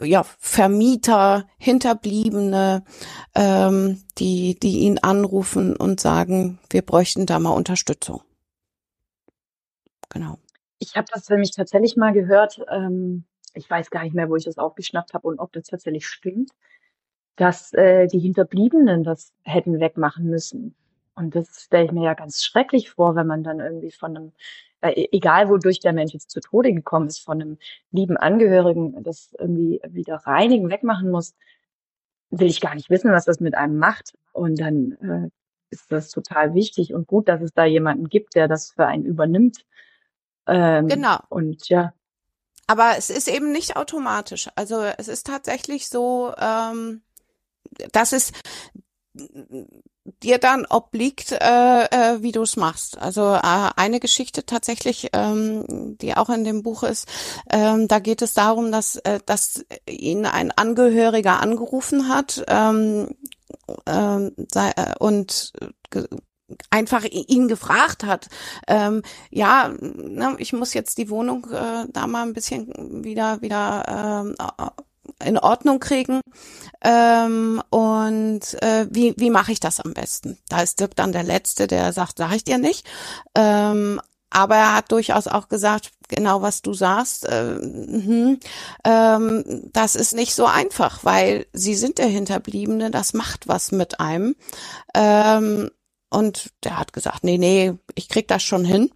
ja, 0.03 0.25
Vermieter, 0.41 1.47
Hinterbliebene, 1.59 2.83
ähm, 3.37 4.03
die, 4.19 4.59
die 4.59 4.81
ihn 4.81 4.99
anrufen 4.99 5.77
und 5.77 6.01
sagen, 6.01 6.59
wir 6.71 6.83
bräuchten 6.83 7.27
da 7.27 7.39
mal 7.39 7.51
Unterstützung 7.51 8.23
genau. 10.09 10.39
Ich 10.79 10.97
habe 10.97 11.07
das 11.13 11.29
nämlich 11.29 11.53
tatsächlich 11.53 11.97
mal 11.97 12.13
gehört, 12.13 12.61
ähm, 12.71 13.25
ich 13.55 13.69
weiß 13.69 13.91
gar 13.91 14.03
nicht 14.03 14.15
mehr, 14.15 14.29
wo 14.29 14.37
ich 14.37 14.45
das 14.45 14.59
aufgeschnappt 14.59 15.15
habe 15.15 15.29
und 15.29 15.39
ob 15.39 15.53
das 15.53 15.65
tatsächlich 15.65 16.07
stimmt, 16.07 16.51
dass 17.37 17.73
äh, 17.73 18.07
die 18.07 18.19
Hinterbliebenen 18.19 19.03
das 19.03 19.33
hätten 19.43 19.81
wegmachen 19.81 20.27
müssen. 20.27 20.75
Und 21.15 21.35
das 21.35 21.63
stelle 21.63 21.87
ich 21.87 21.93
mir 21.93 22.05
ja 22.05 22.15
ganz 22.15 22.43
schrecklich 22.43 22.91
vor, 22.91 23.15
wenn 23.15 23.27
man 23.27 23.45
dann 23.45 23.61
irgendwie 23.61 23.93
von 23.93 24.17
einem, 24.17 24.33
äh, 24.81 24.91
e-, 24.91 25.09
egal 25.13 25.49
wodurch 25.49 25.81
der 25.81 25.93
Mensch 25.93 26.13
jetzt 26.13 26.31
zu 26.31 26.41
Tode 26.41 26.73
gekommen 26.73 27.07
ist, 27.07 27.21
von 27.21 27.41
einem 27.41 27.59
lieben 27.93 28.17
Angehörigen 28.17 29.03
das 29.03 29.35
irgendwie 29.39 29.81
wieder 29.89 30.17
reinigen, 30.17 30.71
wegmachen 30.71 31.11
muss, 31.11 31.35
will 32.31 32.49
ich 32.49 32.61
gar 32.61 32.75
nicht 32.75 32.91
wissen, 32.91 33.13
was 33.13 33.25
das 33.25 33.41
mit 33.41 33.55
einem 33.55 33.79
macht. 33.79 34.15
Und 34.33 34.61
dann 34.61 34.93
äh, 35.03 35.31
ist 35.71 35.91
das 35.93 36.11
total 36.11 36.55
wichtig 36.55 36.95
und 36.95 37.07
gut, 37.07 37.29
dass 37.29 37.43
es 37.43 37.53
da 37.53 37.65
jemanden 37.65 38.09
gibt, 38.09 38.35
der 38.35 38.49
das 38.49 38.73
für 38.73 38.87
einen 38.87 39.05
übernimmt 39.05 39.65
ähm, 40.47 40.89
genau. 40.89 41.19
Und 41.29 41.69
ja. 41.69 41.93
Aber 42.67 42.97
es 42.97 43.11
ist 43.11 43.29
eben 43.29 43.53
nicht 43.53 43.77
automatisch. 43.77 44.49
Also 44.55 44.83
es 44.83 45.09
ist 45.09 45.27
tatsächlich 45.27 45.89
so, 45.89 46.33
ähm, 46.39 47.03
dass 47.93 48.13
es 48.13 48.33
dir 50.23 50.39
dann 50.39 50.67
obliegt, 50.67 51.33
äh, 51.33 51.85
äh, 51.85 52.23
wie 52.23 52.33
du 52.33 52.43
es 52.43 52.57
machst. 52.57 52.99
Also 52.99 53.35
äh, 53.35 53.71
eine 53.77 54.01
Geschichte 54.01 54.45
tatsächlich, 54.45 55.09
ähm, 55.13 55.97
die 55.99 56.17
auch 56.17 56.29
in 56.31 56.45
dem 56.45 56.63
Buch 56.63 56.83
ist, 56.83 57.09
ähm, 57.51 57.89
da 57.89 58.01
geht 58.01 58.21
es 58.21 58.35
darum, 58.35 58.71
dass, 58.71 58.97
äh, 58.97 59.21
dass 59.25 59.65
ihn 59.89 60.27
ein 60.27 60.51
Angehöriger 60.51 61.41
angerufen 61.41 62.09
hat 62.09 62.45
ähm, 62.49 63.15
ähm, 63.87 64.33
sei, 64.53 64.71
äh, 64.77 64.95
und 64.99 65.53
einfach 66.71 67.05
ihn 67.05 67.49
gefragt 67.49 68.05
hat, 68.05 68.29
ähm, 68.69 69.03
ja, 69.31 69.73
ne, 69.81 70.35
ich 70.39 70.53
muss 70.53 70.75
jetzt 70.75 70.99
die 70.99 71.11
Wohnung 71.11 71.47
äh, 71.51 71.87
da 71.93 72.07
mal 72.07 72.23
ein 72.23 72.33
bisschen 72.33 73.05
wieder 73.05 73.41
wieder 73.43 74.27
ähm, 74.27 74.37
in 75.23 75.39
Ordnung 75.39 75.81
kriegen 75.81 76.21
ähm, 76.83 77.63
und 77.71 78.63
äh, 78.63 78.87
wie 78.91 79.15
wie 79.17 79.31
mache 79.31 79.53
ich 79.53 79.61
das 79.61 79.81
am 79.81 79.95
besten? 79.95 80.39
Da 80.49 80.63
ist 80.63 80.81
Dirk 80.81 80.97
dann 80.97 81.13
der 81.13 81.23
letzte, 81.25 81.67
der 81.67 81.93
sagt, 81.93 82.19
sag 82.19 82.35
ich 82.35 82.45
dir 82.45 82.59
nicht. 82.59 82.87
Ähm, 83.35 84.01
aber 84.35 84.57
er 84.57 84.75
hat 84.75 84.91
durchaus 84.91 85.29
auch 85.29 85.49
gesagt, 85.49 85.93
genau 86.09 86.43
was 86.43 86.61
du 86.61 86.75
sagst, 86.75 87.25
äh, 87.25 87.55
mh, 87.55 88.39
ähm, 88.85 89.45
das 89.73 89.95
ist 89.95 90.13
nicht 90.13 90.35
so 90.35 90.47
einfach, 90.47 91.05
weil 91.05 91.47
sie 91.53 91.77
sind 91.77 91.99
der 91.99 92.09
Hinterbliebene, 92.09 92.91
das 92.91 93.15
macht 93.15 93.47
was 93.47 93.71
mit 93.71 94.01
einem. 94.01 94.35
Ähm, 94.93 95.71
und 96.15 96.51
der 96.63 96.79
hat 96.79 96.93
gesagt, 96.93 97.25
nee, 97.25 97.39
nee, 97.39 97.75
ich 97.95 98.09
krieg 98.09 98.29
das 98.29 98.43
schon 98.43 98.65
hin. 98.65 98.91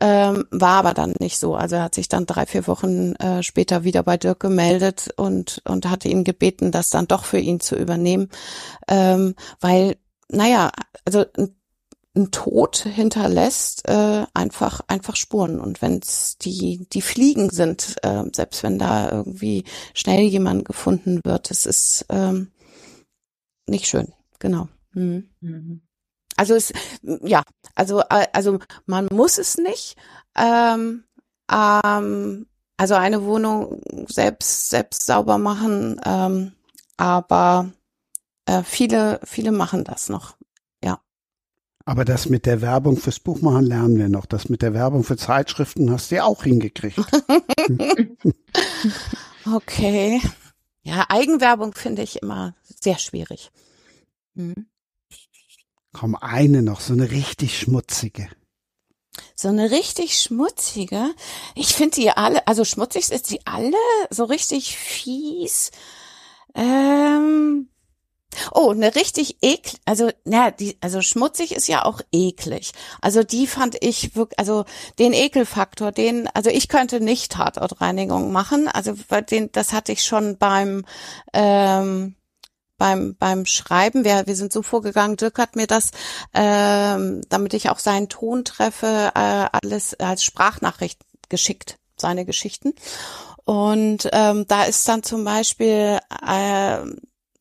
Ähm, 0.00 0.46
war 0.50 0.78
aber 0.78 0.94
dann 0.94 1.14
nicht 1.18 1.38
so. 1.38 1.54
Also 1.54 1.76
er 1.76 1.84
hat 1.84 1.94
sich 1.94 2.08
dann 2.08 2.26
drei, 2.26 2.46
vier 2.46 2.66
Wochen 2.66 3.14
äh, 3.16 3.42
später 3.42 3.84
wieder 3.84 4.02
bei 4.02 4.16
Dirk 4.16 4.40
gemeldet 4.40 5.10
und, 5.16 5.62
und 5.64 5.88
hatte 5.90 6.08
ihn 6.08 6.24
gebeten, 6.24 6.72
das 6.72 6.90
dann 6.90 7.06
doch 7.08 7.24
für 7.24 7.38
ihn 7.38 7.60
zu 7.60 7.76
übernehmen. 7.76 8.28
Ähm, 8.88 9.34
weil, 9.60 9.96
naja, 10.28 10.70
also 11.04 11.24
ein, 11.36 11.54
ein 12.16 12.30
Tod 12.30 12.76
hinterlässt 12.78 13.88
äh, 13.88 14.24
einfach 14.34 14.80
einfach 14.86 15.16
Spuren 15.16 15.58
und 15.60 15.80
wenn 15.80 15.98
es 15.98 16.36
die 16.36 16.86
die 16.92 17.00
Fliegen 17.00 17.48
sind, 17.48 17.96
äh, 18.02 18.24
selbst 18.34 18.62
wenn 18.62 18.78
da 18.78 19.10
irgendwie 19.10 19.64
schnell 19.94 20.20
jemand 20.20 20.66
gefunden 20.66 21.20
wird, 21.24 21.50
es 21.50 21.64
ist 21.64 22.04
ähm, 22.10 22.52
nicht 23.66 23.86
schön, 23.86 24.12
genau. 24.40 24.68
Mhm. 24.92 25.30
Mhm. 25.40 25.80
Also 26.36 26.54
es, 26.54 26.72
ja, 27.02 27.42
also, 27.74 28.00
äh, 28.00 28.26
also 28.32 28.58
man 28.86 29.06
muss 29.10 29.38
es 29.38 29.58
nicht. 29.58 29.96
Ähm, 30.36 31.04
ähm, 31.50 32.46
also 32.76 32.94
eine 32.94 33.24
Wohnung 33.24 33.80
selbst, 34.08 34.70
selbst 34.70 35.06
sauber 35.06 35.38
machen, 35.38 36.00
ähm, 36.04 36.52
aber 36.96 37.70
äh, 38.46 38.62
viele, 38.64 39.20
viele 39.24 39.52
machen 39.52 39.84
das 39.84 40.08
noch. 40.08 40.36
Ja. 40.82 41.00
Aber 41.84 42.04
das 42.04 42.28
mit 42.28 42.46
der 42.46 42.60
Werbung 42.60 42.96
fürs 42.96 43.20
Buch 43.20 43.40
machen 43.40 43.66
lernen 43.66 43.98
wir 43.98 44.08
noch. 44.08 44.26
Das 44.26 44.48
mit 44.48 44.62
der 44.62 44.74
Werbung 44.74 45.04
für 45.04 45.16
Zeitschriften 45.16 45.90
hast 45.90 46.10
du 46.10 46.16
ja 46.16 46.24
auch 46.24 46.42
hingekriegt. 46.42 46.98
okay. 49.54 50.20
Ja, 50.82 51.04
Eigenwerbung 51.08 51.74
finde 51.74 52.02
ich 52.02 52.22
immer 52.22 52.54
sehr 52.80 52.98
schwierig. 52.98 53.52
Hm. 54.34 54.66
Komm, 55.92 56.16
eine 56.16 56.62
noch, 56.62 56.80
so 56.80 56.92
eine 56.94 57.10
richtig 57.10 57.58
schmutzige. 57.58 58.28
so 59.36 59.48
eine 59.48 59.70
richtig 59.70 60.18
schmutzige. 60.18 61.14
Ich 61.54 61.74
finde 61.74 61.96
die 61.96 62.10
alle, 62.10 62.46
also 62.46 62.64
schmutzig 62.64 63.10
ist 63.10 63.26
sie 63.26 63.40
alle 63.44 63.76
so 64.10 64.24
richtig 64.24 64.76
fies. 64.76 65.70
Ähm, 66.54 67.68
Oh, 68.52 68.70
eine 68.70 68.94
richtig 68.94 69.36
eklig, 69.42 69.80
also 69.84 70.10
na, 70.24 70.50
die, 70.50 70.76
also 70.80 71.02
schmutzig 71.02 71.52
ist 71.52 71.68
ja 71.68 71.84
auch 71.84 72.00
eklig. 72.12 72.72
Also 73.00 73.22
die 73.22 73.46
fand 73.46 73.76
ich 73.80 74.16
wirklich, 74.16 74.38
also 74.38 74.64
den 74.98 75.12
Ekelfaktor, 75.12 75.92
den, 75.92 76.28
also 76.28 76.50
ich 76.50 76.68
könnte 76.68 77.00
nicht 77.00 77.32
Tatortreinigung 77.32 78.32
machen. 78.32 78.68
Also 78.68 78.94
den, 79.30 79.52
das 79.52 79.72
hatte 79.72 79.92
ich 79.92 80.04
schon 80.04 80.38
beim 80.38 80.84
ähm, 81.32 82.14
beim 82.82 83.14
beim 83.16 83.46
Schreiben. 83.46 84.04
Wir 84.04 84.26
wir 84.26 84.34
sind 84.34 84.52
so 84.52 84.62
vorgegangen. 84.62 85.16
Dirk 85.16 85.38
hat 85.38 85.54
mir 85.54 85.68
das, 85.68 85.92
ähm, 86.34 87.20
damit 87.28 87.54
ich 87.54 87.70
auch 87.70 87.78
seinen 87.78 88.08
Ton 88.08 88.44
treffe, 88.44 89.12
äh, 89.14 89.46
alles 89.52 89.94
als 90.00 90.24
Sprachnachricht 90.24 90.98
geschickt, 91.28 91.78
seine 91.96 92.24
Geschichten. 92.24 92.74
Und 93.44 94.08
ähm, 94.12 94.46
da 94.48 94.64
ist 94.64 94.88
dann 94.88 95.04
zum 95.04 95.22
Beispiel 95.22 96.00
äh, 96.26 96.26
eine, 96.26 96.96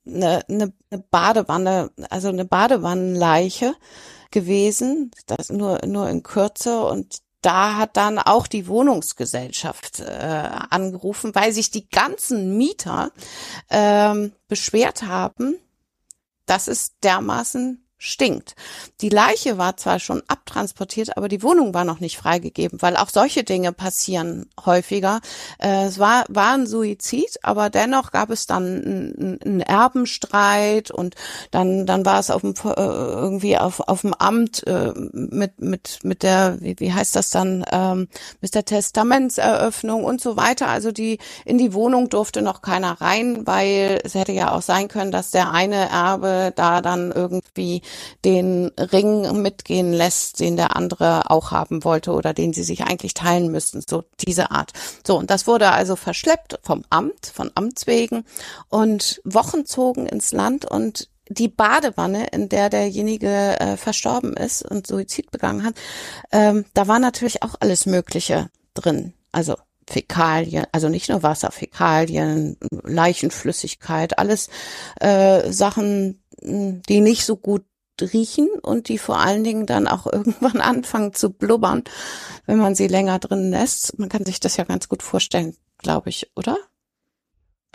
eine 0.06 0.74
Badewanne, 1.10 1.90
also 2.12 2.28
eine 2.28 2.46
Badewannenleiche 2.46 3.74
gewesen, 4.30 5.10
das 5.26 5.50
nur 5.50 5.80
nur 5.88 6.08
in 6.08 6.22
Kürze 6.22 6.84
und 6.84 7.18
da 7.42 7.76
hat 7.76 7.98
dann 7.98 8.20
auch 8.20 8.48
die 8.48 8.68
Wohnungsgesellschaft 8.68 10.00
äh, 10.00 10.50
angerufen, 10.70 11.34
weil 11.34 11.52
sich 11.52 11.72
die 11.72 11.90
ganzen 11.90 12.58
Mieter 12.58 13.12
ähm, 13.70 14.34
beschwert 14.48 15.04
haben, 15.04 15.56
dass 16.46 16.68
es 16.68 16.98
dermaßen 17.00 17.81
stinkt. 18.04 18.56
Die 19.02 19.10
Leiche 19.10 19.60
war 19.60 19.78
zwar 19.78 20.00
schon 20.00 20.24
abtransportiert, 20.28 21.18
aber 21.18 21.28
die 21.28 21.44
Wohnung 21.44 21.76
war 21.76 21.84
noch 21.84 22.00
nicht 22.00 22.18
freigegeben, 22.18 22.82
weil 22.82 22.98
auch 22.98 23.10
solche 23.10 23.44
Dinge 23.44 23.74
passieren 23.74 24.50
häufiger. 24.66 25.22
Äh, 25.60 25.86
es 25.86 26.00
war, 26.00 26.26
war 26.28 26.56
ein 26.56 26.66
Suizid, 26.66 27.38
aber 27.44 27.70
dennoch 27.70 28.10
gab 28.12 28.32
es 28.32 28.48
dann 28.48 29.38
einen 29.44 29.62
Erbenstreit 29.62 30.90
und 30.90 31.14
dann, 31.52 31.86
dann 31.86 32.04
war 32.04 32.20
es 32.20 32.32
auf 32.32 32.42
dem, 32.42 32.56
äh, 32.56 32.74
irgendwie 32.76 33.60
auf, 33.60 33.82
auf 33.82 34.02
dem 34.02 34.16
Amt 34.16 34.66
äh, 34.66 34.94
mit, 34.96 35.62
mit, 35.62 36.00
mit 36.02 36.24
der, 36.24 36.58
wie, 36.60 36.76
wie 36.80 36.94
heißt 36.94 37.16
das 37.16 37.30
dann, 37.30 37.64
ähm, 37.72 38.08
mit 38.42 38.56
der 38.56 38.66
Testamentseröffnung 38.66 40.04
und 40.04 40.22
so 40.22 40.38
weiter. 40.38 40.70
Also 40.70 40.92
die, 40.92 41.20
in 41.46 41.60
die 41.60 41.76
Wohnung 41.76 42.10
durfte 42.10 42.42
noch 42.42 42.64
keiner 42.64 43.00
rein, 43.00 43.46
weil 43.46 44.02
es 44.04 44.16
hätte 44.16 44.32
ja 44.32 44.54
auch 44.54 44.64
sein 44.64 44.88
können, 44.88 45.12
dass 45.12 45.30
der 45.30 45.52
eine 45.52 45.88
Erbe 45.90 46.52
da 46.56 46.82
dann 46.82 47.12
irgendwie 47.12 47.84
den 48.26 48.72
Ring 48.78 49.42
mitgehen 49.42 49.94
lässt, 49.94 50.40
den 50.40 50.58
der 50.58 50.76
andere 50.76 51.30
auch 51.30 51.52
haben 51.52 51.84
wollte 51.84 52.12
oder 52.12 52.34
den 52.34 52.54
sie 52.54 52.64
sich 52.64 52.84
eigentlich 52.84 53.14
teilen 53.14 53.52
müssten, 53.52 53.84
so 53.88 54.04
diese 54.20 54.52
Art. 54.52 54.72
So, 55.06 55.18
und 55.18 55.30
das 55.30 55.48
wurde 55.48 55.72
also 55.72 55.96
verschleppt 55.96 56.60
vom 56.64 56.84
Amt, 56.90 57.28
von 57.34 57.52
Amts 57.56 57.88
wegen 57.88 58.26
und 58.70 59.22
Wochen 59.24 59.66
zogen 59.66 60.08
ins 60.08 60.32
Land 60.32 60.66
und 60.66 61.10
die 61.30 61.48
Badewanne, 61.48 62.28
in 62.28 62.50
der 62.50 62.70
derjenige 62.70 63.60
äh, 63.60 63.78
verstorben 63.78 64.34
ist 64.34 64.64
und 64.64 64.86
Suizid 64.86 65.32
begangen 65.32 65.64
hat, 65.64 65.76
ähm, 66.32 66.66
da 66.74 66.88
war 66.88 67.00
natürlich 67.00 67.42
auch 67.42 67.56
alles 67.60 67.86
Mögliche 67.86 68.50
drin. 68.74 69.14
Also 69.32 69.56
Fäkalien, 69.88 70.66
also 70.72 70.90
nicht 70.90 71.10
nur 71.10 71.24
Wasser, 71.24 71.52
Fäkalien, 71.52 72.58
Leichenflüssigkeit, 72.84 74.18
alles 74.20 74.50
äh, 75.00 75.52
Sachen, 75.52 76.22
die 76.42 77.02
nicht 77.02 77.26
so 77.26 77.38
gut 77.38 77.64
riechen 78.02 78.50
und 78.62 78.88
die 78.88 78.98
vor 78.98 79.20
allen 79.20 79.44
Dingen 79.44 79.66
dann 79.66 79.88
auch 79.88 80.06
irgendwann 80.12 80.62
anfangen 80.62 81.14
zu 81.14 81.30
blubbern, 81.30 81.84
wenn 82.46 82.58
man 82.58 82.76
sie 82.76 82.88
länger 82.88 83.20
drin 83.20 83.52
lässt. 83.52 83.98
Man 84.00 84.10
kann 84.10 84.26
sich 84.26 84.40
das 84.40 84.58
ja 84.58 84.64
ganz 84.64 84.90
gut 84.90 85.04
vorstellen, 85.04 85.56
glaube 85.78 86.10
ich, 86.10 86.32
oder? 86.36 86.58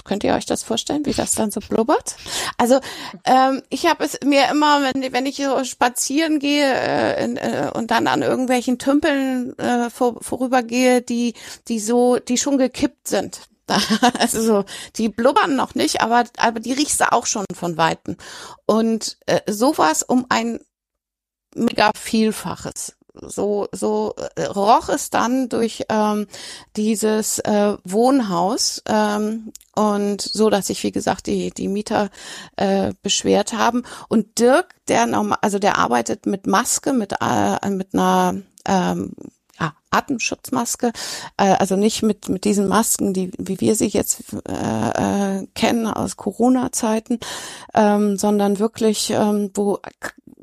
Könnt 0.04 0.22
ihr 0.22 0.34
euch 0.34 0.46
das 0.46 0.62
vorstellen, 0.62 1.04
wie 1.04 1.12
das 1.12 1.34
dann 1.34 1.50
so 1.50 1.60
blubbert? 1.60 2.16
Also 2.58 2.80
ähm, 3.24 3.62
ich 3.70 3.86
habe 3.86 4.04
es 4.04 4.18
mir 4.24 4.48
immer, 4.50 4.80
wenn, 4.82 5.12
wenn 5.12 5.26
ich 5.26 5.36
so 5.36 5.64
spazieren 5.64 6.38
gehe 6.38 6.64
äh, 6.64 7.24
in, 7.24 7.36
äh, 7.36 7.70
und 7.74 7.90
dann 7.90 8.06
an 8.06 8.22
irgendwelchen 8.22 8.78
Tümpeln 8.78 9.58
äh, 9.58 9.90
vor, 9.90 10.22
vorübergehe, 10.22 11.02
die 11.02 11.34
die 11.66 11.80
so, 11.80 12.18
die 12.18 12.38
schon 12.38 12.56
gekippt 12.56 13.08
sind, 13.08 13.40
also 14.18 14.42
so, 14.42 14.64
die 14.96 15.08
blubbern 15.08 15.56
noch 15.56 15.74
nicht, 15.74 16.00
aber, 16.00 16.24
aber 16.38 16.60
die 16.60 16.72
riechst 16.72 17.00
du 17.00 17.12
auch 17.12 17.26
schon 17.26 17.44
von 17.54 17.76
Weitem. 17.76 18.16
Und 18.66 19.18
äh, 19.26 19.40
sowas 19.50 20.02
um 20.02 20.26
ein 20.28 20.60
mega 21.54 21.90
Vielfaches. 21.96 22.96
So, 23.22 23.66
so 23.72 24.14
äh, 24.34 24.44
roch 24.44 24.90
es 24.90 25.08
dann 25.08 25.48
durch 25.48 25.84
ähm, 25.88 26.26
dieses 26.76 27.38
äh, 27.38 27.76
Wohnhaus 27.82 28.82
ähm, 28.86 29.52
und 29.74 30.20
so, 30.20 30.50
dass 30.50 30.66
sich 30.66 30.82
wie 30.82 30.92
gesagt 30.92 31.26
die 31.26 31.50
die 31.50 31.68
Mieter 31.68 32.10
äh, 32.56 32.92
beschwert 33.02 33.54
haben. 33.54 33.84
Und 34.08 34.38
Dirk, 34.38 34.74
der 34.88 35.06
normal, 35.06 35.38
also 35.40 35.58
der 35.58 35.78
arbeitet 35.78 36.26
mit 36.26 36.46
Maske, 36.46 36.92
mit 36.92 37.14
äh, 37.22 37.70
mit 37.70 37.94
einer 37.94 38.42
ähm, 38.66 39.12
ja, 39.58 39.74
Atemschutzmaske, 39.90 40.92
äh, 41.36 41.54
also 41.54 41.76
nicht 41.76 42.02
mit 42.02 42.28
mit 42.28 42.44
diesen 42.44 42.68
Masken, 42.68 43.12
die 43.12 43.30
wie 43.38 43.60
wir 43.60 43.74
sie 43.74 43.88
jetzt 43.88 44.22
äh, 44.48 45.38
äh, 45.40 45.46
kennen 45.54 45.86
aus 45.86 46.16
Corona-Zeiten, 46.16 47.20
ähm, 47.74 48.16
sondern 48.16 48.58
wirklich, 48.58 49.10
ähm, 49.10 49.50
wo 49.54 49.78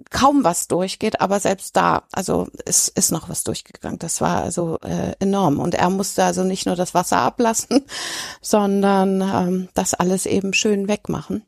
kaum 0.10 0.44
was 0.44 0.68
durchgeht, 0.68 1.22
aber 1.22 1.40
selbst 1.40 1.76
da, 1.76 2.04
also 2.12 2.48
es 2.66 2.88
ist 2.88 3.12
noch 3.12 3.30
was 3.30 3.44
durchgegangen. 3.44 4.00
Das 4.00 4.22
war 4.22 4.44
also 4.44 4.80
äh, 4.82 5.14
enorm 5.20 5.60
und 5.60 5.76
er 5.76 5.90
musste 5.90 6.24
also 6.24 6.44
nicht 6.44 6.66
nur 6.66 6.76
das 6.76 6.94
Wasser 6.94 7.18
ablassen, 7.18 7.84
sondern 8.42 9.22
ähm, 9.22 9.70
das 9.74 9.94
alles 9.94 10.26
eben 10.26 10.54
schön 10.54 10.88
wegmachen 10.88 11.44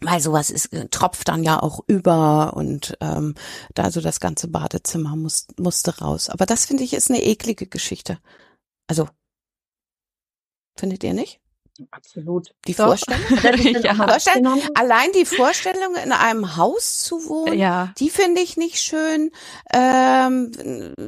weil 0.00 0.20
sowas 0.20 0.50
ist, 0.50 0.72
äh, 0.72 0.88
tropft 0.88 1.28
dann 1.28 1.42
ja 1.42 1.62
auch 1.62 1.80
über 1.86 2.54
und 2.56 2.96
ähm, 3.00 3.34
da 3.74 3.90
so 3.90 4.00
das 4.00 4.20
ganze 4.20 4.48
Badezimmer 4.48 5.16
muss, 5.16 5.46
musste 5.58 5.98
raus. 5.98 6.30
Aber 6.30 6.46
das 6.46 6.66
finde 6.66 6.84
ich 6.84 6.94
ist 6.94 7.10
eine 7.10 7.22
eklige 7.22 7.66
Geschichte. 7.66 8.18
Also, 8.88 9.08
findet 10.78 11.04
ihr 11.04 11.14
nicht? 11.14 11.39
Absolut. 11.90 12.54
Die 12.66 12.72
so. 12.72 12.84
Vorstellung? 12.84 13.82
ja. 13.82 13.94
Vorstellung? 13.94 14.60
Allein 14.74 15.10
die 15.12 15.24
Vorstellung, 15.24 15.94
in 16.02 16.12
einem 16.12 16.56
Haus 16.56 16.98
zu 16.98 17.28
wohnen, 17.28 17.58
ja. 17.58 17.92
die 17.98 18.10
finde 18.10 18.40
ich 18.40 18.56
nicht 18.56 18.80
schön. 18.80 19.30
Ähm, 19.72 20.52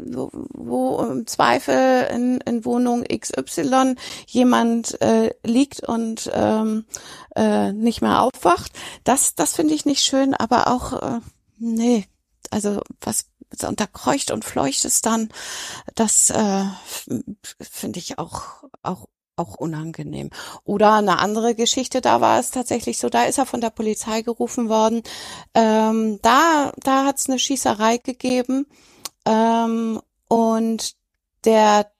wo, 0.06 0.30
wo 0.32 1.02
im 1.02 1.26
Zweifel 1.26 2.08
in, 2.12 2.40
in 2.40 2.64
Wohnung 2.64 3.04
XY 3.04 3.96
jemand 4.26 5.00
äh, 5.00 5.30
liegt 5.44 5.80
und 5.86 6.30
ähm, 6.32 6.84
äh, 7.36 7.72
nicht 7.72 8.02
mehr 8.02 8.22
aufwacht. 8.22 8.72
Das, 9.04 9.34
das 9.34 9.54
finde 9.54 9.74
ich 9.74 9.84
nicht 9.84 10.02
schön, 10.02 10.34
aber 10.34 10.68
auch, 10.68 11.02
äh, 11.02 11.20
nee, 11.58 12.06
also 12.50 12.80
was 13.00 13.26
und 13.66 13.80
da 13.80 13.86
kreucht 13.86 14.30
und 14.30 14.46
fleucht 14.46 14.86
es 14.86 15.02
dann, 15.02 15.28
das 15.94 16.30
äh, 16.30 16.64
finde 17.60 17.98
ich 17.98 18.18
auch 18.18 18.62
auch 18.82 19.06
auch 19.36 19.54
unangenehm. 19.56 20.30
Oder 20.64 20.94
eine 20.94 21.18
andere 21.18 21.54
Geschichte, 21.54 22.00
da 22.00 22.20
war 22.20 22.38
es 22.38 22.50
tatsächlich 22.50 22.98
so, 22.98 23.08
da 23.08 23.24
ist 23.24 23.38
er 23.38 23.46
von 23.46 23.60
der 23.60 23.70
Polizei 23.70 24.22
gerufen 24.22 24.68
worden. 24.68 25.02
Ähm, 25.54 26.18
da 26.22 26.72
da 26.82 27.04
hat 27.04 27.18
es 27.18 27.28
eine 27.28 27.38
Schießerei 27.38 27.98
gegeben 27.98 28.66
ähm, 29.26 30.00
und 30.28 30.94
der 31.44 31.90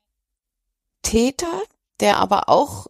Täter, 1.03 1.63
der 2.01 2.19
aber 2.19 2.49
auch 2.49 2.87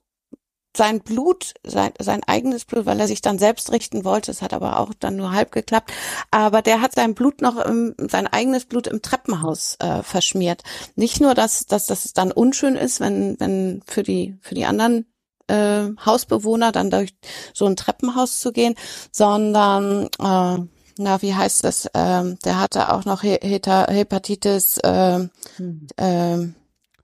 sein 0.77 1.01
Blut, 1.01 1.55
sein, 1.65 1.93
sein 1.99 2.23
eigenes 2.25 2.65
Blut, 2.65 2.87
weil 2.87 3.01
er 3.01 3.07
sich 3.07 3.21
dann 3.21 3.39
selbst 3.39 3.73
richten 3.73 4.05
wollte, 4.05 4.31
es 4.31 4.43
hat 4.43 4.55
aber 4.55 4.81
auch 4.81 4.93
dann 4.99 5.17
nur 5.17 5.33
halb 5.33 5.53
geklappt, 5.53 5.93
aber 6.31 6.63
der 6.63 6.81
hat 6.81 6.95
sein 6.95 7.15
Blut 7.15 7.43
noch, 7.43 7.59
im, 7.65 7.95
sein 7.99 8.27
eigenes 8.27 8.65
Blut 8.65 8.87
im 8.87 9.03
Treppenhaus 9.03 9.77
äh, 9.81 10.03
verschmiert. 10.03 10.63
Nicht 10.97 11.21
nur, 11.21 11.35
dass, 11.35 11.67
dass 11.67 11.87
das 11.87 12.13
dann 12.13 12.33
unschön 12.33 12.77
ist, 12.77 13.01
wenn, 13.01 13.39
wenn 13.39 13.83
für 13.87 14.03
die, 14.03 14.39
für 14.41 14.55
die 14.55 14.65
anderen 14.65 15.07
äh, 15.49 15.89
Hausbewohner 16.05 16.73
dann 16.73 16.91
durch 16.91 17.15
so 17.53 17.67
ein 17.67 17.77
Treppenhaus 17.77 18.41
zu 18.41 18.53
gehen, 18.53 18.75
sondern 19.11 20.09
äh, 20.19 20.67
na, 20.99 21.23
wie 21.23 21.35
heißt 21.35 21.65
das? 21.65 21.89
Ähm, 21.95 22.39
der 22.45 22.61
hatte 22.61 22.93
auch 22.93 23.05
noch 23.07 23.23
Hepatitis. 23.23 24.79
Äh, 24.79 25.29
hm. 25.57 25.87
äh, 25.97 26.62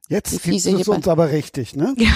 Jetzt 0.08 0.42
gibt 0.42 0.66
es 0.66 0.88
uns 0.88 1.06
aber 1.06 1.30
richtig, 1.30 1.76
ne? 1.76 1.94
Ja. 1.96 2.10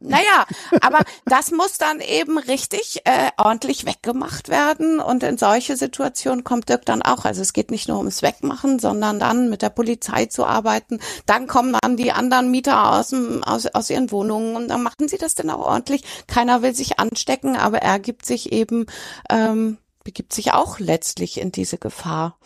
Naja, 0.00 0.46
aber 0.80 1.00
das 1.24 1.50
muss 1.50 1.76
dann 1.76 1.98
eben 1.98 2.38
richtig 2.38 3.00
äh, 3.04 3.30
ordentlich 3.36 3.84
weggemacht 3.84 4.48
werden 4.48 5.00
und 5.00 5.24
in 5.24 5.38
solche 5.38 5.76
Situationen 5.76 6.44
kommt 6.44 6.68
Dirk 6.68 6.86
dann 6.86 7.02
auch. 7.02 7.24
Also 7.24 7.42
es 7.42 7.52
geht 7.52 7.72
nicht 7.72 7.88
nur 7.88 7.98
ums 7.98 8.22
Wegmachen, 8.22 8.78
sondern 8.78 9.18
dann 9.18 9.50
mit 9.50 9.60
der 9.60 9.70
Polizei 9.70 10.26
zu 10.26 10.46
arbeiten. 10.46 11.00
Dann 11.26 11.48
kommen 11.48 11.76
dann 11.82 11.96
die 11.96 12.12
anderen 12.12 12.48
Mieter 12.52 12.92
aus, 12.92 13.08
dem, 13.08 13.42
aus, 13.42 13.66
aus 13.66 13.90
ihren 13.90 14.12
Wohnungen 14.12 14.54
und 14.54 14.68
dann 14.68 14.84
machen 14.84 15.08
sie 15.08 15.18
das 15.18 15.34
dann 15.34 15.50
auch 15.50 15.66
ordentlich. 15.66 16.04
Keiner 16.28 16.62
will 16.62 16.76
sich 16.76 17.00
anstecken, 17.00 17.56
aber 17.56 17.78
er 17.78 17.98
gibt 17.98 18.24
sich 18.24 18.52
eben, 18.52 18.86
ähm, 19.30 19.78
begibt 20.04 20.32
sich 20.32 20.52
auch 20.52 20.78
letztlich 20.78 21.40
in 21.40 21.50
diese 21.50 21.76
Gefahr 21.76 22.38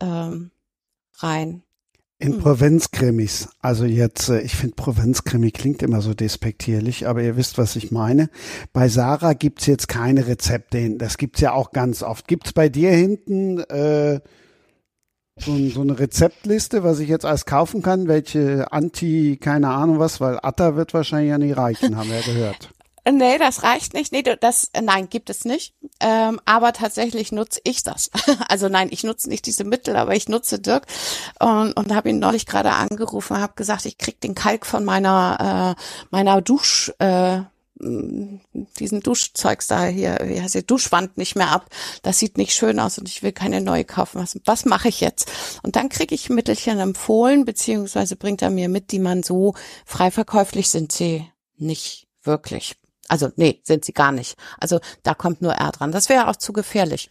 ähm, 0.00 0.52
rein. 1.18 1.64
In 2.22 2.38
Provinzkrimis, 2.38 3.48
also 3.62 3.84
jetzt, 3.84 4.28
äh, 4.28 4.42
ich 4.42 4.54
finde 4.54 4.76
Provinzkrimi 4.76 5.50
klingt 5.50 5.82
immer 5.82 6.00
so 6.02 6.14
despektierlich, 6.14 7.08
aber 7.08 7.20
ihr 7.20 7.36
wisst, 7.36 7.58
was 7.58 7.74
ich 7.74 7.90
meine. 7.90 8.30
Bei 8.72 8.88
Sarah 8.88 9.32
gibt's 9.32 9.66
jetzt 9.66 9.88
keine 9.88 10.28
Rezepte 10.28 10.78
hin. 10.78 10.98
Das 10.98 11.16
gibt's 11.16 11.40
ja 11.40 11.52
auch 11.52 11.72
ganz 11.72 12.04
oft. 12.04 12.28
Gibt's 12.28 12.52
bei 12.52 12.68
dir 12.68 12.92
hinten 12.92 13.58
äh, 13.58 14.20
so, 15.36 15.56
so 15.70 15.80
eine 15.80 15.98
Rezeptliste, 15.98 16.84
was 16.84 17.00
ich 17.00 17.08
jetzt 17.08 17.24
alles 17.24 17.44
kaufen 17.44 17.82
kann? 17.82 18.06
Welche 18.06 18.70
Anti, 18.70 19.36
keine 19.40 19.70
Ahnung 19.70 19.98
was, 19.98 20.20
weil 20.20 20.38
Atta 20.40 20.76
wird 20.76 20.94
wahrscheinlich 20.94 21.30
ja 21.30 21.38
nicht 21.38 21.56
reichen, 21.56 21.96
haben 21.96 22.08
wir 22.08 22.20
ja 22.20 22.24
gehört. 22.24 22.70
Nee, 23.10 23.38
das 23.38 23.64
reicht 23.64 23.94
nicht. 23.94 24.12
Nee, 24.12 24.22
das, 24.22 24.70
nein, 24.80 25.08
gibt 25.08 25.28
es 25.28 25.44
nicht. 25.44 25.74
Ähm, 25.98 26.40
aber 26.44 26.72
tatsächlich 26.72 27.32
nutze 27.32 27.60
ich 27.64 27.82
das. 27.82 28.10
Also 28.48 28.68
nein, 28.68 28.88
ich 28.90 29.02
nutze 29.02 29.28
nicht 29.28 29.46
diese 29.46 29.64
Mittel, 29.64 29.96
aber 29.96 30.14
ich 30.14 30.28
nutze 30.28 30.58
Dirk 30.58 30.86
und, 31.40 31.72
und 31.72 31.94
habe 31.94 32.10
ihn 32.10 32.18
neulich 32.18 32.44
gerade 32.44 32.72
angerufen, 32.72 33.38
habe 33.38 33.54
gesagt, 33.54 33.86
ich 33.86 33.96
krieg 33.98 34.20
den 34.20 34.34
Kalk 34.34 34.66
von 34.66 34.84
meiner 34.84 35.76
äh, 35.78 35.82
meiner 36.10 36.42
Dusch 36.42 36.92
äh, 36.98 37.40
diesen 37.82 39.00
Duschzeugs 39.00 39.66
da 39.66 39.86
hier, 39.86 40.18
wie 40.22 40.40
heißt 40.40 40.54
die 40.54 40.66
Duschwand 40.66 41.18
nicht 41.18 41.34
mehr 41.34 41.50
ab. 41.50 41.66
Das 42.02 42.18
sieht 42.18 42.38
nicht 42.38 42.54
schön 42.54 42.78
aus 42.78 42.98
und 42.98 43.08
ich 43.08 43.22
will 43.22 43.32
keine 43.32 43.60
neue 43.60 43.84
kaufen. 43.84 44.20
Was, 44.20 44.38
was 44.44 44.64
mache 44.64 44.88
ich 44.88 45.00
jetzt? 45.00 45.30
Und 45.62 45.76
dann 45.76 45.88
kriege 45.88 46.14
ich 46.14 46.30
Mittelchen 46.30 46.78
empfohlen, 46.78 47.44
beziehungsweise 47.44 48.16
bringt 48.16 48.42
er 48.42 48.50
mir 48.50 48.68
mit, 48.68 48.92
die 48.92 49.00
man 49.00 49.22
so 49.22 49.54
frei 49.84 50.10
verkäuflich 50.10 50.68
sind 50.68 50.92
sie 50.92 51.26
nicht 51.56 52.06
wirklich. 52.22 52.76
Also 53.08 53.30
nee, 53.36 53.60
sind 53.64 53.84
sie 53.84 53.92
gar 53.92 54.12
nicht. 54.12 54.36
Also 54.58 54.80
da 55.02 55.14
kommt 55.14 55.42
nur 55.42 55.52
er 55.52 55.72
dran. 55.72 55.92
Das 55.92 56.08
wäre 56.08 56.28
auch 56.28 56.36
zu 56.36 56.52
gefährlich. 56.52 57.10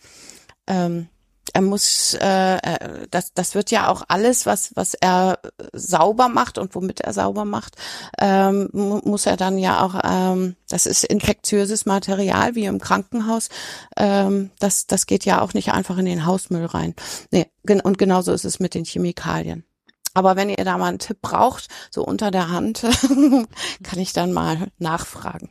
Ähm, 0.67 1.09
er 1.53 1.61
muss, 1.61 2.13
äh, 2.13 2.57
äh, 2.57 3.07
das, 3.09 3.33
das 3.33 3.55
wird 3.55 3.71
ja 3.71 3.89
auch 3.89 4.03
alles, 4.07 4.45
was, 4.45 4.75
was 4.75 4.93
er 4.93 5.39
sauber 5.73 6.29
macht 6.29 6.57
und 6.57 6.75
womit 6.75 7.01
er 7.01 7.13
sauber 7.13 7.45
macht, 7.45 7.75
ähm, 8.19 8.69
muss 8.71 9.25
er 9.25 9.37
dann 9.37 9.57
ja 9.57 9.83
auch, 9.83 9.99
ähm, 10.03 10.55
das 10.69 10.85
ist 10.85 11.03
infektiöses 11.03 11.85
Material 11.85 12.55
wie 12.55 12.65
im 12.65 12.79
Krankenhaus, 12.79 13.49
ähm, 13.97 14.51
das, 14.59 14.87
das 14.87 15.07
geht 15.07 15.25
ja 15.25 15.41
auch 15.41 15.53
nicht 15.53 15.73
einfach 15.73 15.97
in 15.97 16.05
den 16.05 16.25
Hausmüll 16.25 16.65
rein. 16.65 16.95
Nee, 17.31 17.47
und 17.83 17.97
genauso 17.97 18.31
ist 18.31 18.45
es 18.45 18.59
mit 18.59 18.73
den 18.73 18.85
Chemikalien. 18.85 19.65
Aber 20.13 20.35
wenn 20.35 20.49
ihr 20.49 20.65
da 20.65 20.77
mal 20.77 20.87
einen 20.87 20.99
Tipp 20.99 21.21
braucht, 21.21 21.69
so 21.89 22.03
unter 22.03 22.31
der 22.31 22.49
Hand, 22.49 22.81
kann 23.83 23.99
ich 23.99 24.13
dann 24.13 24.33
mal 24.33 24.67
nachfragen. 24.77 25.49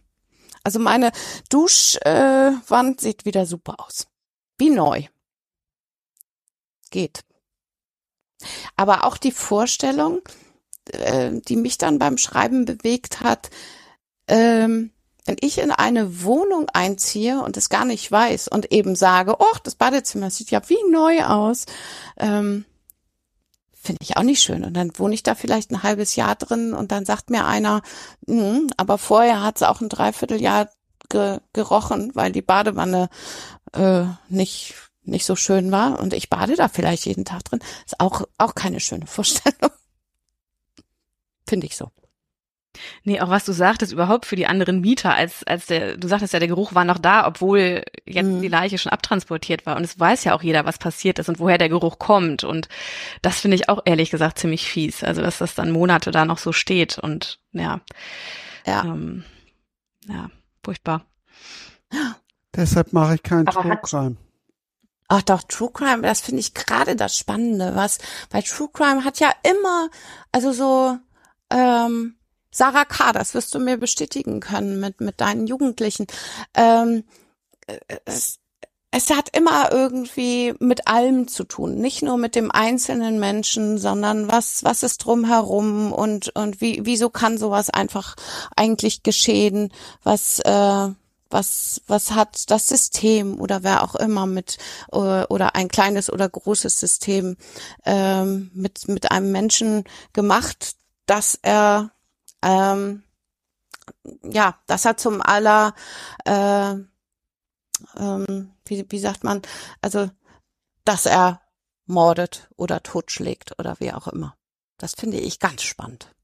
Also 0.62 0.78
meine 0.78 1.12
Duschwand 1.48 3.00
sieht 3.00 3.24
wieder 3.24 3.46
super 3.46 3.76
aus. 3.78 4.06
Wie 4.58 4.70
neu. 4.70 5.04
Geht. 6.90 7.20
Aber 8.76 9.04
auch 9.04 9.16
die 9.16 9.32
Vorstellung, 9.32 10.22
äh, 10.92 11.30
die 11.32 11.56
mich 11.56 11.78
dann 11.78 11.98
beim 11.98 12.18
Schreiben 12.18 12.64
bewegt 12.64 13.20
hat, 13.20 13.50
ähm, 14.26 14.92
wenn 15.26 15.36
ich 15.40 15.58
in 15.58 15.70
eine 15.70 16.24
Wohnung 16.24 16.68
einziehe 16.70 17.42
und 17.42 17.56
es 17.56 17.68
gar 17.68 17.84
nicht 17.84 18.10
weiß 18.10 18.48
und 18.48 18.72
eben 18.72 18.96
sage, 18.96 19.36
oh, 19.38 19.56
das 19.64 19.74
Badezimmer 19.74 20.30
sieht 20.30 20.50
ja 20.50 20.68
wie 20.68 20.82
neu 20.90 21.22
aus, 21.24 21.66
ähm, 22.16 22.64
finde 23.82 24.00
ich 24.02 24.16
auch 24.16 24.22
nicht 24.22 24.42
schön. 24.42 24.64
Und 24.64 24.74
dann 24.74 24.92
wohne 24.98 25.14
ich 25.14 25.22
da 25.22 25.34
vielleicht 25.34 25.70
ein 25.70 25.82
halbes 25.82 26.16
Jahr 26.16 26.36
drin 26.36 26.74
und 26.74 26.92
dann 26.92 27.06
sagt 27.06 27.30
mir 27.30 27.46
einer, 27.46 27.82
mh, 28.26 28.68
aber 28.76 28.98
vorher 28.98 29.42
hat 29.42 29.56
es 29.56 29.62
auch 29.62 29.80
ein 29.80 29.88
Dreivierteljahr 29.88 30.70
ge 31.08 31.40
gerochen, 31.52 32.12
weil 32.14 32.30
die 32.30 32.42
Badewanne 32.42 33.08
äh, 33.72 34.04
nicht 34.28 34.74
nicht 35.02 35.24
so 35.24 35.34
schön 35.34 35.72
war 35.72 35.98
und 35.98 36.12
ich 36.12 36.28
bade 36.28 36.56
da 36.56 36.68
vielleicht 36.68 37.06
jeden 37.06 37.24
Tag 37.24 37.44
drin. 37.44 37.60
Ist 37.86 37.98
auch 38.00 38.22
auch 38.38 38.54
keine 38.54 38.80
schöne 38.80 39.06
Vorstellung. 39.06 39.70
Finde 41.48 41.66
ich 41.66 41.76
so. 41.76 41.90
Nee, 43.04 43.20
auch 43.20 43.28
was 43.28 43.44
du 43.44 43.52
sagtest, 43.52 43.92
überhaupt 43.92 44.26
für 44.26 44.36
die 44.36 44.46
anderen 44.46 44.80
Mieter, 44.80 45.12
als, 45.12 45.44
als 45.44 45.66
der, 45.66 45.96
du 45.96 46.06
sagtest 46.06 46.32
ja, 46.32 46.38
der 46.38 46.48
Geruch 46.48 46.74
war 46.74 46.84
noch 46.84 46.98
da, 46.98 47.26
obwohl 47.26 47.82
jetzt 48.06 48.26
mhm. 48.26 48.42
die 48.42 48.48
Leiche 48.48 48.78
schon 48.78 48.92
abtransportiert 48.92 49.66
war. 49.66 49.76
Und 49.76 49.84
es 49.84 49.98
weiß 49.98 50.24
ja 50.24 50.34
auch 50.34 50.42
jeder, 50.42 50.64
was 50.64 50.78
passiert 50.78 51.18
ist 51.18 51.28
und 51.28 51.40
woher 51.40 51.58
der 51.58 51.68
Geruch 51.68 51.98
kommt. 51.98 52.44
Und 52.44 52.68
das 53.22 53.40
finde 53.40 53.56
ich 53.56 53.68
auch 53.68 53.82
ehrlich 53.84 54.10
gesagt 54.10 54.38
ziemlich 54.38 54.70
fies. 54.70 55.02
Also, 55.02 55.20
dass 55.20 55.38
das 55.38 55.54
dann 55.54 55.72
Monate 55.72 56.10
da 56.10 56.24
noch 56.24 56.38
so 56.38 56.52
steht 56.52 56.98
und 56.98 57.40
ja. 57.52 57.80
Ja. 58.66 58.84
Ähm, 58.84 59.24
ja, 60.06 60.30
furchtbar. 60.62 61.04
Deshalb 62.54 62.92
mache 62.92 63.16
ich 63.16 63.22
keinen 63.22 63.46
True 63.46 63.78
Crime. 63.82 64.16
Ach 65.08 65.22
doch, 65.22 65.42
True 65.42 65.70
Crime, 65.72 66.02
das 66.02 66.20
finde 66.20 66.40
ich 66.40 66.54
gerade 66.54 66.94
das 66.94 67.16
Spannende, 67.16 67.74
was, 67.74 67.98
weil 68.30 68.44
True 68.44 68.68
Crime 68.72 69.04
hat 69.04 69.18
ja 69.18 69.32
immer, 69.42 69.88
also 70.30 70.52
so, 70.52 70.98
ähm, 71.50 72.14
Sarah 72.50 72.84
K., 72.84 73.12
das 73.12 73.34
wirst 73.34 73.54
du 73.54 73.58
mir 73.58 73.76
bestätigen 73.76 74.40
können 74.40 74.80
mit, 74.80 75.00
mit 75.00 75.20
deinen 75.20 75.46
Jugendlichen. 75.46 76.06
Ähm, 76.54 77.04
es, 78.04 78.40
es 78.92 79.10
hat 79.10 79.28
immer 79.36 79.70
irgendwie 79.70 80.54
mit 80.58 80.88
allem 80.88 81.28
zu 81.28 81.44
tun, 81.44 81.76
nicht 81.76 82.02
nur 82.02 82.16
mit 82.16 82.34
dem 82.34 82.50
einzelnen 82.50 83.20
Menschen, 83.20 83.78
sondern 83.78 84.28
was 84.28 84.64
was 84.64 84.82
ist 84.82 84.98
drumherum 84.98 85.92
und 85.92 86.34
und 86.34 86.60
wie 86.60 86.80
wieso 86.84 87.08
kann 87.08 87.38
sowas 87.38 87.70
einfach 87.70 88.16
eigentlich 88.56 89.04
geschehen? 89.04 89.72
Was 90.02 90.40
äh, 90.40 90.88
was 91.30 91.82
was 91.86 92.10
hat 92.12 92.50
das 92.50 92.66
System 92.66 93.40
oder 93.40 93.62
wer 93.62 93.84
auch 93.84 93.94
immer 93.94 94.26
mit 94.26 94.58
äh, 94.92 94.96
oder 94.96 95.54
ein 95.54 95.68
kleines 95.68 96.12
oder 96.12 96.28
großes 96.28 96.80
System 96.80 97.36
ähm, 97.84 98.50
mit 98.54 98.88
mit 98.88 99.12
einem 99.12 99.30
Menschen 99.30 99.84
gemacht, 100.12 100.74
dass 101.06 101.38
er 101.42 101.92
ähm, 102.42 103.02
ja, 104.22 104.58
das 104.66 104.84
hat 104.84 105.00
zum 105.00 105.20
aller, 105.20 105.74
äh, 106.24 106.74
ähm, 107.96 108.52
wie, 108.66 108.86
wie 108.88 108.98
sagt 108.98 109.24
man, 109.24 109.42
also, 109.80 110.10
dass 110.84 111.06
er 111.06 111.40
mordet 111.86 112.48
oder 112.56 112.82
totschlägt 112.82 113.58
oder 113.58 113.76
wie 113.80 113.92
auch 113.92 114.08
immer. 114.08 114.36
Das 114.78 114.94
finde 114.94 115.18
ich 115.18 115.40
ganz 115.40 115.62
spannend. 115.62 116.14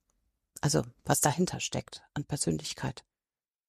Also, 0.60 0.82
was 1.04 1.20
dahinter 1.20 1.60
steckt 1.60 2.02
an 2.14 2.24
Persönlichkeit. 2.24 3.04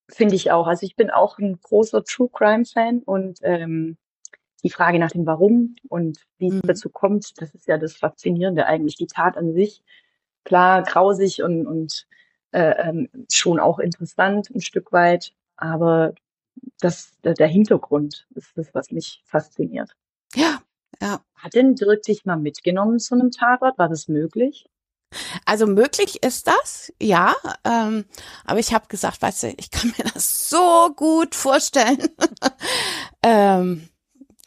Finde 0.09 0.35
ich 0.35 0.51
auch. 0.51 0.67
Also 0.67 0.85
ich 0.85 0.95
bin 0.95 1.09
auch 1.09 1.37
ein 1.37 1.59
großer 1.61 2.03
True 2.05 2.29
Crime 2.31 2.63
Fan 2.65 3.03
und 3.03 3.39
ähm, 3.41 3.97
die 4.63 4.69
Frage 4.69 4.99
nach 4.99 5.11
dem 5.11 5.25
Warum 5.25 5.75
und 5.89 6.19
wie 6.37 6.47
es 6.47 6.53
mhm. 6.55 6.61
dazu 6.63 6.89
kommt, 6.89 7.41
das 7.41 7.53
ist 7.53 7.67
ja 7.67 7.77
das 7.77 7.97
Faszinierende 7.97 8.65
eigentlich. 8.65 8.95
Die 8.95 9.07
Tat 9.07 9.35
an 9.35 9.53
sich, 9.53 9.83
klar, 10.45 10.83
grausig 10.83 11.43
und, 11.43 11.67
und 11.67 12.07
äh, 12.51 12.89
ähm, 12.89 13.09
schon 13.31 13.59
auch 13.59 13.79
interessant 13.79 14.49
ein 14.49 14.61
Stück 14.61 14.91
weit, 14.91 15.33
aber 15.55 16.13
das, 16.79 17.11
der 17.23 17.47
Hintergrund 17.47 18.27
ist 18.35 18.51
das, 18.55 18.73
was 18.73 18.91
mich 18.91 19.21
fasziniert. 19.25 19.95
Ja, 20.33 20.59
ja. 21.01 21.21
Hat 21.35 21.53
denn 21.53 21.75
Dirk 21.75 22.03
dich 22.03 22.25
mal 22.25 22.37
mitgenommen 22.37 22.99
zu 22.99 23.15
einem 23.15 23.31
Tatort? 23.31 23.77
War 23.77 23.89
das 23.89 24.07
möglich? 24.07 24.65
Also 25.45 25.67
möglich 25.67 26.23
ist 26.23 26.47
das, 26.47 26.91
ja. 27.01 27.33
Ähm, 27.63 28.05
aber 28.45 28.59
ich 28.59 28.73
habe 28.73 28.87
gesagt, 28.87 29.21
weißt 29.21 29.43
du, 29.43 29.53
ich 29.57 29.71
kann 29.71 29.93
mir 29.97 30.03
das 30.13 30.49
so 30.49 30.93
gut 30.95 31.35
vorstellen. 31.35 32.09
ähm, 33.23 33.87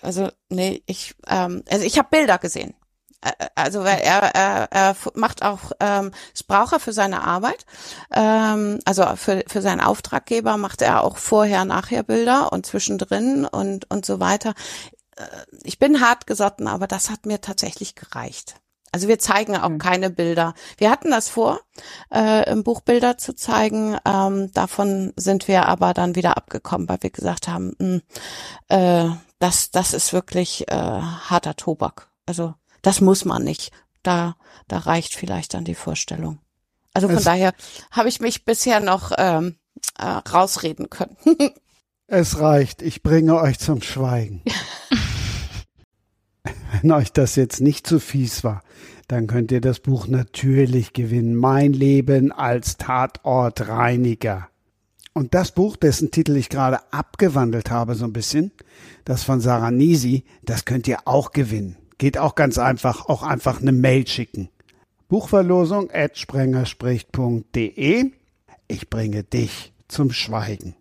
also 0.02 0.31
nee, 0.48 0.82
ich, 0.86 1.14
ähm, 1.27 1.62
also 1.70 1.85
ich 1.85 1.98
habe 1.98 2.09
Bilder 2.10 2.39
gesehen. 2.39 2.74
Äh, 3.21 3.33
also 3.55 3.85
weil 3.85 4.01
er, 4.01 4.35
er, 4.35 4.69
er 4.73 4.97
macht 5.15 5.43
auch, 5.43 5.73
ähm, 5.81 6.13
das 6.33 6.43
braucht 6.43 6.73
er 6.73 6.81
für 6.81 6.93
seine 6.93 7.23
Arbeit. 7.25 7.67
Ähm, 8.13 8.81
also 8.85 9.05
für, 9.17 9.45
für 9.47 9.63
seinen 9.63 9.81
Auftraggeber 9.81 10.57
macht 10.57 10.83
er 10.83 11.05
auch 11.05 11.17
vorher, 11.17 11.65
nachher 11.65 12.03
Bilder 12.03 12.53
und 12.53 12.67
zwischendrin 12.67 13.45
und, 13.45 13.91
und 13.91 14.07
so 14.07 14.21
weiter. 14.21 14.55
Äh, 15.17 15.25
ich 15.63 15.79
bin 15.79 16.01
hart 16.01 16.27
gesotten, 16.27 16.67
aber 16.69 16.87
das 16.87 17.11
hat 17.11 17.27
mir 17.27 17.41
tatsächlich 17.41 17.95
gereicht. 17.95 18.57
Also 18.93 19.07
wir 19.07 19.21
zeigen 19.21 19.57
auch 19.57 19.69
mhm. 19.69 19.79
keine 19.79 20.11
Bilder. 20.11 20.55
Wir 20.77 20.91
hatten 20.91 21.11
das 21.11 21.29
vor, 21.29 21.61
äh, 22.13 22.51
im 22.51 22.65
Buch 22.65 22.81
Bilder 22.81 23.19
zu 23.19 23.35
zeigen. 23.35 23.97
Ähm, 24.05 24.53
davon 24.53 25.13
sind 25.17 25.47
wir 25.47 25.67
aber 25.67 25.95
dann 25.95 26.17
wieder 26.17 26.37
abgekommen, 26.37 26.89
weil 26.89 27.03
wir 27.03 27.11
gesagt 27.11 27.47
haben, 27.47 27.77
mh, 27.79 28.01
hm, 28.69 29.11
äh, 29.11 29.17
das, 29.39 29.71
das 29.71 29.95
ist 29.95 30.13
wirklich 30.13 30.69
äh, 30.71 30.75
harter 30.75 31.57
Tobak. 31.57 32.11
Also 32.27 32.55
das 32.82 33.01
muss 33.01 33.24
man 33.24 33.44
nicht. 33.44 33.73
Da, 34.02 34.36
da 34.69 34.78
reicht 34.78 35.15
vielleicht 35.15 35.55
dann 35.55 35.65
die 35.65 35.74
Vorstellung. 35.74 36.39
Also 36.94 37.09
von 37.09 37.19
es, 37.19 37.24
daher 37.24 37.55
habe 37.90 38.09
ich 38.09 38.20
mich 38.20 38.44
bisher 38.44 38.81
noch 38.81 39.12
ähm, 39.16 39.57
äh, 39.98 40.05
rausreden 40.05 40.90
können. 40.90 41.16
es 42.07 42.39
reicht. 42.39 42.82
Ich 42.82 43.02
bringe 43.02 43.36
euch 43.40 43.59
zum 43.59 43.82
Schweigen. 43.82 44.43
Wenn 46.82 46.93
euch 46.93 47.12
das 47.12 47.36
jetzt 47.36 47.61
nicht 47.61 47.86
zu 47.86 48.01
fies 48.01 48.43
war, 48.43 48.62
dann 49.09 49.27
könnt 49.27 49.52
ihr 49.52 49.61
das 49.61 49.81
Buch 49.81 50.07
natürlich 50.07 50.93
gewinnen. 50.93 51.35
Mein 51.35 51.73
Leben 51.73 52.32
als 52.32 52.77
Tatortreiniger. 52.77 54.48
Und 55.12 55.35
das 55.35 55.52
Buch, 55.52 55.77
dessen 55.77 56.11
Titel 56.11 56.36
ich 56.36 56.48
gerade 56.48 56.81
abgewandelt 56.93 57.70
habe, 57.70 57.94
so 57.94 58.05
ein 58.05 58.12
bisschen, 58.12 58.52
das 59.05 59.24
von 59.24 59.40
Sarah 59.40 59.73
Nisi, 59.73 60.24
das 60.43 60.65
könnt 60.65 60.86
ihr 60.86 61.01
auch 61.07 61.32
gewinnen. 61.32 61.77
Geht 62.01 62.16
auch 62.16 62.35
ganz 62.35 62.56
einfach, 62.56 63.10
auch 63.10 63.22
einfach 63.22 63.60
eine 63.60 63.72
Mail 63.72 64.06
schicken. 64.06 64.48
Buchverlosung 65.09 65.90
at 65.93 66.16
sprengerspricht.de. 66.16 68.10
Ich 68.68 68.89
bringe 68.89 69.22
dich 69.22 69.74
zum 69.86 70.10
Schweigen. 70.10 70.74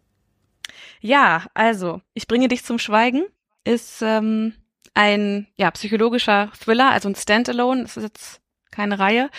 Ja, 1.01 1.45
also, 1.53 1.99
ich 2.13 2.25
bringe 2.25 2.47
dich 2.47 2.63
zum 2.63 2.79
Schweigen 2.79 3.25
ist 3.65 4.01
ähm, 4.01 4.53
ein 4.93 5.47
ja, 5.57 5.69
psychologischer 5.71 6.53
Thriller, 6.57 6.89
also 6.91 7.09
ein 7.09 7.15
Standalone, 7.15 7.81
es 7.81 7.97
ist 7.97 8.03
jetzt 8.03 8.41
keine 8.71 8.97
Reihe. 8.97 9.29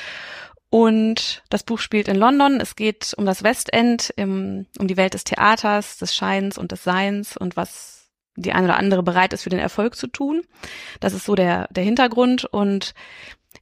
Und 0.68 1.42
das 1.48 1.62
Buch 1.62 1.78
spielt 1.78 2.08
in 2.08 2.16
London. 2.16 2.60
Es 2.60 2.76
geht 2.76 3.14
um 3.16 3.24
das 3.24 3.42
Westend, 3.42 4.12
im, 4.16 4.66
um 4.78 4.86
die 4.86 4.98
Welt 4.98 5.14
des 5.14 5.24
Theaters, 5.24 5.96
des 5.96 6.14
Scheins 6.14 6.58
und 6.58 6.72
des 6.72 6.84
Seins 6.84 7.38
und 7.38 7.56
was 7.56 7.99
die 8.40 8.52
eine 8.52 8.66
oder 8.66 8.76
andere 8.76 9.02
bereit 9.02 9.32
ist 9.32 9.42
für 9.42 9.50
den 9.50 9.58
Erfolg 9.58 9.96
zu 9.96 10.06
tun. 10.06 10.42
Das 11.00 11.12
ist 11.12 11.24
so 11.24 11.34
der, 11.34 11.68
der 11.70 11.84
Hintergrund. 11.84 12.44
Und 12.44 12.94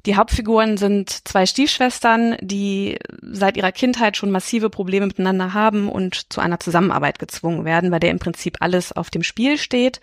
die 0.06 0.16
Hauptfiguren 0.16 0.76
sind 0.76 1.10
zwei 1.10 1.46
Stiefschwestern, 1.46 2.36
die 2.40 2.98
seit 3.22 3.56
ihrer 3.56 3.72
Kindheit 3.72 4.16
schon 4.16 4.30
massive 4.30 4.70
Probleme 4.70 5.06
miteinander 5.06 5.54
haben 5.54 5.88
und 5.88 6.32
zu 6.32 6.40
einer 6.40 6.60
Zusammenarbeit 6.60 7.18
gezwungen 7.18 7.64
werden, 7.64 7.90
bei 7.90 7.98
der 7.98 8.10
im 8.10 8.18
Prinzip 8.18 8.58
alles 8.60 8.92
auf 8.92 9.10
dem 9.10 9.22
Spiel 9.22 9.58
steht 9.58 10.00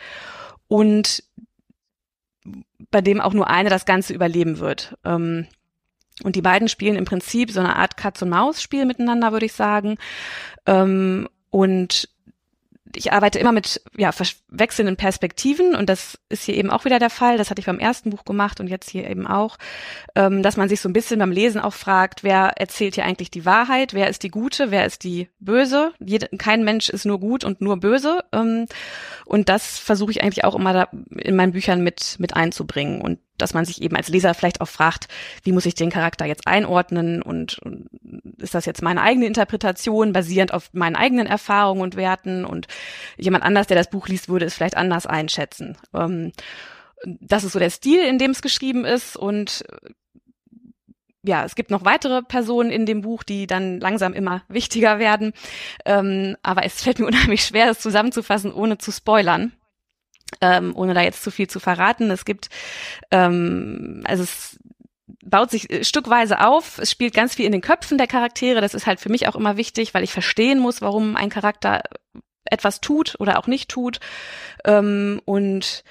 und 0.68 1.24
bei 2.92 3.02
dem 3.02 3.22
auch 3.22 3.34
nur 3.34 3.50
eine 3.50 3.70
das 3.70 3.86
Ganze 3.86 4.14
überleben 4.14 4.60
wird. 4.60 4.96
Ähm, 5.04 5.48
und 6.24 6.36
die 6.36 6.42
beiden 6.42 6.70
spielen 6.70 6.96
im 6.96 7.06
Prinzip 7.06 7.52
so 7.52 7.60
eine 7.60 7.76
Art 7.76 7.98
Katz-und-Maus-Spiel 7.98 8.86
miteinander, 8.86 9.32
würde 9.32 9.46
ich 9.46 9.54
sagen. 9.54 9.98
Ähm, 10.66 11.28
und 11.50 12.10
ich 12.96 13.14
arbeite 13.14 13.40
immer 13.40 13.52
mit 13.52 13.82
ja, 13.98 14.12
wechselnden 14.50 14.98
Perspektiven 14.98 15.76
und 15.76 15.90
das 15.90 16.18
ist 16.30 16.44
hier 16.44 16.56
eben 16.56 16.70
auch 16.70 16.86
wieder 16.86 17.00
der 17.00 17.10
Fall. 17.10 17.38
Das 17.38 17.50
hatte 17.50 17.60
ich 17.60 17.66
beim 17.66 17.80
ersten 17.80 18.10
Buch 18.10 18.26
gemacht 18.26 18.60
und 18.60 18.68
jetzt 18.68 18.90
hier 18.90 19.10
eben 19.10 19.28
auch, 19.28 19.58
ähm, 20.16 20.44
dass 20.44 20.58
man 20.58 20.70
sich 20.70 20.82
so 20.82 20.90
ein 20.90 20.94
bisschen 20.94 21.20
beim 21.20 21.32
Lesen 21.32 21.62
auch 21.62 21.74
fragt, 21.74 22.24
wer 22.24 22.54
erzählt 22.58 22.96
hier 22.96 23.06
eigentlich 23.06 23.32
die 23.32 23.46
Wahrheit, 23.46 23.94
wer 23.94 24.10
ist 24.10 24.24
die 24.24 24.30
Gute, 24.30 24.72
wer 24.72 24.86
ist 24.86 25.04
die 25.04 25.30
Böse. 25.40 25.94
Jede, 26.00 26.30
kein 26.38 26.64
Mensch 26.64 26.90
ist 26.90 27.06
nur 27.06 27.20
gut 27.20 27.44
und 27.44 27.62
nur 27.62 27.78
böse. 27.78 28.24
Ähm, 28.32 28.66
und 29.26 29.50
das 29.50 29.80
versuche 29.80 30.12
ich 30.12 30.24
eigentlich 30.24 30.44
auch 30.44 30.56
immer 30.56 30.88
in 31.10 31.36
meinen 31.36 31.54
Büchern 31.54 31.82
mit, 31.82 32.16
mit 32.20 32.36
einzubringen. 32.36 33.02
Und 33.02 33.20
dass 33.38 33.54
man 33.54 33.66
sich 33.66 33.82
eben 33.82 33.96
als 33.96 34.10
Leser 34.10 34.34
vielleicht 34.34 34.62
auch 34.62 34.68
fragt, 34.68 35.08
wie 35.44 35.52
muss 35.52 35.66
ich 35.66 35.76
den 35.76 35.90
Charakter 35.90 36.26
jetzt 36.26 36.48
einordnen 36.48 37.22
und, 37.22 37.60
und, 37.60 37.88
ist 38.38 38.56
das 38.56 38.66
jetzt 38.66 38.82
meine 38.82 39.02
eigene 39.02 39.26
Interpretation 39.26 40.14
basierend 40.14 40.54
auf 40.54 40.70
meinen 40.74 40.96
eigenen 40.96 41.28
Erfahrungen 41.28 41.82
und 41.82 41.96
Werten 41.96 42.46
und 42.46 42.68
jemand 43.18 43.44
anders, 43.44 43.68
der 43.68 43.78
das 43.78 43.90
Buch 43.90 44.08
liest, 44.08 44.30
würde 44.30 44.46
es 44.46 44.54
vielleicht 44.54 44.78
anders 44.78 45.06
einschätzen. 45.06 45.78
Ähm, 45.94 46.32
das 47.04 47.44
ist 47.44 47.54
so 47.54 47.60
der 47.60 47.70
Stil, 47.70 48.02
in 48.02 48.18
dem 48.18 48.32
es 48.32 48.42
geschrieben 48.42 48.86
ist 48.86 49.16
und 49.16 49.64
ja, 51.28 51.44
es 51.44 51.56
gibt 51.56 51.72
noch 51.72 51.86
weitere 51.86 52.22
Personen 52.22 52.70
in 52.70 52.86
dem 52.86 53.02
Buch, 53.02 53.24
die 53.24 53.48
dann 53.48 53.80
langsam 53.80 54.14
immer 54.14 54.44
wichtiger 54.48 55.00
werden. 55.00 55.34
Ähm, 55.84 56.38
aber 56.44 56.64
es 56.66 56.84
fällt 56.84 57.00
mir 57.00 57.08
unheimlich 57.08 57.44
schwer, 57.44 57.72
es 57.72 57.80
zusammenzufassen, 57.80 58.54
ohne 58.54 58.78
zu 58.78 58.92
spoilern 58.92 59.52
ähm, 60.42 60.74
ohne 60.76 60.94
da 60.94 61.02
jetzt 61.02 61.24
zu 61.24 61.32
viel 61.32 61.48
zu 61.48 61.60
verraten. 61.60 62.12
Es 62.12 62.26
gibt, 62.26 62.50
ähm, 63.12 64.02
also 64.06 64.24
es 64.24 64.60
baut 65.24 65.52
sich 65.52 65.70
äh, 65.70 65.84
stückweise 65.84 66.46
auf. 66.46 66.78
Es 66.78 66.92
spielt 66.92 67.14
ganz 67.14 67.36
viel 67.36 67.46
in 67.46 67.52
den 67.52 67.62
Köpfen 67.62 67.98
der 67.98 68.08
Charaktere. 68.08 68.62
Das 68.62 68.74
ist 68.74 68.88
halt 68.88 69.00
für 69.00 69.10
mich 69.10 69.28
auch 69.28 69.36
immer 69.36 69.58
wichtig, 69.58 69.94
weil 69.94 70.04
ich 70.04 70.14
verstehen 70.14 70.60
muss, 70.60 70.82
warum 70.82 71.16
ein 71.16 71.30
Charakter 71.30 71.84
etwas 72.46 72.82
tut 72.82 73.16
oder 73.20 73.40
auch 73.40 73.48
nicht 73.48 73.70
tut. 73.70 74.00
Ähm, 74.64 75.22
und 75.26 75.84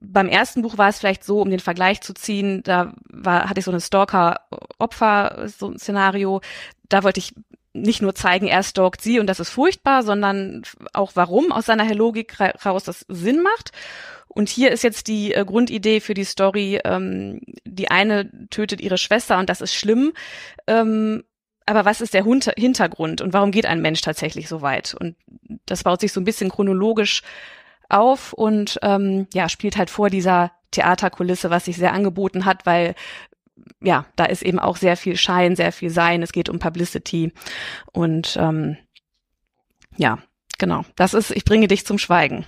beim 0.00 0.28
ersten 0.28 0.62
Buch 0.62 0.78
war 0.78 0.88
es 0.88 0.98
vielleicht 0.98 1.24
so, 1.24 1.40
um 1.40 1.50
den 1.50 1.58
Vergleich 1.60 2.00
zu 2.00 2.14
ziehen, 2.14 2.62
da 2.62 2.94
war, 3.10 3.48
hatte 3.48 3.58
ich 3.58 3.64
so 3.64 3.70
eine 3.70 3.80
Stalker-Opfer-Szenario. 3.80 6.40
Da 6.88 7.02
wollte 7.02 7.18
ich 7.18 7.34
nicht 7.82 8.02
nur 8.02 8.14
zeigen, 8.14 8.46
er 8.46 8.62
stalkt 8.62 9.00
sie 9.02 9.20
und 9.20 9.26
das 9.26 9.40
ist 9.40 9.50
furchtbar, 9.50 10.02
sondern 10.02 10.62
auch 10.92 11.12
warum 11.14 11.52
aus 11.52 11.66
seiner 11.66 11.92
Logik 11.94 12.38
raus 12.64 12.84
das 12.84 13.04
Sinn 13.08 13.42
macht. 13.42 13.72
Und 14.28 14.48
hier 14.48 14.70
ist 14.70 14.84
jetzt 14.84 15.08
die 15.08 15.32
äh, 15.32 15.44
Grundidee 15.44 16.00
für 16.00 16.14
die 16.14 16.24
Story, 16.24 16.80
ähm, 16.84 17.40
die 17.64 17.90
eine 17.90 18.30
tötet 18.50 18.80
ihre 18.80 18.98
Schwester 18.98 19.38
und 19.38 19.48
das 19.48 19.60
ist 19.60 19.74
schlimm. 19.74 20.12
Ähm, 20.66 21.24
aber 21.66 21.84
was 21.84 22.00
ist 22.00 22.14
der 22.14 22.24
Hunter 22.24 22.52
Hintergrund 22.56 23.20
und 23.20 23.32
warum 23.32 23.50
geht 23.50 23.66
ein 23.66 23.82
Mensch 23.82 24.00
tatsächlich 24.00 24.48
so 24.48 24.62
weit? 24.62 24.94
Und 24.94 25.16
das 25.66 25.82
baut 25.82 26.00
sich 26.00 26.12
so 26.12 26.20
ein 26.20 26.24
bisschen 26.24 26.50
chronologisch 26.50 27.22
auf 27.88 28.32
und 28.32 28.78
ähm, 28.82 29.26
ja, 29.34 29.48
spielt 29.48 29.76
halt 29.76 29.90
vor 29.90 30.08
dieser 30.10 30.52
Theaterkulisse, 30.70 31.50
was 31.50 31.64
sich 31.64 31.76
sehr 31.76 31.92
angeboten 31.92 32.44
hat, 32.44 32.66
weil 32.66 32.94
ja, 33.80 34.06
da 34.16 34.24
ist 34.24 34.42
eben 34.42 34.58
auch 34.58 34.76
sehr 34.76 34.96
viel 34.96 35.16
Schein, 35.16 35.56
sehr 35.56 35.72
viel 35.72 35.90
Sein. 35.90 36.22
Es 36.22 36.32
geht 36.32 36.48
um 36.48 36.58
Publicity 36.58 37.32
und 37.92 38.36
ähm, 38.40 38.76
ja, 39.96 40.18
genau. 40.58 40.84
Das 40.96 41.14
ist, 41.14 41.30
ich 41.30 41.44
bringe 41.44 41.68
dich 41.68 41.86
zum 41.86 41.98
Schweigen. 41.98 42.46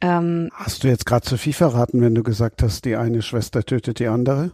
Ähm, 0.00 0.50
hast 0.52 0.82
du 0.82 0.88
jetzt 0.88 1.06
gerade 1.06 1.24
zu 1.24 1.36
viel 1.36 1.52
verraten, 1.52 2.00
wenn 2.00 2.14
du 2.14 2.22
gesagt 2.22 2.62
hast, 2.62 2.84
die 2.84 2.96
eine 2.96 3.22
Schwester 3.22 3.64
tötet 3.64 4.00
die 4.00 4.08
andere? 4.08 4.52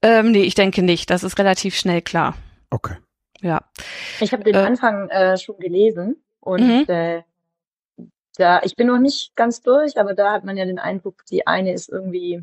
Ähm, 0.00 0.32
nee, 0.32 0.42
ich 0.42 0.54
denke 0.54 0.82
nicht. 0.82 1.10
Das 1.10 1.22
ist 1.22 1.38
relativ 1.38 1.76
schnell 1.76 2.00
klar. 2.00 2.34
Okay. 2.70 2.96
Ja. 3.42 3.60
Ich 4.20 4.32
habe 4.32 4.44
den 4.44 4.54
äh, 4.54 4.58
Anfang 4.58 5.10
äh, 5.10 5.36
schon 5.36 5.58
gelesen 5.58 6.16
und 6.40 6.62
mhm. 6.62 6.84
äh, 6.88 7.22
da, 8.36 8.62
ich 8.62 8.76
bin 8.76 8.86
noch 8.86 8.98
nicht 8.98 9.36
ganz 9.36 9.60
durch, 9.60 9.98
aber 9.98 10.14
da 10.14 10.32
hat 10.32 10.44
man 10.44 10.56
ja 10.56 10.64
den 10.64 10.78
Eindruck, 10.78 11.26
die 11.26 11.46
eine 11.46 11.72
ist 11.74 11.90
irgendwie 11.90 12.42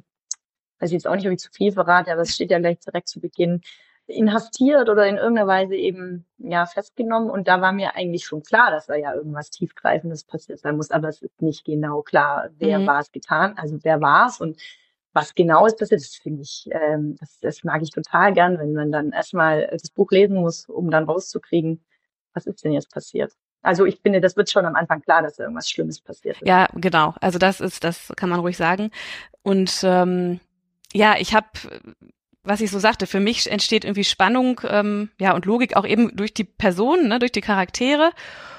weiß 0.80 0.90
ich 0.90 0.94
jetzt 0.94 1.08
auch 1.08 1.16
nicht, 1.16 1.26
ob 1.28 1.34
ich 1.34 1.40
zu 1.40 1.52
viel 1.52 1.72
verrate, 1.72 2.12
aber 2.12 2.22
es 2.22 2.34
steht 2.34 2.52
ja 2.52 2.60
gleich 2.60 2.80
direkt 2.80 3.08
zu 3.08 3.20
Beginn, 3.20 3.62
inhaftiert 4.10 4.90
oder 4.90 5.06
in 5.08 5.18
irgendeiner 5.18 5.48
Weise 5.48 5.76
eben 5.76 6.26
ja 6.38 6.66
festgenommen. 6.66 7.30
Und 7.30 7.48
da 7.48 7.62
war 7.62 7.72
mir 7.72 7.96
eigentlich 7.96 8.26
schon 8.26 8.44
klar, 8.44 8.72
dass 8.72 8.88
da 8.88 8.96
ja 8.96 9.14
irgendwas 9.14 9.50
tiefgreifendes 9.52 10.24
passiert 10.24 10.60
sein 10.60 10.78
muss. 10.78 10.92
Aber 10.92 11.10
es 11.10 11.22
ist 11.22 11.42
nicht 11.42 11.64
genau 11.64 12.02
klar, 12.02 12.50
wer 12.58 12.80
mhm. 12.80 12.88
war 12.88 13.00
es 13.00 13.12
getan, 13.12 13.54
also 13.58 13.78
wer 13.84 14.02
war 14.02 14.28
es 14.28 14.42
und 14.42 14.60
was 15.14 15.36
genau 15.36 15.66
ist 15.66 15.78
passiert. 15.78 16.02
Das 16.02 16.16
finde 16.16 16.42
ich, 16.42 16.68
ähm, 16.72 17.16
das, 17.20 17.40
das 17.40 17.64
mag 17.64 17.82
ich 17.82 17.92
total 17.92 18.34
gern, 18.34 18.58
wenn 18.58 18.74
man 18.74 18.92
dann 18.92 19.12
erstmal 19.12 19.68
das 19.72 19.90
Buch 19.90 20.12
lesen 20.12 20.38
muss, 20.38 20.68
um 20.68 20.90
dann 20.90 21.06
rauszukriegen, 21.06 21.84
was 22.34 22.46
ist 22.46 22.64
denn 22.64 22.74
jetzt 22.74 22.92
passiert. 22.92 23.34
Also 23.62 23.86
ich 23.86 24.00
finde, 24.00 24.22
das 24.22 24.38
wird 24.38 24.50
schon 24.50 24.66
am 24.66 24.76
Anfang 24.76 25.02
klar, 25.02 25.22
dass 25.22 25.38
irgendwas 25.38 25.70
Schlimmes 25.70 26.00
passiert 26.00 26.42
ist. 26.42 26.48
Ja, 26.48 26.68
genau. 26.76 27.14
Also 27.20 27.40
das 27.40 27.60
ist, 27.60 27.84
das 27.84 28.14
kann 28.16 28.30
man 28.30 28.40
ruhig 28.40 28.56
sagen. 28.56 28.90
Und 29.42 29.82
ähm, 29.84 30.40
ja, 30.94 31.16
ich 31.18 31.34
habe, 31.34 31.48
was 32.44 32.62
ich 32.62 32.72
so 32.72 32.80
sagte, 32.80 33.08
für 33.08 33.20
mich 33.20 33.50
entsteht 33.50 33.84
irgendwie 33.84 34.04
Spannung, 34.04 34.62
ähm, 34.68 35.10
ja 35.20 35.34
und 35.34 35.46
Logik 35.46 35.76
auch 35.76 35.86
eben 35.86 36.16
durch 36.16 36.34
die 36.34 36.44
Personen, 36.44 37.08
ne, 37.08 37.20
durch 37.20 37.32
die 37.32 37.42
Charaktere. 37.42 38.12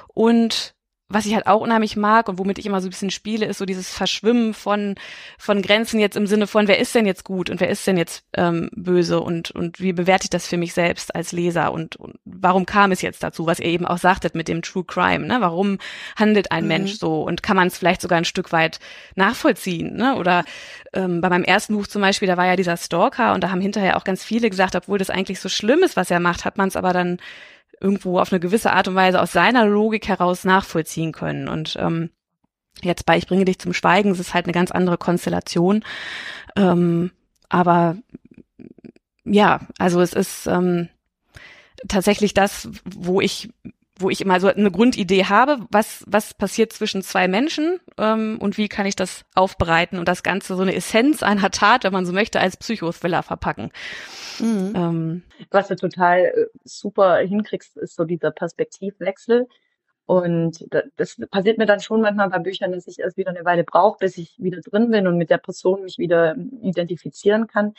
Und 0.08 0.74
was 1.10 1.26
ich 1.26 1.34
halt 1.34 1.48
auch 1.48 1.60
unheimlich 1.60 1.96
mag 1.96 2.28
und 2.28 2.38
womit 2.38 2.58
ich 2.58 2.66
immer 2.66 2.80
so 2.80 2.86
ein 2.86 2.90
bisschen 2.90 3.10
spiele, 3.10 3.46
ist 3.46 3.58
so 3.58 3.66
dieses 3.66 3.90
Verschwimmen 3.90 4.54
von, 4.54 4.94
von 5.38 5.60
Grenzen 5.60 5.98
jetzt 5.98 6.16
im 6.16 6.28
Sinne 6.28 6.46
von, 6.46 6.68
wer 6.68 6.78
ist 6.78 6.94
denn 6.94 7.04
jetzt 7.04 7.24
gut 7.24 7.50
und 7.50 7.60
wer 7.60 7.68
ist 7.68 7.84
denn 7.84 7.96
jetzt 7.96 8.24
ähm, 8.34 8.70
böse 8.72 9.20
und, 9.20 9.50
und 9.50 9.80
wie 9.80 9.92
bewerte 9.92 10.24
ich 10.24 10.30
das 10.30 10.46
für 10.46 10.56
mich 10.56 10.72
selbst 10.72 11.12
als 11.14 11.32
Leser 11.32 11.72
und, 11.72 11.96
und 11.96 12.14
warum 12.24 12.64
kam 12.64 12.92
es 12.92 13.02
jetzt 13.02 13.24
dazu, 13.24 13.44
was 13.44 13.58
ihr 13.58 13.66
eben 13.66 13.86
auch 13.86 13.98
sagtet 13.98 14.36
mit 14.36 14.46
dem 14.46 14.62
True 14.62 14.84
Crime, 14.84 15.26
ne? 15.26 15.38
Warum 15.40 15.78
handelt 16.16 16.52
ein 16.52 16.62
mhm. 16.62 16.68
Mensch 16.68 16.92
so 16.94 17.22
und 17.22 17.42
kann 17.42 17.56
man 17.56 17.66
es 17.66 17.76
vielleicht 17.76 18.02
sogar 18.02 18.18
ein 18.18 18.24
Stück 18.24 18.52
weit 18.52 18.78
nachvollziehen, 19.16 19.96
ne? 19.96 20.14
Oder 20.14 20.44
ähm, 20.92 21.20
bei 21.20 21.28
meinem 21.28 21.44
ersten 21.44 21.74
Buch 21.74 21.88
zum 21.88 22.02
Beispiel, 22.02 22.28
da 22.28 22.36
war 22.36 22.46
ja 22.46 22.54
dieser 22.54 22.76
Stalker 22.76 23.34
und 23.34 23.42
da 23.42 23.50
haben 23.50 23.60
hinterher 23.60 23.96
auch 23.96 24.04
ganz 24.04 24.22
viele 24.22 24.48
gesagt, 24.48 24.76
obwohl 24.76 24.98
das 24.98 25.10
eigentlich 25.10 25.40
so 25.40 25.48
schlimm 25.48 25.82
ist, 25.82 25.96
was 25.96 26.10
er 26.12 26.20
macht, 26.20 26.44
hat 26.44 26.56
man 26.56 26.68
es 26.68 26.76
aber 26.76 26.92
dann 26.92 27.18
irgendwo 27.80 28.18
auf 28.18 28.32
eine 28.32 28.40
gewisse 28.40 28.72
Art 28.72 28.88
und 28.88 28.94
Weise 28.94 29.20
aus 29.20 29.32
seiner 29.32 29.66
Logik 29.66 30.08
heraus 30.08 30.44
nachvollziehen 30.44 31.12
können. 31.12 31.48
Und 31.48 31.76
ähm, 31.78 32.10
jetzt 32.82 33.06
bei 33.06 33.16
Ich 33.16 33.26
bringe 33.26 33.44
dich 33.44 33.58
zum 33.58 33.72
Schweigen, 33.72 34.10
es 34.10 34.20
ist 34.20 34.34
halt 34.34 34.46
eine 34.46 34.52
ganz 34.52 34.70
andere 34.70 34.98
Konstellation. 34.98 35.84
Ähm, 36.56 37.10
aber 37.48 37.96
ja, 39.24 39.60
also 39.78 40.00
es 40.00 40.12
ist 40.12 40.46
ähm, 40.46 40.88
tatsächlich 41.88 42.34
das, 42.34 42.68
wo 42.84 43.20
ich 43.20 43.50
wo 44.00 44.10
ich 44.10 44.20
immer 44.20 44.40
so 44.40 44.48
eine 44.48 44.70
Grundidee 44.70 45.24
habe, 45.24 45.58
was, 45.70 46.04
was 46.06 46.34
passiert 46.34 46.72
zwischen 46.72 47.02
zwei 47.02 47.28
Menschen 47.28 47.80
ähm, 47.98 48.38
und 48.40 48.58
wie 48.58 48.68
kann 48.68 48.86
ich 48.86 48.96
das 48.96 49.24
aufbereiten 49.34 49.98
und 49.98 50.08
das 50.08 50.22
Ganze 50.22 50.56
so 50.56 50.62
eine 50.62 50.74
Essenz 50.74 51.22
einer 51.22 51.50
Tat, 51.50 51.84
wenn 51.84 51.92
man 51.92 52.06
so 52.06 52.12
möchte, 52.12 52.40
als 52.40 52.56
Psychothriller 52.56 53.22
verpacken. 53.22 53.70
Mhm. 54.38 54.72
Ähm, 54.74 55.22
was 55.50 55.68
du 55.68 55.76
total 55.76 56.24
äh, 56.24 56.46
super 56.64 57.18
hinkriegst, 57.18 57.76
ist 57.76 57.96
so 57.96 58.04
dieser 58.04 58.30
Perspektivwechsel. 58.30 59.46
Und 60.06 60.66
das 60.96 61.20
passiert 61.30 61.58
mir 61.58 61.66
dann 61.66 61.78
schon 61.78 62.00
manchmal 62.00 62.30
bei 62.30 62.40
Büchern, 62.40 62.72
dass 62.72 62.88
ich 62.88 62.98
erst 62.98 63.16
wieder 63.16 63.30
eine 63.30 63.44
Weile 63.44 63.62
brauche, 63.62 63.98
bis 64.00 64.18
ich 64.18 64.34
wieder 64.38 64.60
drin 64.60 64.90
bin 64.90 65.06
und 65.06 65.16
mit 65.16 65.30
der 65.30 65.38
Person 65.38 65.82
mich 65.82 65.98
wieder 65.98 66.34
identifizieren 66.62 67.46
kann. 67.46 67.74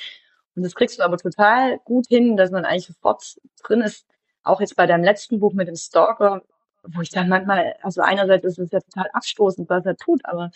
Und 0.55 0.63
das 0.63 0.73
kriegst 0.73 0.99
du 0.99 1.03
aber 1.03 1.17
total 1.17 1.79
gut 1.79 2.07
hin, 2.07 2.37
dass 2.37 2.51
man 2.51 2.63
eigentlich 2.63 2.87
sofort 2.87 3.35
drin 3.63 3.81
ist, 3.81 4.05
auch 4.43 4.61
jetzt 4.61 4.75
bei 4.75 4.87
deinem 4.87 5.03
letzten 5.03 5.39
Buch 5.39 5.53
mit 5.53 5.67
dem 5.67 5.75
Stalker, 5.75 6.41
wo 6.83 7.01
ich 7.01 7.09
dann 7.09 7.29
manchmal, 7.29 7.75
also 7.81 8.01
einerseits 8.01 8.45
ist 8.45 8.59
es 8.59 8.71
ja 8.71 8.79
total 8.79 9.09
abstoßend, 9.13 9.69
was 9.69 9.85
er 9.85 9.95
tut, 9.97 10.21
aber 10.25 10.51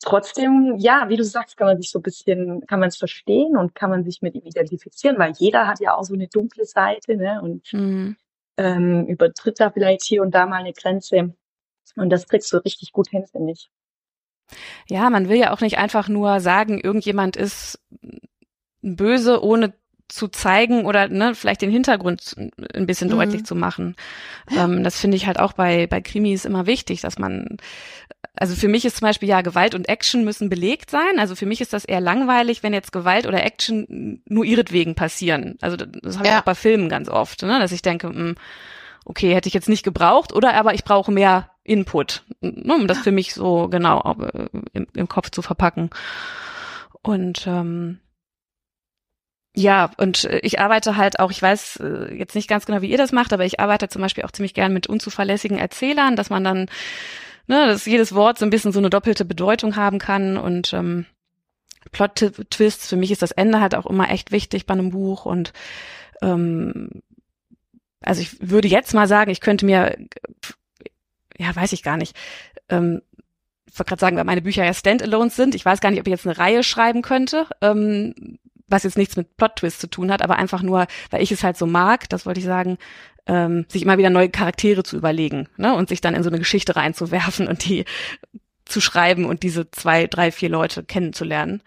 trotzdem, 0.00 0.76
ja, 0.78 1.08
wie 1.08 1.16
du 1.16 1.24
sagst, 1.24 1.56
kann 1.56 1.66
man 1.66 1.80
sich 1.80 1.90
so 1.90 1.98
ein 1.98 2.02
bisschen, 2.02 2.66
kann 2.66 2.80
man 2.80 2.88
es 2.88 2.96
verstehen 2.96 3.56
und 3.56 3.74
kann 3.74 3.90
man 3.90 4.04
sich 4.04 4.22
mit 4.22 4.34
ihm 4.34 4.44
identifizieren, 4.44 5.18
weil 5.18 5.32
jeder 5.38 5.66
hat 5.66 5.80
ja 5.80 5.94
auch 5.94 6.04
so 6.04 6.14
eine 6.14 6.28
dunkle 6.28 6.64
Seite, 6.64 7.16
ne? 7.16 7.40
Und 7.42 7.72
mhm. 7.72 8.16
ähm, 8.56 9.06
übertritt 9.06 9.60
da 9.60 9.70
vielleicht 9.70 10.02
hier 10.02 10.22
und 10.22 10.34
da 10.34 10.46
mal 10.46 10.56
eine 10.56 10.72
Grenze. 10.72 11.34
Und 11.96 12.10
das 12.10 12.28
kriegst 12.28 12.52
du 12.52 12.58
richtig 12.58 12.92
gut 12.92 13.08
hin, 13.08 13.26
finde 13.26 13.52
ich. 13.52 13.70
Ja, 14.88 15.10
man 15.10 15.28
will 15.28 15.38
ja 15.38 15.52
auch 15.52 15.60
nicht 15.60 15.78
einfach 15.78 16.08
nur 16.08 16.40
sagen, 16.40 16.80
irgendjemand 16.80 17.36
ist 17.36 17.78
böse, 18.82 19.42
ohne 19.42 19.74
zu 20.10 20.28
zeigen 20.28 20.84
oder 20.84 21.08
ne, 21.08 21.34
vielleicht 21.34 21.62
den 21.62 21.70
Hintergrund 21.70 22.36
ein 22.74 22.86
bisschen 22.86 23.08
mhm. 23.08 23.12
deutlich 23.12 23.44
zu 23.44 23.54
machen. 23.54 23.96
Ähm, 24.56 24.84
das 24.84 24.98
finde 24.98 25.16
ich 25.16 25.26
halt 25.26 25.38
auch 25.38 25.52
bei, 25.52 25.86
bei 25.86 26.00
Krimis 26.00 26.44
immer 26.44 26.66
wichtig, 26.66 27.00
dass 27.00 27.18
man, 27.18 27.56
also 28.34 28.54
für 28.54 28.68
mich 28.68 28.84
ist 28.84 28.98
zum 28.98 29.06
Beispiel 29.06 29.28
ja 29.28 29.40
Gewalt 29.40 29.74
und 29.74 29.88
Action 29.88 30.24
müssen 30.24 30.48
belegt 30.48 30.90
sein. 30.90 31.18
Also 31.18 31.34
für 31.34 31.46
mich 31.46 31.60
ist 31.60 31.72
das 31.72 31.84
eher 31.84 32.00
langweilig, 32.00 32.62
wenn 32.62 32.72
jetzt 32.72 32.92
Gewalt 32.92 33.26
oder 33.26 33.44
Action 33.44 34.20
nur 34.26 34.44
ihretwegen 34.44 34.94
passieren. 34.94 35.56
Also 35.60 35.76
das 35.76 36.18
habe 36.18 36.28
ich 36.28 36.34
auch 36.34 36.42
bei 36.42 36.54
Filmen 36.54 36.88
ganz 36.88 37.08
oft, 37.08 37.42
ne, 37.42 37.58
dass 37.58 37.72
ich 37.72 37.82
denke, 37.82 38.08
mh, 38.08 38.14
hm, 38.14 38.34
okay, 39.04 39.34
hätte 39.34 39.48
ich 39.48 39.54
jetzt 39.54 39.68
nicht 39.68 39.82
gebraucht 39.82 40.32
oder 40.32 40.54
aber 40.54 40.74
ich 40.74 40.84
brauche 40.84 41.12
mehr 41.12 41.50
Input, 41.64 42.24
ne, 42.40 42.74
um 42.74 42.86
das 42.86 42.98
für 42.98 43.12
mich 43.12 43.34
so 43.34 43.68
genau 43.68 44.16
äh, 44.20 44.46
im, 44.72 44.86
im 44.94 45.08
Kopf 45.08 45.30
zu 45.30 45.42
verpacken. 45.42 45.90
Und 47.02 47.46
ähm, 47.46 48.00
ja, 49.54 49.90
und 49.96 50.24
äh, 50.24 50.38
ich 50.40 50.60
arbeite 50.60 50.96
halt 50.96 51.18
auch, 51.18 51.30
ich 51.30 51.42
weiß 51.42 51.76
äh, 51.82 52.14
jetzt 52.14 52.34
nicht 52.34 52.48
ganz 52.48 52.66
genau, 52.66 52.82
wie 52.82 52.90
ihr 52.90 52.98
das 52.98 53.12
macht, 53.12 53.32
aber 53.32 53.44
ich 53.44 53.58
arbeite 53.60 53.88
zum 53.88 54.02
Beispiel 54.02 54.24
auch 54.24 54.30
ziemlich 54.30 54.54
gern 54.54 54.72
mit 54.72 54.86
unzuverlässigen 54.86 55.58
Erzählern, 55.58 56.16
dass 56.16 56.30
man 56.30 56.44
dann, 56.44 56.58
ne, 57.46 57.66
dass 57.66 57.86
jedes 57.86 58.14
Wort 58.14 58.38
so 58.38 58.46
ein 58.46 58.50
bisschen 58.50 58.72
so 58.72 58.78
eine 58.78 58.90
doppelte 58.90 59.24
Bedeutung 59.24 59.76
haben 59.76 59.98
kann 59.98 60.36
und 60.36 60.72
ähm, 60.72 61.06
Plot-Twists, 61.92 62.88
für 62.88 62.96
mich 62.96 63.10
ist 63.10 63.22
das 63.22 63.32
Ende 63.32 63.60
halt 63.60 63.74
auch 63.74 63.86
immer 63.86 64.10
echt 64.10 64.30
wichtig 64.30 64.66
bei 64.66 64.74
einem 64.74 64.90
Buch 64.90 65.26
und 65.26 65.52
ähm, 66.22 67.02
also 68.02 68.22
ich 68.22 68.36
würde 68.40 68.68
jetzt 68.68 68.94
mal 68.94 69.08
sagen, 69.08 69.30
ich 69.30 69.40
könnte 69.40 69.66
mir, 69.66 69.96
ja, 71.38 71.54
weiß 71.54 71.72
ich 71.72 71.82
gar 71.82 71.96
nicht, 71.96 72.16
ähm, 72.68 73.02
ich 73.66 73.78
wollte 73.78 73.88
gerade 73.88 74.00
sagen, 74.00 74.16
weil 74.16 74.24
meine 74.24 74.42
Bücher 74.42 74.64
ja 74.64 74.74
Standalones 74.74 75.36
sind. 75.36 75.54
Ich 75.54 75.64
weiß 75.64 75.80
gar 75.80 75.90
nicht, 75.90 76.00
ob 76.00 76.06
ich 76.06 76.10
jetzt 76.10 76.26
eine 76.26 76.36
Reihe 76.36 76.64
schreiben 76.64 77.02
könnte. 77.02 77.46
Ähm, 77.60 78.38
was 78.70 78.84
jetzt 78.84 78.96
nichts 78.96 79.16
mit 79.16 79.36
Plot-Twist 79.36 79.80
zu 79.80 79.88
tun 79.88 80.10
hat, 80.10 80.22
aber 80.22 80.36
einfach 80.36 80.62
nur, 80.62 80.86
weil 81.10 81.22
ich 81.22 81.32
es 81.32 81.42
halt 81.42 81.56
so 81.56 81.66
mag, 81.66 82.08
das 82.08 82.24
wollte 82.24 82.40
ich 82.40 82.46
sagen, 82.46 82.78
ähm, 83.26 83.66
sich 83.68 83.82
immer 83.82 83.98
wieder 83.98 84.10
neue 84.10 84.30
Charaktere 84.30 84.82
zu 84.82 84.96
überlegen 84.96 85.48
ne? 85.56 85.74
und 85.74 85.88
sich 85.88 86.00
dann 86.00 86.14
in 86.14 86.22
so 86.22 86.30
eine 86.30 86.38
Geschichte 86.38 86.76
reinzuwerfen 86.76 87.48
und 87.48 87.64
die 87.64 87.84
zu 88.64 88.80
schreiben 88.80 89.24
und 89.24 89.42
diese 89.42 89.70
zwei, 89.70 90.06
drei, 90.06 90.32
vier 90.32 90.48
Leute 90.48 90.84
kennenzulernen. 90.84 91.62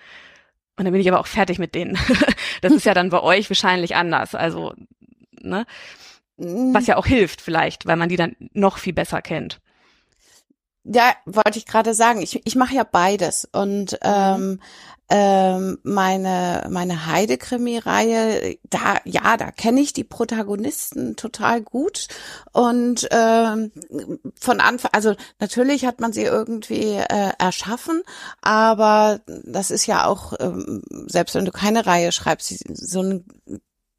Und 0.78 0.86
dann 0.86 0.92
bin 0.92 1.02
ich 1.02 1.10
aber 1.10 1.20
auch 1.20 1.28
fertig 1.28 1.60
mit 1.60 1.76
denen. 1.76 1.98
das 2.62 2.74
ist 2.74 2.86
ja 2.86 2.94
dann 2.94 3.10
bei 3.10 3.22
euch 3.22 3.50
wahrscheinlich 3.50 3.96
anders. 3.96 4.34
Also, 4.34 4.74
ne? 5.40 5.66
Was 6.38 6.88
ja 6.88 6.98
auch 6.98 7.06
hilft 7.06 7.42
vielleicht, 7.42 7.86
weil 7.86 7.96
man 7.96 8.10
die 8.10 8.16
dann 8.16 8.36
noch 8.54 8.80
viel 8.80 8.94
besser 8.94 9.22
kennt. 9.22 9.62
Ja, 10.86 11.14
wollte 11.26 11.58
ich 11.58 11.66
gerade 11.66 11.94
sagen. 11.94 12.22
Ich, 12.22 12.46
ich 12.46 12.56
mache 12.56 12.76
ja 12.76 12.84
beides. 12.84 13.48
Und 13.52 13.94
mhm. 13.94 13.98
ähm, 14.04 14.60
ähm, 15.10 15.78
meine 15.84 16.66
meine 16.70 17.06
Heidekrimi-Reihe, 17.06 18.58
da 18.70 18.98
ja, 19.06 19.38
da 19.38 19.52
kenne 19.52 19.82
ich 19.82 19.94
die 19.94 20.04
Protagonisten 20.04 21.16
total 21.16 21.62
gut 21.62 22.08
und 22.54 23.08
ähm, 23.12 23.72
von 24.40 24.60
Anfang, 24.62 24.92
also 24.94 25.14
natürlich 25.40 25.86
hat 25.86 26.00
man 26.00 26.14
sie 26.14 26.24
irgendwie 26.24 26.94
äh, 26.94 27.32
erschaffen, 27.38 28.02
aber 28.42 29.20
das 29.28 29.72
ist 29.72 29.86
ja 29.86 30.06
auch 30.06 30.34
ähm, 30.40 30.82
selbst 31.08 31.36
wenn 31.36 31.46
du 31.46 31.52
keine 31.52 31.86
Reihe 31.86 32.12
schreibst, 32.12 32.64
so 32.74 33.02
ein 33.04 33.26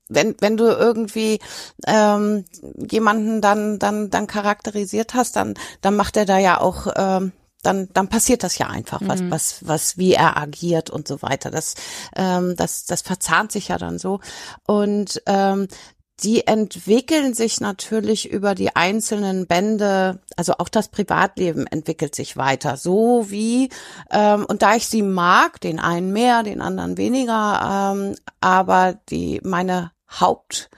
wenn, 0.09 0.35
wenn 0.41 0.57
du 0.57 0.65
irgendwie 0.65 1.39
ähm, 1.87 2.45
jemanden 2.91 3.41
dann, 3.41 3.79
dann, 3.79 4.11
dann 4.11 4.27
charakterisiert 4.27 5.15
hast, 5.15 5.37
dann, 5.37 5.55
dann 5.81 5.97
macht 5.97 6.17
er 6.17 6.27
da 6.27 6.39
ja 6.39 6.61
auch 6.61 6.89
ähm, 6.97 7.33
dann, 7.63 7.89
dann 7.95 8.09
passiert 8.09 8.43
das 8.43 8.59
ja 8.59 8.69
einfach, 8.69 9.01
was, 9.05 9.23
mhm. 9.23 9.31
was, 9.31 9.67
was, 9.67 9.97
wie 9.97 10.13
er 10.13 10.37
agiert 10.37 10.91
und 10.91 11.09
so 11.09 11.23
weiter. 11.23 11.51
Das, 11.51 11.75
ähm, 12.15 12.55
das, 12.57 12.85
das 12.85 13.03
verzahnt 13.03 13.53
sich 13.53 13.69
ja 13.69 13.79
dann 13.79 13.99
so. 13.99 14.21
Und 14.67 15.23
ähm, 15.27 15.69
die 16.23 16.47
entwickeln 16.47 17.35
sich 17.35 17.61
natürlich 17.61 18.31
über 18.31 18.55
die 18.55 18.77
einzelnen 18.77 19.47
Bände, 19.47 20.21
also 20.37 20.55
auch 20.59 20.69
das 20.69 20.89
Privatleben 20.89 21.67
entwickelt 21.67 22.15
sich 22.15 22.37
weiter, 22.37 22.77
so 22.77 23.31
wie, 23.31 23.71
ähm, 24.13 24.47
und 24.47 24.63
da 24.63 24.77
ich 24.77 24.87
sie 24.87 25.03
mag, 25.03 25.61
den 25.61 25.81
einen 25.81 26.13
mehr, 26.13 26.45
den 26.45 26.61
anderen 26.61 26.97
weniger, 26.97 27.95
ähm, 27.97 28.15
aber 28.41 28.95
die, 29.11 29.41
meine 29.43 29.91
Haupt, 30.09 30.71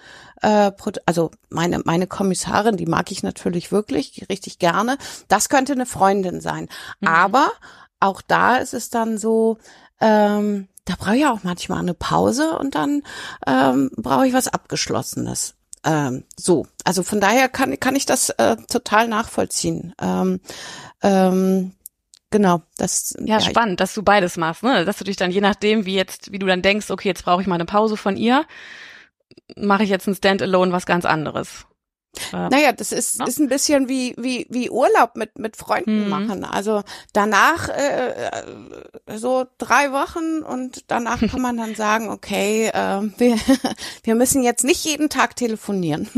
äh, 0.42 0.72
also 1.06 1.30
meine, 1.48 1.80
meine 1.84 2.06
Kommissarin, 2.06 2.76
die 2.76 2.86
mag 2.86 3.10
ich 3.10 3.22
natürlich 3.22 3.72
wirklich 3.72 4.26
richtig 4.28 4.58
gerne. 4.58 4.98
Das 5.28 5.48
könnte 5.48 5.72
eine 5.72 5.86
Freundin 5.86 6.40
sein. 6.40 6.68
Mhm. 7.00 7.08
Aber 7.08 7.50
auch 8.00 8.22
da 8.22 8.56
ist 8.56 8.74
es 8.74 8.90
dann 8.90 9.18
so, 9.18 9.58
ähm, 10.00 10.68
da 10.84 10.94
brauche 10.98 11.16
ich 11.16 11.26
auch 11.26 11.42
manchmal 11.42 11.80
eine 11.80 11.94
Pause 11.94 12.58
und 12.58 12.74
dann 12.74 13.02
ähm, 13.46 13.90
brauche 13.96 14.26
ich 14.26 14.32
was 14.32 14.48
Abgeschlossenes. 14.48 15.54
Ähm, 15.84 16.24
so, 16.36 16.66
also 16.84 17.02
von 17.02 17.20
daher 17.20 17.48
kann, 17.48 17.78
kann 17.80 17.96
ich 17.96 18.06
das 18.06 18.30
äh, 18.30 18.56
total 18.68 19.08
nachvollziehen. 19.08 19.94
Ähm, 20.00 20.40
ähm, 21.02 21.72
genau, 22.30 22.62
das 22.76 23.14
ja, 23.20 23.38
ja 23.38 23.40
spannend, 23.40 23.80
dass 23.80 23.94
du 23.94 24.02
beides 24.02 24.36
machst, 24.36 24.62
ne? 24.62 24.84
Dass 24.84 24.98
du 24.98 25.04
dich 25.04 25.16
dann 25.16 25.30
je 25.30 25.40
nachdem, 25.40 25.86
wie 25.86 25.94
jetzt, 25.94 26.32
wie 26.32 26.38
du 26.38 26.46
dann 26.46 26.62
denkst, 26.62 26.90
okay, 26.90 27.08
jetzt 27.08 27.24
brauche 27.24 27.40
ich 27.40 27.46
mal 27.46 27.54
eine 27.54 27.66
Pause 27.66 27.96
von 27.96 28.16
ihr, 28.16 28.44
mache 29.56 29.84
ich 29.84 29.90
jetzt 29.90 30.06
ein 30.06 30.14
Standalone 30.14 30.72
was 30.72 30.86
ganz 30.86 31.04
anderes. 31.04 31.66
Naja, 32.32 32.72
das 32.72 32.92
ist, 32.92 33.18
no? 33.18 33.26
ist 33.26 33.38
ein 33.38 33.48
bisschen 33.48 33.88
wie, 33.88 34.14
wie, 34.16 34.46
wie 34.48 34.70
Urlaub 34.70 35.16
mit, 35.16 35.38
mit 35.38 35.56
Freunden 35.56 36.04
mhm. 36.04 36.08
machen. 36.08 36.44
Also 36.44 36.82
danach 37.12 37.68
äh, 37.68 38.28
äh, 38.28 39.18
so 39.18 39.46
drei 39.58 39.92
Wochen 39.92 40.42
und 40.42 40.84
danach 40.88 41.20
kann 41.30 41.40
man 41.40 41.56
dann 41.56 41.74
sagen, 41.74 42.10
okay, 42.10 42.68
äh, 42.68 43.02
wir, 43.18 43.38
wir 44.02 44.14
müssen 44.14 44.42
jetzt 44.42 44.64
nicht 44.64 44.84
jeden 44.84 45.08
Tag 45.08 45.36
telefonieren. 45.36 46.08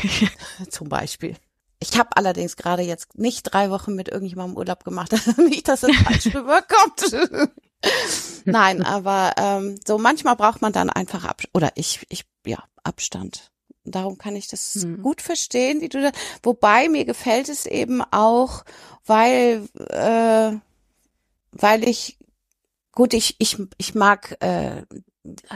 Zum 0.70 0.88
Beispiel. 0.88 1.36
Ich 1.78 1.98
habe 1.98 2.16
allerdings 2.16 2.56
gerade 2.56 2.82
jetzt 2.82 3.18
nicht 3.18 3.42
drei 3.42 3.70
Wochen 3.70 3.94
mit 3.94 4.08
irgendjemandem 4.08 4.56
Urlaub 4.56 4.84
gemacht. 4.84 5.12
nicht, 5.36 5.68
dass 5.68 5.82
es 5.82 5.94
falsch 5.96 6.34
rüberkommt. 6.34 7.36
Nein, 8.46 8.82
aber 8.82 9.34
ähm, 9.36 9.78
so 9.86 9.98
manchmal 9.98 10.36
braucht 10.36 10.62
man 10.62 10.72
dann 10.72 10.88
einfach 10.88 11.24
ab 11.24 11.42
oder 11.52 11.72
ich 11.74 12.06
ich 12.08 12.24
ja 12.46 12.62
Abstand. 12.82 13.50
Darum 13.84 14.18
kann 14.18 14.34
ich 14.34 14.48
das 14.48 14.74
hm. 14.74 15.02
gut 15.02 15.22
verstehen, 15.22 15.80
wie 15.80 15.88
du 15.88 16.02
da. 16.02 16.10
Wobei 16.42 16.88
mir 16.88 17.04
gefällt 17.04 17.48
es 17.48 17.66
eben 17.66 18.02
auch, 18.10 18.64
weil 19.04 19.68
äh, 19.90 20.52
weil 21.52 21.88
ich 21.88 22.18
gut 22.92 23.14
ich 23.14 23.36
ich 23.38 23.58
ich 23.78 23.94
mag 23.94 24.36
äh, 24.40 24.82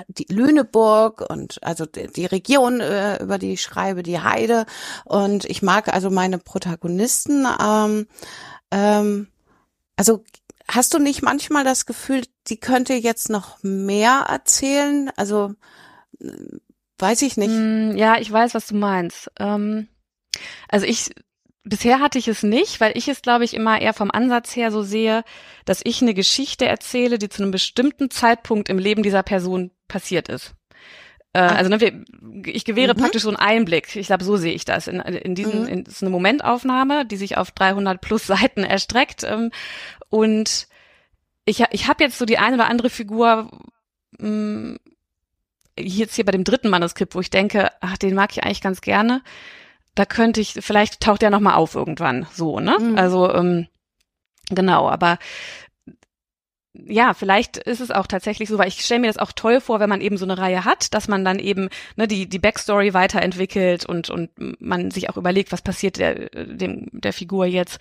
die 0.08 0.26
Lüneburg 0.28 1.24
und 1.28 1.62
also 1.62 1.86
die, 1.86 2.08
die 2.08 2.26
Region, 2.26 2.80
äh, 2.80 3.22
über 3.22 3.38
die 3.38 3.52
ich 3.52 3.62
schreibe, 3.62 4.02
die 4.02 4.20
Heide. 4.20 4.66
Und 5.04 5.44
ich 5.44 5.62
mag 5.62 5.92
also 5.92 6.10
meine 6.10 6.38
Protagonisten. 6.38 7.46
Ähm, 7.60 8.06
ähm, 8.72 9.28
also 9.96 10.24
Hast 10.72 10.94
du 10.94 11.00
nicht 11.00 11.22
manchmal 11.22 11.64
das 11.64 11.84
Gefühl, 11.84 12.22
die 12.46 12.60
könnte 12.60 12.94
jetzt 12.94 13.28
noch 13.28 13.60
mehr 13.62 14.26
erzählen? 14.28 15.10
Also 15.16 15.54
weiß 17.00 17.22
ich 17.22 17.36
nicht. 17.36 17.50
Mm, 17.50 17.96
ja, 17.96 18.18
ich 18.18 18.30
weiß, 18.30 18.54
was 18.54 18.66
du 18.66 18.76
meinst. 18.76 19.30
Ähm, 19.38 19.88
also 20.68 20.86
ich 20.86 21.10
bisher 21.64 22.00
hatte 22.00 22.18
ich 22.18 22.28
es 22.28 22.42
nicht, 22.42 22.80
weil 22.80 22.96
ich 22.96 23.08
es, 23.08 23.22
glaube 23.22 23.44
ich, 23.44 23.54
immer 23.54 23.80
eher 23.80 23.94
vom 23.94 24.10
Ansatz 24.10 24.56
her 24.56 24.70
so 24.70 24.82
sehe, 24.82 25.24
dass 25.64 25.80
ich 25.84 26.02
eine 26.02 26.14
Geschichte 26.14 26.66
erzähle, 26.66 27.18
die 27.18 27.28
zu 27.28 27.42
einem 27.42 27.52
bestimmten 27.52 28.10
Zeitpunkt 28.10 28.68
im 28.68 28.78
Leben 28.78 29.02
dieser 29.02 29.22
Person 29.22 29.70
passiert 29.88 30.28
ist. 30.28 30.54
Äh, 31.32 31.40
ah. 31.40 31.48
also 31.48 31.70
ne, 31.70 31.80
wir, 31.80 32.04
ich 32.46 32.64
gewähre 32.64 32.94
mhm. 32.94 32.98
praktisch 32.98 33.22
so 33.22 33.28
einen 33.28 33.36
Einblick. 33.36 33.94
Ich 33.94 34.08
glaube, 34.08 34.24
so 34.24 34.36
sehe 34.36 34.54
ich 34.54 34.64
das. 34.64 34.88
In, 34.88 35.00
in 35.00 35.34
diesen, 35.34 35.62
mhm. 35.62 35.68
in, 35.68 35.82
ist 35.84 36.02
eine 36.02 36.10
Momentaufnahme, 36.10 37.06
die 37.06 37.16
sich 37.16 37.36
auf 37.36 37.50
300 37.52 38.00
plus 38.00 38.26
Seiten 38.26 38.64
erstreckt. 38.64 39.24
Ähm, 39.24 39.50
und 40.08 40.66
ich, 41.44 41.64
ich 41.70 41.88
habe 41.88 42.02
jetzt 42.04 42.18
so 42.18 42.24
die 42.24 42.38
eine 42.38 42.56
oder 42.56 42.68
andere 42.68 42.90
Figur 42.90 43.50
mh, 44.18 44.28
mm, 44.28 44.78
jetzt 45.82 46.14
hier 46.14 46.24
bei 46.24 46.32
dem 46.32 46.44
dritten 46.44 46.68
Manuskript, 46.68 47.14
wo 47.14 47.20
ich 47.20 47.30
denke, 47.30 47.70
ach, 47.80 47.96
den 47.98 48.14
mag 48.14 48.30
ich 48.32 48.44
eigentlich 48.44 48.60
ganz 48.60 48.80
gerne. 48.80 49.22
Da 49.94 50.04
könnte 50.04 50.40
ich, 50.40 50.52
vielleicht 50.52 51.00
taucht 51.00 51.22
der 51.22 51.30
nochmal 51.30 51.54
auf 51.54 51.74
irgendwann, 51.74 52.26
so, 52.32 52.60
ne? 52.60 52.76
Mhm. 52.78 52.98
Also, 52.98 53.32
ähm, 53.32 53.66
genau, 54.48 54.88
aber 54.88 55.18
ja, 56.86 57.14
vielleicht 57.14 57.56
ist 57.56 57.80
es 57.80 57.90
auch 57.90 58.06
tatsächlich 58.06 58.48
so, 58.48 58.58
weil 58.58 58.68
ich 58.68 58.80
stelle 58.84 59.00
mir 59.00 59.06
das 59.06 59.18
auch 59.18 59.32
toll 59.32 59.60
vor, 59.60 59.80
wenn 59.80 59.88
man 59.88 60.00
eben 60.00 60.16
so 60.16 60.24
eine 60.24 60.38
Reihe 60.38 60.64
hat, 60.64 60.94
dass 60.94 61.08
man 61.08 61.24
dann 61.24 61.38
eben 61.38 61.68
ne, 61.96 62.06
die 62.06 62.28
die 62.28 62.38
Backstory 62.38 62.94
weiterentwickelt 62.94 63.86
und 63.86 64.10
und 64.10 64.30
man 64.60 64.90
sich 64.90 65.08
auch 65.10 65.16
überlegt, 65.16 65.52
was 65.52 65.62
passiert 65.62 65.98
der 65.98 66.30
dem 66.30 66.88
der 66.92 67.12
Figur 67.12 67.46
jetzt 67.46 67.78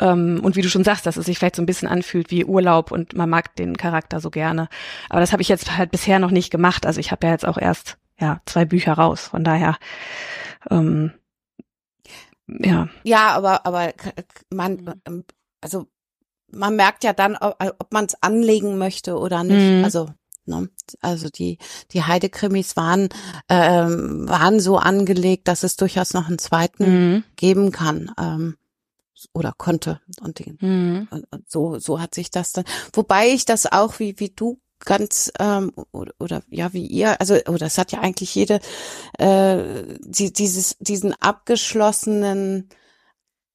ähm, 0.00 0.40
und 0.42 0.56
wie 0.56 0.62
du 0.62 0.68
schon 0.68 0.84
sagst, 0.84 1.06
dass 1.06 1.16
es 1.16 1.26
sich 1.26 1.38
vielleicht 1.38 1.56
so 1.56 1.62
ein 1.62 1.66
bisschen 1.66 1.88
anfühlt 1.88 2.30
wie 2.30 2.44
Urlaub 2.44 2.90
und 2.90 3.14
man 3.14 3.30
mag 3.30 3.54
den 3.56 3.76
Charakter 3.76 4.20
so 4.20 4.30
gerne. 4.30 4.68
Aber 5.08 5.20
das 5.20 5.32
habe 5.32 5.42
ich 5.42 5.48
jetzt 5.48 5.76
halt 5.76 5.90
bisher 5.90 6.18
noch 6.18 6.30
nicht 6.30 6.50
gemacht. 6.50 6.86
Also 6.86 7.00
ich 7.00 7.10
habe 7.10 7.26
ja 7.26 7.32
jetzt 7.32 7.46
auch 7.46 7.58
erst 7.58 7.98
ja 8.20 8.40
zwei 8.46 8.64
Bücher 8.64 8.94
raus, 8.94 9.28
von 9.28 9.44
daher 9.44 9.76
ähm, 10.70 11.12
ja. 12.46 12.88
Ja, 13.04 13.28
aber 13.32 13.66
aber 13.66 13.92
man 14.50 15.00
ähm, 15.06 15.24
also 15.60 15.86
man 16.56 16.76
merkt 16.76 17.04
ja 17.04 17.12
dann, 17.12 17.36
ob, 17.36 17.92
man 17.92 18.06
es 18.06 18.22
anlegen 18.22 18.78
möchte 18.78 19.18
oder 19.18 19.44
nicht. 19.44 19.78
Mhm. 19.78 19.84
Also 19.84 20.08
Ne? 20.46 20.68
Also 21.00 21.30
die 21.30 21.56
die 21.92 22.02
Heidekrimis 22.02 22.76
waren 22.76 23.08
ähm, 23.48 24.28
waren 24.28 24.60
so 24.60 24.76
angelegt, 24.76 25.48
dass 25.48 25.62
es 25.62 25.76
durchaus 25.76 26.12
noch 26.12 26.28
einen 26.28 26.38
zweiten 26.38 26.84
mhm. 26.84 27.24
geben 27.36 27.72
kann 27.72 28.12
ähm, 28.20 28.56
oder 29.32 29.54
konnte 29.56 30.02
und, 30.20 30.40
den, 30.40 30.58
mhm. 30.60 31.08
und, 31.10 31.24
und, 31.30 31.50
so 31.50 31.78
so 31.78 31.98
hat 31.98 32.14
sich 32.14 32.30
das 32.30 32.52
dann. 32.52 32.66
Wobei 32.92 33.28
ich 33.28 33.46
das 33.46 33.72
auch 33.72 33.98
wie 34.00 34.20
wie 34.20 34.34
du 34.36 34.60
ganz 34.80 35.32
ähm, 35.38 35.72
oder, 35.92 36.12
oder 36.18 36.42
ja 36.50 36.74
wie 36.74 36.86
ihr 36.86 37.18
also 37.22 37.36
oder 37.46 37.58
das 37.60 37.78
hat 37.78 37.92
ja 37.92 38.00
eigentlich 38.00 38.34
jede 38.34 38.60
äh, 39.18 39.96
die, 40.00 40.30
dieses 40.30 40.76
diesen 40.78 41.14
abgeschlossenen 41.14 42.68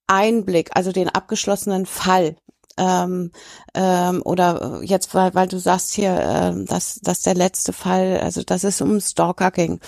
Einblick, 0.08 0.70
also 0.74 0.90
den 0.90 1.08
abgeschlossenen 1.08 1.86
Fall 1.86 2.34
ähm, 2.80 3.30
ähm, 3.74 4.22
oder 4.24 4.80
jetzt, 4.82 5.14
weil, 5.14 5.34
weil 5.34 5.48
du 5.48 5.58
sagst 5.58 5.92
hier, 5.92 6.18
äh, 6.18 6.64
dass, 6.64 7.00
dass 7.00 7.20
der 7.20 7.34
letzte 7.34 7.72
Fall, 7.72 8.20
also 8.22 8.42
dass 8.42 8.64
es 8.64 8.80
um 8.80 9.00
Stalker 9.00 9.50
ging. 9.50 9.80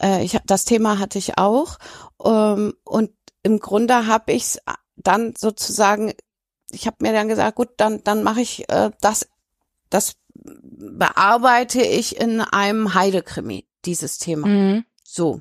Äh, 0.00 0.24
ich, 0.24 0.38
das 0.46 0.64
Thema 0.64 0.98
hatte 1.00 1.18
ich 1.18 1.38
auch 1.38 1.78
ähm, 2.24 2.74
und 2.84 3.10
im 3.42 3.58
Grunde 3.58 4.06
habe 4.06 4.32
ich 4.32 4.42
es 4.44 4.60
dann 4.96 5.34
sozusagen, 5.36 6.12
ich 6.70 6.86
habe 6.86 6.96
mir 7.00 7.12
dann 7.12 7.28
gesagt, 7.28 7.56
gut, 7.56 7.70
dann, 7.76 8.02
dann 8.04 8.22
mache 8.22 8.40
ich 8.40 8.68
äh, 8.68 8.90
das, 9.00 9.28
das 9.90 10.14
bearbeite 10.34 11.82
ich 11.82 12.20
in 12.20 12.40
einem 12.40 12.94
Heidekrimi, 12.94 13.66
dieses 13.84 14.18
Thema. 14.18 14.46
Mhm. 14.46 14.84
So, 15.02 15.40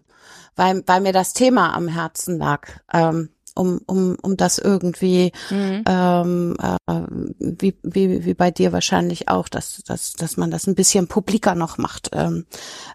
weil, 0.56 0.84
weil 0.88 1.02
mir 1.02 1.14
das 1.14 1.34
Thema 1.34 1.73
am 1.73 1.88
Herzen 1.88 2.38
lag. 2.38 2.68
Ähm, 2.91 3.30
um, 3.56 3.80
um, 3.86 4.18
um 4.22 4.38
das 4.38 4.57
irgendwie, 4.57 5.32
mhm. 5.49 5.84
ähm, 5.88 6.57
äh, 6.61 7.02
wie, 7.40 7.76
wie, 7.84 8.26
wie 8.26 8.34
bei 8.34 8.52
dir 8.52 8.72
wahrscheinlich 8.72 9.30
auch, 9.30 9.48
dass, 9.48 9.82
dass, 9.84 10.14
dass 10.14 10.38
man 10.38 10.52
das 10.52 10.68
ein 10.68 10.76
bisschen 10.76 11.07
publiker 11.07 11.56
noch 11.56 11.77
macht 11.77 12.10
ähm, 12.14 12.45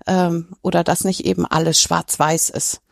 ähm, 0.07 0.55
oder 0.63 0.85
dass 0.85 1.05
nicht 1.05 1.25
eben 1.25 1.47
alles 1.47 1.81
schwarz-weiß 1.81 2.51
ist. 2.51 2.83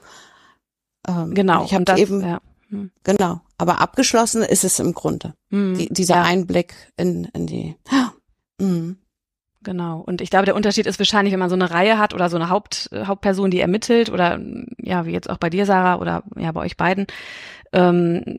Ähm, 1.07 1.35
genau. 1.35 1.65
Ich 1.65 1.75
habe 1.75 1.99
eben, 1.99 2.23
ja. 2.23 2.41
mhm. 2.71 2.91
genau, 3.05 3.41
aber 3.59 3.81
abgeschlossen 3.81 4.43
ist 4.43 4.65
es 4.65 4.79
im 4.79 4.95
Grunde, 4.95 5.35
mhm. 5.51 5.77
die, 5.77 5.89
dieser 5.89 6.17
ja. 6.17 6.23
Einblick 6.23 6.75
in, 6.97 7.25
in 7.27 7.47
die. 7.47 7.77
Ja. 7.91 8.13
Mhm. 8.61 8.99
Genau. 9.63 10.01
Und 10.01 10.21
ich 10.21 10.31
glaube, 10.31 10.47
der 10.47 10.55
Unterschied 10.55 10.87
ist 10.87 10.99
wahrscheinlich, 10.99 11.33
wenn 11.33 11.41
man 11.41 11.51
so 11.51 11.57
eine 11.57 11.71
Reihe 11.71 11.99
hat 11.99 12.15
oder 12.15 12.31
so 12.31 12.37
eine 12.37 12.49
Haupt, 12.49 12.89
Hauptperson, 12.95 13.51
die 13.51 13.61
ermittelt 13.61 14.09
oder 14.09 14.41
ja, 14.79 15.05
wie 15.05 15.11
jetzt 15.11 15.29
auch 15.29 15.39
bei 15.39 15.51
dir, 15.51 15.67
Sarah, 15.67 15.97
oder 15.97 16.23
ja, 16.37 16.53
bei 16.53 16.61
euch 16.61 16.77
beiden, 16.77 17.07
ähm, 17.73 18.39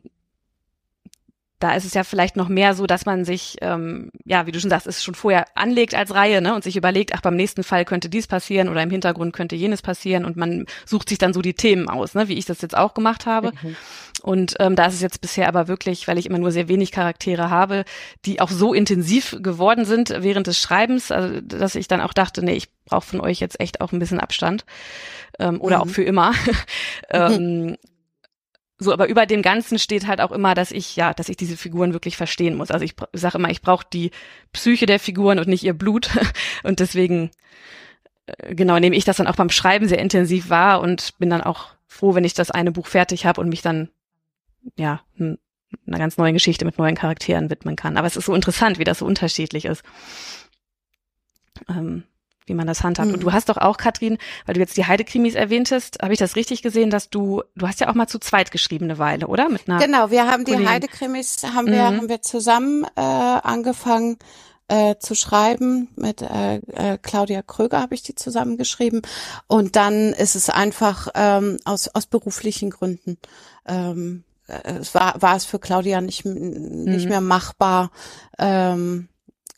da 1.60 1.74
ist 1.74 1.84
es 1.84 1.92
ja 1.92 2.04
vielleicht 2.04 2.36
noch 2.36 2.48
mehr 2.48 2.74
so, 2.74 2.86
dass 2.86 3.04
man 3.04 3.26
sich, 3.26 3.58
ähm, 3.60 4.10
ja, 4.24 4.46
wie 4.46 4.50
du 4.50 4.58
schon 4.58 4.70
sagst, 4.70 4.86
es 4.86 5.04
schon 5.04 5.14
vorher 5.14 5.44
anlegt 5.54 5.94
als 5.94 6.14
Reihe, 6.14 6.40
ne, 6.40 6.54
und 6.54 6.64
sich 6.64 6.74
überlegt, 6.74 7.14
ach, 7.14 7.20
beim 7.20 7.36
nächsten 7.36 7.62
Fall 7.62 7.84
könnte 7.84 8.08
dies 8.08 8.26
passieren 8.26 8.70
oder 8.70 8.82
im 8.82 8.90
Hintergrund 8.90 9.34
könnte 9.34 9.56
jenes 9.56 9.82
passieren 9.82 10.24
und 10.24 10.38
man 10.38 10.64
sucht 10.86 11.10
sich 11.10 11.18
dann 11.18 11.34
so 11.34 11.42
die 11.42 11.52
Themen 11.52 11.90
aus, 11.90 12.14
ne, 12.14 12.28
wie 12.28 12.38
ich 12.38 12.46
das 12.46 12.62
jetzt 12.62 12.76
auch 12.76 12.94
gemacht 12.94 13.26
habe. 13.26 13.52
Mhm. 13.62 13.76
Und 14.22 14.54
ähm, 14.58 14.74
da 14.74 14.86
ist 14.86 14.94
es 14.94 15.02
jetzt 15.02 15.20
bisher 15.20 15.48
aber 15.48 15.68
wirklich, 15.68 16.08
weil 16.08 16.16
ich 16.16 16.26
immer 16.26 16.38
nur 16.38 16.50
sehr 16.50 16.68
wenig 16.68 16.92
Charaktere 16.92 17.50
habe, 17.50 17.84
die 18.24 18.40
auch 18.40 18.50
so 18.50 18.72
intensiv 18.72 19.36
geworden 19.40 19.84
sind 19.84 20.14
während 20.18 20.46
des 20.46 20.58
Schreibens, 20.58 21.10
also, 21.12 21.42
dass 21.42 21.74
ich 21.74 21.88
dann 21.88 22.00
auch 22.00 22.14
dachte, 22.14 22.42
nee, 22.42 22.54
ich 22.54 22.68
brauche 22.86 23.06
von 23.06 23.20
euch 23.20 23.38
jetzt 23.38 23.60
echt 23.60 23.82
auch 23.82 23.92
ein 23.92 23.98
bisschen 23.98 24.18
Abstand 24.18 24.64
ähm, 25.38 25.60
oder 25.60 25.76
mhm. 25.76 25.82
auch 25.82 25.88
für 25.88 26.04
immer. 26.04 26.32
ähm, 27.10 27.76
so, 28.82 28.94
aber 28.94 29.08
über 29.08 29.26
dem 29.26 29.42
Ganzen 29.42 29.78
steht 29.78 30.06
halt 30.06 30.22
auch 30.22 30.32
immer, 30.32 30.54
dass 30.54 30.72
ich, 30.72 30.96
ja, 30.96 31.12
dass 31.12 31.28
ich 31.28 31.36
diese 31.36 31.58
Figuren 31.58 31.92
wirklich 31.92 32.16
verstehen 32.16 32.56
muss. 32.56 32.70
Also 32.70 32.82
ich 32.82 32.94
sage 33.12 33.36
immer, 33.36 33.50
ich 33.50 33.60
brauche 33.60 33.86
die 33.92 34.10
Psyche 34.54 34.86
der 34.86 34.98
Figuren 34.98 35.38
und 35.38 35.48
nicht 35.48 35.62
ihr 35.62 35.74
Blut. 35.74 36.10
Und 36.62 36.80
deswegen, 36.80 37.30
äh, 38.26 38.54
genau, 38.54 38.78
nehme 38.78 38.96
ich 38.96 39.04
das 39.04 39.18
dann 39.18 39.26
auch 39.26 39.36
beim 39.36 39.50
Schreiben 39.50 39.86
sehr 39.86 39.98
intensiv 39.98 40.50
wahr 40.50 40.80
und 40.80 41.18
bin 41.18 41.30
dann 41.30 41.42
auch 41.42 41.68
froh, 41.86 42.14
wenn 42.14 42.24
ich 42.24 42.34
das 42.34 42.50
eine 42.50 42.72
Buch 42.72 42.86
fertig 42.86 43.26
habe 43.26 43.40
und 43.40 43.48
mich 43.48 43.62
dann, 43.62 43.90
ja, 44.76 45.00
einer 45.18 45.98
ganz 45.98 46.16
neuen 46.16 46.34
Geschichte 46.34 46.64
mit 46.64 46.78
neuen 46.78 46.94
Charakteren 46.94 47.50
widmen 47.50 47.76
kann. 47.76 47.96
Aber 47.96 48.06
es 48.06 48.16
ist 48.16 48.26
so 48.26 48.34
interessant, 48.34 48.78
wie 48.78 48.84
das 48.84 48.98
so 49.00 49.06
unterschiedlich 49.06 49.66
ist. 49.66 49.82
Ähm, 51.68 52.04
wie 52.50 52.54
man 52.54 52.66
das 52.66 52.82
handhabt. 52.82 53.08
Mhm. 53.08 53.14
Und 53.14 53.22
du 53.22 53.32
hast 53.32 53.48
doch 53.48 53.56
auch, 53.56 53.76
Katrin, 53.76 54.18
weil 54.44 54.54
du 54.54 54.60
jetzt 54.60 54.76
die 54.76 54.84
Heidekrimis 54.84 55.34
erwähntest, 55.34 56.02
habe 56.02 56.12
ich 56.12 56.18
das 56.18 56.36
richtig 56.36 56.62
gesehen, 56.62 56.90
dass 56.90 57.08
du, 57.08 57.42
du 57.54 57.66
hast 57.66 57.80
ja 57.80 57.88
auch 57.88 57.94
mal 57.94 58.08
zu 58.08 58.18
zweit 58.18 58.50
geschrieben 58.50 58.86
eine 58.86 58.98
Weile, 58.98 59.28
oder? 59.28 59.48
Mit 59.48 59.68
einer 59.68 59.78
genau, 59.78 60.10
wir 60.10 60.26
haben 60.26 60.44
die 60.44 60.56
Heidekrimis, 60.68 61.42
haben 61.54 61.68
wir, 61.68 61.90
mhm. 61.90 61.96
haben 61.96 62.08
wir 62.08 62.20
zusammen 62.22 62.84
äh, 62.96 63.00
angefangen 63.00 64.18
äh, 64.68 64.96
zu 64.98 65.14
schreiben. 65.14 65.88
Mit 65.96 66.22
äh, 66.22 66.56
äh, 66.56 66.98
Claudia 67.00 67.42
Kröger 67.42 67.80
habe 67.80 67.94
ich 67.94 68.02
die 68.02 68.14
zusammengeschrieben. 68.14 69.02
Und 69.46 69.76
dann 69.76 70.12
ist 70.12 70.34
es 70.34 70.50
einfach 70.50 71.08
ähm, 71.14 71.58
aus, 71.64 71.88
aus 71.88 72.06
beruflichen 72.06 72.70
Gründen. 72.70 73.18
Ähm, 73.66 74.24
äh, 74.46 74.74
es 74.80 74.94
war, 74.94 75.20
war 75.22 75.36
es 75.36 75.44
für 75.44 75.58
Claudia 75.58 76.00
nicht, 76.00 76.24
nicht 76.24 77.04
mhm. 77.04 77.08
mehr 77.08 77.20
machbar, 77.20 77.90
ähm, 78.38 79.08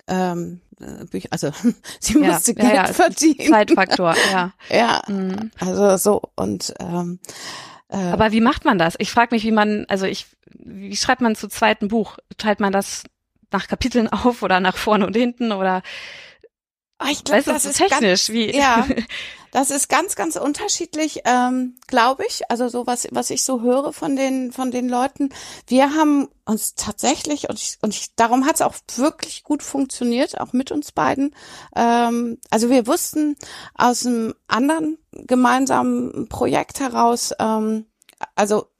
ähm, 0.09 0.61
äh, 0.72 0.72
Bücher, 1.11 1.29
also 1.31 1.51
sie 2.01 2.21
ja, 2.21 2.33
musste 2.33 2.55
Geld 2.55 2.69
ja, 2.69 2.87
ja. 2.87 2.93
verdienen. 2.93 3.53
Zeitfaktor, 3.53 4.15
ja. 4.31 4.53
ja, 4.71 5.03
mhm. 5.09 5.51
also 5.59 5.97
so 5.97 6.23
und 6.37 6.75
ähm, 6.81 7.19
äh, 7.89 7.97
aber 7.97 8.33
wie 8.33 8.41
macht 8.41 8.65
man 8.65 8.79
das? 8.79 8.95
Ich 8.99 9.11
frage 9.11 9.35
mich, 9.35 9.45
wie 9.45 9.53
man, 9.53 9.85
also 9.89 10.07
ich, 10.07 10.27
wie 10.47 10.97
schreibt 10.97 11.21
man 11.21 11.37
zu 11.37 11.49
zweiten 11.49 11.89
Buch? 11.89 12.17
Teilt 12.39 12.59
man 12.59 12.73
das 12.73 13.05
nach 13.51 13.69
Kapiteln 13.69 14.09
auf 14.13 14.43
oder 14.43 14.61
nach 14.61 14.77
vorne 14.77 15.07
und 15.07 15.15
hinten 15.15 15.53
oder 15.53 15.83
Ah, 17.03 17.11
ich 17.11 17.25
glaube, 17.25 17.43
das 17.45 17.65
ist 17.65 17.77
technisch. 17.77 18.27
Ganz, 18.27 18.29
wie? 18.31 18.57
Ja, 18.57 18.87
das 19.53 19.71
ist 19.71 19.89
ganz, 19.89 20.17
ganz 20.17 20.37
unterschiedlich, 20.37 21.21
ähm, 21.25 21.77
glaube 21.87 22.25
ich. 22.27 22.51
Also 22.51 22.69
so 22.69 22.87
was, 22.87 23.07
was 23.11 23.31
ich 23.31 23.45
so 23.45 23.61
höre 23.61 23.93
von 23.93 24.17
den 24.17 24.53
von 24.53 24.71
den 24.71 24.89
Leuten. 24.89 25.31
Wir 25.67 25.95
haben 25.95 26.29
uns 26.45 26.75
tatsächlich 26.75 27.49
und 27.49 27.59
ich, 27.59 27.79
und 27.83 27.95
ich, 27.95 28.15
darum 28.17 28.47
hat 28.47 28.57
es 28.57 28.63
auch 28.63 28.75
wirklich 28.97 29.45
gut 29.45 29.63
funktioniert, 29.63 30.41
auch 30.41 30.53
mit 30.53 30.73
uns 30.73 30.93
beiden. 30.93 31.35
Ähm, 31.77 32.39
also 32.51 32.71
wir 32.71 32.87
wussten 32.87 33.37
aus 33.75 34.07
einem 34.07 34.35
anderen 34.49 34.99
gemeinsamen 35.13 36.29
Projekt 36.29 36.81
heraus. 36.81 37.33
Ähm, 37.39 37.87
also 38.35 38.72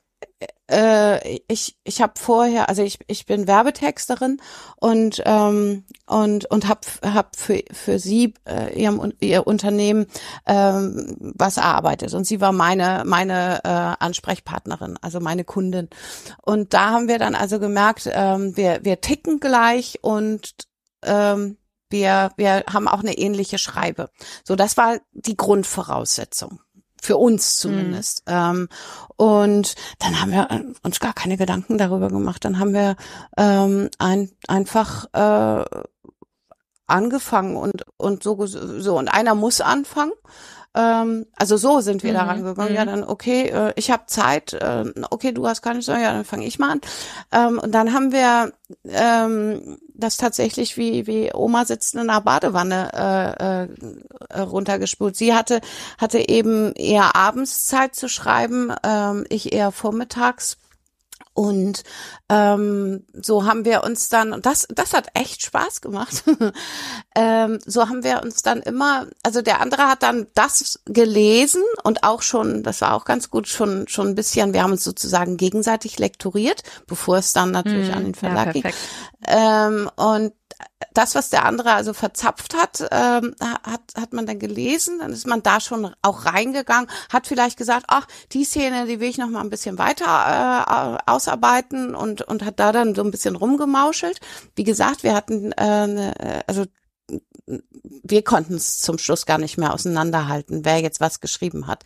äh, 0.71 1.39
ich 1.49 1.77
ich 1.85 2.01
habe 2.01 2.15
vorher, 2.17 2.69
also 2.69 2.83
ich 2.83 2.99
ich 3.07 3.27
bin 3.27 3.47
Werbetexterin 3.47 4.41
und 4.77 5.23
ähm, 5.25 5.85
und 6.07 6.51
und 6.51 6.69
habe 6.69 6.81
hab 7.05 7.37
für 7.37 7.63
für 7.71 7.99
sie 7.99 8.35
äh, 8.49 8.79
ihrem 8.81 9.13
ihr 9.21 9.47
Unternehmen 9.47 10.07
ähm, 10.47 11.17
was 11.21 11.57
erarbeitet. 11.57 12.15
Und 12.15 12.27
sie 12.27 12.41
war 12.41 12.53
meine 12.53 13.03
meine 13.07 13.61
äh, 13.65 14.05
Ansprechpartnerin, 14.05 14.99
also 15.03 15.21
meine 15.21 15.45
Kundin. 15.45 15.89
Und 16.43 16.75
da 16.75 16.91
haben 16.91 17.09
wir 17.09 17.19
dann 17.19 17.35
also 17.35 17.59
gemerkt, 17.59 18.09
ähm, 18.13 18.57
wir 18.57 18.81
wir 18.83 19.01
ticken 19.01 19.41
gleich 19.41 19.99
und 20.03 20.55
ähm, 21.05 21.59
wir, 21.91 22.33
wir 22.37 22.65
haben 22.73 22.89
auch 22.89 23.01
eine 23.01 23.19
ähnliche 23.19 23.59
Schreibe. 23.59 24.09
So, 24.45 24.57
das 24.57 24.79
war 24.79 24.99
die 25.13 25.37
Grundvoraussetzung 25.37 26.61
für 27.03 27.17
uns 27.17 27.57
zumindest. 27.57 28.23
Mhm. 28.27 28.35
Ähm, 28.35 28.69
und 29.17 29.75
dann 29.99 30.21
haben 30.21 30.31
wir 30.31 30.51
äh, 30.51 30.63
uns 30.85 31.01
gar 31.01 31.13
keine 31.13 31.37
Gedanken 31.37 31.77
darüber 31.77 32.09
gemacht. 32.09 32.45
Dann 32.45 32.59
haben 32.59 32.73
wir 32.73 32.97
ähm, 33.37 33.91
ein, 33.99 34.31
einfach 34.47 35.07
äh, 35.13 35.65
angefangen 36.87 37.57
und 37.57 37.85
und 37.97 38.23
so 38.23 38.47
so 38.47 38.99
und 38.99 39.09
einer 39.09 39.35
muss 39.35 39.61
anfangen. 39.61 40.13
Ähm, 40.75 41.27
also 41.37 41.57
so 41.57 41.81
sind 41.81 42.03
wir 42.03 42.13
mhm. 42.13 42.17
daran 42.17 42.45
gegangen. 42.45 42.75
Ja, 42.75 42.85
mhm. 42.85 42.89
dann 42.89 43.05
okay, 43.05 43.49
äh, 43.49 43.73
ich 43.77 43.91
habe 43.91 44.05
Zeit. 44.07 44.55
Äh, 44.55 44.85
okay, 45.11 45.33
du 45.33 45.47
hast 45.47 45.63
keine 45.63 45.81
Zeit. 45.81 46.03
Ja, 46.03 46.13
dann 46.13 46.25
fange 46.25 46.47
ich 46.47 46.59
mal 46.59 46.73
an. 46.73 46.81
Ähm, 47.31 47.59
und 47.59 47.73
dann 47.73 47.93
haben 47.93 48.13
wir 48.13 48.53
ähm, 48.85 49.79
das 49.95 50.17
tatsächlich 50.17 50.77
wie 50.77 51.07
wie 51.07 51.31
Oma 51.35 51.65
sitzt 51.65 51.95
in 51.95 52.01
einer 52.01 52.21
Badewanne 52.21 52.91
äh, 52.93 54.39
äh, 54.39 54.41
runtergespult. 54.41 55.17
Sie 55.17 55.35
hatte 55.35 55.61
hatte 55.99 56.29
eben 56.29 56.73
eher 56.73 57.15
abends 57.17 57.67
Zeit 57.67 57.95
zu 57.95 58.09
schreiben, 58.09 58.73
ähm, 58.83 59.25
ich 59.29 59.53
eher 59.53 59.73
vormittags 59.73 60.57
Und 61.35 61.83
ähm, 62.29 63.07
so 63.15 63.47
haben 63.47 63.65
wir 63.65 63.85
uns 63.85 64.11
dann, 64.11 64.33
und 64.33 64.45
das, 64.45 64.67
das 64.69 64.93
hat 64.93 65.09
echt 65.15 65.43
Spaß 65.43 65.81
gemacht. 65.81 66.25
ähm, 67.17 67.59
so 67.65 67.89
haben 67.89 68.05
wir 68.05 68.23
uns 68.23 68.43
dann 68.43 68.61
immer, 68.61 69.07
also 69.23 69.41
der 69.41 69.61
andere 69.61 69.89
hat 69.89 70.03
dann 70.03 70.27
das 70.35 70.81
gelesen 70.85 71.63
und 71.85 72.05
auch 72.05 72.21
schon, 72.21 72.63
das 72.63 72.83
war 72.83 72.95
auch 72.95 73.05
ganz 73.05 73.31
gut, 73.31 73.49
schon 73.49 73.89
schon 73.89 74.09
ein 74.09 74.15
bisschen, 74.15 74.53
wir 74.53 74.63
haben 74.63 74.73
uns 74.73 74.85
sozusagen 74.85 75.37
gegenseitig 75.39 75.99
lektoriert, 75.99 76.63
bevor 76.87 77.17
es 77.17 77.33
dann 77.33 77.51
natürlich 77.51 77.91
mm, 77.91 77.95
an 77.95 78.05
den 78.05 78.15
Verlag 78.15 78.47
ja, 78.47 78.53
ging. 78.53 78.73
Ähm, 79.27 79.91
und 79.97 80.33
das, 80.95 81.15
was 81.15 81.31
der 81.31 81.45
andere 81.45 81.73
also 81.73 81.93
verzapft 81.93 82.55
hat, 82.55 82.87
ähm, 82.91 83.35
hat, 83.41 83.81
hat 83.97 84.13
man 84.13 84.27
dann 84.27 84.39
gelesen, 84.39 84.99
dann 84.99 85.13
ist 85.13 85.27
man 85.27 85.43
da 85.43 85.61
schon 85.61 85.95
auch 86.03 86.27
reingegangen, 86.27 86.91
hat 87.11 87.27
vielleicht 87.27 87.57
gesagt, 87.57 87.87
ach, 87.89 88.07
die 88.33 88.45
Szene, 88.45 88.87
die 88.87 89.01
will 89.01 89.09
ich 89.09 89.19
noch 89.19 89.29
mal 89.29 89.41
ein 89.41 89.51
bisschen 89.51 89.79
weiter 89.79 90.05
äh, 90.07 91.11
ausarbeiten 91.11 91.95
und, 91.95 92.23
und 92.23 92.45
hat 92.45 92.61
da 92.61 92.73
dann 92.73 92.95
so 92.95 93.03
ein 93.03 93.11
bisschen 93.11 93.37
rumgemauschelt. 93.37 94.21
Wie 94.55 94.65
gesagt, 94.65 95.03
wir 95.03 95.15
hatten, 95.15 95.53
äh, 95.53 95.87
ne, 95.87 96.43
also 96.47 96.67
wir 97.47 98.23
konnten 98.23 98.55
es 98.55 98.79
zum 98.79 98.99
Schluss 98.99 99.27
gar 99.27 99.39
nicht 99.39 99.59
mehr 99.59 99.75
auseinanderhalten, 99.75 100.65
wer 100.65 100.81
jetzt 100.81 101.01
was 101.01 101.21
geschrieben 101.21 101.67
hat. 101.67 101.85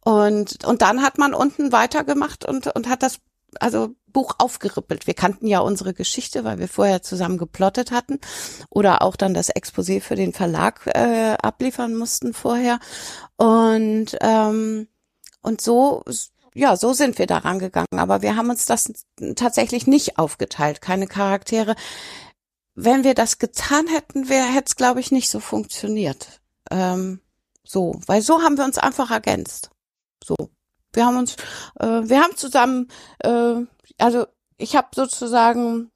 Und, 0.00 0.64
und 0.64 0.82
dann 0.82 1.02
hat 1.02 1.18
man 1.18 1.34
unten 1.34 1.72
weitergemacht 1.72 2.44
und, 2.44 2.68
und 2.68 2.88
hat 2.88 3.02
das 3.02 3.18
also 3.60 3.94
Buch 4.06 4.36
aufgerippelt. 4.38 5.06
Wir 5.06 5.14
kannten 5.14 5.46
ja 5.46 5.60
unsere 5.60 5.94
Geschichte, 5.94 6.44
weil 6.44 6.58
wir 6.58 6.68
vorher 6.68 7.02
zusammen 7.02 7.38
geplottet 7.38 7.90
hatten 7.90 8.20
oder 8.70 9.02
auch 9.02 9.16
dann 9.16 9.34
das 9.34 9.54
Exposé 9.54 10.00
für 10.00 10.14
den 10.14 10.32
Verlag 10.32 10.86
äh, 10.86 11.36
abliefern 11.42 11.94
mussten 11.94 12.32
vorher. 12.32 12.78
Und 13.36 14.16
ähm, 14.20 14.88
und 15.42 15.60
so 15.60 16.04
ja, 16.54 16.76
so 16.76 16.92
sind 16.92 17.18
wir 17.18 17.26
daran 17.26 17.58
gegangen. 17.58 17.98
Aber 17.98 18.22
wir 18.22 18.36
haben 18.36 18.50
uns 18.50 18.64
das 18.64 18.92
tatsächlich 19.36 19.86
nicht 19.86 20.18
aufgeteilt, 20.18 20.80
keine 20.80 21.06
Charaktere. 21.08 21.74
Wenn 22.76 23.04
wir 23.04 23.14
das 23.14 23.38
getan 23.38 23.86
hätten, 23.88 24.28
wäre 24.28 24.46
es, 24.64 24.76
glaube 24.76 25.00
ich, 25.00 25.10
nicht 25.10 25.28
so 25.28 25.40
funktioniert. 25.40 26.40
Ähm, 26.70 27.20
so, 27.64 28.00
weil 28.06 28.22
so 28.22 28.42
haben 28.42 28.56
wir 28.56 28.64
uns 28.64 28.78
einfach 28.78 29.10
ergänzt. 29.10 29.70
So. 30.22 30.36
Wir 30.94 31.06
haben 31.06 31.18
uns, 31.18 31.36
äh, 31.80 31.86
wir 31.86 32.20
haben 32.20 32.36
zusammen, 32.36 32.88
äh, 33.20 33.56
also 33.98 34.26
ich 34.56 34.76
habe 34.76 34.88
sozusagen 34.94 35.90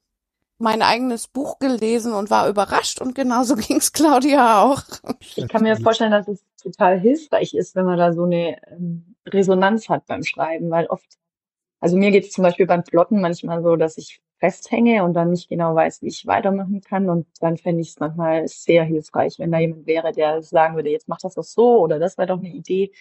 mein 0.59 0.81
eigenes 0.81 1.27
Buch 1.27 1.57
gelesen 1.59 2.13
und 2.13 2.29
war 2.29 2.49
überrascht 2.49 3.01
und 3.01 3.15
genauso 3.15 3.55
ging's 3.55 3.91
Claudia 3.93 4.61
auch. 4.61 4.83
Ich 5.19 5.47
kann 5.47 5.63
mir 5.63 5.77
vorstellen, 5.77 6.11
dass 6.11 6.27
es 6.27 6.43
total 6.61 6.99
hilfreich 6.99 7.53
ist, 7.53 7.75
wenn 7.75 7.85
man 7.85 7.97
da 7.97 8.13
so 8.13 8.23
eine 8.23 8.57
ähm, 8.67 9.15
Resonanz 9.25 9.89
hat 9.89 10.05
beim 10.05 10.23
Schreiben, 10.23 10.69
weil 10.69 10.87
oft, 10.87 11.17
also 11.79 11.95
mir 11.97 12.11
geht 12.11 12.25
es 12.25 12.31
zum 12.31 12.43
Beispiel 12.43 12.67
beim 12.67 12.83
Plotten 12.83 13.21
manchmal 13.21 13.63
so, 13.63 13.77
dass 13.77 13.97
ich 13.97 14.21
festhänge 14.39 15.03
und 15.03 15.13
dann 15.13 15.31
nicht 15.31 15.49
genau 15.49 15.75
weiß, 15.75 16.01
wie 16.01 16.07
ich 16.07 16.25
weitermachen 16.25 16.81
kann 16.81 17.09
und 17.09 17.27
dann 17.41 17.57
fände 17.57 17.81
ich 17.81 17.89
es 17.89 17.99
manchmal 17.99 18.47
sehr 18.47 18.83
hilfreich, 18.83 19.37
wenn 19.39 19.51
da 19.51 19.59
jemand 19.59 19.85
wäre, 19.85 20.11
der 20.11 20.41
sagen 20.41 20.75
würde, 20.75 20.89
jetzt 20.89 21.07
mach 21.07 21.19
das 21.19 21.35
doch 21.35 21.43
so 21.43 21.79
oder 21.79 21.99
das 21.99 22.17
wäre 22.17 22.27
doch 22.27 22.39
eine 22.39 22.49
Idee 22.49 22.91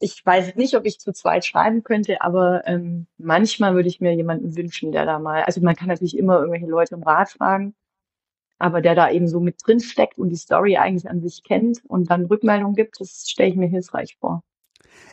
ich 0.00 0.24
weiß 0.24 0.56
nicht, 0.56 0.74
ob 0.74 0.86
ich 0.86 0.98
zu 0.98 1.12
zweit 1.12 1.44
schreiben 1.44 1.84
könnte, 1.84 2.22
aber 2.22 2.66
ähm, 2.66 3.06
manchmal 3.18 3.74
würde 3.74 3.88
ich 3.88 4.00
mir 4.00 4.14
jemanden 4.14 4.56
wünschen, 4.56 4.92
der 4.92 5.04
da 5.04 5.18
mal, 5.18 5.42
also 5.42 5.60
man 5.60 5.76
kann 5.76 5.88
natürlich 5.88 6.16
immer 6.16 6.38
irgendwelche 6.38 6.66
Leute 6.66 6.96
um 6.96 7.02
Rat 7.02 7.30
fragen, 7.30 7.74
aber 8.58 8.80
der 8.80 8.94
da 8.94 9.10
eben 9.10 9.28
so 9.28 9.40
mit 9.40 9.56
drin 9.64 9.80
steckt 9.80 10.18
und 10.18 10.30
die 10.30 10.36
Story 10.36 10.78
eigentlich 10.78 11.08
an 11.08 11.20
sich 11.20 11.42
kennt 11.44 11.82
und 11.86 12.10
dann 12.10 12.24
Rückmeldung 12.24 12.74
gibt, 12.74 12.98
das 13.00 13.28
stelle 13.28 13.50
ich 13.50 13.56
mir 13.56 13.68
hilfreich 13.68 14.16
vor. 14.18 14.42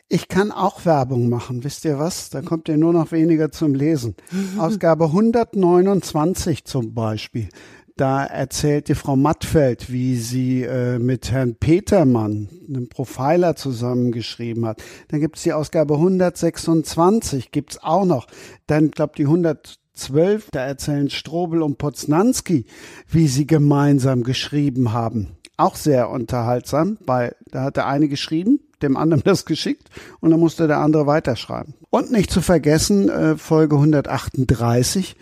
Ich 0.09 0.29
kann 0.29 0.53
auch 0.53 0.85
Werbung 0.85 1.27
machen, 1.27 1.65
wisst 1.65 1.83
ihr 1.83 1.99
was? 1.99 2.29
Da 2.29 2.41
kommt 2.41 2.69
ihr 2.69 2.77
nur 2.77 2.93
noch 2.93 3.11
weniger 3.11 3.51
zum 3.51 3.75
Lesen. 3.75 4.15
Ausgabe 4.57 5.05
129 5.05 6.63
zum 6.63 6.93
Beispiel. 6.93 7.49
Da 7.97 8.23
erzählt 8.23 8.89
die 8.89 8.95
Frau 8.95 9.15
Mattfeld, 9.15 9.91
wie 9.91 10.17
sie 10.17 10.61
äh, 10.61 10.99
mit 10.99 11.31
Herrn 11.31 11.55
Petermann, 11.55 12.47
einem 12.69 12.89
Profiler, 12.89 13.55
zusammengeschrieben 13.55 14.67
hat. 14.67 14.83
Dann 15.07 15.19
gibt 15.19 15.37
es 15.37 15.43
die 15.43 15.53
Ausgabe 15.53 15.95
126, 15.95 17.49
gibt's 17.51 17.81
auch 17.81 18.05
noch. 18.05 18.27
Dann, 18.67 18.91
glaube 18.91 19.13
die 19.17 19.23
112, 19.25 20.49
da 20.51 20.63
erzählen 20.63 21.09
Strobel 21.09 21.63
und 21.63 21.79
Poznanski, 21.79 22.65
wie 23.09 23.27
sie 23.27 23.47
gemeinsam 23.47 24.21
geschrieben 24.21 24.93
haben. 24.93 25.29
Auch 25.57 25.75
sehr 25.75 26.11
unterhaltsam, 26.11 26.99
weil 27.03 27.35
da 27.49 27.63
hat 27.63 27.77
der 27.77 27.87
eine 27.87 28.09
geschrieben, 28.09 28.59
dem 28.83 28.95
anderen 28.95 29.23
das 29.25 29.45
geschickt 29.45 29.89
und 30.19 30.29
dann 30.29 30.39
musste 30.39 30.67
der 30.67 30.77
andere 30.77 31.07
weiterschreiben. 31.07 31.73
Und 31.89 32.11
nicht 32.11 32.29
zu 32.29 32.41
vergessen, 32.41 33.09
äh, 33.09 33.37
Folge 33.37 33.75
138 33.75 35.15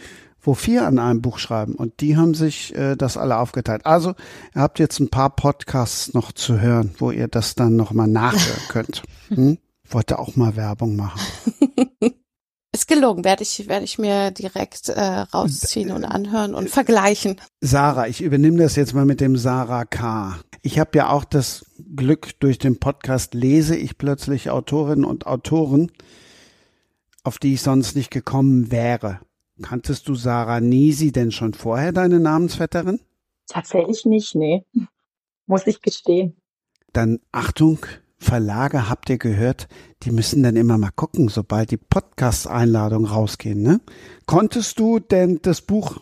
wo 0.45 0.53
vier 0.53 0.85
an 0.85 0.99
einem 0.99 1.21
Buch 1.21 1.39
schreiben 1.39 1.75
und 1.75 2.01
die 2.01 2.17
haben 2.17 2.33
sich 2.33 2.75
äh, 2.75 2.95
das 2.95 3.17
alle 3.17 3.37
aufgeteilt. 3.37 3.85
Also 3.85 4.13
ihr 4.53 4.61
habt 4.61 4.79
jetzt 4.79 4.99
ein 4.99 5.09
paar 5.09 5.35
Podcasts 5.35 6.13
noch 6.13 6.31
zu 6.31 6.59
hören, 6.59 6.93
wo 6.99 7.11
ihr 7.11 7.27
das 7.27 7.55
dann 7.55 7.75
noch 7.75 7.91
mal 7.91 8.07
nachhören 8.07 8.61
könnt. 8.69 9.03
Hm? 9.29 9.57
Wollte 9.89 10.19
auch 10.19 10.35
mal 10.35 10.55
Werbung 10.55 10.95
machen. 10.95 11.19
Ist 12.75 12.89
gelogen, 12.89 13.23
werde 13.23 13.43
ich, 13.43 13.69
werde 13.69 13.85
ich 13.85 13.97
mir 13.97 14.31
direkt 14.31 14.89
äh, 14.89 15.01
rausziehen 15.01 15.91
und 15.91 16.03
anhören 16.03 16.53
und 16.53 16.69
vergleichen. 16.69 17.39
Sarah, 17.61 18.07
ich 18.07 18.21
übernehme 18.21 18.57
das 18.57 18.75
jetzt 18.75 18.93
mal 18.93 19.05
mit 19.05 19.21
dem 19.21 19.37
Sarah 19.37 19.85
K. 19.85 20.37
Ich 20.61 20.77
habe 20.77 20.89
ja 20.97 21.09
auch 21.09 21.23
das 21.23 21.65
Glück, 21.95 22.37
durch 22.41 22.59
den 22.59 22.77
Podcast 22.77 23.33
lese 23.33 23.77
ich 23.77 23.97
plötzlich 23.97 24.49
Autorinnen 24.49 25.05
und 25.05 25.25
Autoren, 25.25 25.89
auf 27.23 27.37
die 27.37 27.53
ich 27.53 27.61
sonst 27.61 27.95
nicht 27.95 28.11
gekommen 28.11 28.71
wäre. 28.71 29.21
Kanntest 29.61 30.07
du 30.07 30.15
Sarah 30.15 30.59
Nisi 30.59 31.11
denn 31.11 31.31
schon 31.31 31.53
vorher, 31.53 31.91
deine 31.91 32.19
Namensvetterin? 32.19 32.99
Tatsächlich 33.47 34.05
nicht, 34.05 34.35
nee. 34.35 34.65
Muss 35.45 35.65
ich 35.67 35.81
gestehen. 35.81 36.35
Dann 36.91 37.19
Achtung, 37.31 37.85
Verlage 38.17 38.89
habt 38.89 39.09
ihr 39.09 39.17
gehört, 39.17 39.67
die 40.03 40.11
müssen 40.11 40.43
dann 40.43 40.55
immer 40.55 40.77
mal 40.77 40.91
gucken, 40.95 41.29
sobald 41.29 41.71
die 41.71 41.77
Podcast-Einladungen 41.77 43.09
rausgehen, 43.09 43.61
ne? 43.61 43.81
Konntest 44.25 44.79
du 44.79 44.99
denn 44.99 45.39
das 45.41 45.61
Buch 45.61 46.01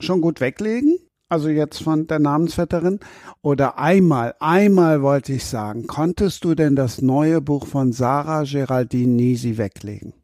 schon 0.00 0.20
gut 0.20 0.40
weglegen? 0.40 0.98
Also 1.28 1.48
jetzt 1.50 1.82
von 1.82 2.06
der 2.06 2.20
Namensvetterin? 2.20 3.00
Oder 3.42 3.78
einmal, 3.78 4.34
einmal 4.40 5.02
wollte 5.02 5.34
ich 5.34 5.44
sagen, 5.44 5.86
konntest 5.86 6.44
du 6.44 6.54
denn 6.54 6.74
das 6.74 7.02
neue 7.02 7.42
Buch 7.42 7.66
von 7.66 7.92
Sarah 7.92 8.44
Geraldine 8.44 9.12
Nisi 9.12 9.58
weglegen? 9.58 10.14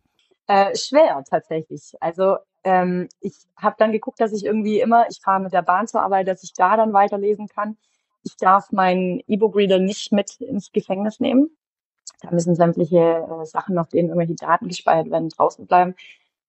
Äh, 0.47 0.75
schwer 0.77 1.23
tatsächlich. 1.29 1.93
Also 2.01 2.37
ähm, 2.65 3.09
ich 3.21 3.35
habe 3.57 3.77
dann 3.79 3.93
geguckt, 3.93 4.21
dass 4.21 4.33
ich 4.33 4.45
irgendwie 4.45 4.81
immer, 4.81 5.07
ich 5.09 5.21
fahre 5.23 5.43
mit 5.43 5.53
der 5.53 5.63
Bahn 5.63 5.87
zur 5.87 6.03
Arbeit, 6.03 6.29
dass 6.29 6.43
ich 6.43 6.53
da 6.55 6.77
dann 6.77 6.93
weiterlesen 6.93 7.47
kann. 7.49 7.77
Ich 8.23 8.37
darf 8.37 8.73
meinen 8.73 9.21
E-Book-Reader 9.27 9.79
nicht 9.79 10.13
mit 10.13 10.41
ins 10.41 10.73
Gefängnis 10.73 11.21
nehmen. 11.21 11.51
Da 12.23 12.31
müssen 12.31 12.55
sämtliche 12.55 12.99
äh, 12.99 13.45
Sachen, 13.45 13.79
auf 13.79 13.89
denen 13.89 14.09
irgendwelche 14.09 14.35
Daten 14.35 14.69
gespeichert 14.69 15.11
werden, 15.11 15.29
draußen 15.29 15.67
bleiben. 15.67 15.95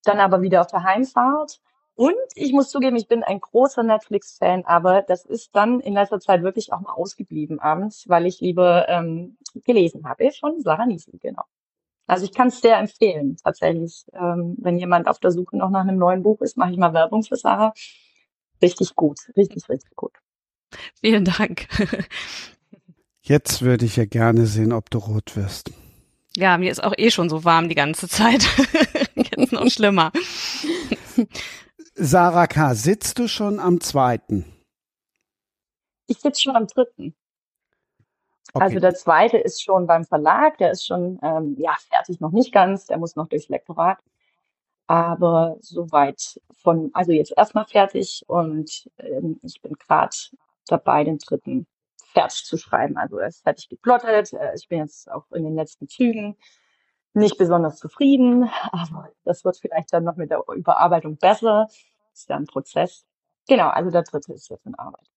Dann 0.04 0.20
aber 0.20 0.42
wieder 0.42 0.62
auf 0.62 0.68
der 0.68 0.84
Heimfahrt. 0.84 1.60
Und 1.96 2.16
ich 2.36 2.52
muss 2.52 2.70
zugeben, 2.70 2.98
ich 2.98 3.08
bin 3.08 3.24
ein 3.24 3.40
großer 3.40 3.84
Netflix-Fan, 3.84 4.66
aber 4.66 5.02
das 5.02 5.26
ist 5.26 5.56
dann 5.56 5.80
in 5.80 5.94
letzter 5.94 6.20
Zeit 6.20 6.44
wirklich 6.44 6.74
auch 6.74 6.82
mal 6.82 6.92
ausgeblieben 6.92 7.60
abends, 7.60 8.08
weil 8.10 8.26
ich 8.26 8.42
lieber 8.42 8.88
ähm, 8.90 9.38
gelesen 9.66 10.08
habe 10.08 10.30
von 10.32 10.62
Sarah 10.62 10.86
Niesen, 10.86 11.20
genau. 11.22 11.44
Also 12.08 12.26
ich 12.26 12.34
kann 12.34 12.50
es 12.50 12.62
sehr 12.62 12.78
empfehlen, 12.78 13.38
tatsächlich. 13.44 14.06
Ähm, 14.14 14.56
wenn 14.60 14.78
jemand 14.78 15.08
auf 15.08 15.20
der 15.20 15.32
Suche 15.32 15.58
noch 15.58 15.70
nach 15.70 15.82
einem 15.82 15.98
neuen 15.98 16.24
Buch 16.24 16.42
ist, 16.42 16.58
mache 16.58 16.72
ich 16.72 16.78
mal 16.78 16.94
Werbung 16.94 17.24
für 17.24 17.36
Sarah. 17.36 17.74
Richtig 18.62 18.96
gut, 18.96 19.20
richtig, 19.36 19.68
richtig 19.70 19.96
gut. 19.96 20.14
Vielen 21.00 21.26
Dank. 21.26 21.68
Jetzt 23.22 23.64
würde 23.64 23.86
ich 23.86 23.96
ja 23.96 24.06
gerne 24.06 24.46
sehen, 24.46 24.72
ob 24.72 24.90
du 24.92 25.00
rot 25.00 25.36
wirst. 25.36 25.72
Ja, 26.38 26.58
mir 26.58 26.72
ist 26.72 26.84
auch 26.84 26.94
eh 26.98 27.10
schon 27.10 27.30
so 27.30 27.44
warm 27.44 27.70
die 27.70 27.76
ganze 27.76 28.08
Zeit. 28.08 28.46
Jetzt 29.16 29.52
noch 29.52 29.68
schlimmer. 29.70 30.12
Sarah 31.96 32.48
K., 32.48 32.76
sitzt 32.76 33.18
du 33.20 33.28
schon 33.28 33.60
am 33.60 33.80
zweiten? 33.80 34.46
Ich 36.08 36.20
sitze 36.20 36.42
schon 36.42 36.56
am 36.56 36.68
dritten. 36.68 37.16
Okay. 38.54 38.64
Also 38.64 38.80
der 38.80 38.96
zweite 38.96 39.38
ist 39.38 39.62
schon 39.62 39.88
beim 39.88 40.06
Verlag, 40.06 40.58
der 40.60 40.72
ist 40.72 40.86
schon 40.86 41.20
ähm, 41.22 41.56
ja 41.60 41.76
fertig, 41.90 42.20
noch 42.20 42.32
nicht 42.32 42.54
ganz, 42.54 42.86
der 42.86 42.98
muss 42.98 43.16
noch 43.16 43.28
durchs 43.28 43.50
Lektorat. 43.50 43.98
Aber 44.88 45.58
soweit 45.62 46.40
von, 46.62 46.92
also 46.94 47.12
jetzt 47.12 47.34
erstmal 47.36 47.66
fertig 47.66 48.24
und 48.28 48.90
ähm, 48.98 49.40
ich 49.42 49.62
bin 49.62 49.74
gerade 49.74 50.16
dabei, 50.68 51.04
den 51.04 51.18
dritten 51.18 51.66
fertig 52.14 52.46
zu 52.46 52.58
schreiben. 52.58 52.98
Also 52.98 53.18
er 53.18 53.28
ist 53.28 53.44
fertig 53.44 53.68
geplottet, 53.68 54.34
äh, 54.34 54.56
ich 54.56 54.68
bin 54.70 54.80
jetzt 54.80 55.12
auch 55.12 55.30
in 55.32 55.44
den 55.44 55.56
letzten 55.56 55.88
Zügen 55.88 56.38
nicht 57.14 57.38
besonders 57.38 57.78
zufrieden, 57.78 58.50
aber 58.72 59.10
das 59.24 59.44
wird 59.44 59.58
vielleicht 59.58 59.92
dann 59.94 60.04
noch 60.04 60.18
mit 60.18 60.32
der 60.32 60.44
Überarbeitung 60.54 61.18
besser. 61.18 61.68
Das 62.12 62.20
ist 62.20 62.30
ja 62.30 62.36
ein 62.36 62.46
Prozess. 62.46 63.06
Genau, 63.48 63.70
also 63.70 63.90
der 63.90 64.04
dritte 64.04 64.34
ist 64.34 64.50
jetzt 64.50 64.66
in 64.66 64.76
Arbeit. 64.76 65.10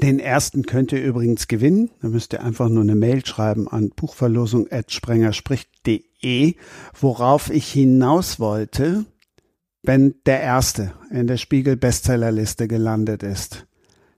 Den 0.00 0.20
ersten 0.20 0.64
könnt 0.64 0.92
ihr 0.92 1.02
übrigens 1.02 1.48
gewinnen. 1.48 1.90
Da 2.00 2.08
müsst 2.08 2.32
ihr 2.32 2.42
einfach 2.42 2.68
nur 2.68 2.82
eine 2.82 2.94
Mail 2.94 3.26
schreiben 3.26 3.66
an 3.68 3.90
buchverlosung.sprengerspricht.de. 3.90 6.54
Worauf 7.00 7.50
ich 7.50 7.72
hinaus 7.72 8.38
wollte, 8.38 9.06
wenn 9.82 10.14
der 10.26 10.40
erste 10.40 10.92
in 11.10 11.26
der 11.26 11.36
Spiegel 11.36 11.76
Bestsellerliste 11.76 12.68
gelandet 12.68 13.22
ist, 13.22 13.66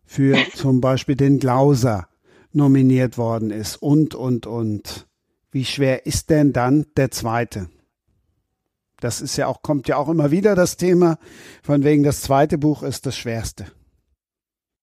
für 0.04 0.36
zum 0.54 0.80
Beispiel 0.80 1.16
den 1.16 1.38
Glauser 1.38 2.08
nominiert 2.52 3.16
worden 3.16 3.50
ist 3.50 3.76
und, 3.76 4.14
und, 4.14 4.46
und. 4.46 5.06
Wie 5.50 5.64
schwer 5.64 6.06
ist 6.06 6.30
denn 6.30 6.52
dann 6.52 6.86
der 6.96 7.10
zweite? 7.10 7.68
Das 9.00 9.20
ist 9.20 9.36
ja 9.36 9.46
auch, 9.46 9.62
kommt 9.62 9.88
ja 9.88 9.96
auch 9.96 10.08
immer 10.08 10.30
wieder 10.30 10.54
das 10.54 10.76
Thema, 10.76 11.18
von 11.62 11.84
wegen 11.84 12.02
das 12.02 12.20
zweite 12.20 12.58
Buch 12.58 12.82
ist 12.82 13.06
das 13.06 13.16
schwerste. 13.16 13.66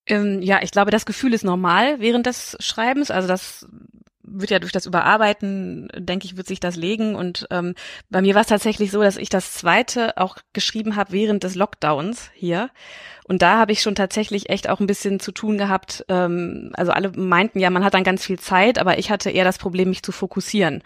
Ähm, 0.07 0.41
ja, 0.41 0.61
ich 0.61 0.71
glaube, 0.71 0.91
das 0.91 1.05
Gefühl 1.05 1.33
ist 1.33 1.43
normal 1.43 1.99
während 1.99 2.25
des 2.25 2.55
Schreibens. 2.59 3.11
Also 3.11 3.27
das 3.27 3.67
wird 4.27 4.51
ja 4.51 4.59
durch 4.59 4.71
das 4.71 4.85
Überarbeiten, 4.85 5.87
denke 5.97 6.25
ich, 6.25 6.37
wird 6.37 6.47
sich 6.47 6.59
das 6.59 6.75
legen. 6.75 7.15
Und 7.15 7.47
ähm, 7.49 7.73
bei 8.09 8.21
mir 8.21 8.35
war 8.35 8.41
es 8.41 8.47
tatsächlich 8.47 8.91
so, 8.91 9.01
dass 9.01 9.17
ich 9.17 9.29
das 9.29 9.53
zweite 9.53 10.17
auch 10.17 10.37
geschrieben 10.53 10.95
habe 10.95 11.13
während 11.13 11.43
des 11.43 11.55
Lockdowns 11.55 12.29
hier. 12.33 12.69
Und 13.27 13.41
da 13.41 13.57
habe 13.57 13.71
ich 13.71 13.81
schon 13.81 13.95
tatsächlich 13.95 14.49
echt 14.49 14.69
auch 14.69 14.79
ein 14.79 14.87
bisschen 14.87 15.19
zu 15.19 15.31
tun 15.31 15.57
gehabt. 15.57 16.05
Ähm, 16.07 16.71
also 16.73 16.91
alle 16.91 17.11
meinten 17.15 17.59
ja, 17.59 17.69
man 17.69 17.83
hat 17.83 17.93
dann 17.93 18.03
ganz 18.03 18.25
viel 18.25 18.39
Zeit, 18.39 18.79
aber 18.79 18.99
ich 18.99 19.09
hatte 19.09 19.29
eher 19.29 19.43
das 19.43 19.57
Problem, 19.57 19.89
mich 19.89 20.03
zu 20.03 20.11
fokussieren 20.11 20.83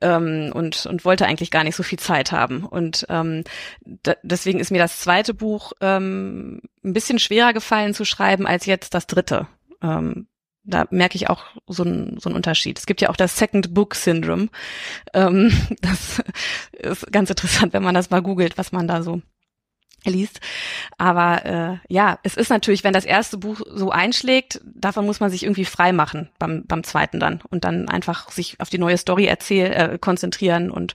ähm, 0.00 0.50
und 0.54 0.86
und 0.86 1.04
wollte 1.04 1.26
eigentlich 1.26 1.50
gar 1.50 1.64
nicht 1.64 1.76
so 1.76 1.82
viel 1.82 1.98
Zeit 1.98 2.32
haben. 2.32 2.64
Und 2.64 3.06
ähm, 3.08 3.44
deswegen 4.22 4.60
ist 4.60 4.70
mir 4.70 4.78
das 4.78 5.00
zweite 5.00 5.34
Buch 5.34 5.72
ähm, 5.80 6.60
ein 6.84 6.92
bisschen 6.92 7.18
schwerer 7.18 7.52
gefallen 7.52 7.94
zu 7.94 8.04
schreiben 8.04 8.46
als 8.46 8.66
jetzt 8.66 8.94
das 8.94 9.06
dritte. 9.06 9.46
Ähm, 9.82 10.26
da 10.68 10.86
merke 10.90 11.16
ich 11.16 11.30
auch 11.30 11.44
so 11.66 11.82
einen 11.82 12.20
so 12.20 12.28
einen 12.28 12.36
Unterschied. 12.36 12.78
Es 12.78 12.86
gibt 12.86 13.00
ja 13.00 13.08
auch 13.08 13.16
das 13.16 13.36
Second 13.36 13.74
Book 13.74 13.94
Syndrome. 13.94 14.48
Ähm, 15.14 15.50
das 15.80 16.22
ist 16.72 17.10
ganz 17.10 17.30
interessant, 17.30 17.72
wenn 17.72 17.82
man 17.82 17.94
das 17.94 18.10
mal 18.10 18.22
googelt, 18.22 18.58
was 18.58 18.72
man 18.72 18.86
da 18.86 19.02
so 19.02 19.22
liest. 20.04 20.40
Aber 20.96 21.44
äh, 21.44 21.92
ja, 21.92 22.18
es 22.22 22.36
ist 22.36 22.50
natürlich, 22.50 22.84
wenn 22.84 22.92
das 22.92 23.04
erste 23.04 23.36
Buch 23.38 23.60
so 23.66 23.90
einschlägt, 23.90 24.60
davon 24.64 25.06
muss 25.06 25.20
man 25.20 25.30
sich 25.30 25.42
irgendwie 25.42 25.64
frei 25.64 25.92
machen 25.92 26.30
beim, 26.38 26.64
beim 26.66 26.84
zweiten 26.84 27.18
dann 27.18 27.40
und 27.50 27.64
dann 27.64 27.88
einfach 27.88 28.30
sich 28.30 28.60
auf 28.60 28.70
die 28.70 28.78
neue 28.78 28.98
Story 28.98 29.26
erzählen, 29.26 29.72
äh, 29.72 29.98
konzentrieren 29.98 30.70
und 30.70 30.94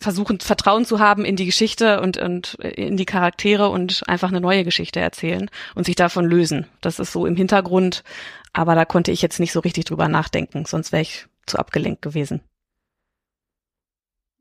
versuchen, 0.00 0.40
Vertrauen 0.40 0.84
zu 0.84 1.00
haben 1.00 1.24
in 1.24 1.36
die 1.36 1.46
Geschichte 1.46 2.00
und, 2.00 2.18
und 2.18 2.54
in 2.54 2.96
die 2.96 3.04
Charaktere 3.04 3.68
und 3.68 4.02
einfach 4.06 4.28
eine 4.28 4.40
neue 4.40 4.64
Geschichte 4.64 5.00
erzählen 5.00 5.50
und 5.74 5.84
sich 5.84 5.96
davon 5.96 6.24
lösen. 6.24 6.66
Das 6.80 6.98
ist 6.98 7.12
so 7.12 7.26
im 7.26 7.36
Hintergrund, 7.36 8.04
aber 8.52 8.74
da 8.74 8.84
konnte 8.84 9.10
ich 9.10 9.22
jetzt 9.22 9.40
nicht 9.40 9.52
so 9.52 9.60
richtig 9.60 9.86
drüber 9.86 10.08
nachdenken, 10.08 10.64
sonst 10.64 10.92
wäre 10.92 11.02
ich 11.02 11.26
zu 11.46 11.58
abgelenkt 11.58 12.02
gewesen. 12.02 12.42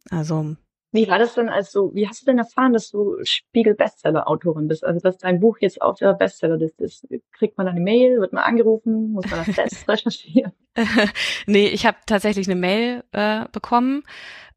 Also. 0.09 0.55
Wie 0.93 1.07
war 1.09 1.19
das 1.19 1.33
denn 1.33 1.49
also, 1.49 1.93
wie 1.93 2.07
hast 2.07 2.21
du 2.21 2.25
denn 2.27 2.37
erfahren, 2.37 2.71
dass 2.71 2.89
du 2.89 3.17
Spiegel-Bestseller-Autorin 3.21 4.69
bist? 4.69 4.85
Also, 4.85 5.01
dass 5.01 5.17
dein 5.17 5.41
Buch 5.41 5.57
jetzt 5.59 5.81
auf 5.81 5.97
der 5.97 6.13
Bestsellerliste 6.13 6.85
ist. 6.85 7.05
Kriegt 7.33 7.57
man 7.57 7.67
eine 7.67 7.81
Mail, 7.81 8.21
wird 8.21 8.31
man 8.31 8.43
angerufen, 8.43 9.11
muss 9.11 9.29
man 9.29 9.45
das 9.45 9.55
selbst 9.55 9.89
recherchieren? 9.89 10.53
nee, 11.45 11.67
ich 11.67 11.85
habe 11.85 11.97
tatsächlich 12.05 12.47
eine 12.47 12.55
Mail 12.59 13.03
äh, 13.11 13.45
bekommen 13.51 14.03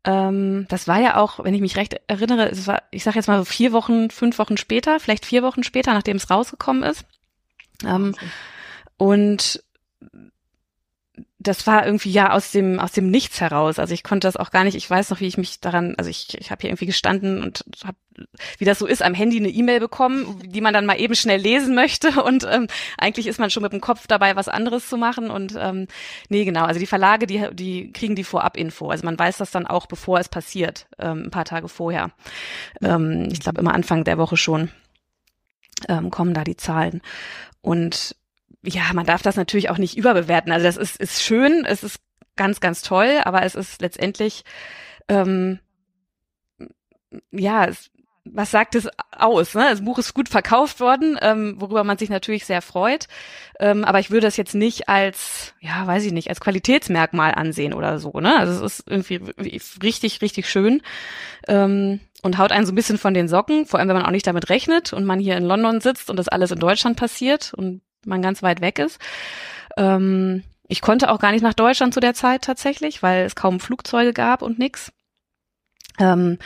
ähm, 0.04 0.66
das 0.68 0.88
war 0.88 1.00
ja 1.00 1.16
auch, 1.16 1.44
wenn 1.44 1.54
ich 1.54 1.60
mich 1.60 1.76
recht 1.76 2.00
erinnere, 2.06 2.48
es 2.50 2.66
war, 2.66 2.82
ich 2.90 3.04
sage 3.04 3.16
jetzt 3.16 3.26
mal 3.26 3.38
so 3.38 3.44
vier 3.44 3.72
Wochen, 3.72 4.10
fünf 4.10 4.38
Wochen 4.38 4.56
später, 4.56 4.98
vielleicht 5.00 5.26
vier 5.26 5.42
Wochen 5.42 5.62
später, 5.62 5.92
nachdem 5.92 6.16
es 6.16 6.30
rausgekommen 6.30 6.82
ist. 6.82 7.04
Ähm, 7.84 8.14
und 8.96 9.62
das 11.42 11.66
war 11.66 11.86
irgendwie 11.86 12.10
ja 12.10 12.32
aus 12.32 12.52
dem 12.52 12.78
aus 12.78 12.92
dem 12.92 13.10
Nichts 13.10 13.40
heraus. 13.40 13.78
Also 13.78 13.94
ich 13.94 14.04
konnte 14.04 14.28
das 14.28 14.36
auch 14.36 14.50
gar 14.50 14.62
nicht. 14.62 14.76
Ich 14.76 14.88
weiß 14.88 15.08
noch, 15.08 15.20
wie 15.20 15.26
ich 15.26 15.38
mich 15.38 15.58
daran. 15.58 15.94
Also 15.96 16.10
ich 16.10 16.38
ich 16.38 16.50
habe 16.50 16.60
hier 16.60 16.68
irgendwie 16.68 16.84
gestanden 16.84 17.42
und 17.42 17.64
habe, 17.82 17.96
wie 18.58 18.66
das 18.66 18.78
so 18.78 18.86
ist, 18.86 19.02
am 19.02 19.14
Handy 19.14 19.38
eine 19.38 19.48
E-Mail 19.48 19.80
bekommen, 19.80 20.38
die 20.44 20.60
man 20.60 20.74
dann 20.74 20.84
mal 20.84 21.00
eben 21.00 21.14
schnell 21.14 21.40
lesen 21.40 21.74
möchte. 21.74 22.10
Und 22.22 22.46
ähm, 22.50 22.66
eigentlich 22.98 23.26
ist 23.26 23.38
man 23.40 23.48
schon 23.48 23.62
mit 23.62 23.72
dem 23.72 23.80
Kopf 23.80 24.06
dabei, 24.06 24.36
was 24.36 24.48
anderes 24.48 24.88
zu 24.88 24.98
machen. 24.98 25.30
Und 25.30 25.54
ähm, 25.58 25.86
nee, 26.28 26.44
genau. 26.44 26.64
Also 26.64 26.78
die 26.78 26.86
Verlage, 26.86 27.26
die 27.26 27.48
die 27.52 27.90
kriegen 27.92 28.16
die 28.16 28.24
Vorab-Info. 28.24 28.90
Also 28.90 29.06
man 29.06 29.18
weiß 29.18 29.38
das 29.38 29.50
dann 29.50 29.66
auch, 29.66 29.86
bevor 29.86 30.20
es 30.20 30.28
passiert, 30.28 30.86
ähm, 30.98 31.24
ein 31.24 31.30
paar 31.30 31.46
Tage 31.46 31.68
vorher. 31.68 32.10
Ähm, 32.82 33.28
ich 33.32 33.40
glaube 33.40 33.60
immer 33.60 33.72
Anfang 33.72 34.04
der 34.04 34.18
Woche 34.18 34.36
schon 34.36 34.70
ähm, 35.88 36.10
kommen 36.10 36.34
da 36.34 36.44
die 36.44 36.56
Zahlen. 36.56 37.00
Und 37.62 38.16
ja, 38.62 38.92
man 38.92 39.06
darf 39.06 39.22
das 39.22 39.36
natürlich 39.36 39.70
auch 39.70 39.78
nicht 39.78 39.96
überbewerten. 39.96 40.52
Also 40.52 40.66
das 40.66 40.76
ist, 40.76 40.96
ist 40.96 41.22
schön, 41.22 41.64
es 41.64 41.82
ist 41.82 42.00
ganz, 42.36 42.60
ganz 42.60 42.82
toll, 42.82 43.20
aber 43.24 43.42
es 43.42 43.54
ist 43.54 43.80
letztendlich, 43.80 44.44
ähm, 45.08 45.60
ja, 47.30 47.64
es, 47.64 47.90
was 48.24 48.50
sagt 48.50 48.74
es 48.74 48.88
aus? 49.16 49.54
Ne? 49.54 49.66
Das 49.70 49.84
Buch 49.84 49.98
ist 49.98 50.14
gut 50.14 50.28
verkauft 50.28 50.78
worden, 50.78 51.18
ähm, 51.22 51.56
worüber 51.58 51.84
man 51.84 51.98
sich 51.98 52.10
natürlich 52.10 52.44
sehr 52.44 52.62
freut. 52.62 53.06
Ähm, 53.58 53.84
aber 53.84 53.98
ich 53.98 54.10
würde 54.10 54.26
das 54.26 54.36
jetzt 54.36 54.54
nicht 54.54 54.88
als, 54.88 55.54
ja, 55.60 55.86
weiß 55.86 56.04
ich 56.04 56.12
nicht, 56.12 56.28
als 56.28 56.40
Qualitätsmerkmal 56.40 57.34
ansehen 57.34 57.72
oder 57.74 57.98
so. 57.98 58.12
Ne? 58.20 58.38
Also 58.38 58.64
es 58.64 58.78
ist 58.78 58.90
irgendwie 58.90 59.20
richtig, 59.82 60.20
richtig 60.20 60.48
schön 60.48 60.82
ähm, 61.48 62.00
und 62.22 62.38
haut 62.38 62.52
einen 62.52 62.66
so 62.66 62.72
ein 62.72 62.76
bisschen 62.76 62.98
von 62.98 63.14
den 63.14 63.28
Socken, 63.28 63.66
vor 63.66 63.80
allem 63.80 63.88
wenn 63.88 63.96
man 63.96 64.06
auch 64.06 64.10
nicht 64.10 64.26
damit 64.26 64.50
rechnet 64.50 64.92
und 64.92 65.04
man 65.04 65.18
hier 65.18 65.36
in 65.36 65.44
London 65.44 65.80
sitzt 65.80 66.10
und 66.10 66.16
das 66.16 66.28
alles 66.28 66.50
in 66.50 66.58
Deutschland 66.60 66.98
passiert 66.98 67.54
und 67.54 67.80
man 68.04 68.22
ganz 68.22 68.42
weit 68.42 68.60
weg 68.60 68.78
ist. 68.78 69.00
Ähm, 69.76 70.42
ich 70.68 70.80
konnte 70.80 71.10
auch 71.10 71.18
gar 71.18 71.32
nicht 71.32 71.42
nach 71.42 71.54
Deutschland 71.54 71.94
zu 71.94 72.00
der 72.00 72.14
Zeit 72.14 72.42
tatsächlich, 72.42 73.02
weil 73.02 73.24
es 73.24 73.34
kaum 73.34 73.60
Flugzeuge 73.60 74.12
gab 74.12 74.42
und 74.42 74.58
nix. 74.58 74.92
Ähm, 75.98 76.38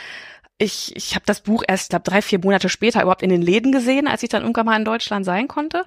ich 0.57 0.95
ich 0.95 1.15
habe 1.15 1.25
das 1.25 1.41
Buch 1.41 1.63
erst, 1.67 1.89
glaube 1.89 2.03
drei, 2.03 2.21
vier 2.21 2.39
Monate 2.39 2.69
später 2.69 3.01
überhaupt 3.01 3.21
in 3.21 3.29
den 3.29 3.41
Läden 3.41 3.71
gesehen, 3.71 4.07
als 4.07 4.23
ich 4.23 4.29
dann 4.29 4.41
irgendwann 4.41 4.65
mal 4.65 4.77
in 4.77 4.85
Deutschland 4.85 5.25
sein 5.25 5.47
konnte. 5.47 5.85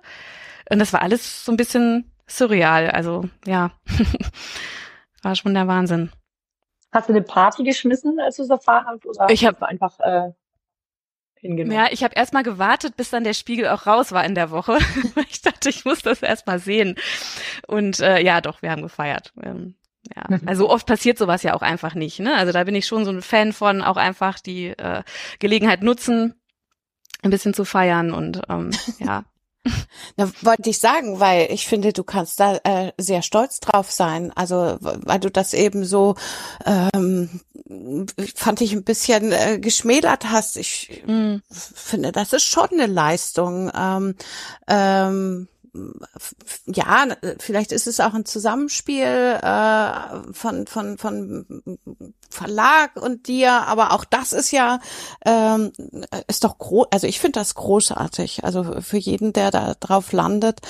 Und 0.70 0.78
das 0.78 0.92
war 0.92 1.02
alles 1.02 1.44
so 1.44 1.52
ein 1.52 1.56
bisschen 1.56 2.12
surreal. 2.26 2.90
Also 2.90 3.24
ja, 3.46 3.72
war 5.22 5.34
schon 5.34 5.54
der 5.54 5.66
Wahnsinn. 5.66 6.10
Hast 6.92 7.08
du 7.08 7.12
eine 7.12 7.22
Party 7.22 7.64
geschmissen, 7.64 8.18
als 8.20 8.36
du 8.36 8.44
es 8.44 8.50
erfahren 8.50 8.86
hast? 8.86 9.04
Oder 9.06 9.30
ich 9.30 9.44
habe 9.44 9.66
einfach 9.66 9.98
äh, 10.00 10.32
hingenommen. 11.40 11.76
Ja, 11.76 11.88
ich 11.90 12.04
habe 12.04 12.14
erstmal 12.14 12.42
gewartet, 12.42 12.96
bis 12.96 13.10
dann 13.10 13.24
der 13.24 13.34
Spiegel 13.34 13.68
auch 13.68 13.86
raus 13.86 14.12
war 14.12 14.24
in 14.24 14.34
der 14.34 14.50
Woche. 14.50 14.78
ich 15.30 15.42
dachte, 15.42 15.68
ich 15.68 15.84
muss 15.84 16.02
das 16.02 16.22
erstmal 16.22 16.58
sehen. 16.58 16.96
Und 17.66 18.00
äh, 18.00 18.20
ja, 18.20 18.40
doch, 18.40 18.62
wir 18.62 18.70
haben 18.70 18.82
gefeiert. 18.82 19.32
Ähm, 19.42 19.74
ja, 20.14 20.24
also 20.46 20.70
oft 20.70 20.86
passiert 20.86 21.18
sowas 21.18 21.42
ja 21.42 21.54
auch 21.54 21.62
einfach 21.62 21.94
nicht. 21.94 22.20
Ne? 22.20 22.34
Also 22.36 22.52
da 22.52 22.64
bin 22.64 22.74
ich 22.74 22.86
schon 22.86 23.04
so 23.04 23.10
ein 23.10 23.22
Fan 23.22 23.52
von, 23.52 23.82
auch 23.82 23.96
einfach 23.96 24.38
die 24.38 24.68
äh, 24.68 25.02
Gelegenheit 25.38 25.82
nutzen, 25.82 26.34
ein 27.22 27.30
bisschen 27.30 27.54
zu 27.54 27.64
feiern 27.64 28.12
und 28.12 28.42
ähm, 28.48 28.70
ja, 28.98 29.24
da 30.16 30.30
wollte 30.42 30.70
ich 30.70 30.78
sagen, 30.78 31.20
weil 31.20 31.50
ich 31.50 31.66
finde, 31.66 31.92
du 31.92 32.04
kannst 32.04 32.40
da 32.40 32.56
äh, 32.64 32.92
sehr 32.98 33.22
stolz 33.22 33.60
drauf 33.60 33.90
sein. 33.90 34.32
Also 34.34 34.76
weil 34.80 35.20
du 35.20 35.30
das 35.30 35.54
eben 35.54 35.84
so 35.84 36.14
ähm, 36.64 37.40
fand 38.34 38.60
ich 38.60 38.72
ein 38.72 38.84
bisschen 38.84 39.32
äh, 39.32 39.58
geschmälert 39.58 40.30
hast. 40.30 40.56
Ich 40.56 41.02
mm. 41.06 41.36
finde, 41.50 42.12
das 42.12 42.32
ist 42.32 42.44
schon 42.44 42.68
eine 42.72 42.86
Leistung. 42.86 43.70
Ähm, 43.74 44.14
ähm, 44.66 45.48
ja, 46.66 47.06
vielleicht 47.38 47.72
ist 47.72 47.86
es 47.86 48.00
auch 48.00 48.14
ein 48.14 48.24
Zusammenspiel 48.24 49.38
äh, 49.42 50.32
von, 50.32 50.66
von, 50.66 50.98
von 50.98 51.78
Verlag 52.30 52.96
und 52.96 53.26
dir, 53.26 53.52
aber 53.66 53.92
auch 53.92 54.04
das 54.04 54.32
ist 54.32 54.50
ja, 54.50 54.80
ähm, 55.24 55.72
ist 56.26 56.44
doch 56.44 56.58
groß, 56.58 56.88
also 56.90 57.06
ich 57.06 57.20
finde 57.20 57.40
das 57.40 57.54
großartig. 57.54 58.44
Also 58.44 58.80
für 58.80 58.98
jeden, 58.98 59.32
der 59.32 59.50
da 59.50 59.74
drauf 59.74 60.12
landet, 60.12 60.60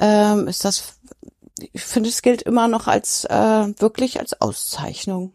ähm, 0.00 0.48
ist 0.48 0.64
das, 0.64 0.94
ich 1.72 1.82
finde, 1.82 2.08
es 2.08 2.22
gilt 2.22 2.42
immer 2.42 2.68
noch 2.68 2.86
als 2.86 3.24
äh, 3.24 3.72
wirklich 3.78 4.20
als 4.20 4.40
Auszeichnung. 4.40 5.32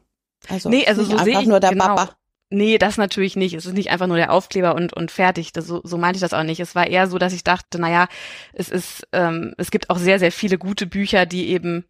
Also, 0.48 0.70
nee, 0.70 0.86
also 0.88 1.04
so 1.04 1.16
einfach 1.16 1.44
nur 1.44 1.60
der 1.60 1.72
genau. 1.72 1.88
Papa. 1.88 2.19
Nee, 2.52 2.80
das 2.80 2.98
natürlich 2.98 3.36
nicht. 3.36 3.54
Es 3.54 3.68
ist 3.68 3.74
nicht 3.74 3.92
einfach 3.92 4.08
nur 4.08 4.18
der 4.18 4.32
Aufkleber 4.32 4.74
und, 4.74 4.94
und 4.94 5.12
fertig. 5.12 5.54
Das, 5.54 5.68
so, 5.68 5.82
so 5.84 5.98
meinte 6.00 6.18
ich 6.18 6.22
das 6.22 6.34
auch 6.34 6.44
nicht. 6.44 6.60
Es 6.60 6.74
war 6.74 6.88
eher 6.88 7.08
so, 7.08 7.20
dass 7.20 7.34
ich 7.34 7.44
dachte, 7.44 7.80
naja, 7.80 8.08
es 8.54 8.70
ist, 8.70 9.08
ähm, 9.12 9.54
es 9.58 9.70
gibt 9.70 9.90
auch 9.92 9.98
sehr, 9.98 10.18
sehr 10.18 10.32
viele 10.32 10.58
gute 10.58 10.88
Bücher, 10.88 11.28
die 11.28 11.50
eben 11.50 11.86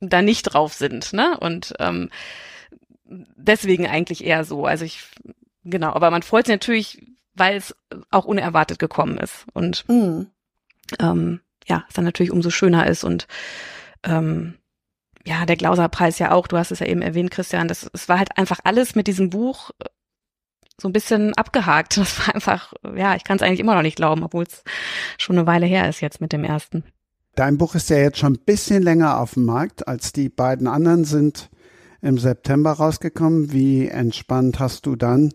da 0.00 0.22
nicht 0.22 0.44
drauf 0.44 0.72
sind, 0.72 1.12
ne? 1.12 1.38
Und 1.38 1.74
ähm, 1.78 2.08
deswegen 3.04 3.86
eigentlich 3.86 4.24
eher 4.24 4.44
so. 4.44 4.64
Also 4.64 4.86
ich, 4.86 5.02
genau, 5.64 5.92
aber 5.92 6.10
man 6.10 6.22
freut 6.22 6.46
sich 6.46 6.54
natürlich, 6.54 7.06
weil 7.34 7.56
es 7.56 7.76
auch 8.10 8.24
unerwartet 8.24 8.78
gekommen 8.78 9.18
ist. 9.18 9.44
Und 9.52 9.86
mhm. 9.88 10.28
ähm, 10.98 11.40
ja, 11.66 11.84
es 11.88 11.94
dann 11.94 12.04
natürlich 12.04 12.32
umso 12.32 12.48
schöner 12.48 12.86
ist 12.86 13.04
und 13.04 13.26
ähm, 14.02 14.54
ja, 15.30 15.46
der 15.46 15.56
Glauser-Preis 15.56 16.18
ja 16.18 16.32
auch, 16.32 16.48
du 16.48 16.58
hast 16.58 16.72
es 16.72 16.80
ja 16.80 16.86
eben 16.86 17.02
erwähnt, 17.02 17.30
Christian, 17.30 17.68
das, 17.68 17.88
es 17.92 18.08
war 18.08 18.18
halt 18.18 18.36
einfach 18.36 18.58
alles 18.64 18.96
mit 18.96 19.06
diesem 19.06 19.30
Buch 19.30 19.70
äh, 19.78 19.84
so 20.80 20.88
ein 20.88 20.92
bisschen 20.92 21.34
abgehakt. 21.34 21.96
Das 22.00 22.18
war 22.18 22.34
einfach, 22.34 22.72
ja, 22.96 23.14
ich 23.14 23.22
kann 23.22 23.36
es 23.36 23.42
eigentlich 23.42 23.60
immer 23.60 23.76
noch 23.76 23.82
nicht 23.82 23.96
glauben, 23.96 24.24
obwohl 24.24 24.42
es 24.42 24.64
schon 25.18 25.38
eine 25.38 25.46
Weile 25.46 25.66
her 25.66 25.88
ist 25.88 26.00
jetzt 26.00 26.20
mit 26.20 26.32
dem 26.32 26.42
ersten. 26.42 26.82
Dein 27.36 27.58
Buch 27.58 27.76
ist 27.76 27.90
ja 27.90 27.98
jetzt 27.98 28.18
schon 28.18 28.32
ein 28.32 28.44
bisschen 28.44 28.82
länger 28.82 29.20
auf 29.20 29.34
dem 29.34 29.44
Markt, 29.44 29.86
als 29.86 30.12
die 30.12 30.28
beiden 30.28 30.66
anderen 30.66 31.04
sind 31.04 31.48
im 32.02 32.18
September 32.18 32.72
rausgekommen. 32.72 33.52
Wie 33.52 33.86
entspannt 33.86 34.58
hast 34.58 34.86
du 34.86 34.96
dann 34.96 35.32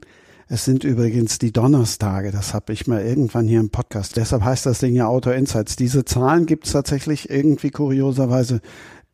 Es 0.48 0.66
sind 0.66 0.84
übrigens 0.84 1.40
die 1.40 1.54
Donnerstage, 1.54 2.32
das 2.32 2.54
habe 2.54 2.74
ich 2.74 2.86
mal 2.86 3.02
irgendwann 3.02 3.48
hier 3.48 3.62
im 3.62 3.70
Podcast. 3.70 4.18
Deshalb 4.18 4.44
heißt 4.44 4.66
das 4.66 4.80
Ding 4.80 4.94
ja 4.94 5.08
Auto 5.08 5.32
Insights. 5.32 5.76
Diese 5.78 6.04
Zahlen 6.04 6.46
gibt 6.46 6.66
es 6.66 6.74
tatsächlich 6.74 7.30
irgendwie 7.30 7.72
kurioserweise 7.72 8.62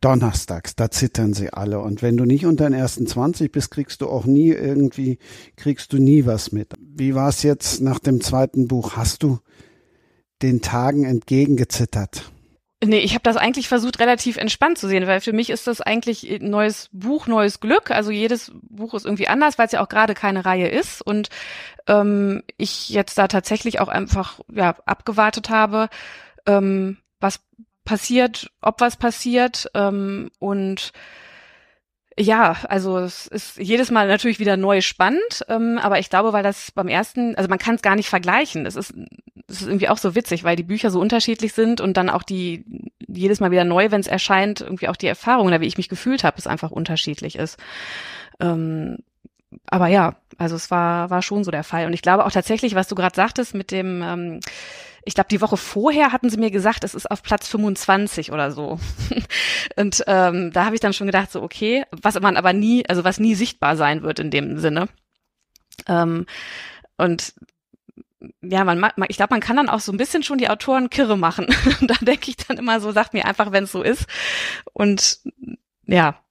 donnerstags, 0.02 0.76
da 0.76 0.90
zittern 0.90 1.32
sie 1.32 1.52
alle. 1.52 1.78
Und 1.78 2.02
wenn 2.02 2.16
du 2.16 2.24
nicht 2.24 2.44
unter 2.44 2.64
den 2.64 2.74
ersten 2.74 3.06
20 3.06 3.50
bist, 3.50 3.70
kriegst 3.70 4.02
du 4.02 4.08
auch 4.08 4.26
nie 4.26 4.50
irgendwie, 4.50 5.18
kriegst 5.56 5.92
du 5.92 5.98
nie 5.98 6.26
was 6.26 6.52
mit. 6.52 6.74
Wie 6.78 7.14
war 7.14 7.28
es 7.28 7.42
jetzt 7.42 7.80
nach 7.80 7.98
dem 7.98 8.20
zweiten 8.20 8.68
Buch? 8.68 8.96
Hast 8.96 9.22
du 9.22 9.38
den 10.42 10.60
Tagen 10.60 11.04
entgegengezittert? 11.04 12.30
Nee, 12.84 12.98
ich 12.98 13.14
habe 13.14 13.22
das 13.22 13.36
eigentlich 13.36 13.68
versucht, 13.68 14.00
relativ 14.00 14.36
entspannt 14.36 14.76
zu 14.76 14.88
sehen, 14.88 15.06
weil 15.06 15.20
für 15.20 15.32
mich 15.32 15.50
ist 15.50 15.68
das 15.68 15.80
eigentlich 15.80 16.28
ein 16.28 16.50
neues 16.50 16.88
Buch, 16.90 17.28
neues 17.28 17.60
Glück. 17.60 17.92
Also 17.92 18.10
jedes 18.10 18.50
Buch 18.60 18.94
ist 18.94 19.04
irgendwie 19.04 19.28
anders, 19.28 19.56
weil 19.56 19.66
es 19.66 19.72
ja 19.72 19.84
auch 19.84 19.88
gerade 19.88 20.14
keine 20.14 20.44
Reihe 20.44 20.66
ist. 20.66 21.00
Und 21.00 21.28
ähm, 21.86 22.42
ich 22.56 22.88
jetzt 22.88 23.18
da 23.18 23.28
tatsächlich 23.28 23.78
auch 23.78 23.86
einfach 23.86 24.40
ja, 24.52 24.74
abgewartet 24.84 25.48
habe, 25.48 25.90
ähm, 26.44 26.96
was 27.20 27.38
passiert, 27.84 28.50
ob 28.60 28.80
was 28.80 28.96
passiert. 28.96 29.70
Ähm, 29.74 30.30
und 30.38 30.92
ja, 32.18 32.56
also 32.68 32.98
es 32.98 33.26
ist 33.26 33.56
jedes 33.58 33.90
Mal 33.90 34.06
natürlich 34.06 34.38
wieder 34.38 34.56
neu 34.56 34.80
spannend, 34.82 35.44
ähm, 35.48 35.78
aber 35.80 35.98
ich 35.98 36.10
glaube, 36.10 36.32
weil 36.32 36.42
das 36.42 36.70
beim 36.70 36.88
ersten, 36.88 37.34
also 37.36 37.48
man 37.48 37.58
kann 37.58 37.76
es 37.76 37.82
gar 37.82 37.96
nicht 37.96 38.08
vergleichen. 38.08 38.66
Es 38.66 38.76
ist, 38.76 38.94
es 39.48 39.62
ist 39.62 39.66
irgendwie 39.66 39.88
auch 39.88 39.98
so 39.98 40.14
witzig, 40.14 40.44
weil 40.44 40.56
die 40.56 40.62
Bücher 40.62 40.90
so 40.90 41.00
unterschiedlich 41.00 41.54
sind 41.54 41.80
und 41.80 41.96
dann 41.96 42.10
auch 42.10 42.22
die 42.22 42.64
jedes 43.08 43.40
Mal 43.40 43.50
wieder 43.50 43.64
neu, 43.64 43.90
wenn 43.90 44.00
es 44.00 44.06
erscheint, 44.06 44.60
irgendwie 44.60 44.88
auch 44.88 44.96
die 44.96 45.06
Erfahrung 45.06 45.46
oder 45.46 45.60
wie 45.60 45.66
ich 45.66 45.76
mich 45.76 45.88
gefühlt 45.88 46.24
habe, 46.24 46.36
es 46.38 46.46
einfach 46.46 46.70
unterschiedlich 46.70 47.36
ist. 47.36 47.58
Ähm, 48.40 48.98
aber 49.66 49.86
ja, 49.88 50.16
also 50.38 50.56
es 50.56 50.70
war 50.70 51.10
war 51.10 51.22
schon 51.22 51.44
so 51.44 51.50
der 51.50 51.64
Fall 51.64 51.86
und 51.86 51.92
ich 51.92 52.02
glaube 52.02 52.24
auch 52.26 52.32
tatsächlich, 52.32 52.74
was 52.74 52.88
du 52.88 52.94
gerade 52.94 53.14
sagtest 53.14 53.54
mit 53.54 53.70
dem 53.70 54.02
ähm, 54.02 54.40
ich 55.04 55.14
glaube, 55.14 55.28
die 55.28 55.40
Woche 55.40 55.56
vorher 55.56 56.12
hatten 56.12 56.30
sie 56.30 56.36
mir 56.36 56.50
gesagt, 56.50 56.84
es 56.84 56.94
ist 56.94 57.10
auf 57.10 57.22
Platz 57.22 57.48
25 57.48 58.32
oder 58.32 58.52
so. 58.52 58.78
und 59.76 60.02
ähm, 60.06 60.52
da 60.52 60.64
habe 60.64 60.74
ich 60.74 60.80
dann 60.80 60.92
schon 60.92 61.06
gedacht, 61.06 61.32
so 61.32 61.42
okay, 61.42 61.84
was 61.90 62.18
man 62.20 62.36
aber 62.36 62.52
nie, 62.52 62.86
also 62.88 63.04
was 63.04 63.18
nie 63.18 63.34
sichtbar 63.34 63.76
sein 63.76 64.02
wird 64.02 64.18
in 64.18 64.30
dem 64.30 64.58
Sinne. 64.58 64.88
Ähm, 65.86 66.26
und 66.96 67.34
ja, 68.40 68.64
man, 68.64 68.78
man 68.78 68.92
ich 69.08 69.16
glaube, 69.16 69.34
man 69.34 69.40
kann 69.40 69.56
dann 69.56 69.68
auch 69.68 69.80
so 69.80 69.90
ein 69.90 69.98
bisschen 69.98 70.22
schon 70.22 70.38
die 70.38 70.48
Autoren 70.48 70.90
kirre 70.90 71.18
machen. 71.18 71.46
da 71.80 71.94
denke 72.00 72.30
ich 72.30 72.36
dann 72.36 72.58
immer 72.58 72.80
so, 72.80 72.92
sagt 72.92 73.14
mir 73.14 73.26
einfach, 73.26 73.50
wenn 73.50 73.64
es 73.64 73.72
so 73.72 73.82
ist. 73.82 74.06
Und 74.72 75.20
ja, 75.86 76.22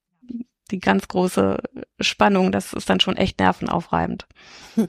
die 0.71 0.79
ganz 0.79 1.09
große 1.09 1.61
Spannung, 1.99 2.53
das 2.53 2.71
ist 2.71 2.89
dann 2.89 3.01
schon 3.01 3.17
echt 3.17 3.39
nervenaufreibend. 3.39 4.25
Hm. 4.75 4.87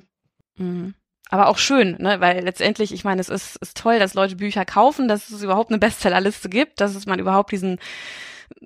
Mhm 0.57 0.95
aber 1.33 1.49
auch 1.49 1.57
schön, 1.57 1.97
ne? 1.99 2.21
weil 2.21 2.45
letztendlich, 2.45 2.93
ich 2.93 3.05
meine, 3.05 3.19
es 3.23 3.31
ist, 3.31 3.57
ist 3.57 3.79
toll, 3.79 3.99
dass 3.99 4.13
Leute 4.13 4.37
Bücher 4.37 4.67
kaufen, 4.67 5.09
dass 5.09 5.31
es 5.31 5.43
überhaupt 5.43 5.71
eine 5.71 5.79
Bestsellerliste 5.79 6.51
gibt, 6.51 6.79
dass 6.79 6.95
es 6.95 7.07
man 7.07 7.19
überhaupt 7.19 7.53
diesen 7.53 7.79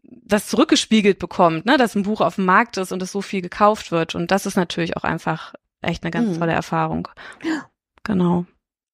das 0.03 0.49
zurückgespiegelt 0.49 1.21
bekommt, 1.21 1.65
ne, 1.65 1.77
dass 1.77 1.95
ein 1.95 2.03
Buch 2.03 2.21
auf 2.21 2.35
dem 2.35 2.45
Markt 2.45 2.77
ist 2.77 2.91
und 2.91 3.01
es 3.01 3.13
so 3.13 3.23
viel 3.23 3.41
gekauft 3.41 3.93
wird. 3.93 4.17
Und 4.17 4.33
das 4.33 4.47
ist 4.47 4.57
natürlich 4.57 4.97
auch 4.97 5.05
einfach 5.05 5.55
echt 5.81 6.03
eine 6.03 6.11
ganz 6.11 6.35
mhm. 6.35 6.41
tolle 6.41 6.55
Erfahrung. 6.55 7.07
Ja. 7.45 7.71
Genau. 8.03 8.47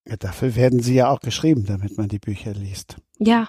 Ja, 0.07 0.17
dafür 0.17 0.55
werden 0.55 0.81
sie 0.83 0.95
ja 0.95 1.09
auch 1.09 1.21
geschrieben, 1.21 1.65
damit 1.65 1.97
man 1.97 2.09
die 2.09 2.19
Bücher 2.19 2.53
liest. 2.53 2.97
Ja. 3.19 3.49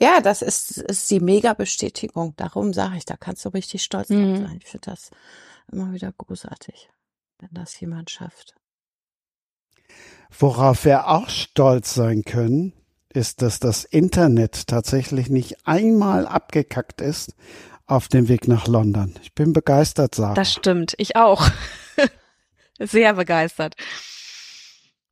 Ja, 0.00 0.20
das 0.20 0.42
ist, 0.42 0.78
ist 0.78 1.10
die 1.10 1.18
Mega-Bestätigung. 1.18 2.34
Darum 2.36 2.72
sage 2.72 2.98
ich, 2.98 3.04
da 3.04 3.16
kannst 3.16 3.44
du 3.44 3.48
richtig 3.48 3.82
stolz 3.82 4.06
drauf 4.06 4.18
mhm. 4.18 4.46
sein. 4.46 4.60
Ich 4.62 4.68
finde 4.68 4.90
das 4.90 5.10
immer 5.72 5.92
wieder 5.92 6.12
großartig, 6.12 6.88
wenn 7.40 7.50
das 7.50 7.80
jemand 7.80 8.10
schafft. 8.10 8.54
Worauf 10.38 10.84
wir 10.84 11.08
auch 11.08 11.30
stolz 11.30 11.94
sein 11.94 12.22
können, 12.22 12.74
ist, 13.08 13.40
dass 13.40 13.58
das 13.58 13.84
Internet 13.84 14.66
tatsächlich 14.66 15.30
nicht 15.30 15.66
einmal 15.66 16.26
abgekackt 16.26 17.00
ist 17.00 17.34
auf 17.86 18.08
dem 18.08 18.28
Weg 18.28 18.46
nach 18.46 18.66
London. 18.66 19.14
Ich 19.22 19.34
bin 19.34 19.54
begeistert, 19.54 20.14
Sarah. 20.14 20.34
Das 20.34 20.52
stimmt, 20.52 20.94
ich 20.98 21.16
auch. 21.16 21.48
Sehr 22.78 23.14
begeistert. 23.14 23.76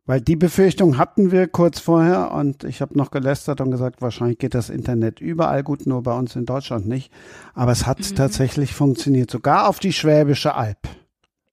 Weil 0.04 0.20
die 0.20 0.36
Befürchtung 0.36 0.98
hatten 0.98 1.30
wir 1.30 1.48
kurz 1.48 1.80
vorher 1.80 2.32
und 2.32 2.64
ich 2.64 2.82
habe 2.82 2.98
noch 2.98 3.10
gelästert 3.10 3.62
und 3.62 3.70
gesagt, 3.70 4.02
wahrscheinlich 4.02 4.36
geht 4.36 4.54
das 4.54 4.68
Internet 4.68 5.20
überall 5.20 5.62
gut, 5.62 5.86
nur 5.86 6.02
bei 6.02 6.12
uns 6.12 6.36
in 6.36 6.44
Deutschland 6.44 6.86
nicht. 6.86 7.10
Aber 7.54 7.72
es 7.72 7.86
hat 7.86 8.00
mhm. 8.00 8.14
tatsächlich 8.14 8.74
funktioniert, 8.74 9.30
sogar 9.30 9.66
auf 9.70 9.78
die 9.78 9.94
Schwäbische 9.94 10.54
Alb. 10.54 10.76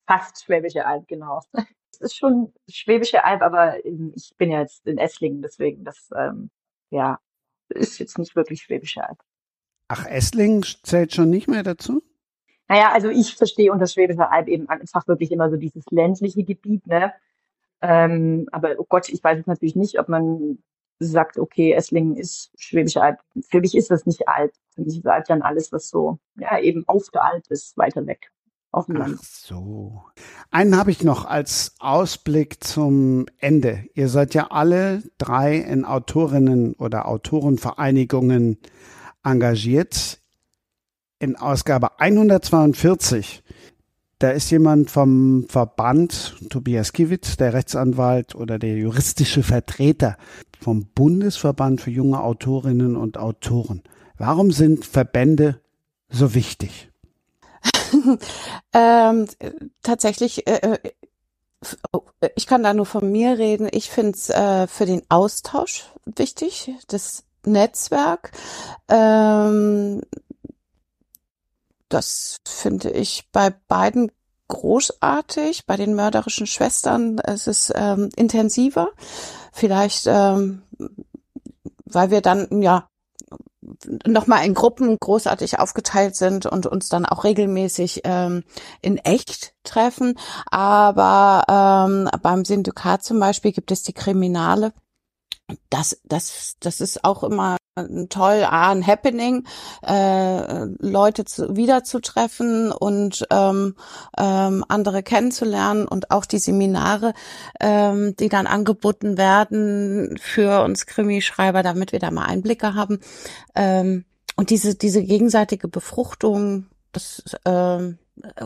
Fast 0.06 0.44
Schwäbische 0.44 0.86
Alb, 0.86 1.08
genau 1.08 1.40
ist 2.02 2.18
schon 2.18 2.54
Schwäbische 2.70 3.24
Alb, 3.24 3.42
aber 3.42 3.84
ich 3.86 4.34
bin 4.38 4.52
ja 4.52 4.62
jetzt 4.62 4.86
in 4.88 4.98
Esslingen, 4.98 5.42
deswegen 5.42 5.84
das, 5.84 6.10
ähm, 6.16 6.50
ja, 6.90 7.20
ist 7.70 8.00
jetzt 8.00 8.18
nicht 8.18 8.36
wirklich 8.36 8.62
Schwäbische 8.62 9.08
Alb. 9.08 9.20
Ach, 9.88 10.06
Esslingen 10.06 10.64
zählt 10.84 11.14
schon 11.14 11.30
nicht 11.30 11.48
mehr 11.48 11.64
dazu? 11.64 12.02
Naja, 12.68 12.92
also 12.94 13.10
ich 13.10 13.36
verstehe 13.36 13.72
unter 13.72 13.88
Schwäbischer 13.88 14.32
Alb 14.32 14.48
eben 14.48 14.70
einfach 14.70 15.08
wirklich 15.08 15.32
immer 15.32 15.50
so 15.50 15.58
dieses 15.58 15.84
ländliche 15.92 16.44
Gebiet, 16.44 16.88
ne? 16.88 17.14
Ähm, 17.82 18.48
aber 18.52 18.76
oh 18.78 18.86
Gott, 18.88 19.10
ich 19.10 19.24
weiß 19.24 19.40
es 19.40 19.48
natürlich 19.48 19.76
nicht, 19.76 20.00
ob 20.00 20.08
man 20.08 20.60
sagt, 21.00 21.38
okay, 21.38 21.74
Esslingen 21.74 22.16
ist 22.16 22.52
Schwäbische 22.58 23.02
Alb. 23.02 23.20
Für 23.42 23.60
mich 23.60 23.76
ist 23.76 23.90
das 23.90 24.06
nicht 24.06 24.28
Alb. 24.28 24.54
Für 24.76 24.82
mich 24.82 24.98
ist 24.98 25.08
Alb 25.08 25.26
dann 25.26 25.42
alles, 25.42 25.72
was 25.72 25.90
so, 25.90 26.20
ja, 26.36 26.60
eben 26.60 26.88
auf 26.88 27.10
der 27.10 27.24
Alb 27.24 27.44
ist, 27.50 27.78
weiter 27.78 28.06
weg 28.06 28.32
auf 28.72 28.86
dem 28.86 28.96
Land. 28.96 29.20
Ach 29.20 29.24
so. 29.24 30.04
Einen 30.50 30.78
habe 30.78 30.92
ich 30.92 31.04
noch 31.04 31.26
als 31.26 31.76
Ausblick 31.80 32.64
zum 32.64 33.26
Ende. 33.38 33.86
Ihr 33.94 34.10
seid 34.10 34.34
ja 34.34 34.48
alle 34.52 35.04
drei 35.18 35.58
in 35.58 35.86
Autorinnen 35.86 36.74
oder 36.74 37.08
Autorenvereinigungen 37.08 38.58
engagiert. 39.24 40.20
In 41.20 41.36
Ausgabe 41.36 42.00
142 42.00 43.44
da 44.22 44.30
ist 44.30 44.52
jemand 44.52 44.92
vom 44.92 45.48
Verband, 45.50 46.36
Tobias 46.50 46.94
Kiewitz, 46.94 47.38
der 47.38 47.56
Rechtsanwalt 47.56 48.36
oder 48.36 48.60
der 48.60 48.78
juristische 48.78 49.42
Vertreter 49.42 50.16
vom 50.60 50.86
Bundesverband 50.94 51.82
für 51.82 51.90
junge 51.90 52.22
Autorinnen 52.22 52.96
und 52.96 53.18
Autoren. 53.18 53.82
Warum 54.20 54.52
sind 54.52 54.86
Verbände 54.86 55.60
so 56.08 56.36
wichtig? 56.36 56.91
ähm, 58.74 59.28
tatsächlich, 59.84 60.48
äh, 60.48 60.78
äh, 60.84 60.92
oh, 61.92 62.02
ich 62.36 62.48
kann 62.48 62.64
da 62.64 62.74
nur 62.74 62.86
von 62.86 63.12
mir 63.12 63.38
reden. 63.38 63.68
Ich 63.72 63.90
finde 63.90 64.12
es 64.12 64.30
äh, 64.30 64.68
für 64.68 64.86
den 64.86 65.04
Austausch 65.10 65.86
wichtig, 66.06 66.72
das 66.88 67.24
Netzwerk. 67.46 68.32
Ähm, 68.88 70.02
das 71.90 72.40
finde 72.46 72.92
ich 72.92 73.28
bei 73.32 73.50
beiden 73.68 74.12
großartig. 74.48 75.66
Bei 75.66 75.78
den 75.78 75.96
mörderischen 75.96 76.48
Schwestern 76.48 77.20
es 77.20 77.48
ist 77.48 77.74
ähm, 77.76 78.10
intensiver. 78.16 78.90
Vielleicht, 79.52 80.08
ähm, 80.08 80.64
weil 81.86 82.12
wir 82.12 82.22
dann 82.22 82.62
ja 82.62 82.90
nochmal 84.06 84.46
in 84.46 84.54
Gruppen 84.54 84.98
großartig 85.00 85.60
aufgeteilt 85.60 86.16
sind 86.16 86.46
und 86.46 86.66
uns 86.66 86.90
dann 86.90 87.06
auch 87.06 87.24
regelmäßig 87.24 88.02
ähm, 88.04 88.44
in 88.82 88.98
echt 88.98 89.54
treffen. 89.64 90.18
Aber 90.50 91.44
ähm, 91.50 92.10
beim 92.22 92.46
Syndikat 92.46 93.04
zum 93.04 93.20
Beispiel 93.20 93.52
gibt 93.52 93.72
es 93.72 93.84
die 93.84 93.94
Kriminale. 93.94 94.74
Das, 95.70 96.00
das, 96.06 96.56
das 96.60 96.82
ist 96.82 97.04
auch 97.04 97.24
immer 97.24 97.58
toll, 98.10 98.46
ah, 98.50 98.72
ein 98.72 98.86
Happening, 98.86 99.46
äh, 99.88 100.66
Leute 100.80 101.24
zu, 101.24 101.56
wiederzutreffen 101.56 102.72
und 102.72 103.26
ähm, 103.32 103.76
ähm, 104.18 104.66
andere 104.68 105.04
kennenzulernen 105.04 105.88
und 105.88 106.12
auch 106.12 106.26
die 106.26 106.40
Seminare, 106.40 107.14
ähm, 107.62 108.16
die 108.18 108.28
dann 108.28 108.46
angeboten 108.46 109.18
werden 109.18 110.18
für 110.22 110.64
uns 110.64 110.86
Krimischreiber, 110.86 111.64
damit 111.64 111.94
wir 111.94 112.00
da 112.00 112.12
mal 112.12 112.26
Einblicke 112.26 112.76
haben. 112.76 113.00
Ähm, 113.56 114.04
und 114.36 114.50
diese, 114.50 114.76
diese 114.76 115.04
gegenseitige 115.04 115.70
Befruchtung, 115.70 116.66
das 116.92 117.24
ähm, 117.46 118.00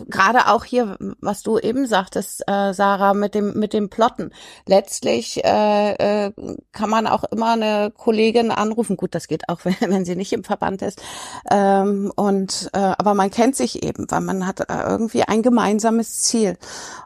gerade 0.08 0.48
auch 0.48 0.64
hier, 0.64 0.98
was 1.22 1.42
du 1.42 1.60
eben 1.60 1.88
sagtest, 1.88 2.44
äh, 2.48 2.74
Sarah, 2.74 3.14
mit 3.14 3.36
dem 3.36 3.58
mit 3.58 3.74
dem 3.74 3.90
Plotten. 3.90 4.32
Letztlich 4.66 5.44
äh, 5.44 6.26
äh, 6.26 6.32
kann 6.72 6.90
man 6.90 7.08
auch 7.08 7.24
immer 7.26 7.54
eine 7.54 7.92
Kollegin 7.96 8.52
anrufen. 8.52 8.98
Gut, 8.98 9.16
das 9.16 9.28
geht 9.28 9.50
auch, 9.50 9.62
wenn, 9.64 9.76
wenn 9.80 10.06
sie 10.06 10.16
nicht 10.16 10.34
im 10.34 10.44
Verband 10.44 10.82
ist. 10.82 11.02
Ähm, 11.52 12.12
und 12.16 12.70
äh, 12.74 12.80
aber 12.80 13.14
man 13.14 13.32
kennt 13.32 13.56
sich 13.56 13.84
eben, 13.84 14.10
weil 14.10 14.22
man 14.22 14.48
hat 14.48 14.62
äh, 14.62 14.84
irgendwie 14.88 15.24
ein 15.24 15.42
gemeinsames 15.42 16.22
Ziel. 16.22 16.58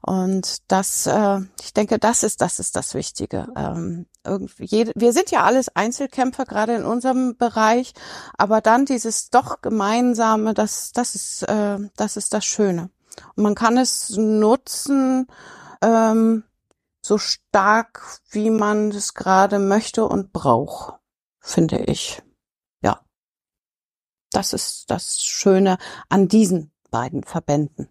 Und 0.02 0.72
das, 0.72 1.08
äh, 1.08 1.40
ich 1.62 1.74
denke, 1.74 2.00
das 2.00 2.24
ist 2.24 2.42
das 2.42 2.60
ist 2.60 2.76
das 2.76 2.94
Wichtige. 2.94 3.48
Ähm, 3.56 4.06
irgendwie, 4.26 4.66
jede, 4.66 4.92
wir 4.96 5.14
sind 5.14 5.32
ja 5.32 5.44
alles 5.44 5.76
Einzelkämpfer, 5.76 6.46
gerade 6.46 6.76
in 6.76 6.84
unserem 6.84 7.38
Bereich, 7.38 7.94
aber 8.38 8.62
dann 8.62 8.86
dieses 8.86 9.30
doch 9.30 9.62
gemeinsame, 9.62 10.54
das, 10.54 10.92
das 10.92 11.16
ist, 11.16 11.44
äh, 11.44 11.78
das 11.96 12.18
ist 12.18 12.34
das 12.34 12.46
Schöne. 12.46 12.59
Und 12.60 13.44
man 13.44 13.56
kann 13.56 13.78
es 13.78 14.10
nutzen, 14.18 15.28
ähm, 15.82 16.44
so 17.02 17.18
stark, 17.18 18.20
wie 18.32 18.50
man 18.50 18.92
es 18.92 19.14
gerade 19.14 19.60
möchte 19.60 20.06
und 20.06 20.34
braucht, 20.34 21.00
finde 21.40 21.78
ich. 21.86 22.22
Ja. 22.82 23.02
Das 24.32 24.54
ist 24.54 24.92
das 24.92 25.24
Schöne 25.24 25.78
an 26.10 26.28
diesen 26.28 26.72
beiden 26.92 27.24
Verbänden. 27.24 27.90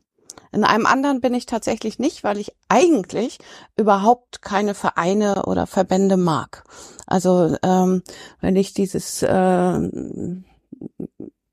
In 0.51 0.65
einem 0.65 0.87
anderen 0.87 1.21
bin 1.21 1.35
ich 1.35 1.47
tatsächlich 1.47 1.99
nicht, 1.99 2.25
weil 2.25 2.39
ich 2.39 2.55
eigentlich 2.69 3.39
überhaupt 3.77 4.41
keine 4.41 4.75
Vereine 4.75 5.45
oder 5.45 5.67
Verbände 5.67 6.17
mag. 6.17 6.65
Also 7.07 7.57
ähm, 7.63 8.03
wenn 8.41 8.57
ich 8.57 8.73
dieses 8.73 9.23
äh, 9.23 9.81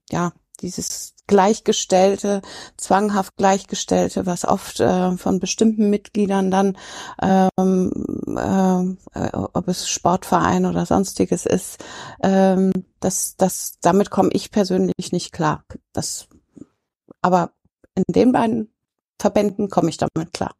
ja 0.09 0.31
dieses 0.57 1.15
Gleichgestellte, 1.27 2.41
zwanghaft 2.77 3.35
Gleichgestellte, 3.35 4.25
was 4.25 4.45
oft 4.45 4.79
äh, 4.79 5.17
von 5.17 5.39
bestimmten 5.39 5.89
Mitgliedern 5.89 6.51
dann, 6.51 6.77
ähm, 7.21 7.91
äh, 8.37 9.29
ob 9.33 9.67
es 9.67 9.89
Sportverein 9.89 10.65
oder 10.65 10.85
sonstiges 10.85 11.45
ist, 11.45 11.83
ähm, 12.21 12.71
das, 12.99 13.35
das, 13.37 13.79
damit 13.81 14.11
komme 14.11 14.29
ich 14.33 14.51
persönlich 14.51 15.11
nicht 15.11 15.31
klar. 15.31 15.63
Das, 15.93 16.27
aber 17.21 17.51
in 17.95 18.03
den 18.07 18.31
beiden 18.31 18.71
Verbänden 19.19 19.69
komme 19.69 19.89
ich 19.89 19.97
damit 19.97 20.33
klar. 20.33 20.53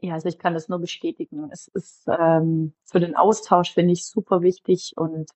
Ja, 0.00 0.14
also 0.14 0.28
ich 0.28 0.38
kann 0.38 0.54
das 0.54 0.68
nur 0.68 0.78
bestätigen. 0.78 1.50
Es 1.52 1.68
ist 1.68 2.04
ähm, 2.08 2.72
für 2.84 3.00
den 3.00 3.16
Austausch 3.16 3.74
finde 3.74 3.92
ich 3.92 4.06
super 4.06 4.40
wichtig 4.40 4.94
und 4.96 5.30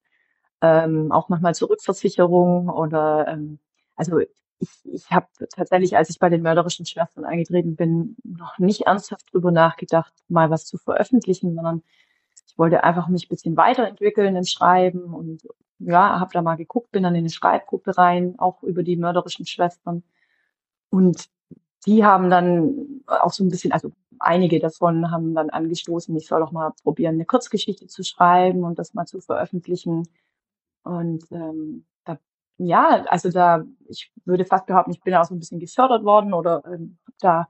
ähm, 0.65 1.13
auch 1.13 1.29
manchmal 1.29 1.55
zur 1.55 1.71
Rückversicherung 1.71 2.69
oder 2.69 3.29
ähm, 3.29 3.59
also 3.97 4.19
ich, 4.19 4.71
ich 4.85 5.11
habe 5.11 5.27
tatsächlich, 5.55 5.97
als 5.97 6.11
ich 6.11 6.19
bei 6.19 6.31
den 6.31 6.43
mörderischen 6.43 6.87
Schwestern 6.87 7.25
eingetreten 7.25 7.77
bin, 7.77 8.17
noch 8.25 8.59
nicht 8.59 8.83
ernsthaft 8.83 9.33
drüber 9.33 9.51
nachgedacht, 9.51 10.13
mal 10.29 10.51
was 10.51 10.65
zu 10.65 10.79
veröffentlichen, 10.79 11.55
sondern 11.55 11.83
ich 12.47 12.59
wollte 12.59 12.85
einfach 12.85 13.09
mich 13.09 13.27
ein 13.27 13.29
bisschen 13.29 13.57
weiterentwickeln 13.57 14.37
im 14.37 14.45
Schreiben 14.45 15.13
und 15.13 15.43
ja, 15.81 16.21
habe 16.21 16.31
da 16.33 16.41
mal 16.41 16.57
geguckt, 16.57 16.93
bin 16.93 17.03
dann 17.03 17.15
in 17.15 17.21
eine 17.21 17.31
Schreibgruppe 17.31 17.99
rein, 17.99 18.39
auch 18.39 18.63
über 18.63 18.83
die 18.83 18.97
mörderischen 18.97 19.47
Schwestern. 19.47 20.03
Und 20.89 21.29
die 21.87 22.05
haben 22.05 22.31
dann 22.31 23.03
auch 23.07 23.33
so 23.33 23.45
ein 23.45 23.51
bisschen, 23.51 23.73
also 23.73 23.91
einige 24.19 24.61
davon 24.61 25.11
haben 25.11 25.35
dann 25.35 25.51
angestoßen, 25.51 26.17
ich 26.17 26.27
soll 26.27 26.41
doch 26.41 26.53
mal 26.53 26.73
probieren, 26.83 27.15
eine 27.15 27.27
Kurzgeschichte 27.27 27.87
zu 27.89 28.03
schreiben 28.05 28.65
und 28.65 28.79
das 28.79 28.95
mal 28.95 29.07
zu 29.07 29.21
veröffentlichen. 29.21 30.09
Und 30.85 31.25
ähm, 31.33 31.85
da, 32.05 32.19
ja, 32.59 33.05
also 33.09 33.31
da, 33.31 33.65
ich 33.89 34.13
würde 34.25 34.45
fast 34.45 34.67
behaupten, 34.67 34.93
ich 34.93 35.03
bin 35.03 35.15
auch 35.15 35.25
so 35.25 35.35
ein 35.35 35.39
bisschen 35.39 35.61
gefördert 35.61 36.05
worden 36.05 36.33
oder 36.33 36.63
ähm, 36.67 36.99
da 37.21 37.49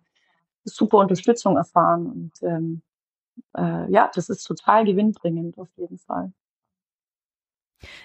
super 0.64 0.98
Unterstützung 0.98 1.56
erfahren. 1.56 2.06
Und 2.06 2.32
ähm, 2.42 2.82
äh, 3.56 3.90
ja, 3.92 4.10
das 4.14 4.28
ist 4.28 4.44
total 4.44 4.84
gewinnbringend 4.84 5.58
auf 5.58 5.68
jeden 5.76 5.98
Fall 5.98 6.32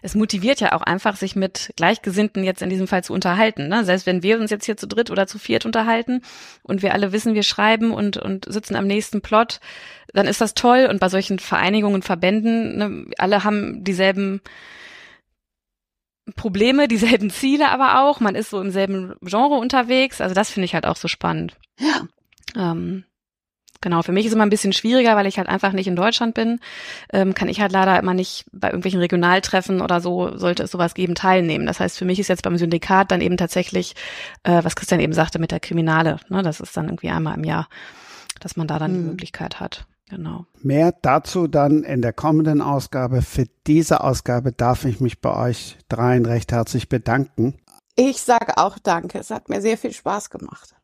es 0.01 0.15
motiviert 0.15 0.59
ja 0.59 0.73
auch 0.73 0.81
einfach, 0.81 1.15
sich 1.15 1.35
mit 1.35 1.71
Gleichgesinnten 1.75 2.43
jetzt 2.43 2.61
in 2.61 2.69
diesem 2.69 2.87
Fall 2.87 3.03
zu 3.03 3.13
unterhalten. 3.13 3.67
Ne? 3.67 3.83
Selbst 3.85 4.05
wenn 4.05 4.23
wir 4.23 4.39
uns 4.39 4.51
jetzt 4.51 4.65
hier 4.65 4.77
zu 4.77 4.87
dritt 4.87 5.11
oder 5.11 5.27
zu 5.27 5.39
viert 5.39 5.65
unterhalten 5.65 6.21
und 6.63 6.81
wir 6.81 6.93
alle 6.93 7.11
wissen, 7.11 7.35
wir 7.35 7.43
schreiben 7.43 7.91
und, 7.91 8.17
und 8.17 8.45
sitzen 8.51 8.75
am 8.75 8.87
nächsten 8.87 9.21
Plot, 9.21 9.59
dann 10.13 10.27
ist 10.27 10.41
das 10.41 10.53
toll. 10.53 10.87
Und 10.89 10.99
bei 10.99 11.09
solchen 11.09 11.39
Vereinigungen, 11.39 12.01
Verbänden, 12.01 12.77
ne, 12.77 13.05
alle 13.17 13.43
haben 13.43 13.83
dieselben 13.83 14.41
Probleme, 16.35 16.87
dieselben 16.87 17.29
Ziele 17.29 17.69
aber 17.69 18.01
auch. 18.01 18.19
Man 18.19 18.35
ist 18.35 18.49
so 18.49 18.61
im 18.61 18.71
selben 18.71 19.15
Genre 19.21 19.55
unterwegs. 19.55 20.21
Also 20.21 20.35
das 20.35 20.49
finde 20.49 20.65
ich 20.65 20.73
halt 20.73 20.85
auch 20.85 20.95
so 20.95 21.07
spannend. 21.07 21.55
Ja. 21.79 22.07
Ähm, 22.55 23.03
Genau, 23.81 24.01
für 24.01 24.11
mich 24.11 24.25
ist 24.25 24.31
es 24.31 24.35
immer 24.35 24.45
ein 24.45 24.49
bisschen 24.49 24.73
schwieriger, 24.73 25.15
weil 25.15 25.25
ich 25.25 25.37
halt 25.37 25.47
einfach 25.47 25.71
nicht 25.71 25.87
in 25.87 25.95
Deutschland 25.95 26.33
bin. 26.33 26.59
Ähm, 27.13 27.33
kann 27.33 27.47
ich 27.47 27.61
halt 27.61 27.71
leider 27.71 27.97
immer 27.97 28.13
nicht 28.13 28.45
bei 28.51 28.67
irgendwelchen 28.67 28.99
Regionaltreffen 28.99 29.81
oder 29.81 30.01
so, 30.01 30.37
sollte 30.37 30.63
es 30.63 30.71
sowas 30.71 30.93
geben, 30.93 31.15
teilnehmen. 31.15 31.65
Das 31.65 31.79
heißt, 31.79 31.97
für 31.97 32.03
mich 32.03 32.19
ist 32.19 32.27
jetzt 32.27 32.43
beim 32.43 32.57
Syndikat 32.57 33.09
dann 33.09 33.21
eben 33.21 33.37
tatsächlich, 33.37 33.95
äh, 34.43 34.61
was 34.63 34.75
Christian 34.75 34.99
eben 34.99 35.13
sagte, 35.13 35.39
mit 35.39 35.51
der 35.51 35.61
Kriminale. 35.61 36.17
Ne? 36.27 36.41
Das 36.43 36.59
ist 36.59 36.75
dann 36.75 36.87
irgendwie 36.89 37.09
einmal 37.09 37.37
im 37.37 37.45
Jahr, 37.45 37.69
dass 38.41 38.57
man 38.57 38.67
da 38.67 38.79
dann 38.79 38.91
hm. 38.91 38.97
die 38.97 39.09
Möglichkeit 39.11 39.61
hat. 39.61 39.85
Genau. 40.09 40.45
Mehr 40.61 40.91
dazu 41.01 41.47
dann 41.47 41.83
in 41.83 42.01
der 42.01 42.13
kommenden 42.13 42.61
Ausgabe. 42.61 43.21
Für 43.21 43.45
diese 43.67 44.03
Ausgabe 44.03 44.51
darf 44.51 44.85
ich 44.85 44.99
mich 44.99 45.21
bei 45.21 45.35
euch 45.35 45.77
dreien 45.87 46.25
recht 46.25 46.51
herzlich 46.51 46.89
bedanken. 46.89 47.59
Ich 47.95 48.21
sage 48.21 48.57
auch 48.57 48.79
danke. 48.79 49.19
Es 49.19 49.29
hat 49.29 49.49
mir 49.49 49.61
sehr 49.61 49.77
viel 49.77 49.93
Spaß 49.93 50.29
gemacht. 50.29 50.75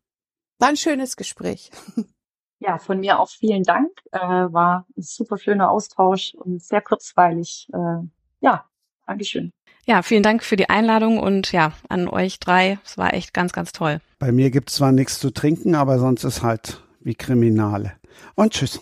War 0.59 0.69
ein 0.69 0.77
schönes 0.77 1.17
Gespräch. 1.17 1.71
Ja, 2.59 2.77
von 2.77 3.01
mir 3.01 3.19
auch 3.19 3.29
vielen 3.29 3.63
Dank. 3.63 3.91
Äh, 4.13 4.17
war 4.17 4.87
ein 4.97 5.01
super 5.01 5.37
schöner 5.37 5.69
Austausch 5.69 6.33
und 6.35 6.63
sehr 6.63 6.81
kurzweilig. 6.81 7.67
Äh, 7.73 8.07
ja, 8.39 8.65
Dankeschön. 9.05 9.51
Ja, 9.85 10.01
vielen 10.01 10.23
Dank 10.23 10.43
für 10.43 10.55
die 10.55 10.69
Einladung 10.69 11.19
und 11.19 11.51
ja, 11.51 11.73
an 11.89 12.07
euch 12.07 12.39
drei. 12.39 12.79
Es 12.83 12.97
war 12.97 13.13
echt 13.13 13.33
ganz, 13.33 13.53
ganz 13.53 13.71
toll. 13.71 13.99
Bei 14.17 14.31
mir 14.31 14.49
gibt 14.49 14.69
es 14.69 14.77
zwar 14.77 14.91
nichts 14.91 15.19
zu 15.19 15.31
trinken, 15.31 15.75
aber 15.75 15.99
sonst 15.99 16.23
ist 16.23 16.41
halt 16.41 16.81
wie 17.01 17.13
Kriminale. 17.13 17.93
Und 18.33 18.53
tschüss. 18.53 18.81